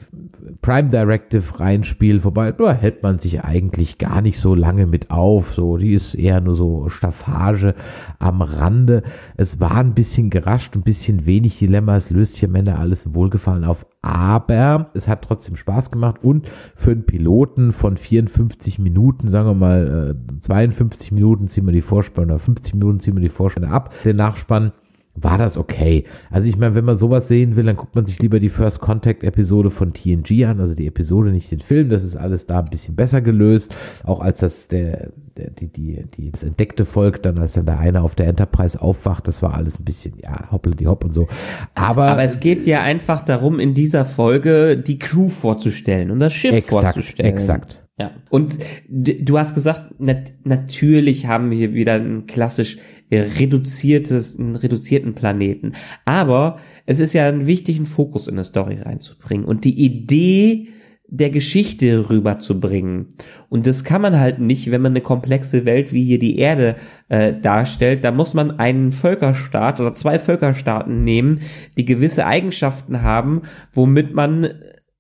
Prime 0.62 0.90
Directive 0.90 1.60
reinspielt. 1.60 2.24
Wobei, 2.24 2.52
da 2.54 2.74
hält 2.74 3.04
man 3.04 3.20
sich 3.20 3.44
eigentlich 3.44 3.98
gar 3.98 4.22
nicht 4.22 4.40
so 4.40 4.56
lange 4.56 4.86
mit 4.88 5.12
auf. 5.12 5.54
So, 5.54 5.78
die 5.78 5.94
ist 5.94 6.16
eher 6.16 6.40
nur 6.42 6.56
so 6.56 6.88
Staffage 6.90 7.74
am 8.20 8.42
Rande. 8.42 9.04
Es 9.38 9.60
war 9.60 9.76
ein 9.78 9.94
bisschen 9.94 10.30
gerascht, 10.30 10.76
ein 10.76 10.84
bisschen 10.84 11.26
wenig 11.26 11.60
Dilemma. 11.60 11.96
Es 11.98 12.10
löst 12.10 12.36
sich 12.36 12.46
am 12.46 12.56
Ende 12.56 12.78
alles 12.78 13.14
wohlgefallen 13.14 13.64
auf. 13.66 13.86
Aber 14.04 14.90
es 14.96 15.08
hat 15.08 15.24
trotzdem 15.24 15.56
Spaß 15.56 15.92
gemacht 15.92 16.24
und 16.24 16.50
für 16.76 16.92
einen 16.92 17.06
Piloten 17.06 17.72
von 17.72 17.98
54 17.98 18.80
Minuten, 18.80 19.30
sagen 19.30 19.48
wir 19.48 19.54
mal 19.54 20.16
äh, 20.18 20.40
52 20.40 21.12
Minuten 21.12 21.48
ziehen 21.48 21.66
wir 21.68 21.72
die 21.72 21.84
Vorspann 21.84 22.26
oder 22.26 22.40
50 22.40 22.74
Minuten 22.74 23.00
ziehen 23.00 23.16
wir 23.16 23.22
die 23.22 23.30
Vorspann 23.30 23.66
ab, 23.66 23.94
den 24.04 24.16
Nachspann, 24.16 24.72
war 25.16 25.38
das 25.38 25.58
okay. 25.58 26.06
Also 26.30 26.48
ich 26.48 26.58
meine, 26.58 26.74
wenn 26.74 26.86
man 26.86 26.96
sowas 26.96 27.28
sehen 27.28 27.56
will, 27.56 27.66
dann 27.66 27.76
guckt 27.76 27.96
man 27.96 28.06
sich 28.06 28.20
lieber 28.20 28.40
die 28.40 28.50
First 28.50 28.80
Contact 28.80 29.24
Episode 29.24 29.70
von 29.70 29.94
TNG 29.94 30.46
an, 30.46 30.60
also 30.60 30.74
die 30.74 30.88
Episode, 30.88 31.32
nicht 31.32 31.52
den 31.52 31.60
Film. 31.60 31.90
Das 31.90 32.04
ist 32.04 32.16
alles 32.16 32.46
da 32.46 32.60
ein 32.60 32.70
bisschen 32.70 32.96
besser 32.96 33.22
gelöst, 33.22 33.76
auch 34.04 34.22
als 34.22 34.40
das 34.40 34.70
der, 34.70 35.10
der 35.38 35.50
die 35.52 35.68
die 35.68 36.06
die 36.14 36.32
das 36.32 36.44
entdeckte 36.44 36.86
Volk 36.86 37.22
dann, 37.24 37.38
als 37.40 37.54
dann 37.54 37.66
der 37.66 37.80
eine 37.80 38.02
auf 38.02 38.16
der 38.16 38.28
Enterprise 38.28 38.82
aufwacht, 38.82 39.28
das 39.28 39.42
war 39.42 39.54
alles 39.54 39.80
ein 39.80 39.84
bisschen 39.84 40.14
ja 40.24 40.50
hoppla 40.52 40.74
die 40.74 40.88
hopp 40.88 41.04
und 41.04 41.14
so. 41.14 41.28
Aber, 41.76 42.08
Aber 42.08 42.24
es 42.24 42.40
geht 42.40 42.66
ja 42.66 42.82
einfach 42.82 43.22
darum, 43.22 43.60
in 43.60 43.74
dieser 43.74 44.06
Folge 44.06 44.78
die 44.78 44.98
Crew 44.98 45.28
vorzustellen 45.28 46.10
und 46.12 46.20
das 46.20 46.34
Schiff 46.34 46.54
exakt, 46.54 46.94
vorzustellen. 46.94 47.34
exakt. 47.34 47.82
Ja. 48.00 48.12
Und 48.30 48.58
du 48.88 49.38
hast 49.38 49.54
gesagt, 49.54 50.00
nat 50.00 50.34
natürlich 50.44 51.28
haben 51.28 51.52
wir 51.52 51.58
hier 51.58 51.74
wieder 51.74 51.96
ein 51.96 52.26
klassisch 52.26 52.78
reduziertes, 53.12 54.40
einen 54.40 54.56
reduzierten 54.56 55.14
Planeten. 55.16 55.74
Aber 56.06 56.60
es 56.86 57.00
ist 57.00 57.14
ja 57.14 57.28
einen 57.28 57.48
wichtigen 57.48 57.86
Fokus 57.86 58.28
in 58.28 58.36
eine 58.36 58.46
Story 58.46 58.80
reinzubringen 58.82 59.46
und 59.46 59.66
die 59.66 59.84
Idee 59.84 60.70
der 61.12 61.30
Geschichte 61.30 62.10
rüberzubringen. 62.10 63.10
Und 63.50 63.68
das 63.68 63.84
kann 63.84 64.02
man 64.02 64.18
halt 64.18 64.40
nicht, 64.40 64.72
wenn 64.72 64.82
man 64.82 64.94
eine 64.94 65.02
komplexe 65.02 65.66
Welt 65.66 65.92
wie 65.92 66.06
hier 66.06 66.20
die 66.20 66.40
Erde 66.40 66.78
äh, 67.10 67.34
darstellt. 67.34 68.06
Da 68.06 68.12
muss 68.12 68.34
man 68.34 68.60
einen 68.60 68.94
Völkerstaat 68.94 69.82
oder 69.82 69.92
zwei 69.92 70.20
Völkerstaaten 70.20 71.04
nehmen, 71.04 71.42
die 71.78 71.84
gewisse 71.84 72.26
Eigenschaften 72.26 73.02
haben, 73.02 73.42
womit 73.74 74.14
man 74.14 74.54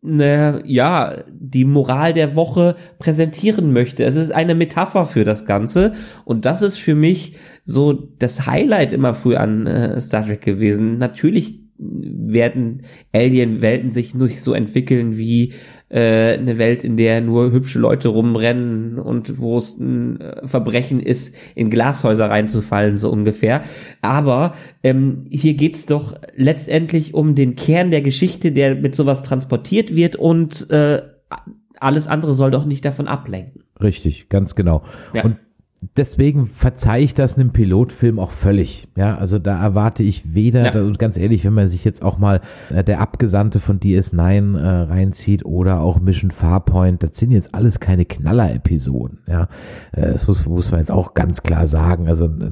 eine, 0.03 0.63
ja, 0.65 1.23
die 1.29 1.63
Moral 1.63 2.11
der 2.11 2.35
Woche 2.35 2.75
präsentieren 2.99 3.71
möchte. 3.71 4.03
Es 4.03 4.15
ist 4.15 4.31
eine 4.31 4.55
Metapher 4.55 5.05
für 5.05 5.23
das 5.23 5.45
Ganze 5.45 5.93
und 6.25 6.45
das 6.45 6.61
ist 6.61 6.77
für 6.77 6.95
mich 6.95 7.37
so 7.65 7.93
das 7.93 8.45
Highlight 8.45 8.93
immer 8.93 9.13
früh 9.13 9.35
an 9.35 9.67
äh, 9.67 10.01
Star 10.01 10.25
Trek 10.25 10.41
gewesen. 10.41 10.97
Natürlich 10.97 11.59
werden 11.77 12.83
Alien-Welten 13.11 13.91
sich 13.91 14.13
nicht 14.13 14.41
so 14.41 14.53
entwickeln 14.53 15.17
wie 15.17 15.53
äh, 15.89 16.37
eine 16.37 16.57
Welt, 16.57 16.83
in 16.83 16.95
der 16.95 17.21
nur 17.21 17.51
hübsche 17.51 17.79
Leute 17.79 18.09
rumrennen 18.09 18.99
und 18.99 19.39
wo 19.39 19.57
es 19.57 19.77
ein 19.79 20.21
äh, 20.21 20.47
Verbrechen 20.47 20.99
ist, 20.99 21.33
in 21.55 21.69
Glashäuser 21.69 22.29
reinzufallen, 22.29 22.97
so 22.97 23.09
ungefähr. 23.09 23.63
Aber 24.01 24.53
ähm, 24.83 25.25
hier 25.29 25.55
geht's 25.55 25.87
doch 25.87 26.15
letztendlich 26.35 27.13
um 27.13 27.35
den 27.35 27.55
Kern 27.55 27.91
der 27.91 28.01
Geschichte, 28.01 28.51
der 28.51 28.75
mit 28.75 28.95
sowas 28.95 29.23
transportiert 29.23 29.95
wird 29.95 30.15
und 30.15 30.69
äh, 30.69 31.01
alles 31.79 32.07
andere 32.07 32.35
soll 32.35 32.51
doch 32.51 32.65
nicht 32.65 32.85
davon 32.85 33.07
ablenken. 33.07 33.63
Richtig, 33.81 34.29
ganz 34.29 34.53
genau. 34.55 34.83
Ja. 35.13 35.23
Und 35.23 35.37
deswegen 35.97 36.47
verzeihe 36.47 37.03
ich 37.03 37.13
das 37.15 37.35
einem 37.35 37.51
Pilotfilm 37.51 38.19
auch 38.19 38.31
völlig. 38.31 38.87
Ja, 38.95 39.17
also 39.17 39.39
da 39.39 39.59
erwarte 39.61 40.03
ich 40.03 40.33
weder, 40.33 40.73
Ja. 40.73 40.81
und 40.81 40.99
ganz 40.99 41.17
ehrlich, 41.17 41.43
wenn 41.43 41.53
man 41.53 41.67
sich 41.67 41.83
jetzt 41.83 42.03
auch 42.03 42.17
mal 42.17 42.41
äh, 42.69 42.83
der 42.83 43.01
Abgesandte 43.01 43.59
von 43.59 43.79
DS9 43.79 44.57
äh, 44.59 44.67
reinzieht 44.83 45.43
oder 45.45 45.81
auch 45.81 45.99
Mission 45.99 46.31
Farpoint, 46.31 47.01
das 47.03 47.17
sind 47.17 47.31
jetzt 47.31 47.55
alles 47.55 47.79
keine 47.79 48.05
Knaller-Episoden. 48.05 49.19
Ja, 49.27 49.47
äh, 49.91 50.11
das 50.11 50.27
muss, 50.27 50.45
muss 50.45 50.71
man 50.71 50.79
jetzt 50.79 50.91
auch 50.91 51.13
ganz 51.13 51.41
klar 51.41 51.67
sagen. 51.67 52.07
Also 52.07 52.25
äh, 52.25 52.51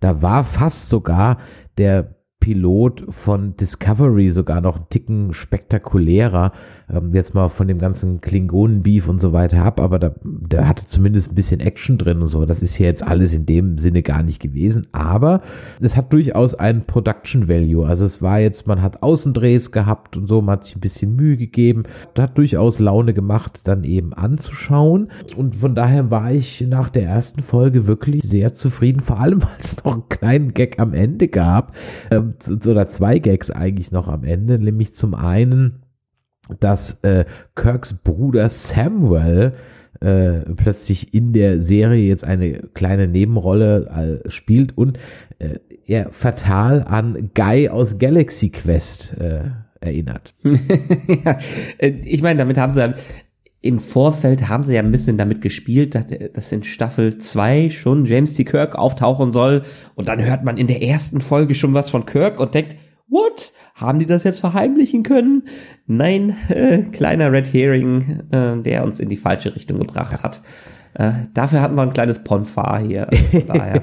da 0.00 0.20
war 0.22 0.44
fast 0.44 0.88
sogar 0.88 1.38
der 1.78 2.15
Pilot 2.46 3.02
von 3.08 3.56
Discovery 3.56 4.30
sogar 4.30 4.60
noch 4.60 4.76
einen 4.76 4.88
Ticken 4.88 5.32
spektakulärer. 5.32 6.52
Ähm, 6.88 7.12
jetzt 7.12 7.34
mal 7.34 7.48
von 7.48 7.66
dem 7.66 7.80
ganzen 7.80 8.20
Klingonen-Beef 8.20 9.08
und 9.08 9.20
so 9.20 9.32
weiter 9.32 9.64
ab, 9.64 9.80
aber 9.80 9.98
da, 9.98 10.14
der 10.22 10.68
hatte 10.68 10.86
zumindest 10.86 11.32
ein 11.32 11.34
bisschen 11.34 11.58
Action 11.58 11.98
drin 11.98 12.20
und 12.20 12.28
so. 12.28 12.46
Das 12.46 12.62
ist 12.62 12.76
hier 12.76 12.86
jetzt 12.86 13.02
alles 13.02 13.34
in 13.34 13.46
dem 13.46 13.78
Sinne 13.78 14.04
gar 14.04 14.22
nicht 14.22 14.40
gewesen, 14.40 14.86
aber 14.92 15.42
es 15.80 15.96
hat 15.96 16.12
durchaus 16.12 16.54
einen 16.54 16.84
Production 16.84 17.48
Value. 17.48 17.84
Also 17.84 18.04
es 18.04 18.22
war 18.22 18.38
jetzt, 18.38 18.68
man 18.68 18.80
hat 18.80 19.02
Außendrehs 19.02 19.72
gehabt 19.72 20.16
und 20.16 20.28
so, 20.28 20.40
man 20.40 20.58
hat 20.58 20.66
sich 20.66 20.76
ein 20.76 20.80
bisschen 20.80 21.16
Mühe 21.16 21.36
gegeben, 21.36 21.82
hat 22.16 22.38
durchaus 22.38 22.78
Laune 22.78 23.12
gemacht, 23.12 23.62
dann 23.64 23.82
eben 23.82 24.12
anzuschauen. 24.12 25.10
Und 25.34 25.56
von 25.56 25.74
daher 25.74 26.12
war 26.12 26.30
ich 26.30 26.64
nach 26.68 26.90
der 26.90 27.06
ersten 27.08 27.42
Folge 27.42 27.88
wirklich 27.88 28.22
sehr 28.22 28.54
zufrieden, 28.54 29.00
vor 29.00 29.18
allem 29.18 29.42
weil 29.42 29.50
es 29.58 29.82
noch 29.84 29.94
einen 29.94 30.08
kleinen 30.08 30.54
Gag 30.54 30.78
am 30.78 30.94
Ende 30.94 31.26
gab, 31.26 31.74
ähm, 32.12 32.34
oder 32.50 32.88
zwei 32.88 33.18
Gags 33.18 33.50
eigentlich 33.50 33.92
noch 33.92 34.08
am 34.08 34.24
Ende, 34.24 34.58
nämlich 34.58 34.94
zum 34.94 35.14
einen, 35.14 35.82
dass 36.60 37.02
äh, 37.02 37.24
Kirks 37.54 37.94
Bruder 37.94 38.48
Samuel 38.48 39.54
äh, 40.00 40.40
plötzlich 40.56 41.14
in 41.14 41.32
der 41.32 41.60
Serie 41.60 42.06
jetzt 42.06 42.24
eine 42.24 42.60
kleine 42.74 43.08
Nebenrolle 43.08 44.22
äh, 44.26 44.30
spielt 44.30 44.76
und 44.76 44.98
äh, 45.38 45.58
er 45.86 46.10
fatal 46.10 46.84
an 46.86 47.30
Guy 47.34 47.68
aus 47.68 47.98
Galaxy 47.98 48.50
Quest 48.50 49.16
äh, 49.18 49.44
erinnert. 49.80 50.34
ja, 50.44 51.38
äh, 51.78 51.88
ich 51.88 52.22
meine, 52.22 52.38
damit 52.38 52.58
haben 52.58 52.74
sie 52.74 52.94
im 53.66 53.78
Vorfeld 53.78 54.48
haben 54.48 54.64
sie 54.64 54.74
ja 54.74 54.80
ein 54.80 54.92
bisschen 54.92 55.18
damit 55.18 55.42
gespielt, 55.42 55.94
dass, 55.94 56.06
dass 56.32 56.52
in 56.52 56.62
Staffel 56.62 57.18
2 57.18 57.70
schon 57.70 58.06
James 58.06 58.34
T. 58.34 58.44
Kirk 58.44 58.76
auftauchen 58.76 59.32
soll 59.32 59.62
und 59.94 60.08
dann 60.08 60.24
hört 60.24 60.44
man 60.44 60.56
in 60.56 60.66
der 60.66 60.82
ersten 60.82 61.20
Folge 61.20 61.54
schon 61.54 61.74
was 61.74 61.90
von 61.90 62.06
Kirk 62.06 62.40
und 62.40 62.54
denkt, 62.54 62.76
what? 63.08 63.52
Haben 63.74 63.98
die 63.98 64.06
das 64.06 64.24
jetzt 64.24 64.40
verheimlichen 64.40 65.02
können? 65.02 65.48
Nein, 65.86 66.36
äh, 66.48 66.78
kleiner 66.92 67.30
Red 67.30 67.52
Herring, 67.52 68.22
äh, 68.30 68.56
der 68.62 68.84
uns 68.84 69.00
in 69.00 69.10
die 69.10 69.18
falsche 69.18 69.54
Richtung 69.54 69.78
gebracht 69.78 70.22
hat. 70.22 70.40
Äh, 70.98 71.12
dafür 71.34 71.60
hatten 71.60 71.74
wir 71.74 71.82
ein 71.82 71.92
kleines 71.92 72.24
Ponfar 72.24 72.80
hier. 72.80 73.08
ja, 73.32 73.82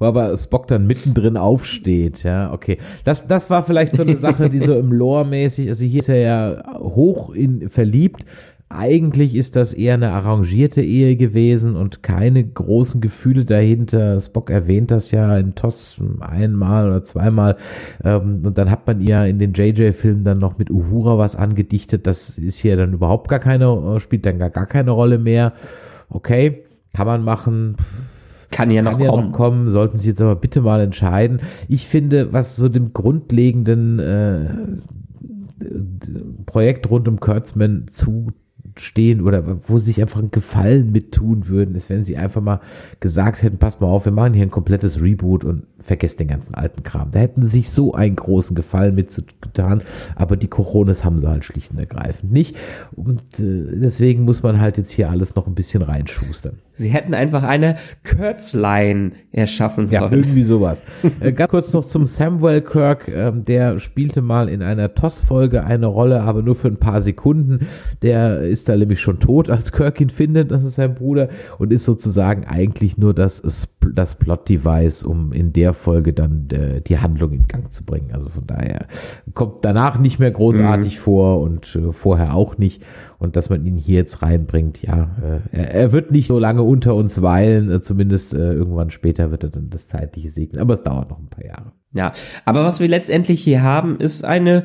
wo 0.00 0.06
aber 0.06 0.36
Spock 0.36 0.66
dann 0.66 0.84
mittendrin 0.84 1.36
aufsteht, 1.36 2.24
ja, 2.24 2.52
okay. 2.52 2.78
Das, 3.04 3.28
das 3.28 3.50
war 3.50 3.62
vielleicht 3.62 3.94
so 3.94 4.02
eine 4.02 4.16
Sache, 4.16 4.50
die 4.50 4.58
so 4.58 4.76
im 4.76 4.92
Lore 4.92 5.24
mäßig, 5.24 5.68
also 5.68 5.84
hier 5.84 6.00
ist 6.00 6.08
er 6.08 6.16
ja 6.16 6.78
hoch 6.80 7.30
in, 7.30 7.68
verliebt, 7.68 8.24
eigentlich 8.72 9.34
ist 9.34 9.56
das 9.56 9.72
eher 9.72 9.94
eine 9.94 10.12
arrangierte 10.12 10.80
Ehe 10.80 11.16
gewesen 11.16 11.74
und 11.74 12.04
keine 12.04 12.44
großen 12.44 13.00
Gefühle 13.00 13.44
dahinter. 13.44 14.20
Spock 14.20 14.48
erwähnt 14.48 14.92
das 14.92 15.10
ja 15.10 15.36
in 15.36 15.56
TOS 15.56 16.00
einmal 16.20 16.86
oder 16.86 17.02
zweimal. 17.02 17.56
Ähm, 18.04 18.42
und 18.44 18.56
dann 18.56 18.70
hat 18.70 18.86
man 18.86 19.00
ihr 19.00 19.26
in 19.26 19.40
den 19.40 19.54
JJ-Filmen 19.54 20.22
dann 20.22 20.38
noch 20.38 20.56
mit 20.56 20.70
Uhura 20.70 21.18
was 21.18 21.34
angedichtet. 21.34 22.06
Das 22.06 22.38
ist 22.38 22.58
hier 22.58 22.76
dann 22.76 22.92
überhaupt 22.92 23.28
gar 23.28 23.40
keine, 23.40 23.98
spielt 23.98 24.24
dann 24.24 24.38
gar, 24.38 24.50
gar 24.50 24.66
keine 24.66 24.92
Rolle 24.92 25.18
mehr. 25.18 25.52
Okay, 26.08 26.62
kann 26.94 27.08
man 27.08 27.24
machen. 27.24 27.76
Kann 28.52 28.70
ja 28.70 28.82
noch 28.82 28.92
kann 28.92 29.00
kommen. 29.00 29.20
Ja 29.20 29.26
noch 29.26 29.32
kommen. 29.32 29.70
Sollten 29.70 29.98
Sie 29.98 30.08
jetzt 30.08 30.22
aber 30.22 30.36
bitte 30.36 30.60
mal 30.60 30.80
entscheiden. 30.80 31.40
Ich 31.66 31.88
finde, 31.88 32.32
was 32.32 32.54
so 32.54 32.68
dem 32.68 32.92
grundlegenden 32.92 33.98
äh, 33.98 34.48
Projekt 36.46 36.88
rund 36.88 37.08
um 37.08 37.18
Kurtzman 37.18 37.88
zu 37.88 38.28
stehen 38.80 39.20
oder 39.20 39.58
wo 39.66 39.78
sie 39.78 39.86
sich 39.86 40.00
einfach 40.00 40.18
einen 40.18 40.30
Gefallen 40.30 40.92
mittun 40.92 41.48
würden, 41.48 41.74
ist, 41.74 41.90
wenn 41.90 42.04
sie 42.04 42.16
einfach 42.16 42.40
mal 42.40 42.60
gesagt 43.00 43.42
hätten, 43.42 43.58
pass 43.58 43.80
mal 43.80 43.86
auf, 43.86 44.04
wir 44.04 44.12
machen 44.12 44.34
hier 44.34 44.44
ein 44.44 44.50
komplettes 44.50 45.00
Reboot 45.00 45.44
und 45.44 45.64
vergesst 45.90 46.20
den 46.20 46.28
ganzen 46.28 46.54
alten 46.54 46.84
Kram. 46.84 47.10
Da 47.10 47.18
hätten 47.18 47.42
sie 47.42 47.50
sich 47.50 47.70
so 47.70 47.94
einen 47.94 48.14
großen 48.14 48.54
Gefallen 48.54 48.94
mitgetan, 48.94 49.82
aber 50.14 50.36
die 50.36 50.46
Coronas 50.46 51.04
haben 51.04 51.18
sie 51.18 51.28
halt 51.28 51.44
schlicht 51.44 51.72
und 51.72 51.80
ergreifend 51.80 52.30
nicht. 52.30 52.56
Und 52.94 53.20
äh, 53.40 53.64
deswegen 53.74 54.22
muss 54.22 54.44
man 54.44 54.60
halt 54.60 54.78
jetzt 54.78 54.92
hier 54.92 55.10
alles 55.10 55.34
noch 55.34 55.48
ein 55.48 55.56
bisschen 55.56 55.82
reinschustern. 55.82 56.60
Sie 56.80 56.90
hätten 56.90 57.12
einfach 57.12 57.42
eine 57.42 57.76
Kürzlein 58.04 59.12
erschaffen 59.32 59.86
sollen. 59.86 60.02
Ja, 60.02 60.10
irgendwie 60.10 60.44
sowas. 60.44 60.82
äh, 61.20 61.32
ganz 61.32 61.50
kurz 61.50 61.72
noch 61.72 61.84
zum 61.84 62.06
Samuel 62.06 62.62
Kirk. 62.62 63.08
Ähm, 63.08 63.44
der 63.44 63.80
spielte 63.80 64.22
mal 64.22 64.48
in 64.48 64.62
einer 64.62 64.94
TOS-Folge 64.94 65.64
eine 65.64 65.86
Rolle, 65.86 66.22
aber 66.22 66.42
nur 66.42 66.54
für 66.54 66.68
ein 66.68 66.78
paar 66.78 67.02
Sekunden. 67.02 67.66
Der 68.02 68.42
ist 68.42 68.68
da 68.68 68.76
nämlich 68.76 69.00
schon 69.00 69.18
tot, 69.18 69.50
als 69.50 69.72
Kirk 69.72 70.00
ihn 70.00 70.10
findet. 70.10 70.52
Das 70.52 70.64
ist 70.64 70.76
sein 70.76 70.94
Bruder 70.94 71.28
und 71.58 71.72
ist 71.72 71.84
sozusagen 71.84 72.44
eigentlich 72.44 72.96
nur 72.96 73.12
das, 73.12 73.42
das 73.94 74.14
Plot-Device, 74.14 75.02
um 75.02 75.32
in 75.32 75.52
der 75.52 75.74
Folge 75.80 76.12
dann 76.12 76.48
äh, 76.50 76.80
die 76.80 76.98
Handlung 76.98 77.32
in 77.32 77.48
Gang 77.48 77.72
zu 77.72 77.84
bringen. 77.84 78.10
Also 78.12 78.28
von 78.28 78.46
daher 78.46 78.86
kommt 79.34 79.64
danach 79.64 79.98
nicht 79.98 80.18
mehr 80.18 80.30
großartig 80.30 80.96
mhm. 80.96 81.00
vor 81.00 81.40
und 81.40 81.74
äh, 81.74 81.92
vorher 81.92 82.34
auch 82.34 82.58
nicht 82.58 82.82
und 83.20 83.36
dass 83.36 83.50
man 83.50 83.64
ihn 83.66 83.76
hier 83.76 83.96
jetzt 83.96 84.22
reinbringt, 84.22 84.82
ja, 84.82 85.10
äh, 85.22 85.56
er, 85.56 85.74
er, 85.74 85.92
wird 85.92 86.10
nicht 86.10 86.26
so 86.26 86.38
lange 86.38 86.62
unter 86.62 86.94
uns 86.94 87.20
weilen, 87.20 87.70
äh, 87.70 87.80
zumindest 87.82 88.32
äh, 88.32 88.52
irgendwann 88.54 88.90
später 88.90 89.30
wird 89.30 89.44
er 89.44 89.50
dann 89.50 89.68
das 89.68 89.88
Zeitliche 89.88 90.30
segnen, 90.30 90.60
aber 90.60 90.74
es 90.74 90.82
dauert 90.82 91.10
noch 91.10 91.18
ein 91.18 91.28
paar 91.28 91.44
Jahre. 91.44 91.72
Ja, 91.92 92.12
aber 92.46 92.64
was 92.64 92.80
wir 92.80 92.88
letztendlich 92.88 93.42
hier 93.42 93.62
haben, 93.62 94.00
ist 94.00 94.24
eine 94.24 94.64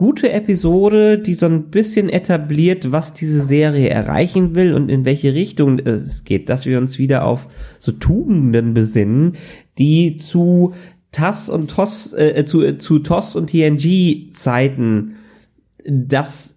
gute 0.00 0.32
Episode, 0.32 1.18
die 1.18 1.34
so 1.34 1.44
ein 1.44 1.64
bisschen 1.64 2.08
etabliert, 2.08 2.90
was 2.90 3.12
diese 3.12 3.44
Serie 3.44 3.90
erreichen 3.90 4.54
will 4.54 4.72
und 4.72 4.88
in 4.88 5.04
welche 5.04 5.34
Richtung 5.34 5.78
es 5.78 6.24
geht, 6.24 6.48
dass 6.48 6.64
wir 6.64 6.78
uns 6.78 6.98
wieder 6.98 7.26
auf 7.26 7.48
so 7.80 7.92
Tugenden 7.92 8.72
besinnen, 8.72 9.36
die 9.76 10.16
zu 10.16 10.72
TAS 11.12 11.50
und 11.50 11.70
TOS, 11.70 12.14
äh, 12.14 12.46
zu, 12.46 12.78
zu 12.78 13.00
TOS 13.00 13.36
und 13.36 13.50
TNG 13.50 14.32
Zeiten 14.32 15.16
das 15.84 16.56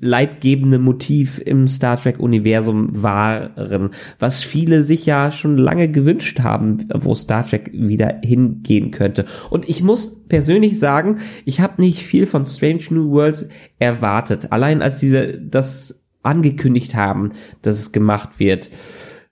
leitgebende 0.00 0.78
Motiv 0.78 1.40
im 1.44 1.68
Star 1.68 2.00
Trek 2.00 2.18
Universum 2.18 3.02
waren, 3.02 3.90
was 4.18 4.42
viele 4.42 4.82
sich 4.82 5.06
ja 5.06 5.30
schon 5.32 5.56
lange 5.56 5.88
gewünscht 5.88 6.40
haben, 6.40 6.88
wo 6.94 7.14
Star 7.14 7.46
Trek 7.46 7.70
wieder 7.72 8.20
hingehen 8.22 8.90
könnte. 8.90 9.26
Und 9.50 9.68
ich 9.68 9.82
muss 9.82 10.24
persönlich 10.28 10.78
sagen, 10.78 11.18
ich 11.44 11.60
habe 11.60 11.80
nicht 11.82 12.02
viel 12.02 12.26
von 12.26 12.44
Strange 12.44 12.84
New 12.90 13.10
Worlds 13.10 13.48
erwartet. 13.78 14.52
Allein 14.52 14.82
als 14.82 14.98
sie 14.98 15.38
das 15.40 16.00
angekündigt 16.22 16.94
haben, 16.94 17.32
dass 17.62 17.78
es 17.78 17.92
gemacht 17.92 18.38
wird, 18.38 18.70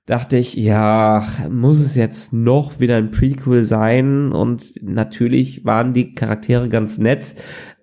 dachte 0.07 0.37
ich, 0.37 0.55
ja, 0.55 1.27
muss 1.51 1.81
es 1.81 1.95
jetzt 1.95 2.33
noch 2.33 2.79
wieder 2.79 2.97
ein 2.97 3.11
Prequel 3.11 3.65
sein? 3.65 4.33
Und 4.33 4.75
natürlich 4.83 5.65
waren 5.65 5.95
die 5.95 6.15
Charaktere 6.15 6.69
ganz 6.69 6.99
nett, 6.99 7.35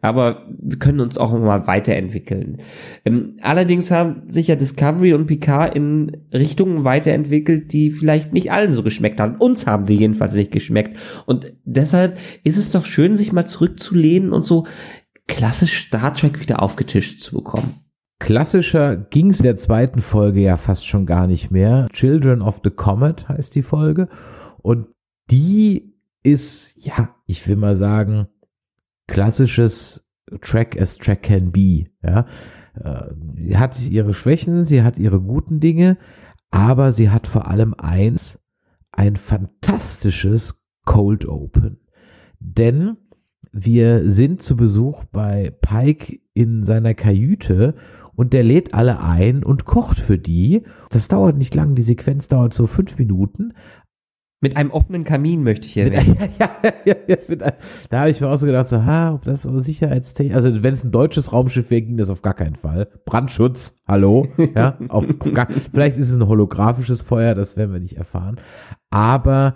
aber 0.02 0.48
wir 0.60 0.80
können 0.80 1.00
uns 1.00 1.18
auch 1.18 1.32
mal 1.32 1.68
weiterentwickeln. 1.68 2.58
Ähm, 3.06 3.38
allerdings 3.42 3.92
haben 3.92 4.24
sich 4.30 4.48
ja 4.48 4.56
Discovery 4.56 5.14
und 5.14 5.28
Picard 5.28 5.76
in 5.76 6.26
Richtungen 6.34 6.84
weiterentwickelt, 6.84 7.72
die 7.72 7.92
vielleicht 7.92 8.34
nicht 8.34 8.52
allen 8.52 8.72
so 8.72 8.84
geschmeckt 8.84 9.20
haben. 9.20 9.36
Uns 9.36 9.68
haben 9.68 9.86
sie 9.86 9.96
jedenfalls 9.96 10.34
nicht 10.34 10.52
geschmeckt. 10.52 10.98
Und 11.26 11.54
deshalb 11.64 12.18
ist 12.44 12.58
es 12.58 12.72
doch 12.72 12.86
schön, 12.86 13.16
sich 13.16 13.32
mal 13.32 13.46
zurückzulehnen 13.46 14.34
und 14.34 14.44
so 14.44 14.66
klassisch 15.28 15.88
Star 15.88 16.14
Trek 16.14 16.40
wieder 16.42 16.62
aufgetischt 16.62 17.22
zu 17.22 17.36
bekommen. 17.36 17.76
Klassischer 18.20 18.98
ging 18.98 19.32
es 19.32 19.40
in 19.40 19.46
der 19.46 19.58
zweiten 19.58 20.00
Folge 20.00 20.42
ja 20.42 20.58
fast 20.58 20.86
schon 20.86 21.06
gar 21.06 21.26
nicht 21.26 21.50
mehr. 21.50 21.88
Children 21.92 22.42
of 22.42 22.62
the 22.64 22.70
Comet 22.70 23.28
heißt 23.28 23.56
die 23.56 23.64
Folge. 23.64 24.10
Und 24.62 24.88
die 25.32 25.96
ist, 26.24 26.76
ja, 26.78 27.16
ich 27.26 27.48
will 27.48 27.56
mal 27.56 27.76
sagen, 27.76 28.28
klassisches 29.12 30.04
Track 30.42 30.80
as 30.80 30.98
Track 30.98 31.24
can 31.24 31.52
be. 31.52 31.86
Ja, 32.04 32.26
äh, 32.76 33.14
sie 33.36 33.58
hat 33.58 33.80
ihre 33.80 34.14
Schwächen, 34.14 34.64
sie 34.64 34.84
hat 34.84 34.98
ihre 34.98 35.20
guten 35.20 35.60
Dinge, 35.60 35.98
aber 36.50 36.92
sie 36.92 37.10
hat 37.10 37.28
vor 37.28 37.48
allem 37.48 37.74
eins, 37.74 38.40
ein 38.92 39.16
fantastisches 39.16 40.56
Cold 40.86 41.26
Open. 41.26 41.80
Denn 42.40 42.98
wir 43.52 44.12
sind 44.12 44.42
zu 44.42 44.56
Besuch 44.56 45.04
bei 45.06 45.54
Pike 45.62 46.20
in 46.34 46.64
seiner 46.64 46.94
Kajüte 46.94 47.76
und 48.16 48.34
der 48.34 48.44
lädt 48.44 48.74
alle 48.74 49.02
ein 49.02 49.44
und 49.44 49.66
kocht 49.66 50.00
für 50.00 50.18
die. 50.18 50.64
Das 50.90 51.08
dauert 51.08 51.38
nicht 51.38 51.56
lang, 51.56 51.76
die 51.76 51.82
Sequenz 51.82 52.28
dauert 52.28 52.54
so 52.54 52.68
fünf 52.68 52.98
Minuten, 52.98 53.54
mit 54.42 54.58
einem 54.58 54.72
offenen 54.72 55.04
Kamin 55.04 55.44
möchte 55.44 55.68
ich 55.68 55.74
hier 55.74 55.94
erwähnen. 55.94 56.18
Ja, 56.40 56.50
ja, 56.64 56.74
ja, 56.86 56.96
ja, 57.08 57.18
ja 57.30 57.54
da 57.90 58.00
habe 58.00 58.10
ich 58.10 58.20
mir 58.20 58.28
auch 58.28 58.38
so 58.38 58.48
gedacht, 58.48 58.68
so, 58.68 58.84
ha, 58.84 59.14
ob 59.14 59.24
das 59.24 59.44
so 59.44 59.60
Sicherheitstechnik, 59.60 60.36
also 60.36 60.64
wenn 60.64 60.74
es 60.74 60.84
ein 60.84 60.92
deutsches 60.92 61.32
Raumschiff 61.32 61.70
wäre, 61.70 61.84
ging 61.84 61.98
das 61.98 62.10
auf 62.10 62.24
gar 62.24 62.34
keinen 62.34 62.56
Fall. 62.56 62.88
Brandschutz, 63.06 63.80
hallo, 63.88 64.28
ja, 64.56 64.78
auf, 64.90 65.06
auf 65.08 65.34
gar, 65.34 65.48
vielleicht 65.72 65.98
ist 65.98 66.10
es 66.10 66.16
ein 66.16 66.28
holographisches 66.28 67.04
Feuer, 67.04 67.36
das 67.36 67.56
werden 67.56 67.72
wir 67.72 67.80
nicht 67.80 67.98
erfahren. 67.98 68.40
Aber 68.90 69.56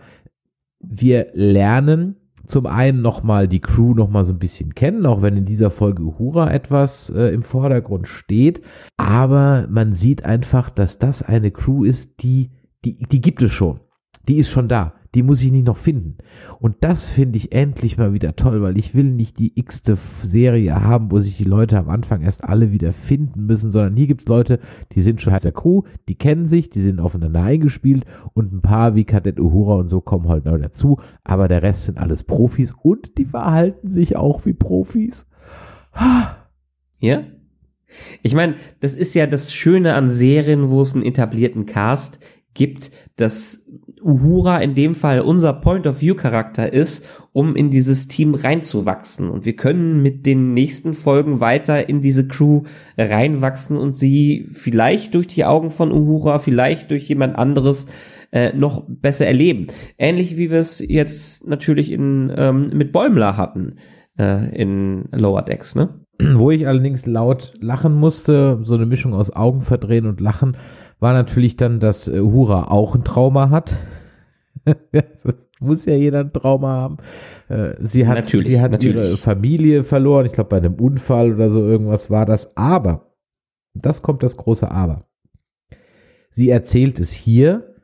wir 0.79 1.27
lernen 1.33 2.17
zum 2.45 2.67
einen 2.67 3.01
nochmal 3.01 3.47
die 3.47 3.61
Crew 3.61 3.95
nochmal 3.95 4.23
so 4.23 4.33
ein 4.33 4.39
bisschen 4.39 4.75
kennen, 4.75 5.07
auch 5.07 5.23
wenn 5.23 5.35
in 5.35 5.45
dieser 5.45 5.71
Folge 5.71 6.03
Uhura 6.03 6.51
etwas 6.51 7.09
äh, 7.09 7.33
im 7.33 7.41
Vordergrund 7.41 8.07
steht. 8.07 8.61
Aber 8.97 9.65
man 9.67 9.95
sieht 9.95 10.23
einfach, 10.25 10.69
dass 10.69 10.99
das 10.99 11.23
eine 11.23 11.49
Crew 11.49 11.83
ist, 11.83 12.21
die, 12.21 12.51
die, 12.83 12.99
die 12.99 13.21
gibt 13.21 13.41
es 13.41 13.51
schon 13.51 13.79
die 14.27 14.37
ist 14.37 14.49
schon 14.49 14.67
da. 14.67 14.93
die 15.15 15.23
muss 15.23 15.41
ich 15.41 15.51
nicht 15.51 15.65
noch 15.65 15.77
finden. 15.77 16.17
Und 16.59 16.75
das 16.81 17.07
finde 17.07 17.37
ich 17.37 17.53
endlich 17.53 17.97
mal 17.97 18.13
wieder 18.13 18.35
toll, 18.35 18.61
weil 18.61 18.77
ich 18.77 18.93
will 18.93 19.05
nicht 19.05 19.39
die 19.39 19.57
x-te 19.57 19.97
Serie 20.21 20.83
haben, 20.83 21.09
wo 21.09 21.19
sich 21.21 21.37
die 21.37 21.45
Leute 21.45 21.77
am 21.77 21.89
Anfang 21.89 22.21
erst 22.21 22.43
alle 22.43 22.71
wieder 22.71 22.91
finden 22.91 23.45
müssen, 23.45 23.71
sondern 23.71 23.95
hier 23.95 24.07
gibt's 24.07 24.27
Leute, 24.27 24.59
die 24.91 25.01
sind 25.01 25.21
schon 25.21 25.35
der 25.35 25.51
Crew, 25.53 25.83
die 26.09 26.15
kennen 26.15 26.47
sich, 26.47 26.69
die 26.69 26.81
sind 26.81 26.99
aufeinander 26.99 27.43
eingespielt 27.43 28.05
und 28.33 28.53
ein 28.53 28.61
paar 28.61 28.95
wie 28.95 29.05
Kadett 29.05 29.39
Uhura 29.39 29.75
und 29.75 29.87
so 29.89 30.01
kommen 30.01 30.27
halt 30.27 30.45
neu 30.45 30.57
dazu, 30.57 30.99
aber 31.23 31.47
der 31.47 31.63
Rest 31.63 31.83
sind 31.85 31.97
alles 31.97 32.23
Profis 32.23 32.73
und 32.81 33.17
die 33.17 33.25
verhalten 33.25 33.89
sich 33.89 34.17
auch 34.17 34.45
wie 34.45 34.53
Profis. 34.53 35.25
Ja? 36.99 37.23
Ich 38.21 38.33
meine, 38.33 38.55
das 38.81 38.95
ist 38.95 39.13
ja 39.13 39.27
das 39.27 39.53
Schöne 39.53 39.93
an 39.93 40.09
Serien, 40.09 40.69
wo 40.69 40.81
es 40.81 40.93
einen 40.93 41.03
etablierten 41.03 41.65
Cast 41.65 42.19
gibt, 42.53 42.91
dass 43.17 43.64
Uhura 44.01 44.59
in 44.59 44.75
dem 44.75 44.95
Fall 44.95 45.21
unser 45.21 45.53
Point-of-View-Charakter 45.53 46.71
ist, 46.71 47.07
um 47.33 47.55
in 47.55 47.69
dieses 47.69 48.07
Team 48.07 48.35
reinzuwachsen. 48.35 49.29
Und 49.29 49.45
wir 49.45 49.55
können 49.55 50.01
mit 50.01 50.25
den 50.25 50.53
nächsten 50.53 50.93
Folgen 50.93 51.39
weiter 51.39 51.89
in 51.89 52.01
diese 52.01 52.27
Crew 52.27 52.63
reinwachsen 52.97 53.77
und 53.77 53.95
sie 53.95 54.47
vielleicht 54.51 55.15
durch 55.15 55.27
die 55.27 55.45
Augen 55.45 55.69
von 55.69 55.91
Uhura, 55.91 56.39
vielleicht 56.39 56.91
durch 56.91 57.07
jemand 57.07 57.37
anderes 57.37 57.87
äh, 58.31 58.53
noch 58.55 58.83
besser 58.87 59.25
erleben. 59.25 59.67
Ähnlich 59.97 60.37
wie 60.37 60.51
wir 60.51 60.59
es 60.59 60.79
jetzt 60.79 61.47
natürlich 61.47 61.91
in, 61.91 62.31
ähm, 62.35 62.69
mit 62.73 62.91
Bäumler 62.91 63.37
hatten 63.37 63.77
äh, 64.17 64.53
in 64.55 65.05
Lower 65.11 65.41
Decks, 65.41 65.75
ne? 65.75 66.01
Wo 66.19 66.49
ich 66.49 66.67
allerdings 66.67 67.05
laut 67.05 67.53
lachen 67.59 67.93
musste, 67.93 68.59
so 68.63 68.75
eine 68.75 68.85
Mischung 68.85 69.13
aus 69.13 69.35
Augen 69.35 69.61
verdrehen 69.61 70.05
und 70.05 70.21
lachen, 70.21 70.55
war 70.99 71.13
natürlich 71.13 71.57
dann, 71.57 71.79
dass 71.79 72.07
äh, 72.07 72.19
Hura 72.19 72.69
auch 72.69 72.95
ein 72.95 73.03
Trauma 73.03 73.49
hat. 73.49 73.77
das 74.91 75.47
muss 75.59 75.85
ja 75.85 75.95
jeder 75.95 76.21
ein 76.21 76.33
Trauma 76.33 76.69
haben. 76.69 76.97
Äh, 77.49 77.75
sie 77.79 78.07
hat, 78.07 78.15
Natürlich, 78.15 78.47
sie 78.47 78.61
hat 78.61 78.71
natürlich. 78.71 78.95
ihre 78.95 79.17
Familie 79.17 79.83
verloren. 79.83 80.25
Ich 80.25 80.33
glaube, 80.33 80.49
bei 80.49 80.57
einem 80.57 80.75
Unfall 80.75 81.33
oder 81.33 81.49
so 81.51 81.59
irgendwas 81.65 82.09
war 82.09 82.25
das. 82.25 82.55
Aber, 82.57 83.13
das 83.73 84.01
kommt 84.01 84.23
das 84.23 84.37
große 84.37 84.69
Aber. 84.69 85.05
Sie 86.31 86.49
erzählt 86.49 86.99
es 86.99 87.11
hier 87.11 87.74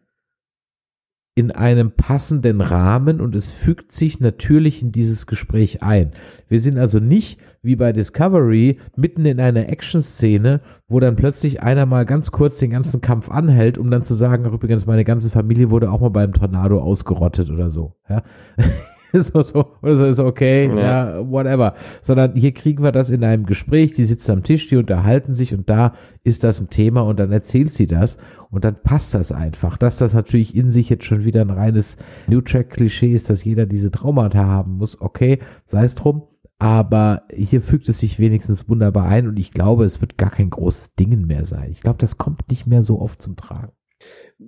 in 1.33 1.51
einem 1.51 1.91
passenden 1.91 2.59
Rahmen 2.59 3.21
und 3.21 3.35
es 3.35 3.51
fügt 3.51 3.93
sich 3.93 4.19
natürlich 4.19 4.81
in 4.81 4.91
dieses 4.91 5.27
Gespräch 5.27 5.81
ein. 5.81 6.11
Wir 6.49 6.59
sind 6.59 6.77
also 6.77 6.99
nicht 6.99 7.39
wie 7.61 7.77
bei 7.77 7.93
Discovery 7.93 8.79
mitten 8.97 9.25
in 9.25 9.39
einer 9.39 9.69
Action-Szene, 9.69 10.59
wo 10.89 10.99
dann 10.99 11.15
plötzlich 11.15 11.61
einer 11.61 11.85
mal 11.85 12.05
ganz 12.05 12.31
kurz 12.31 12.57
den 12.57 12.71
ganzen 12.71 12.99
Kampf 12.99 13.29
anhält, 13.29 13.77
um 13.77 13.89
dann 13.89 14.03
zu 14.03 14.13
sagen, 14.13 14.45
übrigens, 14.45 14.85
meine 14.85 15.05
ganze 15.05 15.29
Familie 15.29 15.69
wurde 15.69 15.89
auch 15.89 16.01
mal 16.01 16.09
beim 16.09 16.33
Tornado 16.33 16.81
ausgerottet 16.81 17.49
oder 17.49 17.69
so. 17.69 17.95
Ja. 18.09 18.23
so, 19.13 19.41
so, 19.41 19.65
oder 19.81 19.95
so 19.97 20.05
ist 20.05 20.19
okay, 20.19 20.67
ja. 20.67 21.17
ja, 21.17 21.29
whatever. 21.29 21.75
Sondern 22.01 22.35
hier 22.35 22.53
kriegen 22.53 22.83
wir 22.83 22.91
das 22.91 23.09
in 23.09 23.23
einem 23.23 23.45
Gespräch, 23.45 23.91
die 23.91 24.05
sitzen 24.05 24.31
am 24.31 24.43
Tisch, 24.43 24.67
die 24.67 24.77
unterhalten 24.77 25.33
sich 25.33 25.53
und 25.53 25.69
da 25.69 25.93
ist 26.23 26.43
das 26.43 26.61
ein 26.61 26.69
Thema 26.69 27.01
und 27.01 27.19
dann 27.19 27.31
erzählt 27.31 27.73
sie 27.73 27.87
das 27.87 28.17
und 28.49 28.63
dann 28.63 28.81
passt 28.81 29.13
das 29.13 29.31
einfach. 29.31 29.77
Dass 29.77 29.97
das 29.97 30.13
natürlich 30.13 30.55
in 30.55 30.71
sich 30.71 30.89
jetzt 30.89 31.05
schon 31.05 31.25
wieder 31.25 31.41
ein 31.41 31.49
reines 31.49 31.97
New 32.27 32.41
Track-Klischee 32.41 33.13
ist, 33.13 33.29
dass 33.29 33.43
jeder 33.43 33.65
diese 33.65 33.91
Traumata 33.91 34.45
haben 34.45 34.77
muss, 34.77 34.99
okay, 35.01 35.39
sei 35.65 35.85
es 35.85 35.95
drum. 35.95 36.23
Aber 36.59 37.23
hier 37.33 37.63
fügt 37.63 37.89
es 37.89 37.97
sich 37.99 38.19
wenigstens 38.19 38.69
wunderbar 38.69 39.05
ein 39.05 39.27
und 39.27 39.39
ich 39.39 39.51
glaube, 39.51 39.83
es 39.83 39.99
wird 39.99 40.19
gar 40.19 40.29
kein 40.29 40.51
großes 40.51 40.93
Dingen 40.93 41.25
mehr 41.25 41.43
sein. 41.43 41.71
Ich 41.71 41.81
glaube, 41.81 41.97
das 41.97 42.19
kommt 42.19 42.49
nicht 42.49 42.67
mehr 42.67 42.83
so 42.83 43.01
oft 43.01 43.19
zum 43.19 43.35
Tragen. 43.35 43.71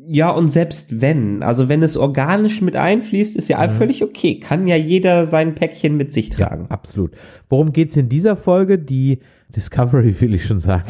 Ja, 0.05 0.31
und 0.31 0.49
selbst 0.49 1.01
wenn, 1.01 1.43
also 1.43 1.69
wenn 1.69 1.81
es 1.81 1.95
organisch 1.95 2.61
mit 2.61 2.75
einfließt, 2.75 3.37
ist 3.37 3.47
ja, 3.47 3.61
Ja. 3.63 3.69
völlig 3.69 4.03
okay. 4.03 4.39
Kann 4.39 4.67
ja 4.67 4.75
jeder 4.75 5.25
sein 5.25 5.55
Päckchen 5.55 5.95
mit 5.95 6.11
sich 6.11 6.29
tragen. 6.29 6.65
Ja, 6.65 6.71
absolut. 6.71 7.11
Worum 7.49 7.71
geht's 7.71 7.95
in 7.95 8.09
dieser 8.09 8.35
Folge? 8.35 8.77
Die 8.77 9.19
Discovery 9.55 10.15
will 10.21 10.33
ich 10.33 10.45
schon 10.45 10.59
sagen. 10.59 10.83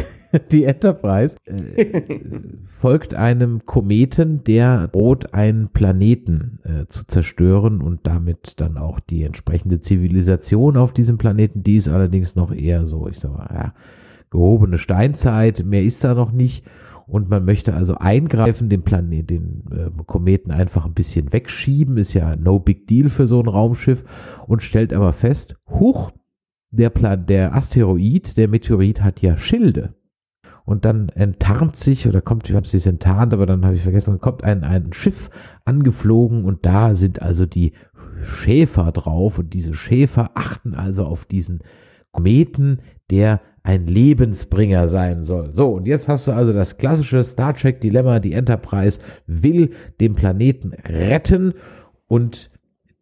Die 0.51 0.63
Enterprise 0.63 1.37
äh, 1.45 2.01
folgt 2.79 3.13
einem 3.13 3.65
Kometen, 3.67 4.43
der 4.45 4.87
droht, 4.87 5.33
einen 5.35 5.67
Planeten 5.69 6.59
äh, 6.63 6.87
zu 6.87 7.05
zerstören 7.05 7.81
und 7.81 7.99
damit 8.07 8.59
dann 8.59 8.77
auch 8.77 8.99
die 8.99 9.23
entsprechende 9.23 9.79
Zivilisation 9.79 10.75
auf 10.75 10.91
diesem 10.91 11.19
Planeten. 11.19 11.61
Die 11.61 11.75
ist 11.75 11.87
allerdings 11.87 12.35
noch 12.35 12.51
eher 12.51 12.87
so, 12.87 13.07
ich 13.07 13.19
sag 13.19 13.31
mal, 13.31 13.49
ja, 13.53 13.73
gehobene 14.31 14.79
Steinzeit. 14.79 15.63
Mehr 15.63 15.83
ist 15.83 16.03
da 16.03 16.15
noch 16.15 16.31
nicht. 16.31 16.65
Und 17.05 17.29
man 17.29 17.45
möchte 17.45 17.73
also 17.73 17.95
eingreifen, 17.95 18.69
den 18.69 18.83
Planet, 18.83 19.29
den 19.29 19.63
äh, 19.71 20.03
Kometen 20.05 20.51
einfach 20.51 20.85
ein 20.85 20.93
bisschen 20.93 21.33
wegschieben. 21.33 21.97
Ist 21.97 22.13
ja 22.13 22.35
no 22.35 22.59
big 22.59 22.87
deal 22.87 23.09
für 23.09 23.27
so 23.27 23.39
ein 23.39 23.47
Raumschiff. 23.47 24.03
Und 24.47 24.63
stellt 24.63 24.93
aber 24.93 25.11
fest, 25.11 25.55
huch, 25.69 26.11
der 26.71 26.89
Plan, 26.89 27.25
der 27.25 27.55
Asteroid, 27.55 28.37
der 28.37 28.47
Meteorit 28.47 29.01
hat 29.01 29.21
ja 29.21 29.37
Schilde. 29.37 29.93
Und 30.65 30.85
dann 30.85 31.09
enttarnt 31.09 31.75
sich, 31.75 32.07
oder 32.07 32.21
kommt, 32.21 32.49
ich 32.49 32.55
habe 32.55 32.65
es 32.65 32.85
enttarnt, 32.85 33.33
aber 33.33 33.45
dann 33.45 33.65
habe 33.65 33.75
ich 33.75 33.83
vergessen, 33.83 34.19
kommt 34.19 34.43
ein, 34.43 34.63
ein 34.63 34.93
Schiff 34.93 35.29
angeflogen 35.65 36.45
und 36.45 36.65
da 36.65 36.95
sind 36.95 37.21
also 37.21 37.45
die 37.45 37.73
Schäfer 38.21 38.91
drauf 38.93 39.39
und 39.39 39.53
diese 39.53 39.73
Schäfer 39.73 40.31
achten 40.35 40.73
also 40.73 41.05
auf 41.05 41.25
diesen 41.25 41.59
Kometen, 42.11 42.79
der 43.09 43.41
ein 43.63 43.87
Lebensbringer 43.87 44.89
sein 44.89 45.23
soll. 45.23 45.53
So, 45.53 45.69
und 45.69 45.87
jetzt 45.87 46.09
hast 46.09 46.27
du 46.27 46.33
also 46.33 46.51
das 46.51 46.77
klassische 46.77 47.23
Star 47.23 47.55
Trek 47.55 47.79
Dilemma, 47.79 48.19
die 48.19 48.33
Enterprise 48.33 48.99
will 49.25 49.71
den 50.01 50.15
Planeten 50.15 50.73
retten 50.73 51.53
und 52.07 52.51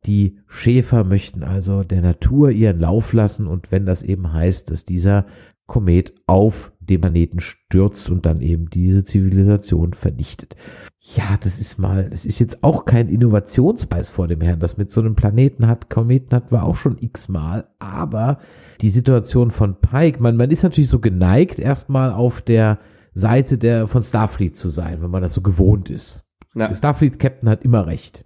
die 0.05 0.39
Schäfer 0.47 1.03
möchten 1.03 1.43
also 1.43 1.83
der 1.83 2.01
Natur 2.01 2.51
ihren 2.51 2.79
Lauf 2.79 3.13
lassen 3.13 3.47
und 3.47 3.71
wenn 3.71 3.85
das 3.85 4.03
eben 4.03 4.31
heißt, 4.31 4.69
dass 4.71 4.85
dieser 4.85 5.25
Komet 5.65 6.13
auf 6.27 6.70
den 6.89 7.01
Planeten 7.01 7.39
stürzt 7.39 8.09
und 8.09 8.25
dann 8.25 8.41
eben 8.41 8.69
diese 8.69 9.03
Zivilisation 9.03 9.93
vernichtet. 9.93 10.55
Ja, 10.99 11.37
das 11.41 11.59
ist 11.59 11.79
mal, 11.79 12.09
das 12.09 12.25
ist 12.25 12.39
jetzt 12.39 12.63
auch 12.63 12.85
kein 12.85 13.09
Innovationspreis 13.09 14.09
vor 14.09 14.27
dem 14.27 14.41
Herrn. 14.41 14.59
Das 14.59 14.77
mit 14.77 14.91
so 14.91 15.01
einem 15.01 15.15
Planeten 15.15 15.67
hat, 15.67 15.89
Kometen 15.89 16.35
hat 16.35 16.51
wir 16.51 16.63
auch 16.63 16.75
schon 16.75 16.97
x-mal, 16.99 17.67
aber 17.79 18.39
die 18.81 18.89
Situation 18.89 19.51
von 19.51 19.75
Pike, 19.79 20.21
man, 20.21 20.37
man 20.37 20.51
ist 20.51 20.63
natürlich 20.63 20.89
so 20.89 20.99
geneigt, 20.99 21.59
erstmal 21.59 22.11
auf 22.11 22.41
der 22.41 22.79
Seite 23.13 23.57
der, 23.57 23.87
von 23.87 24.03
Starfleet 24.03 24.55
zu 24.55 24.69
sein, 24.69 25.01
wenn 25.01 25.11
man 25.11 25.21
das 25.21 25.33
so 25.33 25.41
gewohnt 25.41 25.89
ist. 25.89 26.23
Ja. 26.55 26.67
Der 26.67 26.75
Starfleet-Captain 26.75 27.49
hat 27.49 27.63
immer 27.63 27.87
recht. 27.87 28.25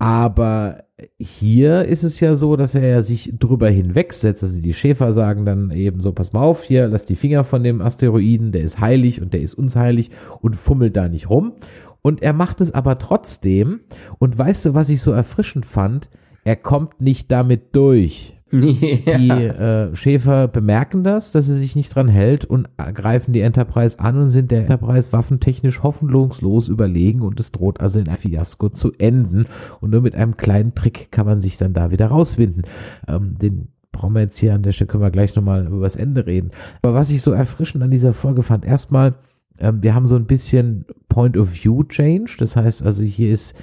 Aber 0.00 0.84
hier 1.18 1.84
ist 1.84 2.04
es 2.04 2.20
ja 2.20 2.34
so, 2.34 2.56
dass 2.56 2.74
er 2.74 3.02
sich 3.02 3.34
drüber 3.38 3.68
hinwegsetzt. 3.68 4.42
Also 4.42 4.62
die 4.62 4.72
Schäfer 4.72 5.12
sagen 5.12 5.44
dann 5.44 5.70
eben 5.72 6.00
so, 6.00 6.12
pass 6.12 6.32
mal 6.32 6.40
auf, 6.40 6.62
hier, 6.62 6.88
lass 6.88 7.04
die 7.04 7.16
Finger 7.16 7.44
von 7.44 7.62
dem 7.62 7.82
Asteroiden, 7.82 8.50
der 8.50 8.62
ist 8.62 8.80
heilig 8.80 9.20
und 9.20 9.34
der 9.34 9.42
ist 9.42 9.52
uns 9.52 9.76
heilig 9.76 10.10
und 10.40 10.56
fummelt 10.56 10.96
da 10.96 11.08
nicht 11.08 11.28
rum. 11.28 11.52
Und 12.00 12.22
er 12.22 12.32
macht 12.32 12.62
es 12.62 12.72
aber 12.72 12.98
trotzdem. 12.98 13.80
Und 14.18 14.38
weißt 14.38 14.64
du, 14.64 14.74
was 14.74 14.88
ich 14.88 15.02
so 15.02 15.12
erfrischend 15.12 15.66
fand? 15.66 16.08
Er 16.44 16.56
kommt 16.56 17.02
nicht 17.02 17.30
damit 17.30 17.76
durch. 17.76 18.39
Die 18.52 19.30
äh, 19.30 19.94
Schäfer 19.94 20.48
bemerken 20.48 21.04
das, 21.04 21.30
dass 21.30 21.46
sie 21.46 21.54
sich 21.54 21.76
nicht 21.76 21.94
dran 21.94 22.08
hält 22.08 22.44
und 22.44 22.68
greifen 22.94 23.32
die 23.32 23.42
Enterprise 23.42 24.00
an 24.00 24.18
und 24.18 24.30
sind 24.30 24.50
der 24.50 24.62
Enterprise 24.62 25.12
waffentechnisch 25.12 25.82
hoffnungslos 25.82 26.68
überlegen 26.68 27.22
und 27.22 27.38
es 27.38 27.52
droht 27.52 27.80
also 27.80 28.00
in 28.00 28.08
ein 28.08 28.16
Fiasko 28.16 28.70
zu 28.70 28.92
enden. 28.98 29.46
Und 29.80 29.90
nur 29.90 30.00
mit 30.00 30.16
einem 30.16 30.36
kleinen 30.36 30.74
Trick 30.74 31.12
kann 31.12 31.26
man 31.26 31.40
sich 31.40 31.58
dann 31.58 31.74
da 31.74 31.92
wieder 31.92 32.08
rauswinden. 32.08 32.62
Ähm, 33.06 33.36
den 33.40 33.68
brauchen 33.92 34.14
wir 34.14 34.22
jetzt 34.22 34.38
hier 34.38 34.54
an 34.54 34.62
der 34.62 34.72
Stelle, 34.72 34.88
können 34.88 35.02
wir 35.02 35.10
gleich 35.10 35.36
nochmal 35.36 35.66
über 35.66 35.82
das 35.82 35.96
Ende 35.96 36.26
reden. 36.26 36.50
Aber 36.82 36.94
was 36.94 37.10
ich 37.10 37.22
so 37.22 37.32
erfrischend 37.32 37.84
an 37.84 37.90
dieser 37.90 38.12
Folge 38.12 38.42
fand, 38.42 38.64
erstmal, 38.64 39.14
ähm, 39.58 39.82
wir 39.82 39.94
haben 39.94 40.06
so 40.06 40.16
ein 40.16 40.26
bisschen 40.26 40.86
Point 41.10 41.36
of 41.36 41.52
View 41.52 41.84
Change. 41.84 42.36
Das 42.38 42.56
heißt 42.56 42.82
also, 42.82 43.02
hier 43.02 43.30
ist 43.30 43.54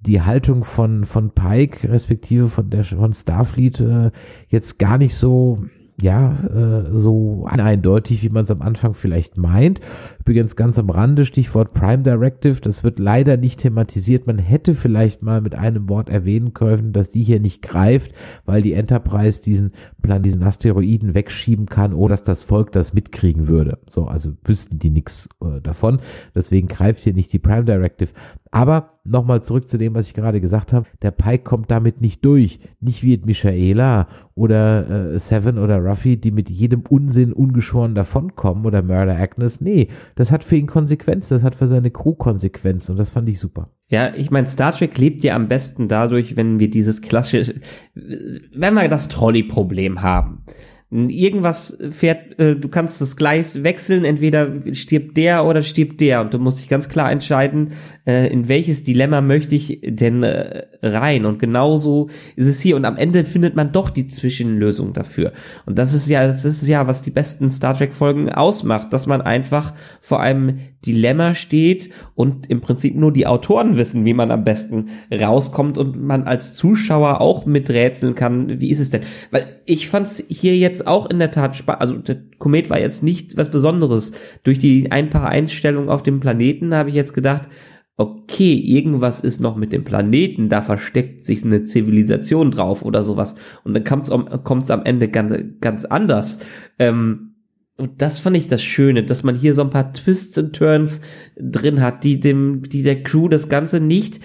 die 0.00 0.22
Haltung 0.22 0.64
von, 0.64 1.04
von 1.04 1.30
Pike, 1.32 1.92
respektive 1.92 2.48
von 2.48 2.70
der 2.70 2.84
von 2.84 3.12
Starfleet, 3.12 3.80
äh, 3.80 4.10
jetzt 4.48 4.78
gar 4.78 4.96
nicht 4.96 5.14
so, 5.14 5.62
ja, 6.00 6.32
äh, 6.32 6.98
so 6.98 7.46
eindeutig, 7.46 8.22
wie 8.22 8.28
man 8.28 8.44
es 8.44 8.50
am 8.50 8.62
Anfang 8.62 8.94
vielleicht 8.94 9.36
meint. 9.36 9.80
Übrigens 10.20 10.56
ganz 10.56 10.78
am 10.78 10.88
Rande, 10.88 11.26
Stichwort 11.26 11.74
Prime 11.74 12.02
Directive, 12.02 12.60
das 12.60 12.82
wird 12.82 12.98
leider 12.98 13.36
nicht 13.36 13.60
thematisiert. 13.60 14.26
Man 14.26 14.38
hätte 14.38 14.74
vielleicht 14.74 15.22
mal 15.22 15.40
mit 15.40 15.54
einem 15.54 15.88
Wort 15.88 16.08
erwähnen 16.08 16.54
können, 16.54 16.92
dass 16.92 17.10
die 17.10 17.22
hier 17.22 17.40
nicht 17.40 17.60
greift, 17.62 18.12
weil 18.44 18.62
die 18.62 18.72
Enterprise 18.72 19.42
diesen 19.42 19.72
Plan, 20.00 20.22
diesen 20.22 20.42
Asteroiden 20.42 21.14
wegschieben 21.14 21.66
kann, 21.66 21.92
oder 21.92 22.12
dass 22.12 22.22
das 22.22 22.42
Volk 22.42 22.72
das 22.72 22.94
mitkriegen 22.94 23.48
würde. 23.48 23.78
So, 23.90 24.06
also 24.06 24.32
wüssten 24.44 24.78
die 24.78 24.90
nichts 24.90 25.28
äh, 25.42 25.60
davon. 25.60 26.00
Deswegen 26.34 26.68
greift 26.68 27.04
hier 27.04 27.14
nicht 27.14 27.32
die 27.32 27.38
Prime 27.38 27.64
Directive. 27.64 28.10
Aber 28.54 29.00
nochmal 29.04 29.42
zurück 29.42 29.70
zu 29.70 29.78
dem, 29.78 29.94
was 29.94 30.08
ich 30.08 30.14
gerade 30.14 30.38
gesagt 30.38 30.74
habe. 30.74 30.86
Der 31.00 31.10
Pike 31.10 31.42
kommt 31.42 31.70
damit 31.70 32.02
nicht 32.02 32.22
durch. 32.22 32.60
Nicht 32.80 33.02
wie 33.02 33.18
Michaela 33.24 34.08
oder 34.34 35.14
äh, 35.14 35.18
Seven 35.18 35.56
oder 35.56 35.78
Ruffy, 35.78 36.18
die 36.18 36.30
mit 36.30 36.50
jedem 36.50 36.82
Unsinn 36.82 37.32
ungeschoren 37.32 37.94
davonkommen 37.94 38.66
oder 38.66 38.82
Murder 38.82 39.18
Agnes. 39.18 39.62
Nee, 39.62 39.88
das 40.16 40.30
hat 40.30 40.44
für 40.44 40.56
ihn 40.56 40.66
Konsequenzen. 40.66 41.32
Das 41.32 41.42
hat 41.42 41.54
für 41.54 41.66
seine 41.66 41.90
Crew 41.90 42.12
Konsequenzen 42.12 42.92
und 42.92 42.98
das 42.98 43.08
fand 43.08 43.26
ich 43.30 43.40
super. 43.40 43.70
Ja, 43.88 44.14
ich 44.14 44.30
meine, 44.30 44.46
Star 44.46 44.72
Trek 44.72 44.98
lebt 44.98 45.22
ja 45.22 45.34
am 45.34 45.48
besten 45.48 45.88
dadurch, 45.88 46.36
wenn 46.36 46.58
wir 46.58 46.68
dieses 46.68 47.00
klassische, 47.00 47.54
wenn 47.94 48.74
wir 48.74 48.88
das 48.88 49.08
Trolley-Problem 49.08 50.02
haben 50.02 50.44
irgendwas 50.92 51.78
fährt, 51.90 52.38
äh, 52.38 52.54
du 52.54 52.68
kannst 52.68 53.00
das 53.00 53.16
Gleis 53.16 53.62
wechseln, 53.62 54.04
entweder 54.04 54.52
stirbt 54.72 55.16
der 55.16 55.46
oder 55.46 55.62
stirbt 55.62 56.02
der. 56.02 56.20
Und 56.20 56.34
du 56.34 56.38
musst 56.38 56.60
dich 56.60 56.68
ganz 56.68 56.90
klar 56.90 57.10
entscheiden, 57.10 57.72
äh, 58.06 58.30
in 58.30 58.48
welches 58.48 58.84
Dilemma 58.84 59.22
möchte 59.22 59.54
ich 59.54 59.80
denn 59.82 60.22
äh, 60.22 60.66
rein? 60.82 61.24
Und 61.24 61.38
genauso 61.38 62.10
ist 62.36 62.46
es 62.46 62.60
hier. 62.60 62.76
Und 62.76 62.84
am 62.84 62.98
Ende 62.98 63.24
findet 63.24 63.56
man 63.56 63.72
doch 63.72 63.88
die 63.88 64.06
Zwischenlösung 64.06 64.92
dafür. 64.92 65.32
Und 65.64 65.78
das 65.78 65.94
ist 65.94 66.08
ja, 66.10 66.26
das 66.26 66.44
ist 66.44 66.66
ja, 66.66 66.86
was 66.86 67.00
die 67.00 67.10
besten 67.10 67.48
Star 67.48 67.76
Trek 67.76 67.94
Folgen 67.94 68.28
ausmacht, 68.30 68.92
dass 68.92 69.06
man 69.06 69.22
einfach 69.22 69.72
vor 70.00 70.20
einem 70.20 70.58
Dilemma 70.84 71.34
steht 71.34 71.90
und 72.14 72.50
im 72.50 72.60
Prinzip 72.60 72.94
nur 72.96 73.12
die 73.12 73.26
Autoren 73.26 73.76
wissen, 73.76 74.04
wie 74.04 74.14
man 74.14 74.30
am 74.30 74.44
besten 74.44 74.90
rauskommt 75.12 75.78
und 75.78 76.02
man 76.02 76.24
als 76.24 76.54
Zuschauer 76.54 77.20
auch 77.20 77.46
miträtseln 77.46 78.14
kann, 78.14 78.60
wie 78.60 78.70
ist 78.70 78.80
es 78.80 78.90
denn? 78.90 79.02
Weil 79.30 79.60
ich 79.64 79.88
fand 79.88 80.06
es 80.08 80.24
hier 80.28 80.56
jetzt 80.56 80.86
auch 80.86 81.08
in 81.08 81.18
der 81.18 81.30
Tat 81.30 81.56
spannend, 81.56 81.80
also 81.80 81.96
der 81.96 82.18
Komet 82.38 82.70
war 82.70 82.80
jetzt 82.80 83.02
nicht 83.02 83.36
was 83.36 83.50
Besonderes. 83.50 84.12
Durch 84.42 84.58
die 84.58 84.90
ein 84.90 85.10
paar 85.10 85.28
Einstellungen 85.28 85.88
auf 85.88 86.02
dem 86.02 86.20
Planeten 86.20 86.74
habe 86.74 86.88
ich 86.88 86.94
jetzt 86.94 87.14
gedacht, 87.14 87.48
okay, 87.96 88.54
irgendwas 88.54 89.20
ist 89.20 89.40
noch 89.40 89.56
mit 89.56 89.72
dem 89.72 89.84
Planeten, 89.84 90.48
da 90.48 90.62
versteckt 90.62 91.24
sich 91.24 91.44
eine 91.44 91.62
Zivilisation 91.62 92.50
drauf 92.50 92.82
oder 92.82 93.04
sowas. 93.04 93.34
Und 93.64 93.74
dann 93.74 93.84
kommt 93.84 94.62
es 94.62 94.70
am 94.70 94.84
Ende 94.84 95.08
ganz, 95.08 95.36
ganz 95.60 95.84
anders. 95.84 96.38
Ähm, 96.78 97.31
und 97.76 98.02
das 98.02 98.18
fand 98.18 98.36
ich 98.36 98.48
das 98.48 98.62
Schöne, 98.62 99.02
dass 99.04 99.22
man 99.22 99.34
hier 99.34 99.54
so 99.54 99.62
ein 99.62 99.70
paar 99.70 99.92
Twists 99.92 100.36
und 100.38 100.54
Turns 100.54 101.00
drin 101.36 101.80
hat, 101.80 102.04
die 102.04 102.20
dem, 102.20 102.62
die 102.68 102.82
der 102.82 103.02
Crew 103.02 103.28
das 103.28 103.48
Ganze 103.48 103.80
nicht 103.80 104.20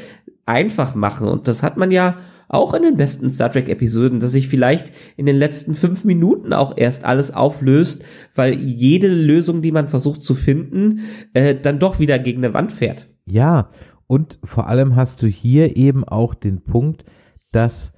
einfach 0.46 0.96
machen. 0.96 1.28
Und 1.28 1.48
das 1.48 1.64
hat 1.64 1.78
man 1.78 1.92
ja 1.92 2.18
auch 2.50 2.74
in 2.74 2.84
den 2.84 2.98
besten 2.98 3.30
Star 3.30 3.52
Trek 3.52 3.68
Episoden, 3.70 4.20
dass 4.20 4.32
sich 4.32 4.48
vielleicht 4.48 4.92
in 5.18 5.26
den 5.26 5.36
letzten 5.36 5.76
fünf 5.76 6.06
Minuten 6.06 6.54
auch 6.54 6.78
erst 6.78 7.04
alles 7.04 7.32
auflöst, 7.32 8.04
weil 8.36 8.54
jede 8.54 9.08
Lösung, 9.08 9.62
die 9.62 9.72
man 9.72 9.88
versucht 9.88 10.24
zu 10.24 10.34
finden, 10.34 11.02
äh, 11.34 11.56
dann 11.56 11.80
doch 11.80 12.00
wieder 12.00 12.20
gegen 12.20 12.44
eine 12.44 12.54
Wand 12.54 12.72
fährt. 12.72 13.08
Ja, 13.26 13.72
und 14.08 14.40
vor 14.44 14.68
allem 14.68 14.96
hast 14.96 15.22
du 15.22 15.28
hier 15.28 15.76
eben 15.76 16.06
auch 16.06 16.34
den 16.34 16.62
Punkt, 16.62 17.04
dass 17.52 17.94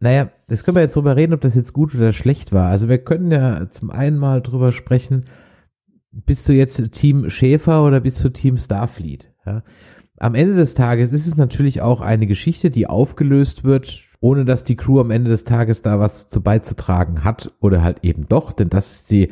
naja, 0.00 0.30
das 0.48 0.64
können 0.64 0.76
wir 0.76 0.82
jetzt 0.82 0.96
drüber 0.96 1.14
reden, 1.14 1.34
ob 1.34 1.42
das 1.42 1.54
jetzt 1.54 1.74
gut 1.74 1.94
oder 1.94 2.12
schlecht 2.12 2.52
war. 2.52 2.68
Also 2.68 2.88
wir 2.88 2.98
können 2.98 3.30
ja 3.30 3.70
zum 3.70 3.90
einen 3.90 4.16
mal 4.16 4.40
drüber 4.40 4.72
sprechen, 4.72 5.26
bist 6.10 6.48
du 6.48 6.52
jetzt 6.52 6.92
Team 6.92 7.28
Schäfer 7.30 7.84
oder 7.84 8.00
bist 8.00 8.24
du 8.24 8.30
Team 8.30 8.56
Starfleet? 8.56 9.30
Ja? 9.46 9.62
Am 10.18 10.34
Ende 10.34 10.54
des 10.54 10.74
Tages 10.74 11.12
ist 11.12 11.26
es 11.26 11.36
natürlich 11.36 11.82
auch 11.82 12.00
eine 12.00 12.26
Geschichte, 12.26 12.70
die 12.70 12.86
aufgelöst 12.86 13.62
wird, 13.62 14.06
ohne 14.20 14.44
dass 14.44 14.64
die 14.64 14.76
Crew 14.76 15.00
am 15.00 15.10
Ende 15.10 15.30
des 15.30 15.44
Tages 15.44 15.82
da 15.82 16.00
was 16.00 16.28
zu 16.28 16.42
beizutragen 16.42 17.22
hat 17.22 17.52
oder 17.60 17.82
halt 17.82 17.98
eben 18.02 18.28
doch, 18.28 18.52
denn 18.52 18.70
das 18.70 18.92
ist 18.92 19.10
die 19.10 19.30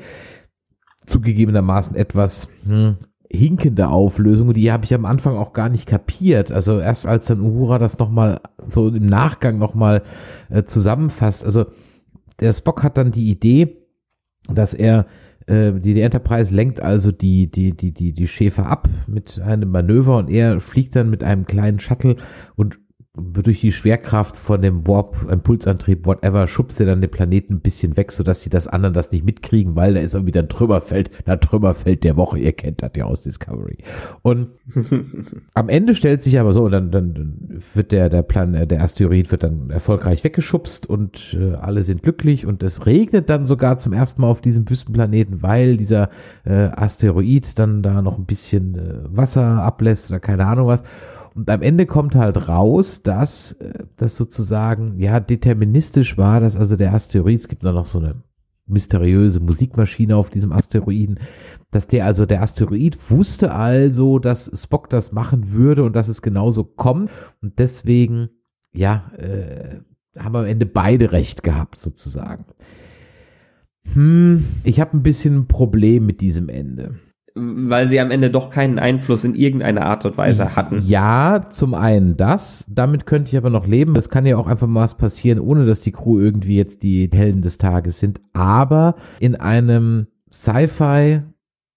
zugegebenermaßen 1.06 1.96
etwas 1.96 2.48
hm, 2.64 2.96
hinkende 3.30 3.88
Auflösung, 3.88 4.54
die 4.54 4.72
habe 4.72 4.84
ich 4.84 4.94
am 4.94 5.04
Anfang 5.04 5.36
auch 5.36 5.52
gar 5.52 5.68
nicht 5.68 5.86
kapiert. 5.86 6.50
Also 6.50 6.80
erst 6.80 7.06
als 7.06 7.26
dann 7.26 7.40
Uhura 7.40 7.78
das 7.78 7.98
nochmal 7.98 8.40
so 8.66 8.88
im 8.88 9.06
Nachgang 9.06 9.58
nochmal 9.58 10.02
äh, 10.48 10.64
zusammenfasst. 10.64 11.44
Also 11.44 11.66
der 12.40 12.52
Spock 12.52 12.82
hat 12.82 12.96
dann 12.96 13.12
die 13.12 13.28
Idee, 13.28 13.76
dass 14.48 14.72
er 14.72 15.06
äh, 15.46 15.72
die, 15.72 15.94
die 15.94 16.00
Enterprise 16.00 16.54
lenkt 16.54 16.80
also 16.80 17.12
die, 17.12 17.50
die, 17.50 17.76
die, 17.76 17.92
die, 17.92 18.12
die 18.12 18.26
Schäfer 18.26 18.66
ab 18.66 18.88
mit 19.06 19.40
einem 19.40 19.70
Manöver 19.70 20.16
und 20.16 20.30
er 20.30 20.60
fliegt 20.60 20.96
dann 20.96 21.10
mit 21.10 21.22
einem 21.22 21.44
kleinen 21.46 21.80
Shuttle 21.80 22.16
und 22.56 22.78
durch 23.16 23.60
die 23.60 23.72
Schwerkraft 23.72 24.36
von 24.36 24.62
dem 24.62 24.86
Warp, 24.86 25.26
Impulsantrieb, 25.30 26.06
whatever, 26.06 26.46
schubst 26.46 26.78
er 26.78 26.86
dann 26.86 27.00
den 27.00 27.10
Planeten 27.10 27.54
ein 27.54 27.60
bisschen 27.60 27.96
weg, 27.96 28.12
sodass 28.12 28.40
die 28.40 28.50
das 28.50 28.68
anderen 28.68 28.94
das 28.94 29.10
nicht 29.10 29.24
mitkriegen, 29.24 29.74
weil 29.76 29.94
da 29.94 30.00
ist 30.00 30.14
irgendwie 30.14 30.38
ein 30.38 30.48
Trümmerfeld, 30.48 31.10
na 31.26 31.36
Trümmerfeld 31.36 32.04
der 32.04 32.16
Woche, 32.16 32.38
ihr 32.38 32.52
kennt 32.52 32.82
das 32.82 32.92
ja 32.94 33.06
aus 33.06 33.22
Discovery. 33.22 33.78
Und 34.22 34.48
am 35.54 35.68
Ende 35.68 35.94
stellt 35.94 36.22
sich 36.22 36.38
aber 36.38 36.52
so, 36.52 36.68
dann, 36.68 36.90
dann, 36.90 37.14
dann 37.14 37.62
wird 37.74 37.92
der, 37.92 38.08
der 38.08 38.22
Plan, 38.22 38.54
äh, 38.54 38.66
der 38.66 38.82
Asteroid 38.82 39.30
wird 39.30 39.42
dann 39.42 39.70
erfolgreich 39.70 40.22
weggeschubst 40.22 40.86
und 40.86 41.36
äh, 41.38 41.54
alle 41.54 41.82
sind 41.82 42.02
glücklich 42.02 42.46
und 42.46 42.62
es 42.62 42.86
regnet 42.86 43.30
dann 43.30 43.46
sogar 43.46 43.78
zum 43.78 43.92
ersten 43.92 44.22
Mal 44.22 44.28
auf 44.28 44.40
diesem 44.40 44.68
Wüstenplaneten, 44.68 45.42
weil 45.42 45.76
dieser 45.76 46.10
äh, 46.44 46.52
Asteroid 46.52 47.58
dann 47.58 47.82
da 47.82 48.00
noch 48.00 48.16
ein 48.16 48.26
bisschen 48.26 48.76
äh, 48.76 49.16
Wasser 49.16 49.62
ablässt 49.62 50.10
oder 50.10 50.20
keine 50.20 50.46
Ahnung 50.46 50.68
was. 50.68 50.84
Und 51.38 51.48
am 51.50 51.62
Ende 51.62 51.86
kommt 51.86 52.16
halt 52.16 52.48
raus, 52.48 53.04
dass 53.04 53.52
äh, 53.52 53.84
das 53.96 54.16
sozusagen 54.16 54.98
ja 54.98 55.20
deterministisch 55.20 56.18
war, 56.18 56.40
dass 56.40 56.56
also 56.56 56.74
der 56.74 56.92
Asteroid, 56.92 57.38
es 57.38 57.46
gibt 57.46 57.62
noch 57.62 57.86
so 57.86 58.00
eine 58.00 58.24
mysteriöse 58.66 59.38
Musikmaschine 59.38 60.16
auf 60.16 60.30
diesem 60.30 60.50
Asteroiden, 60.50 61.20
dass 61.70 61.86
der 61.86 62.06
also 62.06 62.26
der 62.26 62.42
Asteroid 62.42 62.98
wusste 63.08 63.54
also, 63.54 64.18
dass 64.18 64.50
Spock 64.60 64.90
das 64.90 65.12
machen 65.12 65.52
würde 65.52 65.84
und 65.84 65.94
dass 65.94 66.08
es 66.08 66.22
genauso 66.22 66.64
kommt 66.64 67.08
und 67.40 67.60
deswegen 67.60 68.30
ja 68.72 69.12
äh, 69.16 69.78
haben 70.18 70.34
am 70.34 70.44
Ende 70.44 70.66
beide 70.66 71.12
recht 71.12 71.44
gehabt 71.44 71.78
sozusagen. 71.78 72.46
Hm, 73.94 74.44
ich 74.64 74.80
habe 74.80 74.96
ein 74.96 75.04
bisschen 75.04 75.36
ein 75.36 75.46
Problem 75.46 76.04
mit 76.04 76.20
diesem 76.20 76.48
Ende 76.48 76.98
weil 77.38 77.86
sie 77.86 78.00
am 78.00 78.10
Ende 78.10 78.30
doch 78.30 78.50
keinen 78.50 78.78
Einfluss 78.78 79.24
in 79.24 79.34
irgendeiner 79.34 79.86
Art 79.86 80.04
und 80.04 80.16
Weise 80.16 80.56
hatten. 80.56 80.82
Ja, 80.84 81.46
zum 81.50 81.74
einen 81.74 82.16
das, 82.16 82.64
damit 82.68 83.06
könnte 83.06 83.30
ich 83.30 83.36
aber 83.36 83.50
noch 83.50 83.66
leben. 83.66 83.96
Es 83.96 84.10
kann 84.10 84.26
ja 84.26 84.36
auch 84.36 84.46
einfach 84.46 84.66
mal 84.66 84.82
was 84.82 84.96
passieren, 84.96 85.40
ohne 85.40 85.66
dass 85.66 85.80
die 85.80 85.92
Crew 85.92 86.18
irgendwie 86.18 86.56
jetzt 86.56 86.82
die 86.82 87.08
Helden 87.12 87.42
des 87.42 87.58
Tages 87.58 88.00
sind. 88.00 88.20
Aber 88.32 88.96
in 89.20 89.36
einem 89.36 90.06
Sci-Fi 90.32 91.22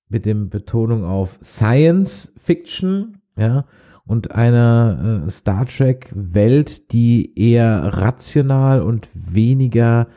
mit 0.09 0.25
dem 0.25 0.49
Betonung 0.49 1.05
auf 1.05 1.38
Science 1.41 2.33
Fiction, 2.38 3.17
ja, 3.38 3.65
und 4.05 4.31
einer 4.31 5.23
äh, 5.25 5.29
Star 5.29 5.65
Trek 5.65 6.11
Welt, 6.13 6.91
die 6.91 7.31
eher 7.39 7.93
rational 7.93 8.81
und 8.81 9.09
weniger 9.13 10.07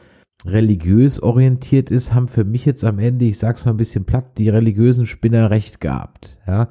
religiös 0.45 1.23
orientiert 1.23 1.91
ist, 1.91 2.15
haben 2.15 2.29
für 2.29 2.45
mich 2.45 2.65
jetzt 2.65 2.85
am 2.85 2.99
Ende, 2.99 3.25
ich 3.25 3.39
sag's 3.39 3.65
mal 3.65 3.73
ein 3.73 3.79
bisschen 3.79 4.05
platt, 4.05 4.39
die 4.39 4.49
religiösen 4.49 5.07
Spinner 5.07 5.51
recht 5.51 5.81
gehabt. 5.81 6.37
Ja, 6.47 6.69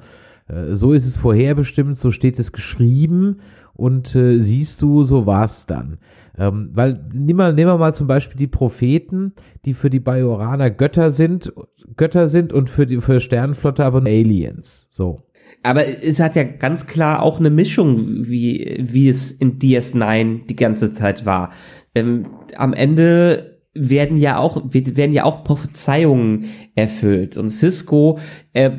äh, 0.48 0.74
so 0.74 0.92
ist 0.92 1.06
es 1.06 1.16
vorherbestimmt, 1.16 1.96
so 1.96 2.10
steht 2.10 2.38
es 2.38 2.52
geschrieben 2.52 3.40
und 3.74 4.14
äh, 4.14 4.38
siehst 4.38 4.80
du, 4.82 5.04
so 5.04 5.26
war's 5.26 5.66
dann. 5.66 5.98
Ähm, 6.36 6.70
weil 6.72 7.04
nimm 7.12 7.36
mal, 7.36 7.52
nehmen 7.52 7.70
wir 7.70 7.78
mal 7.78 7.94
zum 7.94 8.06
Beispiel 8.06 8.36
die 8.36 8.46
Propheten, 8.46 9.34
die 9.64 9.74
für 9.74 9.90
die 9.90 10.00
Bajoraner 10.00 10.70
Götter 10.70 11.10
sind, 11.10 11.52
Götter 11.96 12.28
sind 12.28 12.52
und 12.52 12.70
für 12.70 12.86
die 12.86 13.00
für 13.00 13.20
Sternenflotte 13.20 13.84
aber 13.84 13.98
Aliens. 13.98 14.88
So. 14.90 15.22
Aber 15.62 15.86
es 15.86 16.20
hat 16.20 16.36
ja 16.36 16.42
ganz 16.42 16.86
klar 16.86 17.22
auch 17.22 17.38
eine 17.38 17.50
Mischung, 17.50 18.26
wie, 18.26 18.84
wie 18.86 19.08
es 19.08 19.30
in 19.30 19.58
DS9 19.58 20.46
die 20.46 20.56
ganze 20.56 20.92
Zeit 20.92 21.24
war. 21.24 21.50
Ähm, 21.94 22.26
am 22.56 22.72
Ende 22.72 23.53
werden 23.74 24.16
ja 24.16 24.38
auch, 24.38 24.62
werden 24.64 25.12
ja 25.12 25.24
auch 25.24 25.44
Prophezeiungen 25.44 26.46
erfüllt. 26.74 27.36
Und 27.36 27.50
Cisco 27.50 28.18
äh, 28.52 28.70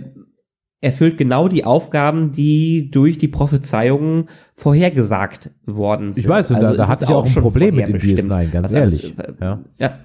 erfüllt 0.82 1.18
genau 1.18 1.48
die 1.48 1.64
Aufgaben, 1.64 2.32
die 2.32 2.92
durch 2.92 3.18
die 3.18 3.28
Prophezeiungen 3.28 4.30
vorhergesagt 4.56 5.52
worden 5.66 6.12
sind. 6.12 6.24
Ich 6.24 6.30
weiß, 6.30 6.52
also 6.52 6.62
da, 6.62 6.74
da 6.76 6.88
hatte 6.88 7.06
ich 7.06 7.10
auch 7.10 7.26
ein 7.26 7.42
Problem 7.42 7.76
mit 7.76 7.88
dem 7.88 7.98
DS9, 7.98 8.52
ganz 8.52 8.72
ehrlich. 8.72 9.16
Alles, 9.18 9.36
ja. 9.40 9.60
ja. 9.80 10.00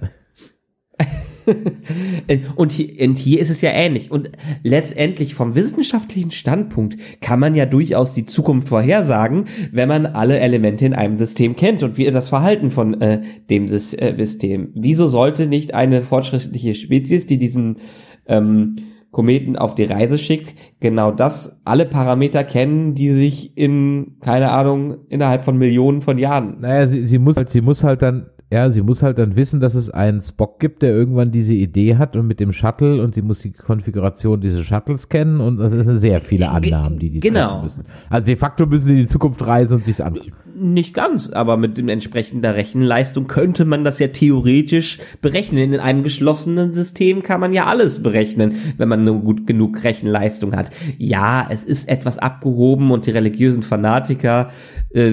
und, 2.55 2.71
hier, 2.71 3.07
und 3.07 3.17
hier 3.17 3.39
ist 3.39 3.49
es 3.49 3.61
ja 3.61 3.71
ähnlich. 3.71 4.11
Und 4.11 4.31
letztendlich 4.63 5.35
vom 5.35 5.55
wissenschaftlichen 5.55 6.31
Standpunkt 6.31 6.97
kann 7.21 7.39
man 7.39 7.55
ja 7.55 7.65
durchaus 7.65 8.13
die 8.13 8.25
Zukunft 8.25 8.69
vorhersagen, 8.69 9.45
wenn 9.71 9.87
man 9.87 10.05
alle 10.05 10.39
Elemente 10.39 10.85
in 10.85 10.93
einem 10.93 11.17
System 11.17 11.55
kennt 11.55 11.83
und 11.83 11.97
wie 11.97 12.09
das 12.11 12.29
Verhalten 12.29 12.71
von 12.71 12.99
äh, 13.01 13.21
dem 13.49 13.65
äh, 13.65 13.67
System. 13.67 14.69
Wieso 14.75 15.07
sollte 15.07 15.47
nicht 15.47 15.73
eine 15.73 16.01
fortschrittliche 16.01 16.75
Spezies, 16.75 17.27
die 17.27 17.37
diesen 17.37 17.77
ähm, 18.27 18.75
Kometen 19.11 19.57
auf 19.57 19.75
die 19.75 19.83
Reise 19.83 20.17
schickt, 20.17 20.55
genau 20.79 21.11
das 21.11 21.61
alle 21.65 21.85
Parameter 21.85 22.45
kennen, 22.45 22.95
die 22.95 23.09
sich 23.09 23.57
in, 23.57 24.15
keine 24.21 24.51
Ahnung, 24.51 24.99
innerhalb 25.09 25.43
von 25.43 25.57
Millionen 25.57 26.01
von 26.01 26.17
Jahren. 26.17 26.61
Naja, 26.61 26.87
sie, 26.87 27.05
sie 27.05 27.19
muss 27.19 27.35
halt, 27.35 27.49
sie 27.49 27.59
muss 27.59 27.83
halt 27.83 28.01
dann 28.01 28.27
Ja, 28.53 28.69
sie 28.69 28.81
muss 28.81 29.01
halt 29.01 29.17
dann 29.17 29.37
wissen, 29.37 29.61
dass 29.61 29.75
es 29.75 29.89
einen 29.89 30.19
Spock 30.19 30.59
gibt, 30.59 30.81
der 30.81 30.91
irgendwann 30.91 31.31
diese 31.31 31.53
Idee 31.53 31.95
hat 31.95 32.17
und 32.17 32.27
mit 32.27 32.41
dem 32.41 32.51
Shuttle 32.51 33.01
und 33.01 33.15
sie 33.15 33.21
muss 33.21 33.39
die 33.39 33.51
Konfiguration 33.53 34.41
dieses 34.41 34.65
Shuttles 34.65 35.07
kennen 35.07 35.39
und 35.39 35.55
das 35.57 35.71
sind 35.71 35.83
sehr 35.97 36.19
viele 36.19 36.49
Annahmen, 36.49 36.99
die 36.99 37.09
die 37.11 37.19
Genau. 37.21 37.47
treffen 37.47 37.63
müssen. 37.63 37.85
Also 38.09 38.25
de 38.25 38.35
facto 38.35 38.65
müssen 38.65 38.85
sie 38.87 38.91
in 38.91 38.97
die 38.99 39.05
Zukunft 39.05 39.45
reisen 39.47 39.75
und 39.77 39.85
sich's 39.85 40.01
an. 40.01 40.19
Nicht 40.63 40.93
ganz, 40.93 41.31
aber 41.31 41.57
mit 41.57 41.79
dem 41.79 41.89
entsprechender 41.89 42.55
Rechenleistung 42.55 43.25
könnte 43.25 43.65
man 43.65 43.83
das 43.83 43.97
ja 43.97 44.09
theoretisch 44.09 44.99
berechnen. 45.19 45.73
In 45.73 45.79
einem 45.79 46.03
geschlossenen 46.03 46.75
System 46.75 47.23
kann 47.23 47.39
man 47.39 47.51
ja 47.51 47.65
alles 47.65 48.03
berechnen, 48.03 48.75
wenn 48.77 48.87
man 48.87 49.03
nur 49.03 49.21
gut 49.21 49.47
genug 49.47 49.83
Rechenleistung 49.83 50.55
hat. 50.55 50.69
Ja, 50.99 51.47
es 51.49 51.63
ist 51.63 51.89
etwas 51.89 52.19
abgehoben 52.19 52.91
und 52.91 53.07
die 53.07 53.11
religiösen 53.11 53.63
Fanatiker 53.63 54.51
äh, 54.93 55.09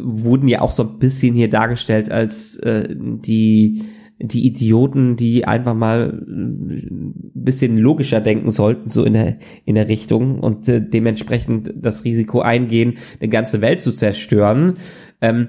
wurden 0.00 0.48
ja 0.48 0.60
auch 0.60 0.72
so 0.72 0.82
ein 0.82 0.98
bisschen 0.98 1.36
hier 1.36 1.50
dargestellt 1.50 2.10
als 2.10 2.56
äh, 2.56 2.88
die 2.90 3.84
die 4.20 4.46
Idioten, 4.46 5.16
die 5.16 5.46
einfach 5.46 5.74
mal 5.74 6.22
ein 6.26 7.32
bisschen 7.34 7.78
logischer 7.78 8.20
denken 8.20 8.50
sollten, 8.50 8.90
so 8.90 9.04
in 9.04 9.14
der, 9.14 9.38
in 9.64 9.74
der 9.74 9.88
Richtung 9.88 10.38
und 10.40 10.68
äh, 10.68 10.80
dementsprechend 10.80 11.72
das 11.74 12.04
Risiko 12.04 12.40
eingehen, 12.40 12.98
eine 13.18 13.30
ganze 13.30 13.60
Welt 13.60 13.80
zu 13.80 13.92
zerstören. 13.92 14.74
Ähm, 15.20 15.48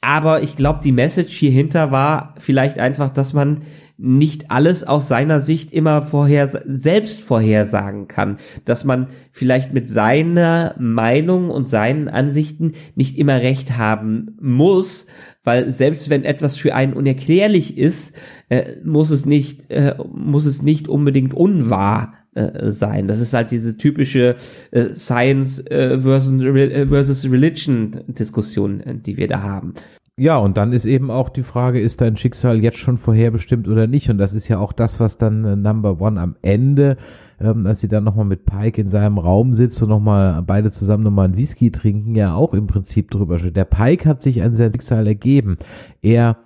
aber 0.00 0.42
ich 0.42 0.56
glaube, 0.56 0.80
die 0.82 0.92
Message 0.92 1.36
hier 1.36 1.50
hinter 1.50 1.90
war 1.92 2.34
vielleicht 2.38 2.78
einfach, 2.78 3.10
dass 3.10 3.32
man 3.32 3.62
nicht 4.02 4.50
alles 4.50 4.82
aus 4.82 5.08
seiner 5.08 5.40
Sicht 5.40 5.74
immer 5.74 6.00
vorher 6.00 6.48
selbst 6.48 7.20
vorhersagen 7.20 8.08
kann, 8.08 8.38
dass 8.64 8.84
man 8.84 9.08
vielleicht 9.30 9.74
mit 9.74 9.88
seiner 9.88 10.74
Meinung 10.78 11.50
und 11.50 11.68
seinen 11.68 12.08
Ansichten 12.08 12.72
nicht 12.94 13.18
immer 13.18 13.42
recht 13.42 13.76
haben 13.76 14.38
muss, 14.40 15.06
weil 15.44 15.70
selbst 15.70 16.10
wenn 16.10 16.24
etwas 16.24 16.56
für 16.56 16.74
einen 16.74 16.92
unerklärlich 16.92 17.78
ist, 17.78 18.14
äh, 18.48 18.76
muss 18.84 19.10
es 19.10 19.26
nicht 19.26 19.70
äh, 19.70 19.96
muss 20.12 20.46
es 20.46 20.62
nicht 20.62 20.88
unbedingt 20.88 21.34
unwahr 21.34 22.14
äh, 22.34 22.70
sein. 22.70 23.08
Das 23.08 23.20
ist 23.20 23.32
halt 23.34 23.50
diese 23.50 23.76
typische 23.76 24.36
äh, 24.70 24.94
Science 24.94 25.58
äh, 25.66 25.98
versus, 25.98 26.40
äh, 26.42 26.86
versus 26.86 27.24
Religion 27.24 28.00
Diskussion, 28.06 28.80
äh, 28.80 28.94
die 28.96 29.16
wir 29.16 29.26
da 29.26 29.42
haben. 29.42 29.74
Ja, 30.16 30.36
und 30.36 30.58
dann 30.58 30.72
ist 30.72 30.84
eben 30.84 31.10
auch 31.10 31.30
die 31.30 31.42
Frage, 31.42 31.80
ist 31.80 32.02
dein 32.02 32.16
Schicksal 32.16 32.62
jetzt 32.62 32.76
schon 32.76 32.98
vorherbestimmt 32.98 33.66
oder 33.66 33.86
nicht? 33.86 34.10
Und 34.10 34.18
das 34.18 34.34
ist 34.34 34.48
ja 34.48 34.58
auch 34.58 34.74
das, 34.74 35.00
was 35.00 35.16
dann 35.16 35.44
äh, 35.44 35.56
Number 35.56 36.00
One 36.00 36.20
am 36.20 36.36
Ende, 36.42 36.98
ähm, 37.40 37.66
als 37.66 37.80
sie 37.80 37.88
dann 37.88 38.04
nochmal 38.04 38.26
mit 38.26 38.44
Pike 38.44 38.80
in 38.80 38.88
seinem 38.88 39.18
Raum 39.18 39.54
sitzt 39.54 39.82
und 39.82 39.88
nochmal 39.88 40.42
beide 40.42 40.70
zusammen 40.70 41.04
nochmal 41.04 41.28
ein 41.28 41.36
Whisky 41.36 41.70
trinken, 41.70 42.14
ja 42.14 42.34
auch 42.34 42.54
im 42.54 42.66
Prinzip 42.66 43.10
drüber 43.10 43.38
steht. 43.38 43.56
Der 43.56 43.64
Pike 43.64 44.08
hat 44.08 44.22
sich 44.22 44.42
an 44.42 44.54
sein 44.54 44.72
Schicksal 44.72 45.06
ergeben. 45.06 45.58
Er 46.02 46.36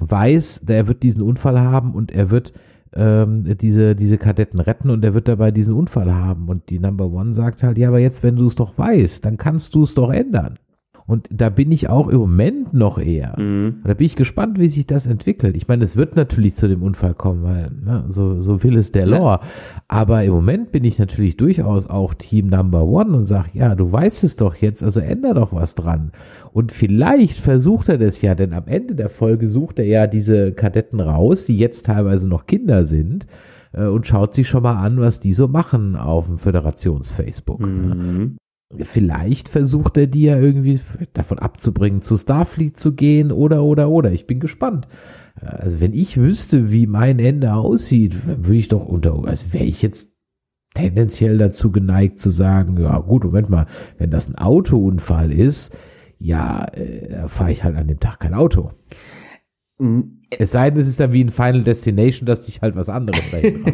weiß, 0.00 0.64
er 0.66 0.88
wird 0.88 1.02
diesen 1.02 1.22
Unfall 1.22 1.58
haben 1.58 1.94
und 1.94 2.12
er 2.12 2.30
wird 2.30 2.52
ähm, 2.94 3.56
diese, 3.58 3.94
diese 3.94 4.18
Kadetten 4.18 4.60
retten 4.60 4.90
und 4.90 5.04
er 5.04 5.14
wird 5.14 5.28
dabei 5.28 5.50
diesen 5.50 5.74
Unfall 5.74 6.12
haben. 6.12 6.48
Und 6.48 6.68
die 6.70 6.78
Number 6.78 7.10
One 7.10 7.34
sagt 7.34 7.62
halt, 7.62 7.78
ja, 7.78 7.88
aber 7.88 7.98
jetzt, 7.98 8.22
wenn 8.22 8.36
du 8.36 8.46
es 8.46 8.54
doch 8.54 8.76
weißt, 8.76 9.24
dann 9.24 9.36
kannst 9.36 9.74
du 9.74 9.84
es 9.84 9.94
doch 9.94 10.10
ändern. 10.10 10.58
Und 11.06 11.28
da 11.32 11.48
bin 11.50 11.72
ich 11.72 11.88
auch 11.88 12.08
im 12.08 12.18
Moment 12.18 12.74
noch 12.74 12.98
eher. 12.98 13.38
Mhm. 13.38 13.80
Da 13.84 13.94
bin 13.94 14.06
ich 14.06 14.16
gespannt, 14.16 14.58
wie 14.58 14.68
sich 14.68 14.86
das 14.86 15.06
entwickelt. 15.06 15.56
Ich 15.56 15.66
meine, 15.68 15.82
es 15.84 15.96
wird 15.96 16.16
natürlich 16.16 16.54
zu 16.54 16.68
dem 16.68 16.82
Unfall 16.82 17.14
kommen, 17.14 17.42
weil 17.42 17.70
ne, 17.84 18.04
so, 18.08 18.40
so 18.40 18.62
will 18.62 18.76
es 18.76 18.92
der 18.92 19.06
Ja. 19.06 19.18
Lore. 19.18 19.40
Aber 19.88 20.22
im 20.22 20.32
Moment 20.32 20.70
bin 20.72 20.84
ich 20.84 20.98
natürlich 20.98 21.36
durchaus 21.36 21.86
auch 21.88 22.14
Team 22.14 22.46
Number 22.46 22.84
One 22.84 23.16
und 23.16 23.24
sage, 23.24 23.48
ja, 23.54 23.74
du 23.74 23.90
weißt 23.90 24.24
es 24.24 24.36
doch 24.36 24.54
jetzt, 24.54 24.82
also 24.82 25.00
änder 25.00 25.34
doch 25.34 25.52
was 25.52 25.74
dran. 25.74 26.12
Und 26.52 26.70
vielleicht 26.70 27.40
versucht 27.40 27.88
er 27.88 27.98
das 27.98 28.22
ja, 28.22 28.34
denn 28.34 28.52
am 28.52 28.66
Ende 28.66 28.94
der 28.94 29.08
Folge 29.08 29.48
sucht 29.48 29.78
er 29.78 29.86
ja 29.86 30.06
diese 30.06 30.52
Kadetten 30.52 31.00
raus, 31.00 31.44
die 31.46 31.56
jetzt 31.56 31.86
teilweise 31.86 32.28
noch 32.28 32.46
Kinder 32.46 32.84
sind 32.84 33.26
äh, 33.72 33.86
und 33.86 34.06
schaut 34.06 34.34
sich 34.34 34.48
schon 34.48 34.62
mal 34.62 34.76
an, 34.76 35.00
was 35.00 35.18
die 35.18 35.32
so 35.32 35.48
machen 35.48 35.96
auf 35.96 36.26
dem 36.26 36.38
Föderations-Facebook. 36.38 37.60
Mhm. 37.60 38.36
Vielleicht 38.78 39.48
versucht 39.48 39.96
er 39.96 40.06
die 40.06 40.24
ja 40.24 40.38
irgendwie 40.38 40.80
davon 41.12 41.38
abzubringen, 41.38 42.02
zu 42.02 42.16
Starfleet 42.16 42.76
zu 42.76 42.92
gehen 42.92 43.32
oder, 43.32 43.62
oder, 43.64 43.90
oder. 43.90 44.12
Ich 44.12 44.26
bin 44.26 44.40
gespannt. 44.40 44.88
Also 45.34 45.80
wenn 45.80 45.92
ich 45.92 46.16
wüsste, 46.18 46.70
wie 46.70 46.86
mein 46.86 47.18
Ende 47.18 47.54
aussieht, 47.54 48.16
würde 48.26 48.56
ich 48.56 48.68
doch 48.68 48.86
unter, 48.86 49.24
also 49.26 49.52
wäre 49.52 49.64
ich 49.64 49.82
jetzt 49.82 50.10
tendenziell 50.74 51.38
dazu 51.38 51.70
geneigt 51.70 52.18
zu 52.18 52.30
sagen, 52.30 52.78
ja 52.80 52.98
gut, 52.98 53.24
Moment 53.24 53.50
mal, 53.50 53.66
wenn 53.98 54.10
das 54.10 54.28
ein 54.28 54.36
Autounfall 54.36 55.32
ist, 55.32 55.76
ja, 56.18 56.64
äh, 56.72 57.28
fahre 57.28 57.52
ich 57.52 57.64
halt 57.64 57.76
an 57.76 57.88
dem 57.88 58.00
Tag 58.00 58.20
kein 58.20 58.34
Auto. 58.34 58.70
Mhm. 59.82 60.18
Es 60.38 60.52
sei 60.52 60.70
denn, 60.70 60.80
es 60.80 60.88
ist 60.88 60.98
dann 60.98 61.12
wie 61.12 61.24
ein 61.24 61.30
Final 61.30 61.62
Destination, 61.62 62.24
dass 62.24 62.46
dich 62.46 62.62
halt 62.62 62.74
was 62.74 62.88
anderes 62.88 63.22
dahin. 63.32 63.64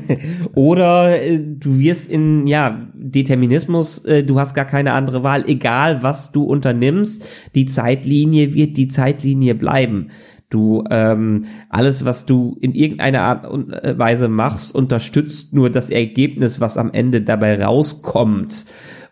Oder 0.55 1.23
äh, 1.23 1.39
du 1.39 1.79
wirst 1.79 2.09
in, 2.09 2.47
ja, 2.47 2.89
Determinismus, 2.95 4.05
äh, 4.05 4.25
du 4.25 4.41
hast 4.41 4.55
gar 4.55 4.65
keine 4.65 4.93
andere 4.93 5.23
Wahl, 5.23 5.45
egal 5.47 6.03
was 6.03 6.33
du 6.33 6.45
unternimmst, 6.45 7.25
die 7.55 7.67
Zeitlinie 7.67 8.55
wird 8.55 8.77
die 8.77 8.89
Zeitlinie 8.89 9.55
bleiben. 9.55 10.11
Du, 10.51 10.83
ähm, 10.91 11.45
alles, 11.69 12.07
was 12.07 12.25
du 12.25 12.57
in 12.61 12.75
irgendeiner 12.75 13.21
Art 13.21 13.47
und 13.47 13.71
äh, 13.71 13.99
Weise 13.99 14.29
machst, 14.29 14.75
unterstützt 14.75 15.53
nur 15.53 15.69
das 15.69 15.91
Ergebnis, 15.91 16.59
was 16.59 16.79
am 16.79 16.91
Ende 16.91 17.21
dabei 17.21 17.63
rauskommt. 17.63 18.65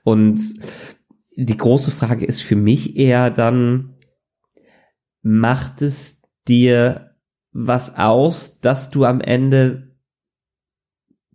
Und 0.02 0.40
die 1.36 1.56
große 1.56 1.90
Frage 1.90 2.24
ist 2.24 2.40
für 2.40 2.56
mich 2.56 2.96
eher 2.96 3.30
dann, 3.30 3.96
macht 5.26 5.82
es 5.82 6.15
dir 6.48 7.10
was 7.52 7.96
aus, 7.96 8.60
dass 8.60 8.90
du 8.90 9.04
am 9.04 9.20
Ende 9.20 9.96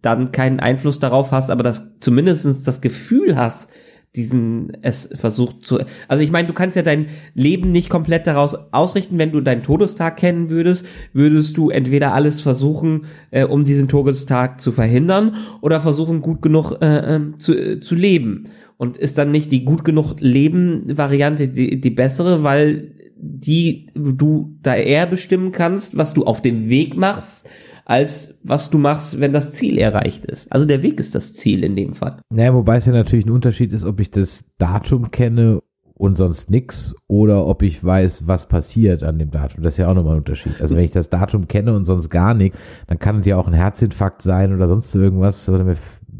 dann 0.01 0.31
keinen 0.31 0.59
Einfluss 0.59 0.99
darauf 0.99 1.31
hast, 1.31 1.49
aber 1.49 1.63
das 1.63 1.99
zumindestens 1.99 2.63
das 2.63 2.81
Gefühl 2.81 3.35
hast, 3.35 3.69
diesen 4.15 4.73
es 4.81 5.09
versucht 5.13 5.65
zu. 5.65 5.79
Also 6.09 6.21
ich 6.21 6.31
meine, 6.31 6.47
du 6.47 6.53
kannst 6.53 6.75
ja 6.75 6.81
dein 6.81 7.07
Leben 7.33 7.71
nicht 7.71 7.89
komplett 7.89 8.27
daraus 8.27 8.55
ausrichten, 8.73 9.17
wenn 9.17 9.31
du 9.31 9.39
deinen 9.39 9.63
Todestag 9.63 10.17
kennen 10.17 10.49
würdest, 10.49 10.85
würdest 11.13 11.55
du 11.55 11.69
entweder 11.69 12.13
alles 12.13 12.41
versuchen, 12.41 13.05
äh, 13.31 13.45
um 13.45 13.63
diesen 13.63 13.88
Todestag 13.88 14.59
zu 14.59 14.73
verhindern, 14.73 15.35
oder 15.61 15.79
versuchen 15.79 16.21
gut 16.21 16.41
genug 16.41 16.73
äh, 16.81 17.15
äh, 17.15 17.38
zu, 17.38 17.55
äh, 17.55 17.79
zu 17.79 17.95
leben. 17.95 18.49
Und 18.75 18.97
ist 18.97 19.17
dann 19.17 19.31
nicht 19.31 19.51
die 19.51 19.63
gut 19.63 19.85
genug 19.85 20.15
Leben 20.19 20.97
Variante 20.97 21.47
die, 21.47 21.79
die 21.79 21.89
bessere, 21.91 22.43
weil 22.43 22.95
die 23.22 23.89
du 23.93 24.57
da 24.64 24.76
eher 24.76 25.06
bestimmen 25.06 25.52
kannst, 25.52 25.95
was 25.95 26.14
du 26.14 26.26
auf 26.26 26.41
dem 26.41 26.69
Weg 26.69 26.98
machst, 26.98 27.48
als 27.85 28.35
was 28.43 28.69
du 28.69 28.77
machst, 28.77 29.19
wenn 29.19 29.31
das 29.31 29.53
Ziel 29.53 29.77
erreicht 29.77 30.26
ist. 30.26 30.52
Also 30.52 30.65
der 30.65 30.81
Weg 30.81 30.99
ist 30.99 31.14
das 31.14 31.34
Ziel 31.34 31.64
in 31.64 31.76
dem 31.76 31.93
Fall. 31.93 32.22
Naja, 32.30 32.53
wobei 32.53 32.77
es 32.77 32.85
ja 32.85 32.93
natürlich 32.93 33.26
ein 33.26 33.31
Unterschied 33.31 33.73
ist, 33.73 33.84
ob 33.84 33.99
ich 33.99 34.11
das 34.11 34.43
Datum 34.57 35.11
kenne 35.11 35.61
und 35.93 36.15
sonst 36.15 36.49
nix 36.49 36.95
oder 37.07 37.45
ob 37.45 37.61
ich 37.61 37.84
weiß, 37.84 38.26
was 38.26 38.48
passiert 38.48 39.03
an 39.03 39.19
dem 39.19 39.30
Datum. 39.30 39.64
Das 39.64 39.76
ist 39.76 39.77
ja 39.77 39.88
auch 39.88 39.93
nochmal 39.93 40.15
ein 40.15 40.19
Unterschied. 40.19 40.60
Also 40.60 40.76
wenn 40.76 40.84
ich 40.84 40.91
das 40.91 41.11
Datum 41.11 41.48
kenne 41.48 41.76
und 41.76 41.85
sonst 41.85 42.10
gar 42.10 42.34
nichts, 42.34 42.57
dann 42.88 42.98
kann 42.98 43.19
es 43.19 43.27
ja 43.27 43.38
auch 43.38 43.48
ein 43.48 43.53
Herzinfarkt 43.53 44.23
sein 44.23 44.52
oder 44.52 44.68
sonst 44.68 44.95
irgendwas. 44.95 45.48
Oder 45.48 45.64
mir, 45.64 45.77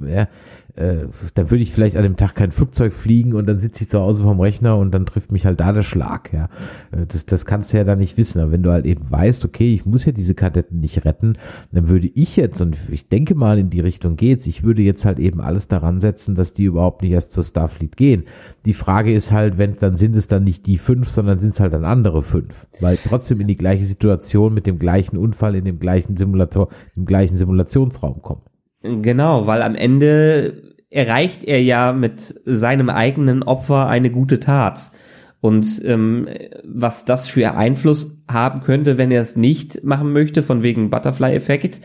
ja, 0.08 0.28
äh, 0.76 1.08
dann 1.34 1.52
würde 1.52 1.64
ich 1.64 1.72
vielleicht 1.72 1.98
an 1.98 2.04
dem 2.04 2.16
Tag 2.16 2.36
kein 2.36 2.52
Flugzeug 2.52 2.94
fliegen 2.94 3.34
und 3.34 3.46
dann 3.46 3.60
sitze 3.60 3.84
ich 3.84 3.90
zu 3.90 4.00
Hause 4.00 4.24
vom 4.24 4.40
Rechner 4.40 4.78
und 4.78 4.92
dann 4.92 5.06
trifft 5.06 5.32
mich 5.32 5.46
halt 5.46 5.60
da 5.60 5.72
der 5.72 5.82
Schlag, 5.82 6.32
ja. 6.34 6.50
Äh, 6.92 7.06
Das, 7.08 7.26
das 7.26 7.46
kannst 7.46 7.74
du 7.74 7.78
ja 7.78 7.84
dann 7.84 8.00
nicht 8.00 8.18
wissen. 8.18 8.40
Aber 8.40 8.52
wenn 8.52 8.64
du 8.64 8.72
halt 8.72 8.86
eben 8.86 9.10
weißt, 9.10 9.44
okay, 9.46 9.74
ich 9.74 9.86
muss 9.86 10.06
ja 10.06 10.12
diese 10.12 10.36
Kadetten 10.36 10.80
nicht 10.80 11.04
retten, 11.06 11.34
dann 11.72 11.90
würde 11.90 12.08
ich 12.08 12.36
jetzt, 12.36 12.62
und 12.62 12.78
ich 12.90 13.10
denke 13.10 13.36
mal 13.36 13.60
in 13.60 13.70
die 13.70 13.82
Richtung 13.82 14.16
geht's, 14.16 14.48
ich 14.48 14.64
würde 14.64 14.82
jetzt 14.82 15.06
halt 15.06 15.20
eben 15.20 15.42
alles 15.42 15.68
daran 15.68 16.00
setzen, 16.00 16.36
dass 16.36 16.54
die 16.54 16.66
überhaupt 16.66 17.02
nicht 17.02 17.12
erst 17.12 17.34
zur 17.34 17.44
Starfleet 17.44 17.98
gehen. 17.98 18.24
Die 18.66 18.74
Frage 18.74 19.14
ist 19.14 19.32
halt, 19.32 19.58
wenn, 19.58 19.78
dann 19.78 19.98
sind 19.98 20.16
es 20.16 20.28
dann 20.28 20.44
nicht 20.44 20.66
die 20.68 20.78
fünf, 20.78 21.10
sondern 21.10 21.40
sind 21.40 21.54
es 21.54 21.60
halt 21.60 21.74
dann 21.74 21.86
andere 21.86 22.24
fünf. 22.24 22.68
Weil 22.80 22.98
trotzdem 22.98 23.42
in 23.42 23.48
die 23.48 23.58
gleiche 23.58 23.86
Situation 23.86 24.54
mit 24.54 24.68
dem 24.68 24.80
gleichen 24.80 25.18
Unfall 25.18 25.56
in 25.56 25.66
dem 25.66 25.80
gleichen 25.80 26.18
Simulator, 26.18 26.70
im 26.96 27.06
gleichen 27.06 27.38
Simulationsraum 27.38 28.22
kommen. 28.22 28.42
Genau, 28.84 29.48
weil 29.48 29.62
am 29.62 29.76
Ende 29.76 30.74
erreicht 30.90 31.44
er 31.44 31.62
ja 31.62 31.94
mit 31.94 32.36
seinem 32.46 32.90
eigenen 32.90 33.44
Opfer 33.44 33.88
eine 33.88 34.12
gute 34.12 34.40
Tat. 34.40 34.92
Und 35.40 35.82
ähm, 35.84 36.28
was 36.64 37.06
das 37.06 37.28
für 37.28 37.56
Einfluss 37.56 38.22
haben 38.28 38.62
könnte, 38.62 38.98
wenn 38.98 39.10
er 39.12 39.22
es 39.22 39.36
nicht 39.36 39.84
machen 39.84 40.14
möchte, 40.14 40.44
von 40.44 40.62
wegen 40.62 40.92
Butterfly-Effekt, 40.92 41.82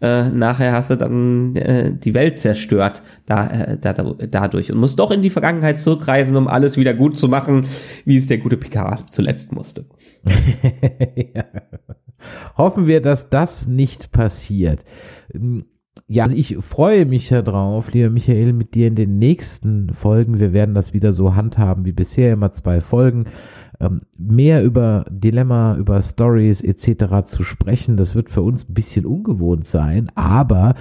äh, 0.00 0.30
nachher 0.30 0.72
hast 0.72 0.90
du 0.90 0.96
dann 0.96 1.54
äh, 1.56 1.92
die 1.92 2.14
Welt 2.14 2.38
zerstört 2.38 3.02
da, 3.26 3.46
äh, 3.50 3.78
da, 3.78 3.92
dadurch 3.92 4.72
und 4.72 4.78
musst 4.78 4.98
doch 4.98 5.10
in 5.10 5.20
die 5.20 5.28
Vergangenheit 5.28 5.78
zurückreisen, 5.78 6.36
um 6.36 6.48
alles 6.48 6.78
wieder 6.78 6.94
gut 6.94 7.18
zu 7.18 7.28
machen, 7.28 7.66
wie 8.06 8.16
es 8.16 8.26
der 8.26 8.38
gute 8.38 8.56
Picard 8.56 9.12
zuletzt 9.12 9.52
musste. 9.52 9.84
ja. 11.34 11.44
Hoffen 12.56 12.86
wir, 12.86 13.02
dass 13.02 13.28
das 13.28 13.66
nicht 13.66 14.12
passiert. 14.12 14.84
Ja, 16.06 16.24
also 16.24 16.36
ich 16.36 16.56
freue 16.58 17.04
mich 17.06 17.28
darauf, 17.28 17.92
lieber 17.92 18.10
Michael, 18.10 18.52
mit 18.52 18.74
dir 18.74 18.86
in 18.88 18.94
den 18.96 19.18
nächsten 19.18 19.92
Folgen. 19.92 20.38
Wir 20.40 20.52
werden 20.52 20.74
das 20.74 20.92
wieder 20.92 21.12
so 21.12 21.34
handhaben 21.34 21.84
wie 21.84 21.92
bisher, 21.92 22.32
immer 22.32 22.52
zwei 22.52 22.80
Folgen. 22.80 23.26
ähm, 23.80 24.02
mehr 24.16 24.62
über 24.62 25.06
Dilemma, 25.10 25.74
über 25.76 26.02
Stories 26.02 26.62
etc. 26.62 27.24
zu 27.24 27.42
sprechen. 27.42 27.96
Das 27.96 28.14
wird 28.14 28.30
für 28.30 28.42
uns 28.42 28.68
ein 28.68 28.74
bisschen 28.74 29.06
ungewohnt 29.06 29.66
sein, 29.66 30.10
aber 30.14 30.74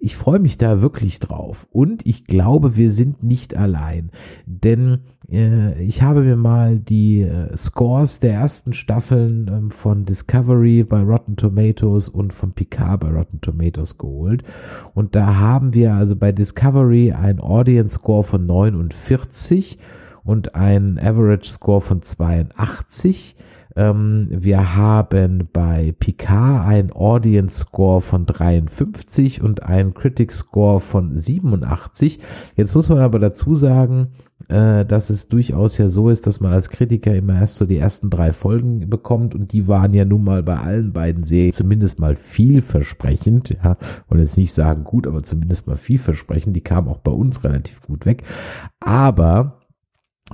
ich 0.00 0.16
freue 0.16 0.38
mich 0.38 0.58
da 0.58 0.80
wirklich 0.80 1.18
drauf. 1.18 1.66
Und 1.70 2.04
ich 2.06 2.26
glaube, 2.26 2.76
wir 2.76 2.90
sind 2.90 3.22
nicht 3.22 3.56
allein. 3.56 4.10
Denn 4.44 5.00
äh, 5.30 5.82
ich 5.82 6.02
habe 6.02 6.20
mir 6.22 6.36
mal 6.36 6.78
die 6.78 7.22
äh, 7.22 7.56
Scores 7.56 8.20
der 8.20 8.34
ersten 8.34 8.74
Staffeln 8.74 9.48
ähm, 9.48 9.70
von 9.70 10.04
Discovery 10.04 10.84
bei 10.84 11.00
Rotten 11.00 11.36
Tomatoes 11.36 12.08
und 12.08 12.32
von 12.32 12.52
Picard 12.52 13.00
bei 13.00 13.08
Rotten 13.08 13.40
Tomatoes 13.40 13.96
geholt. 13.96 14.44
Und 14.94 15.14
da 15.14 15.36
haben 15.36 15.72
wir 15.74 15.94
also 15.94 16.16
bei 16.16 16.32
Discovery 16.32 17.12
ein 17.12 17.40
Audience 17.40 17.94
Score 17.94 18.24
von 18.24 18.46
49 18.46 19.78
und 20.24 20.54
ein 20.54 20.98
Average 20.98 21.50
Score 21.50 21.80
von 21.80 22.02
82. 22.02 23.36
Ähm, 23.76 24.28
wir 24.30 24.76
haben 24.76 25.48
bei 25.52 25.94
Picard 25.98 26.66
ein 26.66 26.92
Audience 26.92 27.60
Score 27.60 28.00
von 28.00 28.26
53 28.26 29.42
und 29.42 29.62
ein 29.62 29.94
Critic 29.94 30.32
Score 30.32 30.80
von 30.80 31.18
87. 31.18 32.18
Jetzt 32.56 32.74
muss 32.74 32.88
man 32.88 32.98
aber 32.98 33.18
dazu 33.18 33.54
sagen, 33.54 34.08
äh, 34.48 34.84
dass 34.84 35.10
es 35.10 35.28
durchaus 35.28 35.78
ja 35.78 35.88
so 35.88 36.10
ist, 36.10 36.26
dass 36.26 36.40
man 36.40 36.52
als 36.52 36.68
Kritiker 36.68 37.14
immer 37.14 37.34
erst 37.34 37.56
so 37.56 37.64
die 37.64 37.78
ersten 37.78 38.10
drei 38.10 38.32
Folgen 38.32 38.90
bekommt 38.90 39.34
und 39.34 39.52
die 39.52 39.68
waren 39.68 39.94
ja 39.94 40.04
nun 40.04 40.24
mal 40.24 40.42
bei 40.42 40.58
allen 40.58 40.92
beiden 40.92 41.24
Serien 41.24 41.52
zumindest 41.52 41.98
mal 41.98 42.16
vielversprechend, 42.16 43.56
ja, 43.62 43.76
und 44.08 44.18
jetzt 44.18 44.36
nicht 44.36 44.52
sagen 44.52 44.84
gut, 44.84 45.06
aber 45.06 45.22
zumindest 45.22 45.66
mal 45.66 45.76
vielversprechend, 45.76 46.56
die 46.56 46.60
kamen 46.60 46.88
auch 46.88 46.98
bei 46.98 47.12
uns 47.12 47.44
relativ 47.44 47.80
gut 47.82 48.04
weg, 48.04 48.24
aber 48.80 49.58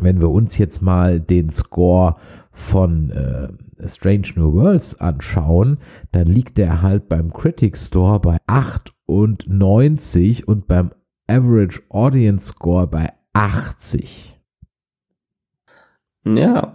wenn 0.00 0.20
wir 0.20 0.30
uns 0.30 0.58
jetzt 0.58 0.80
mal 0.80 1.20
den 1.20 1.50
Score 1.50 2.16
von 2.58 3.10
äh, 3.10 3.48
Strange 3.88 4.28
New 4.34 4.52
Worlds 4.52 5.00
anschauen, 5.00 5.78
dann 6.12 6.26
liegt 6.26 6.58
der 6.58 6.82
halt 6.82 7.08
beim 7.08 7.32
Critic 7.32 7.78
Store 7.78 8.20
bei 8.20 8.38
98 8.46 10.48
und 10.48 10.66
beim 10.66 10.90
Average 11.28 11.80
Audience 11.88 12.48
Score 12.48 12.86
bei 12.86 13.12
80. 13.32 14.38
Ja. 16.26 16.74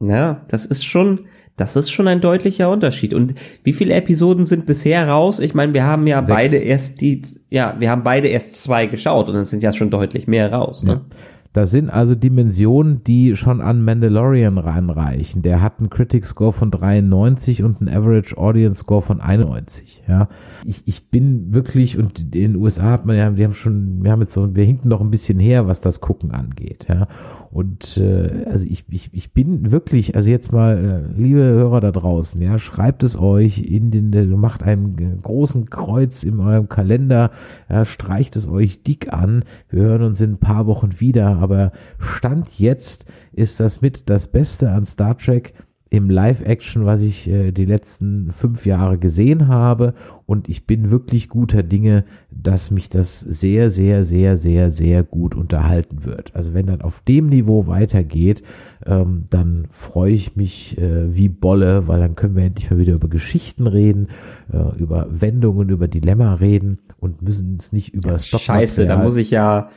Ja, 0.00 0.44
das 0.48 0.66
ist 0.66 0.84
schon, 0.84 1.26
das 1.56 1.76
ist 1.76 1.90
schon 1.90 2.08
ein 2.08 2.20
deutlicher 2.20 2.68
Unterschied. 2.68 3.14
Und 3.14 3.34
wie 3.62 3.72
viele 3.72 3.94
Episoden 3.94 4.44
sind 4.44 4.66
bisher 4.66 5.08
raus? 5.08 5.38
Ich 5.38 5.54
meine, 5.54 5.72
wir 5.72 5.84
haben 5.84 6.06
ja 6.06 6.22
Sechs. 6.22 6.36
beide 6.36 6.56
erst 6.56 7.00
die, 7.00 7.22
ja, 7.48 7.76
wir 7.78 7.90
haben 7.90 8.02
beide 8.02 8.28
erst 8.28 8.62
zwei 8.62 8.86
geschaut 8.86 9.28
und 9.28 9.36
es 9.36 9.50
sind 9.50 9.62
ja 9.62 9.72
schon 9.72 9.90
deutlich 9.90 10.26
mehr 10.26 10.52
raus. 10.52 10.82
Ne? 10.82 10.92
Ja. 10.92 11.16
Das 11.54 11.70
sind 11.70 11.88
also 11.88 12.16
Dimensionen, 12.16 13.04
die 13.04 13.36
schon 13.36 13.60
an 13.60 13.80
Mandalorian 13.84 14.58
ranreichen. 14.58 15.40
Der 15.42 15.62
hat 15.62 15.78
einen 15.78 15.88
Critic 15.88 16.26
Score 16.26 16.52
von 16.52 16.72
93 16.72 17.62
und 17.62 17.80
einen 17.80 17.96
Average 17.96 18.36
Audience 18.36 18.80
Score 18.80 19.02
von 19.02 19.20
91. 19.20 20.02
Ja, 20.08 20.28
ich, 20.64 20.82
ich 20.84 21.10
bin 21.10 21.54
wirklich 21.54 21.96
und 21.96 22.18
in 22.18 22.30
den 22.32 22.56
USA 22.56 22.90
hat 22.90 23.06
man 23.06 23.16
ja, 23.16 23.36
wir 23.36 23.44
haben 23.44 23.54
schon, 23.54 24.02
wir 24.02 24.10
haben 24.10 24.20
jetzt 24.20 24.32
so, 24.32 24.52
wir 24.56 24.64
hinken 24.64 24.88
noch 24.88 25.00
ein 25.00 25.12
bisschen 25.12 25.38
her, 25.38 25.68
was 25.68 25.80
das 25.80 26.00
Gucken 26.00 26.32
angeht. 26.32 26.86
Ja, 26.88 27.06
und 27.54 27.98
äh, 27.98 28.46
also 28.50 28.66
ich, 28.68 28.84
ich, 28.90 29.10
ich 29.12 29.32
bin 29.32 29.70
wirklich, 29.70 30.16
also 30.16 30.28
jetzt 30.28 30.50
mal, 30.50 31.06
äh, 31.16 31.20
liebe 31.22 31.38
Hörer 31.38 31.80
da 31.80 31.92
draußen, 31.92 32.42
ja, 32.42 32.58
schreibt 32.58 33.04
es 33.04 33.16
euch 33.16 33.58
in 33.58 33.92
den, 33.92 34.12
äh, 34.12 34.24
macht 34.24 34.64
einen 34.64 35.22
großen 35.22 35.70
Kreuz 35.70 36.24
in 36.24 36.40
eurem 36.40 36.68
Kalender, 36.68 37.30
ja, 37.70 37.84
streicht 37.84 38.34
es 38.34 38.48
euch 38.48 38.82
dick 38.82 39.12
an. 39.12 39.44
Wir 39.68 39.84
hören 39.84 40.02
uns 40.02 40.20
in 40.20 40.32
ein 40.32 40.38
paar 40.38 40.66
Wochen 40.66 40.98
wieder, 40.98 41.36
aber 41.36 41.70
Stand 42.00 42.48
jetzt 42.58 43.06
ist 43.30 43.60
das 43.60 43.80
mit 43.80 44.10
das 44.10 44.26
Beste 44.26 44.72
an 44.72 44.84
Star 44.84 45.16
Trek 45.16 45.54
im 45.96 46.10
Live-Action, 46.10 46.86
was 46.86 47.02
ich 47.02 47.28
äh, 47.28 47.52
die 47.52 47.64
letzten 47.64 48.32
fünf 48.32 48.66
Jahre 48.66 48.98
gesehen 48.98 49.46
habe. 49.46 49.94
Und 50.26 50.48
ich 50.48 50.66
bin 50.66 50.90
wirklich 50.90 51.28
guter 51.28 51.62
Dinge, 51.62 52.04
dass 52.30 52.70
mich 52.72 52.88
das 52.88 53.20
sehr, 53.20 53.70
sehr, 53.70 54.04
sehr, 54.04 54.36
sehr, 54.36 54.72
sehr 54.72 55.04
gut 55.04 55.36
unterhalten 55.36 56.04
wird. 56.04 56.34
Also 56.34 56.52
wenn 56.52 56.66
das 56.66 56.80
auf 56.80 57.00
dem 57.06 57.28
Niveau 57.28 57.68
weitergeht, 57.68 58.42
ähm, 58.86 59.26
dann 59.30 59.68
freue 59.70 60.12
ich 60.12 60.34
mich 60.34 60.76
äh, 60.78 61.14
wie 61.14 61.28
Bolle, 61.28 61.86
weil 61.86 62.00
dann 62.00 62.16
können 62.16 62.34
wir 62.34 62.44
endlich 62.44 62.70
mal 62.70 62.78
wieder 62.78 62.94
über 62.94 63.08
Geschichten 63.08 63.68
reden, 63.68 64.08
äh, 64.52 64.76
über 64.76 65.06
Wendungen, 65.10 65.68
über 65.68 65.86
Dilemma 65.86 66.34
reden 66.34 66.78
und 66.98 67.22
müssen 67.22 67.58
es 67.60 67.72
nicht 67.72 67.94
über 67.94 68.12
ja, 68.12 68.18
Scheiße, 68.18 68.86
da 68.86 68.96
muss 68.96 69.16
ich 69.16 69.30
ja, 69.30 69.70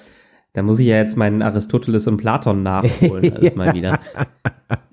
da 0.53 0.63
muss 0.63 0.79
ich 0.79 0.87
ja 0.87 0.95
jetzt 0.95 1.15
meinen 1.15 1.43
Aristoteles 1.43 2.07
und 2.07 2.17
Platon 2.17 2.63
nachholen, 2.63 3.33
alles 3.35 3.55
mal 3.55 3.75
wieder. 3.75 3.99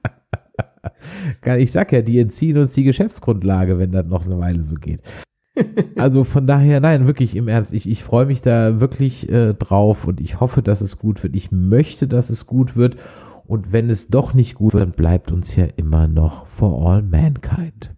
Ich 1.58 1.72
sag 1.72 1.92
ja, 1.92 2.02
die 2.02 2.18
entziehen 2.18 2.58
uns 2.58 2.72
die 2.72 2.84
Geschäftsgrundlage, 2.84 3.78
wenn 3.78 3.92
das 3.92 4.06
noch 4.06 4.24
eine 4.24 4.38
Weile 4.38 4.64
so 4.64 4.76
geht. 4.76 5.00
Also 5.96 6.24
von 6.24 6.48
daher, 6.48 6.80
nein, 6.80 7.06
wirklich 7.06 7.36
im 7.36 7.46
Ernst, 7.46 7.72
ich, 7.72 7.88
ich 7.88 8.02
freue 8.02 8.26
mich 8.26 8.42
da 8.42 8.80
wirklich 8.80 9.28
äh, 9.30 9.54
drauf 9.54 10.04
und 10.04 10.20
ich 10.20 10.40
hoffe, 10.40 10.62
dass 10.62 10.80
es 10.80 10.98
gut 10.98 11.22
wird. 11.22 11.36
Ich 11.36 11.52
möchte, 11.52 12.08
dass 12.08 12.28
es 12.28 12.46
gut 12.46 12.76
wird. 12.76 12.96
Und 13.46 13.72
wenn 13.72 13.88
es 13.88 14.08
doch 14.08 14.34
nicht 14.34 14.56
gut 14.56 14.72
wird, 14.72 14.82
dann 14.82 14.92
bleibt 14.92 15.30
uns 15.30 15.54
ja 15.54 15.66
immer 15.76 16.08
noch 16.08 16.46
For 16.46 16.90
All 16.90 17.02
Mankind. 17.02 17.94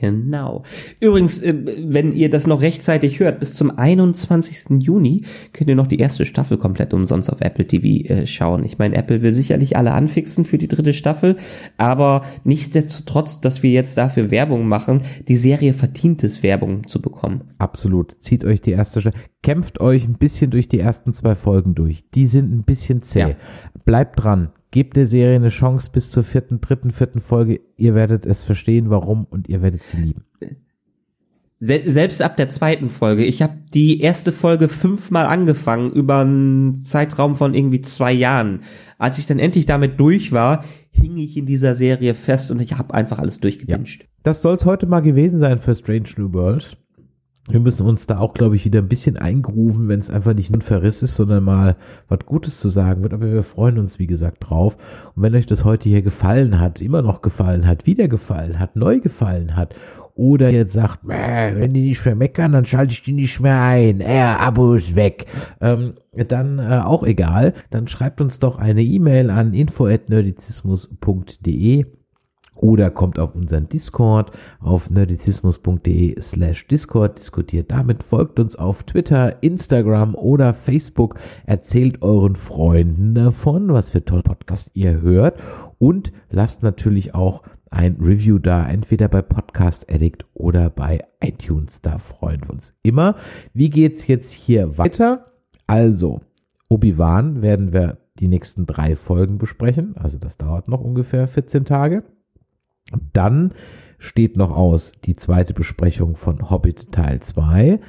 Genau. 0.00 0.62
Übrigens, 1.00 1.42
äh, 1.42 1.54
wenn 1.54 2.12
ihr 2.12 2.30
das 2.30 2.46
noch 2.46 2.62
rechtzeitig 2.62 3.18
hört, 3.18 3.40
bis 3.40 3.54
zum 3.54 3.76
21. 3.76 4.80
Juni 4.80 5.24
könnt 5.52 5.68
ihr 5.68 5.76
noch 5.76 5.88
die 5.88 5.98
erste 5.98 6.24
Staffel 6.24 6.56
komplett 6.56 6.94
umsonst 6.94 7.32
auf 7.32 7.40
Apple 7.40 7.66
TV 7.66 8.08
äh, 8.08 8.26
schauen. 8.26 8.64
Ich 8.64 8.78
meine, 8.78 8.96
Apple 8.96 9.22
will 9.22 9.32
sicherlich 9.32 9.76
alle 9.76 9.92
anfixen 9.92 10.44
für 10.44 10.58
die 10.58 10.68
dritte 10.68 10.92
Staffel, 10.92 11.36
aber 11.76 12.22
nichtsdestotrotz, 12.44 13.40
dass 13.40 13.62
wir 13.62 13.70
jetzt 13.70 13.98
dafür 13.98 14.30
Werbung 14.30 14.68
machen, 14.68 15.02
die 15.26 15.36
Serie 15.36 15.72
verdient 15.72 16.22
es, 16.22 16.42
Werbung 16.42 16.86
zu 16.86 17.02
bekommen. 17.02 17.54
Absolut. 17.58 18.16
Zieht 18.20 18.44
euch 18.44 18.60
die 18.60 18.72
erste 18.72 19.00
Staffel, 19.00 19.20
kämpft 19.42 19.80
euch 19.80 20.04
ein 20.04 20.18
bisschen 20.18 20.50
durch 20.50 20.68
die 20.68 20.78
ersten 20.78 21.12
zwei 21.12 21.34
Folgen 21.34 21.74
durch. 21.74 22.08
Die 22.10 22.26
sind 22.26 22.52
ein 22.52 22.62
bisschen 22.62 23.02
zäh. 23.02 23.20
Ja. 23.20 23.30
Bleibt 23.84 24.22
dran. 24.22 24.50
Gebt 24.70 24.96
der 24.96 25.06
Serie 25.06 25.36
eine 25.36 25.48
Chance 25.48 25.90
bis 25.92 26.10
zur 26.10 26.24
vierten, 26.24 26.60
dritten, 26.60 26.90
vierten 26.90 27.20
Folge. 27.20 27.60
Ihr 27.76 27.94
werdet 27.94 28.26
es 28.26 28.44
verstehen, 28.44 28.90
warum 28.90 29.26
und 29.30 29.48
ihr 29.48 29.62
werdet 29.62 29.82
sie 29.84 29.98
lieben. 29.98 30.24
Selbst 31.60 32.22
ab 32.22 32.36
der 32.36 32.48
zweiten 32.48 32.88
Folge. 32.88 33.24
Ich 33.24 33.42
habe 33.42 33.54
die 33.74 34.00
erste 34.00 34.30
Folge 34.30 34.68
fünfmal 34.68 35.26
angefangen 35.26 35.90
über 35.90 36.20
einen 36.20 36.78
Zeitraum 36.78 37.34
von 37.34 37.54
irgendwie 37.54 37.80
zwei 37.80 38.12
Jahren. 38.12 38.60
Als 38.96 39.18
ich 39.18 39.26
dann 39.26 39.40
endlich 39.40 39.66
damit 39.66 39.98
durch 39.98 40.30
war, 40.30 40.64
hing 40.90 41.16
ich 41.16 41.36
in 41.36 41.46
dieser 41.46 41.74
Serie 41.74 42.14
fest 42.14 42.50
und 42.52 42.60
ich 42.60 42.78
habe 42.78 42.94
einfach 42.94 43.18
alles 43.18 43.40
durchgewünscht. 43.40 44.02
Ja. 44.02 44.08
Das 44.22 44.42
soll 44.42 44.54
es 44.54 44.66
heute 44.66 44.86
mal 44.86 45.00
gewesen 45.00 45.40
sein 45.40 45.58
für 45.58 45.74
Strange 45.74 46.10
New 46.16 46.32
World 46.32 46.76
wir 47.48 47.60
müssen 47.60 47.86
uns 47.86 48.06
da 48.06 48.18
auch, 48.18 48.34
glaube 48.34 48.56
ich, 48.56 48.64
wieder 48.64 48.80
ein 48.80 48.88
bisschen 48.88 49.16
eingrufen, 49.16 49.88
wenn 49.88 50.00
es 50.00 50.10
einfach 50.10 50.34
nicht 50.34 50.50
nur 50.50 50.58
ein 50.58 50.62
Verriss 50.62 51.02
ist, 51.02 51.14
sondern 51.14 51.44
mal 51.44 51.76
was 52.08 52.20
Gutes 52.26 52.60
zu 52.60 52.68
sagen 52.68 53.02
wird. 53.02 53.14
Aber 53.14 53.32
wir 53.32 53.42
freuen 53.42 53.78
uns, 53.78 53.98
wie 53.98 54.06
gesagt, 54.06 54.48
drauf. 54.48 54.76
Und 55.16 55.22
wenn 55.22 55.34
euch 55.34 55.46
das 55.46 55.64
heute 55.64 55.88
hier 55.88 56.02
gefallen 56.02 56.60
hat, 56.60 56.80
immer 56.80 57.02
noch 57.02 57.22
gefallen 57.22 57.66
hat, 57.66 57.86
wieder 57.86 58.08
gefallen 58.08 58.58
hat, 58.58 58.76
neu 58.76 59.00
gefallen 59.00 59.56
hat, 59.56 59.74
oder 60.18 60.50
jetzt 60.50 60.72
sagt, 60.72 60.98
wenn 61.04 61.72
die 61.72 61.90
nicht 61.90 62.04
mehr 62.04 62.16
meckern, 62.16 62.50
dann 62.50 62.64
schalte 62.64 62.92
ich 62.92 63.04
die 63.04 63.12
nicht 63.12 63.38
mehr 63.38 63.62
ein. 63.62 64.00
Äh, 64.00 64.34
ist 64.76 64.96
weg. 64.96 65.26
Ähm, 65.60 65.94
dann 66.12 66.58
äh, 66.58 66.80
auch 66.84 67.04
egal. 67.04 67.54
Dann 67.70 67.86
schreibt 67.86 68.20
uns 68.20 68.40
doch 68.40 68.58
eine 68.58 68.82
E-Mail 68.82 69.30
an 69.30 69.54
info@nerdizismus.de 69.54 71.86
oder 72.58 72.90
kommt 72.90 73.18
auf 73.18 73.34
unseren 73.34 73.68
Discord 73.68 74.32
auf 74.60 74.90
nerdizismus.de 74.90 76.20
slash 76.20 76.66
Discord, 76.66 77.18
diskutiert 77.18 77.70
damit, 77.70 78.02
folgt 78.02 78.38
uns 78.38 78.56
auf 78.56 78.82
Twitter, 78.82 79.42
Instagram 79.42 80.14
oder 80.14 80.54
Facebook, 80.54 81.16
erzählt 81.46 82.02
euren 82.02 82.36
Freunden 82.36 83.14
davon, 83.14 83.72
was 83.72 83.90
für 83.90 84.04
tolle 84.04 84.22
Podcast 84.22 84.70
ihr 84.74 85.00
hört 85.00 85.38
und 85.78 86.12
lasst 86.30 86.62
natürlich 86.62 87.14
auch 87.14 87.42
ein 87.70 87.96
Review 88.00 88.38
da, 88.38 88.68
entweder 88.68 89.08
bei 89.08 89.22
Podcast 89.22 89.90
Addict 89.92 90.24
oder 90.34 90.70
bei 90.70 91.04
iTunes, 91.20 91.80
da 91.82 91.98
freuen 91.98 92.40
wir 92.42 92.50
uns 92.50 92.74
immer. 92.82 93.16
Wie 93.52 93.70
geht's 93.70 94.06
jetzt 94.06 94.32
hier 94.32 94.78
weiter? 94.78 95.32
Also, 95.66 96.22
Obi-Wan 96.70 97.42
werden 97.42 97.72
wir 97.72 97.98
die 98.18 98.28
nächsten 98.28 98.66
drei 98.66 98.96
Folgen 98.96 99.38
besprechen, 99.38 99.96
also 99.96 100.18
das 100.18 100.36
dauert 100.36 100.68
noch 100.68 100.80
ungefähr 100.80 101.28
14 101.28 101.64
Tage. 101.64 102.04
Dann 103.12 103.52
steht 103.98 104.36
noch 104.36 104.56
aus 104.56 104.92
die 105.04 105.16
zweite 105.16 105.54
Besprechung 105.54 106.16
von 106.16 106.50
Hobbit 106.50 106.92
Teil 106.92 107.20
2. 107.20 107.80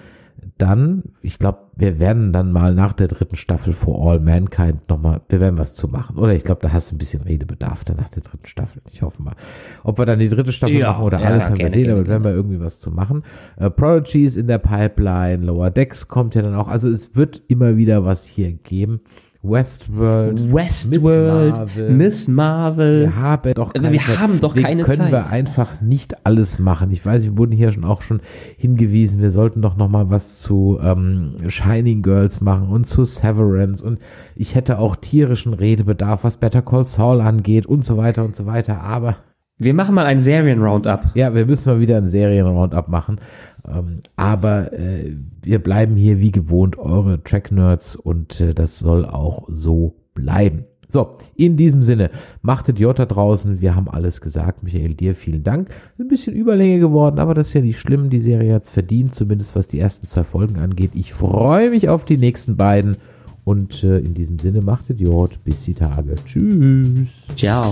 Dann, 0.58 1.04
ich 1.22 1.40
glaube, 1.40 1.60
wir 1.76 2.00
werden 2.00 2.34
dann 2.34 2.52
mal 2.52 2.74
nach 2.74 2.92
der 2.92 3.08
dritten 3.08 3.38
Staffel 3.38 3.72
For 3.74 4.06
All 4.06 4.20
Mankind 4.20 4.90
nochmal, 4.90 5.22
wir 5.30 5.40
werden 5.40 5.58
was 5.58 5.76
zu 5.76 5.88
machen. 5.88 6.18
Oder 6.18 6.34
ich 6.34 6.44
glaube, 6.44 6.62
da 6.62 6.74
hast 6.74 6.92
du 6.92 6.96
ein 6.96 6.98
bisschen 6.98 7.22
Redebedarf 7.22 7.86
dann 7.86 7.98
nach 7.98 8.10
der 8.10 8.24
dritten 8.24 8.46
Staffel. 8.46 8.82
Ich 8.92 9.02
hoffe 9.02 9.22
mal. 9.22 9.36
Ob 9.84 9.98
wir 9.98 10.06
dann 10.06 10.20
die 10.20 10.28
dritte 10.28 10.52
Staffel 10.52 10.76
ja, 10.76 10.92
machen 10.92 11.06
oder 11.06 11.20
ja, 11.20 11.28
alles, 11.28 11.46
haben 11.46 11.58
wir 11.58 11.70
sehen, 11.70 11.92
aber 11.92 12.06
werden 12.08 12.24
wir 12.24 12.32
irgendwie 12.32 12.60
was 12.60 12.80
zu 12.80 12.92
machen. 12.92 13.24
Uh, 13.60 13.70
Prodigy 13.70 14.26
ist 14.26 14.36
in 14.36 14.48
der 14.48 14.58
Pipeline, 14.58 15.46
Lower 15.46 15.72
Decks 15.72 16.08
kommt 16.08 16.36
ja 16.36 16.42
dann 16.42 16.56
auch. 16.56 16.68
Also 16.68 16.90
es 16.90 17.16
wird 17.16 17.42
immer 17.48 17.78
wieder 17.78 18.04
was 18.04 18.26
hier 18.26 18.52
geben. 18.52 19.02
Westworld, 19.42 20.54
Westworld, 20.54 21.70
Miss 21.92 22.28
Marvel. 22.28 23.04
Wir 23.04 23.16
haben 23.16 23.54
doch 23.54 23.72
keine, 23.72 23.92
wir 23.94 24.20
haben 24.20 24.42
doch 24.42 24.54
keine 24.54 24.84
können 24.84 24.98
Zeit. 24.98 25.12
wir 25.14 25.30
einfach 25.30 25.80
nicht 25.80 26.26
alles 26.26 26.60
machen. 26.60 26.92
Ich 26.92 27.06
weiß, 27.06 27.24
wir 27.24 27.38
wurden 27.38 27.54
hier 27.54 27.72
schon 27.72 27.86
auch 27.86 28.02
schon 28.02 28.20
hingewiesen, 28.58 29.22
wir 29.22 29.32
sollten 29.32 29.62
doch 29.62 29.78
noch 29.78 29.88
mal 29.88 30.10
was 30.10 30.40
zu 30.40 30.78
ähm, 30.84 31.36
Shining 31.48 32.02
Girls 32.02 32.42
machen 32.42 32.68
und 32.68 32.86
zu 32.86 33.06
Severance 33.06 33.82
und 33.82 34.00
ich 34.36 34.56
hätte 34.56 34.78
auch 34.78 34.98
tierischen 34.98 35.54
Redebedarf, 35.54 36.26
was 36.26 36.36
Better 36.36 36.62
Call 36.62 36.86
Saul 36.86 37.22
angeht 37.22 37.66
und 37.66 37.86
so 37.86 37.96
weiter 37.96 38.26
und 38.26 38.36
so 38.36 38.46
weiter, 38.46 38.82
aber 38.82 39.16
wir 39.60 39.74
machen 39.74 39.94
mal 39.94 40.06
ein 40.06 40.20
Serien-Roundup. 40.20 41.12
Ja, 41.16 41.36
wir 41.36 41.46
müssen 41.46 41.70
mal 41.70 41.80
wieder 41.80 41.98
ein 41.98 42.10
Serien-Roundup 42.10 42.88
machen. 42.88 43.20
Ähm, 43.68 44.02
aber 44.16 44.72
äh, 44.74 45.16
wir 45.42 45.60
bleiben 45.60 45.96
hier 45.96 46.20
wie 46.20 46.32
gewohnt 46.32 46.78
eure 46.78 47.22
Track-Nerds 47.22 47.98
und 47.98 48.40
äh, 48.40 48.54
das 48.54 48.80
soll 48.80 49.06
auch 49.06 49.48
so 49.52 49.96
bleiben. 50.14 50.64
So, 50.88 51.18
in 51.36 51.56
diesem 51.56 51.84
Sinne, 51.84 52.10
machtet 52.42 52.80
Jota 52.80 53.06
draußen. 53.06 53.62
Wir 53.62 53.76
haben 53.76 53.88
alles 53.88 54.22
gesagt. 54.22 54.64
Michael, 54.64 54.96
dir 54.96 55.14
vielen 55.14 55.44
Dank. 55.44 55.70
Ein 56.00 56.08
bisschen 56.08 56.34
Überlänge 56.34 56.80
geworden, 56.80 57.20
aber 57.20 57.36
das 57.36 57.50
ist 57.50 57.54
ja 57.54 57.62
nicht 57.62 57.80
schlimm. 57.80 58.10
Die 58.10 58.18
Serie 58.18 58.56
hat's 58.56 58.72
verdient, 58.72 59.14
zumindest 59.14 59.56
was 59.56 59.68
die 59.68 59.80
ersten 59.80 60.08
zwei 60.08 60.24
Folgen 60.24 60.58
angeht. 60.58 60.92
Ich 60.96 61.14
freue 61.14 61.70
mich 61.70 61.90
auf 61.90 62.06
die 62.06 62.18
nächsten 62.18 62.58
beiden. 62.58 62.98
Und 63.44 63.84
äh, 63.84 64.00
in 64.00 64.16
diesem 64.16 64.40
Sinne, 64.40 64.62
machtet 64.62 65.00
Jod. 65.00 65.44
Bis 65.44 65.64
die 65.64 65.76
Tage. 65.76 66.16
Tschüss. 66.26 67.10
Ciao. 67.36 67.72